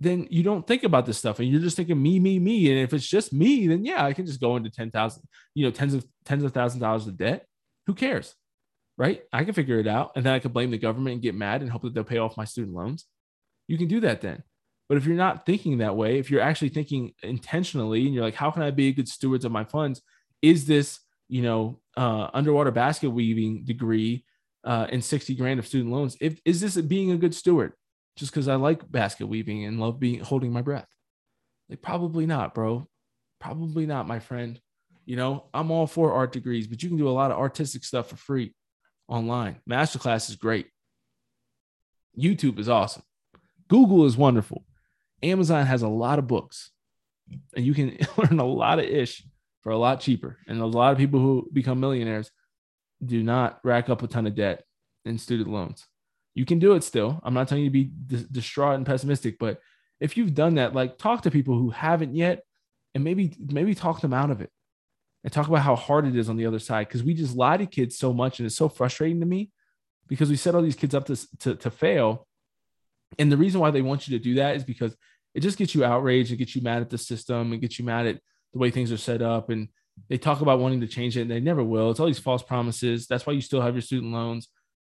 then 0.00 0.26
you 0.30 0.42
don't 0.42 0.66
think 0.66 0.84
about 0.84 1.06
this 1.06 1.16
stuff 1.16 1.38
and 1.38 1.48
you're 1.48 1.60
just 1.60 1.76
thinking 1.76 2.00
me, 2.00 2.18
me, 2.18 2.38
me. 2.38 2.70
And 2.70 2.80
if 2.80 2.92
it's 2.92 3.06
just 3.06 3.32
me, 3.32 3.66
then 3.66 3.84
yeah, 3.84 4.04
I 4.04 4.12
can 4.12 4.26
just 4.26 4.40
go 4.40 4.56
into 4.56 4.70
10,000, 4.70 5.22
you 5.54 5.64
know, 5.64 5.70
tens 5.70 5.94
of 5.94 6.04
tens 6.24 6.44
of 6.44 6.52
thousands 6.52 6.82
of 6.82 6.86
dollars 6.86 7.06
of 7.06 7.16
debt. 7.16 7.46
Who 7.86 7.94
cares? 7.94 8.34
Right? 8.98 9.22
I 9.32 9.44
can 9.44 9.54
figure 9.54 9.78
it 9.78 9.86
out. 9.86 10.12
And 10.16 10.24
then 10.24 10.34
I 10.34 10.38
can 10.38 10.52
blame 10.52 10.70
the 10.70 10.78
government 10.78 11.14
and 11.14 11.22
get 11.22 11.34
mad 11.34 11.62
and 11.62 11.70
hope 11.70 11.82
that 11.82 11.94
they'll 11.94 12.04
pay 12.04 12.18
off 12.18 12.36
my 12.36 12.44
student 12.44 12.76
loans. 12.76 13.06
You 13.68 13.78
can 13.78 13.88
do 13.88 14.00
that 14.00 14.20
then. 14.20 14.42
But 14.88 14.98
if 14.98 15.06
you're 15.06 15.16
not 15.16 15.46
thinking 15.46 15.78
that 15.78 15.96
way, 15.96 16.18
if 16.18 16.30
you're 16.30 16.40
actually 16.40 16.68
thinking 16.68 17.12
intentionally 17.22 18.06
and 18.06 18.14
you're 18.14 18.24
like, 18.24 18.34
how 18.34 18.50
can 18.50 18.62
I 18.62 18.70
be 18.70 18.88
a 18.88 18.92
good 18.92 19.08
steward 19.08 19.44
of 19.44 19.52
my 19.52 19.64
funds? 19.64 20.00
Is 20.42 20.66
this, 20.66 21.00
you 21.28 21.42
know, 21.42 21.80
uh, 21.96 22.28
underwater 22.32 22.70
basket 22.70 23.10
weaving 23.10 23.64
degree 23.64 24.24
uh, 24.64 24.86
and 24.90 25.04
60 25.04 25.34
grand 25.34 25.58
of 25.58 25.66
student 25.66 25.92
loans? 25.92 26.16
If 26.20 26.38
is 26.44 26.60
this 26.60 26.76
being 26.76 27.10
a 27.10 27.16
good 27.16 27.34
steward? 27.34 27.72
Just 28.16 28.32
because 28.32 28.48
I 28.48 28.54
like 28.54 28.90
basket 28.90 29.26
weaving 29.26 29.64
and 29.64 29.80
love 29.80 29.98
being 29.98 30.20
holding 30.20 30.52
my 30.52 30.62
breath? 30.62 30.86
Like, 31.68 31.82
probably 31.82 32.26
not, 32.26 32.54
bro. 32.54 32.86
Probably 33.40 33.86
not, 33.86 34.06
my 34.06 34.20
friend. 34.20 34.60
You 35.04 35.16
know, 35.16 35.46
I'm 35.52 35.70
all 35.70 35.86
for 35.86 36.12
art 36.12 36.32
degrees, 36.32 36.66
but 36.66 36.82
you 36.82 36.88
can 36.88 36.98
do 36.98 37.08
a 37.08 37.10
lot 37.10 37.30
of 37.30 37.38
artistic 37.38 37.84
stuff 37.84 38.08
for 38.08 38.16
free 38.16 38.54
online. 39.08 39.56
Masterclass 39.68 40.30
is 40.30 40.36
great. 40.36 40.68
YouTube 42.18 42.58
is 42.58 42.68
awesome. 42.68 43.02
Google 43.68 44.06
is 44.06 44.16
wonderful. 44.16 44.64
Amazon 45.22 45.66
has 45.66 45.82
a 45.82 45.88
lot 45.88 46.18
of 46.18 46.26
books 46.26 46.70
and 47.54 47.64
you 47.64 47.74
can 47.74 47.96
learn 48.16 48.38
a 48.38 48.44
lot 48.44 48.78
of 48.78 48.84
ish 48.84 49.24
for 49.62 49.70
a 49.70 49.78
lot 49.78 50.00
cheaper. 50.00 50.38
And 50.46 50.60
a 50.60 50.66
lot 50.66 50.92
of 50.92 50.98
people 50.98 51.20
who 51.20 51.48
become 51.52 51.80
millionaires 51.80 52.30
do 53.04 53.22
not 53.22 53.60
rack 53.64 53.88
up 53.88 54.02
a 54.02 54.06
ton 54.06 54.26
of 54.26 54.34
debt 54.34 54.64
in 55.04 55.18
student 55.18 55.50
loans. 55.50 55.86
You 56.34 56.44
can 56.44 56.58
do 56.58 56.74
it 56.74 56.84
still. 56.84 57.20
I'm 57.22 57.34
not 57.34 57.48
telling 57.48 57.64
you 57.64 57.70
to 57.70 57.72
be 57.72 57.90
distraught 58.30 58.76
and 58.76 58.86
pessimistic, 58.86 59.38
but 59.38 59.60
if 60.00 60.16
you've 60.16 60.34
done 60.34 60.56
that, 60.56 60.74
like 60.74 60.98
talk 60.98 61.22
to 61.22 61.30
people 61.30 61.58
who 61.58 61.70
haven't 61.70 62.14
yet 62.14 62.44
and 62.94 63.02
maybe 63.02 63.34
maybe 63.38 63.74
talk 63.74 64.00
them 64.00 64.12
out 64.12 64.30
of 64.30 64.40
it 64.40 64.50
and 65.24 65.32
talk 65.32 65.48
about 65.48 65.62
how 65.62 65.76
hard 65.76 66.06
it 66.06 66.16
is 66.16 66.28
on 66.28 66.36
the 66.36 66.46
other 66.46 66.58
side 66.58 66.86
because 66.86 67.02
we 67.02 67.14
just 67.14 67.34
lie 67.34 67.56
to 67.56 67.66
kids 67.66 67.98
so 67.98 68.12
much 68.12 68.38
and 68.38 68.46
it's 68.46 68.56
so 68.56 68.68
frustrating 68.68 69.20
to 69.20 69.26
me 69.26 69.50
because 70.08 70.28
we 70.28 70.36
set 70.36 70.54
all 70.54 70.62
these 70.62 70.76
kids 70.76 70.94
up 70.94 71.06
to, 71.06 71.16
to, 71.38 71.54
to 71.56 71.70
fail 71.70 72.26
and 73.18 73.30
the 73.30 73.36
reason 73.36 73.60
why 73.60 73.70
they 73.70 73.82
want 73.82 74.08
you 74.08 74.18
to 74.18 74.22
do 74.22 74.34
that 74.34 74.56
is 74.56 74.64
because 74.64 74.96
it 75.34 75.40
just 75.40 75.58
gets 75.58 75.74
you 75.74 75.84
outraged, 75.84 76.32
it 76.32 76.36
gets 76.36 76.56
you 76.56 76.62
mad 76.62 76.82
at 76.82 76.90
the 76.90 76.98
system, 76.98 77.52
and 77.52 77.60
gets 77.60 77.78
you 77.78 77.84
mad 77.84 78.06
at 78.06 78.20
the 78.52 78.58
way 78.58 78.70
things 78.70 78.90
are 78.90 78.96
set 78.96 79.22
up. 79.22 79.50
And 79.50 79.68
they 80.08 80.18
talk 80.18 80.40
about 80.40 80.60
wanting 80.60 80.80
to 80.80 80.86
change 80.86 81.16
it, 81.16 81.22
and 81.22 81.30
they 81.30 81.40
never 81.40 81.62
will. 81.62 81.90
It's 81.90 82.00
all 82.00 82.06
these 82.06 82.18
false 82.18 82.42
promises. 82.42 83.06
That's 83.06 83.26
why 83.26 83.32
you 83.32 83.40
still 83.40 83.60
have 83.60 83.74
your 83.74 83.82
student 83.82 84.12
loans. 84.12 84.48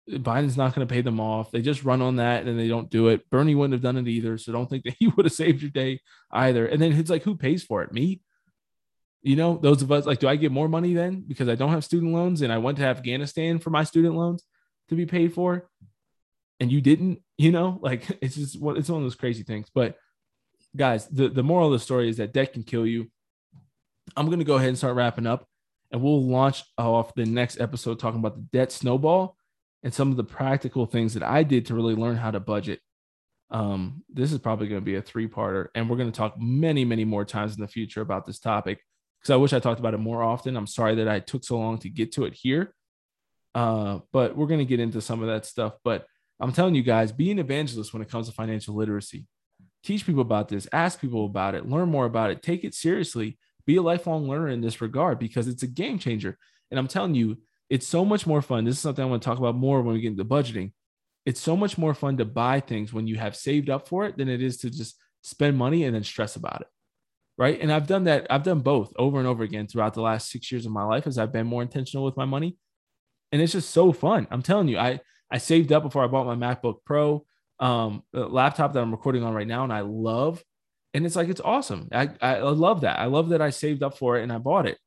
Biden's 0.09 0.57
not 0.57 0.75
going 0.75 0.87
to 0.87 0.93
pay 0.93 1.03
them 1.03 1.21
off. 1.21 1.51
They 1.51 1.61
just 1.61 1.85
run 1.85 2.01
on 2.01 2.17
that 2.17 2.47
and 2.47 2.59
they 2.59 2.69
don't 2.69 2.89
do 2.89 3.09
it. 3.09 3.29
Bernie 3.31 3.55
wouldn't 3.55 3.75
have 3.75 3.83
done 3.83 3.99
it 3.99 4.09
either. 4.09 4.39
So 4.39 4.53
don't 4.53 4.69
think 4.69 4.85
that 4.85 4.97
he 4.99 5.09
would 5.09 5.27
have 5.27 5.33
saved 5.33 5.63
your 5.63 5.71
day 5.71 6.01
either. 6.31 6.67
And 6.67 6.81
then 6.81 6.93
it's 6.93 7.11
like, 7.11 7.25
who 7.25 7.37
pays 7.37 7.63
for 7.63 7.83
it? 7.83 7.93
Me? 7.93 8.23
You 9.23 9.37
know, 9.37 9.59
those 9.59 9.83
of 9.83 9.93
us 9.93 10.07
like, 10.07 10.21
do 10.21 10.29
I 10.29 10.37
get 10.37 10.53
more 10.53 10.69
money 10.69 10.95
then 10.95 11.25
because 11.27 11.49
I 11.49 11.57
don't 11.57 11.73
have 11.73 11.85
student 11.85 12.15
loans 12.15 12.41
and 12.41 12.53
I 12.53 12.59
went 12.59 12.79
to 12.79 12.85
Afghanistan 12.85 13.59
for 13.59 13.71
my 13.71 13.85
student 13.85 14.15
loans 14.15 14.45
to 14.89 14.95
be 14.95 15.07
paid 15.07 15.35
for? 15.35 15.69
And 16.61 16.73
you 16.73 16.81
didn't, 16.81 17.21
you 17.37 17.53
know, 17.53 17.79
like 17.83 18.07
it's 18.23 18.37
just 18.37 18.55
it's 18.55 18.63
one 18.63 18.77
of 18.77 19.03
those 19.03 19.15
crazy 19.15 19.43
things. 19.43 19.69
But 19.75 19.97
guys, 20.77 21.07
the, 21.09 21.29
the 21.29 21.43
moral 21.43 21.67
of 21.67 21.73
the 21.73 21.79
story 21.79 22.09
is 22.09 22.19
that 22.19 22.33
debt 22.33 22.53
can 22.53 22.63
kill 22.63 22.87
you. 22.87 23.11
I'm 24.17 24.31
gonna 24.31 24.45
go 24.45 24.57
ahead 24.57 24.69
and 24.69 24.79
start 24.79 24.97
wrapping 24.97 25.27
up, 25.27 25.47
and 25.93 26.03
we'll 26.03 26.23
launch 26.23 26.65
off 26.77 27.15
the 27.15 27.27
next 27.27 27.61
episode 27.61 27.99
talking 27.99 28.21
about 28.21 28.37
the 28.37 28.47
debt 28.53 28.73
snowball 28.73 29.37
and 29.83 29.95
some 29.95 30.11
of 30.11 30.17
the 30.17 30.25
practical 30.25 30.87
things 30.87 31.15
that 31.15 31.23
I 31.23 31.43
did 31.43 31.67
to 31.67 31.75
really 31.75 31.95
learn 31.95 32.17
how 32.17 32.31
to 32.31 32.41
budget. 32.41 32.81
Um, 33.51 34.03
this 34.13 34.33
is 34.33 34.39
probably 34.39 34.69
going 34.69 34.81
to 34.81 34.85
be 34.85 34.97
a 34.97 35.03
three 35.03 35.29
parter, 35.29 35.69
and 35.75 35.89
we're 35.89 35.97
going 35.97 36.11
to 36.11 36.17
talk 36.17 36.35
many, 36.39 36.85
many 36.85 37.05
more 37.05 37.25
times 37.25 37.55
in 37.55 37.61
the 37.61 37.69
future 37.69 38.01
about 38.01 38.27
this 38.27 38.39
topic 38.39 38.81
because 39.21 39.33
I 39.33 39.37
wish 39.37 39.53
I 39.53 39.61
talked 39.61 39.81
about 39.81 39.95
it 39.95 39.99
more 39.99 40.23
often. 40.23 40.57
I'm 40.57 40.67
sorry 40.67 40.97
that 40.97 41.09
I 41.09 41.21
took 41.21 41.45
so 41.45 41.59
long 41.59 41.79
to 41.79 41.89
get 41.89 42.13
to 42.13 42.25
it 42.25 42.35
here, 42.35 42.75
uh, 43.55 44.01
but 44.13 44.37
we're 44.37 44.47
going 44.47 44.59
to 44.59 44.65
get 44.65 44.81
into 44.81 45.01
some 45.01 45.23
of 45.23 45.29
that 45.29 45.47
stuff. 45.47 45.75
But 45.83 46.07
I'm 46.41 46.53
telling 46.53 46.75
you 46.75 46.83
guys, 46.83 47.13
be 47.13 47.31
an 47.31 47.39
evangelist 47.39 47.93
when 47.93 48.03
it 48.03 48.11
comes 48.11 48.29
to 48.29 48.35
financial 48.35 48.75
literacy. 48.75 49.27
Teach 49.83 50.07
people 50.07 50.23
about 50.23 50.49
this, 50.49 50.69
ask 50.73 51.01
people 51.01 51.25
about 51.27 51.55
it, 51.55 51.69
learn 51.69 51.89
more 51.89 52.05
about 52.07 52.31
it, 52.31 52.43
take 52.43 52.65
it 52.65 52.75
seriously, 52.75 53.39
be 53.67 53.77
a 53.77 53.83
lifelong 53.83 54.29
learner 54.29 54.49
in 54.49 54.61
this 54.61 54.81
regard 54.81 55.19
because 55.19 55.49
it's 55.49 55.63
a 55.63 55.67
game 55.67 55.99
changer. 55.99 56.39
And 56.71 56.79
I'm 56.79 56.89
telling 56.89 57.15
you, 57.15 57.39
it's 57.71 57.87
so 57.87 58.05
much 58.05 58.27
more 58.27 58.43
fun. 58.43 58.65
This 58.65 58.77
is 58.77 58.81
something 58.81 59.05
I 59.05 59.09
want 59.09 59.23
to 59.23 59.27
talk 59.27 59.39
about 59.39 59.55
more 59.55 59.83
when 59.83 59.95
we 59.95 60.01
get 60.01 60.13
into 60.13 60.25
budgeting. 60.25 60.73
It's 61.27 61.41
so 61.41 61.57
much 61.57 61.77
more 61.77 61.95
fun 61.95 62.17
to 62.17 62.25
buy 62.25 62.61
things 62.61 62.93
when 62.93 63.07
you 63.07 63.17
have 63.17 63.37
saved 63.37 63.69
up 63.69 63.89
for 63.89 64.07
it 64.07 64.17
than 64.17 64.29
it 64.29 64.43
is 64.43 64.57
to 64.59 64.71
just 64.71 64.97
spend 65.23 65.57
money 65.57 65.85
and 65.85 65.95
then 65.95 66.05
stress 66.05 66.37
about 66.37 66.63
it. 66.63 66.67
Right. 67.37 67.61
And 67.61 67.71
I've 67.71 67.87
done 67.87 68.05
that. 68.05 68.27
I've 68.31 68.43
done 68.43 68.61
both 68.61 68.93
over 68.97 69.19
and 69.19 69.29
over 69.29 69.45
again 69.45 69.69
throughout 69.69 69.95
the 69.95 70.01
last 70.01 70.31
six 70.31 70.51
years 70.51 70.67
of 70.67 70.73
my 70.73 70.83
life 70.83 71.07
as 71.07 71.19
I've 71.19 71.33
been 71.33 71.47
more 71.47 71.63
intentional 71.63 72.05
with 72.05 72.17
my 72.17 72.25
money. 72.25 72.57
And 73.31 73.41
it's 73.43 73.53
just 73.53 73.71
so 73.71 73.93
fun. 73.93 74.27
I'm 74.31 74.43
telling 74.43 74.69
you, 74.69 74.79
I, 74.79 75.01
I 75.31 75.39
saved 75.39 75.73
up 75.73 75.83
before 75.83 76.05
I 76.05 76.07
bought 76.07 76.27
my 76.27 76.35
MacBook 76.35 76.85
Pro, 76.85 77.25
um, 77.61 78.03
laptop 78.13 78.73
that 78.73 78.81
I'm 78.81 78.91
recording 78.91 79.23
on 79.25 79.35
right 79.35 79.47
now, 79.47 79.65
and 79.65 79.73
I 79.73 79.81
love. 79.81 80.43
And 80.95 81.05
it's 81.05 81.17
like 81.17 81.29
it's 81.29 81.41
awesome. 81.41 81.89
I, 81.93 82.11
I 82.21 82.39
love 82.41 82.81
that. 82.81 82.99
I 82.99 83.07
love 83.07 83.29
that 83.31 83.43
I 83.43 83.51
saved 83.51 83.83
up 83.83 83.99
for 83.99 84.19
it 84.19 84.23
and 84.23 84.33
I 84.33 84.39
bought 84.39 84.67
it. 84.67 84.79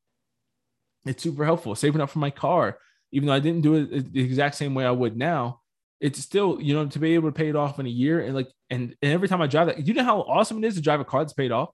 It's 1.06 1.22
super 1.22 1.46
helpful. 1.46 1.76
Saving 1.76 2.02
up 2.02 2.10
for 2.10 2.20
my 2.20 2.32
car, 2.32 2.78
even 3.12 3.28
though 3.28 3.34
I 3.34 3.40
didn't 3.40 3.62
do 3.62 3.76
it 3.76 4.12
the 4.14 4.24
exact 4.24 4.56
same 4.56 4.74
way 4.74 4.84
I 4.86 4.92
would 4.92 5.16
now, 5.16 5.62
it's 6.00 6.20
still 6.20 6.60
you 6.60 6.74
know 6.74 6.88
to 6.88 7.00
be 7.00 7.14
able 7.14 7.30
to 7.30 7.38
pay 7.38 7.48
it 7.48 7.56
off 7.56 7.80
in 7.80 7.86
a 7.86 7.90
year 7.90 8.22
and 8.22 8.34
like 8.34 8.50
and, 8.72 8.96
and 9.02 9.14
every 9.14 9.28
time 9.28 9.42
I 9.42 9.48
drive 9.48 9.68
that, 9.68 9.86
you 9.88 9.94
know 9.94 10.04
how 10.04 10.22
awesome 10.22 10.64
it 10.64 10.68
is 10.68 10.76
to 10.76 10.82
drive 10.82 11.00
a 11.00 11.06
car 11.06 11.24
that's 11.24 11.34
paid 11.34 11.52
off, 11.52 11.70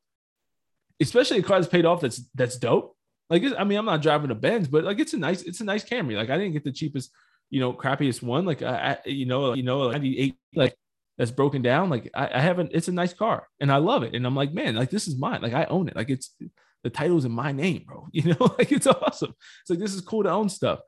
especially 0.99 1.39
a 1.39 1.43
car 1.43 1.59
that's 1.59 1.71
paid 1.71 1.85
off 1.85 2.01
that's 2.01 2.21
that's 2.35 2.57
dope. 2.57 2.95
Like 3.29 3.43
I 3.57 3.63
mean, 3.63 3.77
I'm 3.77 3.85
not 3.85 4.01
driving 4.01 4.31
a 4.31 4.35
Benz, 4.35 4.67
but 4.67 4.83
like 4.83 4.99
it's 4.99 5.13
a 5.13 5.17
nice 5.17 5.41
it's 5.43 5.61
a 5.61 5.65
nice 5.65 5.85
Camry. 5.85 6.17
Like 6.17 6.29
I 6.29 6.37
didn't 6.37 6.53
get 6.53 6.65
the 6.65 6.71
cheapest 6.71 7.11
you 7.49 7.59
know, 7.59 7.73
crappiest 7.73 8.21
one, 8.21 8.45
like 8.45 8.61
I, 8.61 8.97
you 9.05 9.25
know, 9.25 9.53
you 9.53 9.63
know, 9.63 9.91
98, 9.91 10.35
like 10.55 10.75
that's 11.17 11.31
broken 11.31 11.61
down. 11.61 11.89
Like 11.89 12.09
I, 12.13 12.29
I 12.33 12.39
haven't, 12.39 12.71
it's 12.73 12.87
a 12.87 12.93
nice 12.93 13.13
car 13.13 13.47
and 13.59 13.71
I 13.71 13.77
love 13.77 14.03
it. 14.03 14.13
And 14.13 14.25
I'm 14.25 14.35
like, 14.35 14.53
man, 14.53 14.75
like 14.75 14.89
this 14.89 15.07
is 15.07 15.17
mine. 15.17 15.41
Like 15.41 15.53
I 15.53 15.65
own 15.65 15.87
it. 15.87 15.95
Like 15.95 16.09
it's 16.09 16.35
the 16.83 16.89
title's 16.89 17.25
in 17.25 17.31
my 17.31 17.51
name, 17.51 17.83
bro. 17.87 18.07
You 18.13 18.33
know, 18.33 18.55
like 18.57 18.71
it's 18.71 18.87
awesome. 18.87 19.33
It's 19.61 19.69
like 19.69 19.79
this 19.79 19.93
is 19.93 20.01
cool 20.01 20.23
to 20.23 20.31
own 20.31 20.49
stuff. 20.49 20.79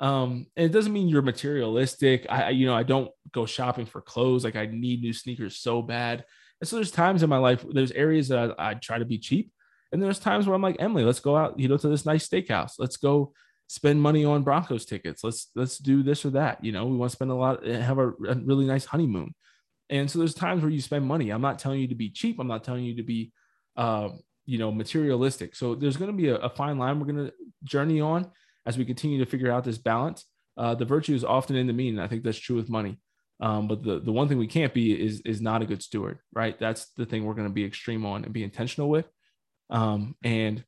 Um, 0.00 0.46
and 0.56 0.66
it 0.66 0.72
doesn't 0.72 0.92
mean 0.92 1.08
you're 1.08 1.22
materialistic. 1.22 2.26
I, 2.28 2.50
you 2.50 2.66
know, 2.66 2.74
I 2.74 2.84
don't 2.84 3.10
go 3.32 3.46
shopping 3.46 3.86
for 3.86 4.00
clothes. 4.00 4.44
Like 4.44 4.56
I 4.56 4.66
need 4.66 5.00
new 5.00 5.12
sneakers 5.12 5.58
so 5.58 5.82
bad. 5.82 6.24
And 6.60 6.68
so 6.68 6.76
there's 6.76 6.90
times 6.90 7.22
in 7.22 7.30
my 7.30 7.38
life, 7.38 7.64
there's 7.68 7.92
areas 7.92 8.28
that 8.28 8.54
I, 8.58 8.70
I 8.70 8.74
try 8.74 8.98
to 8.98 9.04
be 9.04 9.18
cheap. 9.18 9.50
And 9.90 10.02
there's 10.02 10.18
times 10.18 10.46
where 10.46 10.54
I'm 10.54 10.62
like, 10.62 10.76
Emily, 10.78 11.04
let's 11.04 11.20
go 11.20 11.36
out, 11.36 11.58
you 11.58 11.68
know, 11.68 11.78
to 11.78 11.88
this 11.88 12.04
nice 12.04 12.28
steakhouse. 12.28 12.74
Let's 12.78 12.98
go 12.98 13.32
spend 13.68 14.02
money 14.02 14.24
on 14.24 14.42
Broncos 14.42 14.84
tickets. 14.84 15.22
Let's 15.22 15.50
let's 15.54 15.78
do 15.78 16.02
this 16.02 16.24
or 16.24 16.30
that. 16.30 16.64
You 16.64 16.72
know, 16.72 16.86
we 16.86 16.96
want 16.96 17.10
to 17.10 17.16
spend 17.16 17.30
a 17.30 17.34
lot, 17.34 17.64
have 17.64 17.98
a, 17.98 18.08
a 18.08 18.34
really 18.34 18.66
nice 18.66 18.84
honeymoon. 18.84 19.34
And 19.90 20.10
so 20.10 20.18
there's 20.18 20.34
times 20.34 20.62
where 20.62 20.70
you 20.70 20.80
spend 20.80 21.06
money. 21.06 21.30
I'm 21.30 21.40
not 21.40 21.58
telling 21.58 21.80
you 21.80 21.88
to 21.88 21.94
be 21.94 22.10
cheap. 22.10 22.38
I'm 22.38 22.48
not 22.48 22.64
telling 22.64 22.84
you 22.84 22.96
to 22.96 23.02
be, 23.02 23.32
uh, 23.76 24.10
you 24.44 24.58
know, 24.58 24.70
materialistic. 24.70 25.54
So 25.54 25.74
there's 25.74 25.96
going 25.96 26.10
to 26.10 26.16
be 26.16 26.28
a, 26.28 26.36
a, 26.36 26.50
fine 26.50 26.78
line 26.78 27.00
we're 27.00 27.06
going 27.06 27.26
to 27.26 27.32
journey 27.64 28.00
on 28.00 28.30
as 28.66 28.76
we 28.76 28.84
continue 28.84 29.18
to 29.18 29.30
figure 29.30 29.50
out 29.50 29.64
this 29.64 29.78
balance. 29.78 30.26
Uh, 30.58 30.74
the 30.74 30.84
virtue 30.84 31.14
is 31.14 31.24
often 31.24 31.56
in 31.56 31.66
the 31.66 31.72
mean. 31.72 31.98
I 31.98 32.06
think 32.06 32.22
that's 32.22 32.38
true 32.38 32.56
with 32.56 32.68
money. 32.68 32.98
Um, 33.40 33.68
but 33.68 33.84
the 33.84 34.00
the 34.00 34.10
one 34.10 34.26
thing 34.26 34.38
we 34.38 34.48
can't 34.48 34.74
be 34.74 34.92
is 34.92 35.20
is 35.20 35.40
not 35.40 35.62
a 35.62 35.66
good 35.66 35.82
steward, 35.82 36.18
right? 36.34 36.58
That's 36.58 36.90
the 36.96 37.06
thing 37.06 37.24
we're 37.24 37.34
going 37.34 37.46
to 37.46 37.54
be 37.54 37.64
extreme 37.64 38.04
on 38.04 38.24
and 38.24 38.32
be 38.32 38.42
intentional 38.42 38.88
with. 38.90 39.08
Um, 39.70 40.16
and 40.24 40.64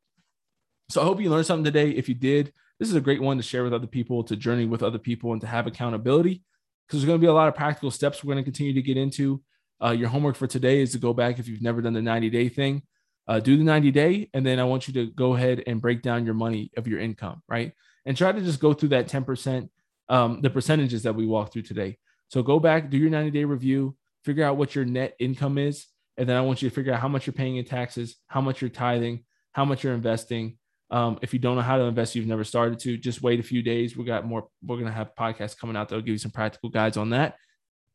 so 0.89 1.01
I 1.01 1.05
hope 1.05 1.21
you 1.21 1.31
learned 1.31 1.47
something 1.47 1.65
today. 1.65 1.91
If 1.91 2.09
you 2.09 2.15
did, 2.15 2.53
this 2.81 2.89
is 2.89 2.97
a 2.97 3.01
great 3.01 3.23
one 3.23 3.37
to 3.37 3.43
share 3.43 3.63
with 3.63 3.75
other 3.75 3.87
people, 3.87 4.25
to 4.25 4.35
journey 4.35 4.65
with 4.65 4.83
other 4.83 4.99
people, 4.99 5.33
and 5.33 5.41
to 5.43 5.47
have 5.47 5.67
accountability 5.67 6.43
because 6.89 7.03
there's 7.03 7.07
going 7.07 7.21
to 7.21 7.25
be 7.25 7.29
a 7.29 7.33
lot 7.33 7.47
of 7.47 7.55
practical 7.55 7.91
steps 7.91 8.25
we're 8.25 8.33
going 8.33 8.43
to 8.43 8.51
continue 8.51 8.73
to 8.73 8.83
get 8.83 8.97
into. 8.97 9.41
Uh, 9.85 9.91
your 9.91 10.09
homework 10.09 10.35
for 10.35 10.47
today 10.47 10.81
is 10.81 10.91
to 10.93 10.99
go 10.99 11.13
back 11.13 11.39
if 11.39 11.47
you've 11.47 11.63
never 11.63 11.81
done 11.83 11.93
the 11.93 12.03
90 12.03 12.31
day 12.31 12.49
thing, 12.49 12.83
uh, 13.29 13.39
do 13.39 13.57
the 13.57 13.63
90 13.63 13.91
day, 13.91 14.31
and 14.35 14.45
then 14.45 14.59
I 14.59 14.65
want 14.65 14.89
you 14.89 14.95
to 14.95 15.07
go 15.13 15.35
ahead 15.35 15.63
and 15.67 15.81
break 15.81 16.01
down 16.01 16.25
your 16.25 16.35
money 16.35 16.73
of 16.77 16.89
your 16.89 16.99
income, 16.99 17.43
right? 17.49 17.73
And 18.07 18.17
try 18.17 18.33
to 18.33 18.41
just 18.41 18.61
go 18.61 18.73
through 18.73 18.89
that 18.91 19.09
10%, 19.09 19.69
um, 20.09 20.41
the 20.41 20.51
percentages 20.51 21.03
that 21.03 21.15
we 21.15 21.27
walked 21.27 21.53
through 21.53 21.63
today. 21.63 21.99
So 22.29 22.43
go 22.43 22.59
back, 22.59 22.89
do 22.89 22.97
your 22.97 23.11
90 23.11 23.31
day 23.31 23.45
review, 23.45 23.95
figure 24.25 24.45
out 24.45 24.57
what 24.57 24.75
your 24.75 24.87
net 24.87 25.15
income 25.21 25.59
is, 25.59 25.87
and 26.17 26.27
then 26.27 26.37
I 26.37 26.41
want 26.41 26.63
you 26.63 26.71
to 26.71 26.75
figure 26.75 26.95
out 26.95 27.01
how 27.01 27.09
much 27.09 27.27
you're 27.27 27.35
paying 27.35 27.57
in 27.57 27.65
taxes, 27.67 28.17
how 28.27 28.41
much 28.41 28.63
you're 28.63 28.71
tithing, 28.71 29.25
how 29.53 29.67
much 29.67 29.85
you're 29.85 29.95
investing, 29.95 30.57
um, 30.91 31.19
if 31.23 31.33
you 31.33 31.39
don't 31.39 31.57
know 31.57 31.63
how 31.63 31.77
to 31.77 31.85
invest, 31.85 32.15
you've 32.15 32.27
never 32.27 32.43
started 32.43 32.79
to, 32.81 32.97
just 32.97 33.23
wait 33.23 33.39
a 33.39 33.45
few 33.45 33.63
days. 33.63 33.97
We 33.97 34.05
got 34.05 34.27
more. 34.27 34.49
We're 34.65 34.79
gonna 34.79 34.91
have 34.91 35.15
podcasts 35.19 35.57
coming 35.57 35.77
out 35.77 35.89
that'll 35.89 36.03
give 36.03 36.13
you 36.13 36.19
some 36.19 36.33
practical 36.33 36.69
guides 36.69 36.97
on 36.97 37.11
that, 37.11 37.37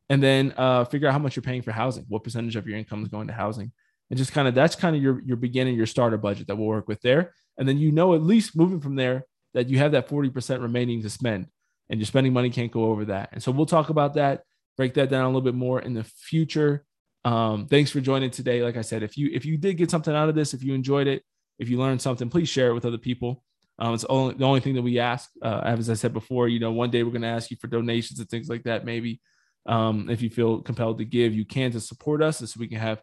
and 0.09 0.23
then 0.23 0.53
uh, 0.55 0.85
figure 0.85 1.07
out 1.07 1.11
how 1.11 1.19
much 1.19 1.35
you're 1.35 1.43
paying 1.43 1.61
for 1.61 1.71
housing. 1.71 2.05
What 2.07 2.23
percentage 2.23 2.55
of 2.55 2.67
your 2.67 2.77
income 2.77 3.03
is 3.03 3.09
going 3.09 3.27
to 3.27 3.33
housing, 3.33 3.71
and 4.09 4.17
just 4.17 4.31
kind 4.31 4.47
of 4.47 4.55
that's 4.55 4.75
kind 4.75 4.95
of 4.95 5.01
your 5.01 5.21
your 5.23 5.37
beginning, 5.37 5.75
your 5.75 5.87
starter 5.87 6.17
budget 6.17 6.47
that 6.47 6.55
we'll 6.55 6.67
work 6.67 6.87
with 6.87 7.01
there, 7.01 7.33
and 7.57 7.67
then 7.67 7.77
you 7.77 7.91
know 7.91 8.13
at 8.13 8.21
least 8.21 8.55
moving 8.55 8.79
from 8.79 8.95
there 8.95 9.25
that 9.53 9.67
you 9.67 9.77
have 9.77 9.91
that 9.91 10.07
forty 10.07 10.29
percent 10.29 10.61
remaining 10.61 11.01
to 11.01 11.09
spend, 11.09 11.47
and 11.89 11.99
your 11.99 12.07
spending 12.07 12.31
money 12.31 12.49
can't 12.49 12.71
go 12.71 12.85
over 12.85 13.05
that. 13.05 13.29
And 13.33 13.43
so 13.43 13.51
we'll 13.51 13.65
talk 13.65 13.89
about 13.89 14.13
that, 14.13 14.43
break 14.77 14.93
that 14.93 15.09
down 15.09 15.23
a 15.23 15.27
little 15.27 15.41
bit 15.41 15.55
more 15.55 15.81
in 15.81 15.93
the 15.93 16.05
future. 16.05 16.85
Um, 17.25 17.65
thanks 17.67 17.91
for 17.91 17.99
joining 17.99 18.31
today. 18.31 18.63
Like 18.63 18.77
I 18.77 18.81
said, 18.83 19.03
if 19.03 19.17
you 19.17 19.31
if 19.33 19.43
you 19.43 19.57
did 19.57 19.73
get 19.73 19.91
something 19.91 20.15
out 20.15 20.29
of 20.29 20.35
this, 20.35 20.53
if 20.53 20.63
you 20.63 20.73
enjoyed 20.73 21.07
it 21.07 21.23
if 21.59 21.69
you 21.69 21.77
learned 21.77 22.01
something, 22.01 22.29
please 22.29 22.49
share 22.49 22.69
it 22.69 22.73
with 22.73 22.85
other 22.85 22.97
people. 22.97 23.43
Um, 23.77 23.93
it's 23.93 24.05
only 24.05 24.35
the 24.35 24.45
only 24.45 24.61
thing 24.61 24.75
that 24.75 24.81
we 24.81 24.99
ask. 24.99 25.29
Uh, 25.41 25.61
as 25.63 25.89
I 25.89 25.95
said 25.95 26.13
before, 26.13 26.47
you 26.47 26.59
know, 26.59 26.71
one 26.71 26.91
day 26.91 27.03
we're 27.03 27.11
going 27.11 27.21
to 27.23 27.27
ask 27.27 27.51
you 27.51 27.57
for 27.57 27.67
donations 27.67 28.19
and 28.19 28.29
things 28.29 28.47
like 28.47 28.63
that. 28.63 28.85
Maybe 28.85 29.21
um, 29.65 30.09
if 30.09 30.21
you 30.21 30.29
feel 30.29 30.61
compelled 30.61 30.99
to 30.99 31.05
give, 31.05 31.33
you 31.33 31.45
can 31.45 31.71
to 31.71 31.79
support 31.79 32.21
us, 32.21 32.39
so 32.39 32.59
we 32.59 32.67
can 32.67 32.79
have 32.79 33.01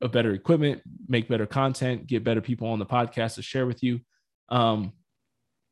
a 0.00 0.08
better 0.08 0.32
equipment, 0.32 0.82
make 1.08 1.28
better 1.28 1.46
content, 1.46 2.06
get 2.06 2.24
better 2.24 2.40
people 2.40 2.68
on 2.68 2.78
the 2.78 2.86
podcast 2.86 3.36
to 3.36 3.42
share 3.42 3.66
with 3.66 3.82
you. 3.82 4.00
Um, 4.48 4.92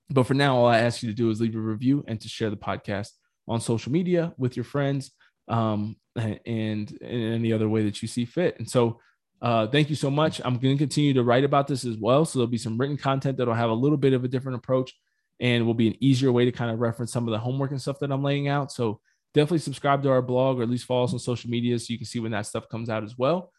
but 0.09 0.25
for 0.25 0.35
now, 0.35 0.57
all 0.57 0.67
I 0.67 0.79
ask 0.79 1.03
you 1.03 1.11
to 1.11 1.15
do 1.15 1.31
is 1.31 1.41
leave 1.41 1.55
a 1.55 1.59
review 1.61 2.05
and 2.09 2.21
to 2.21 2.29
share 2.29 2.51
the 2.51 2.57
podcast 2.57 3.11
on 3.47 3.61
social 3.61 3.93
media 3.93 4.33
with 4.39 4.57
your 4.57 4.65
friends 4.65 5.13
um, 5.49 5.97
and 6.17 6.93
in 6.93 7.33
any 7.33 7.53
other 7.53 7.69
way 7.69 7.85
that 7.85 8.03
you 8.03 8.09
see 8.09 8.25
fit. 8.25 8.57
And 8.59 8.69
so 8.69 9.01
uh, 9.43 9.67
thank 9.67 9.89
you 9.89 9.97
so 9.97 10.11
much. 10.11 10.41
I'm 10.45 10.59
going 10.59 10.77
to 10.77 10.79
continue 10.79 11.15
to 11.15 11.23
write 11.23 11.45
about 11.45 11.67
this 11.67 11.85
as 11.85 11.97
well. 11.97 12.25
So 12.25 12.39
there'll 12.39 12.51
be 12.51 12.59
some 12.59 12.77
written 12.77 12.97
content 12.97 13.39
that'll 13.39 13.55
have 13.55 13.71
a 13.71 13.75
little 13.75 13.97
bit 13.97 14.13
of 14.13 14.25
a 14.25 14.29
different 14.29 14.59
approach 14.59 14.93
and 15.41 15.67
will 15.67 15.75
be 15.75 15.89
an 15.89 15.97
easier 16.01 16.31
way 16.31 16.45
to 16.45 16.53
kind 16.53 16.71
of 16.71 16.81
reference 16.81 17.13
some 17.13 17.27
of 17.27 17.33
the 17.33 17.39
homework 17.39 17.71
and 17.71 17.81
stuff 17.81 17.99
that 18.01 18.13
I'm 18.13 18.23
laying 18.23 18.49
out. 18.49 18.71
So 18.71 19.01
definitely 19.33 19.59
subscribe 19.59 20.03
to 20.03 20.11
our 20.11 20.21
blog 20.21 20.59
or 20.59 20.63
at 20.63 20.69
least 20.69 20.85
follow 20.85 21.05
us 21.05 21.13
on 21.13 21.19
social 21.19 21.51
media 21.51 21.79
so 21.79 21.93
you 21.93 21.99
can 21.99 22.07
see 22.07 22.21
when 22.21 22.33
that 22.33 22.47
stuff 22.47 22.69
comes 22.69 22.91
out 22.91 23.03
as 23.05 23.17
well. 23.17 23.53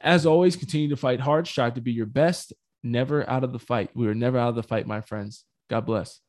As 0.00 0.26
always, 0.26 0.56
continue 0.56 0.90
to 0.90 0.96
fight 0.96 1.20
hard, 1.20 1.46
strive 1.46 1.74
to 1.74 1.80
be 1.80 1.92
your 1.92 2.04
best, 2.04 2.52
never 2.82 3.28
out 3.28 3.44
of 3.44 3.52
the 3.52 3.58
fight. 3.58 3.90
We 3.94 4.06
are 4.08 4.14
never 4.14 4.38
out 4.38 4.50
of 4.50 4.56
the 4.56 4.62
fight, 4.62 4.86
my 4.86 5.00
friends. 5.00 5.44
God 5.70 5.86
bless. 5.86 6.20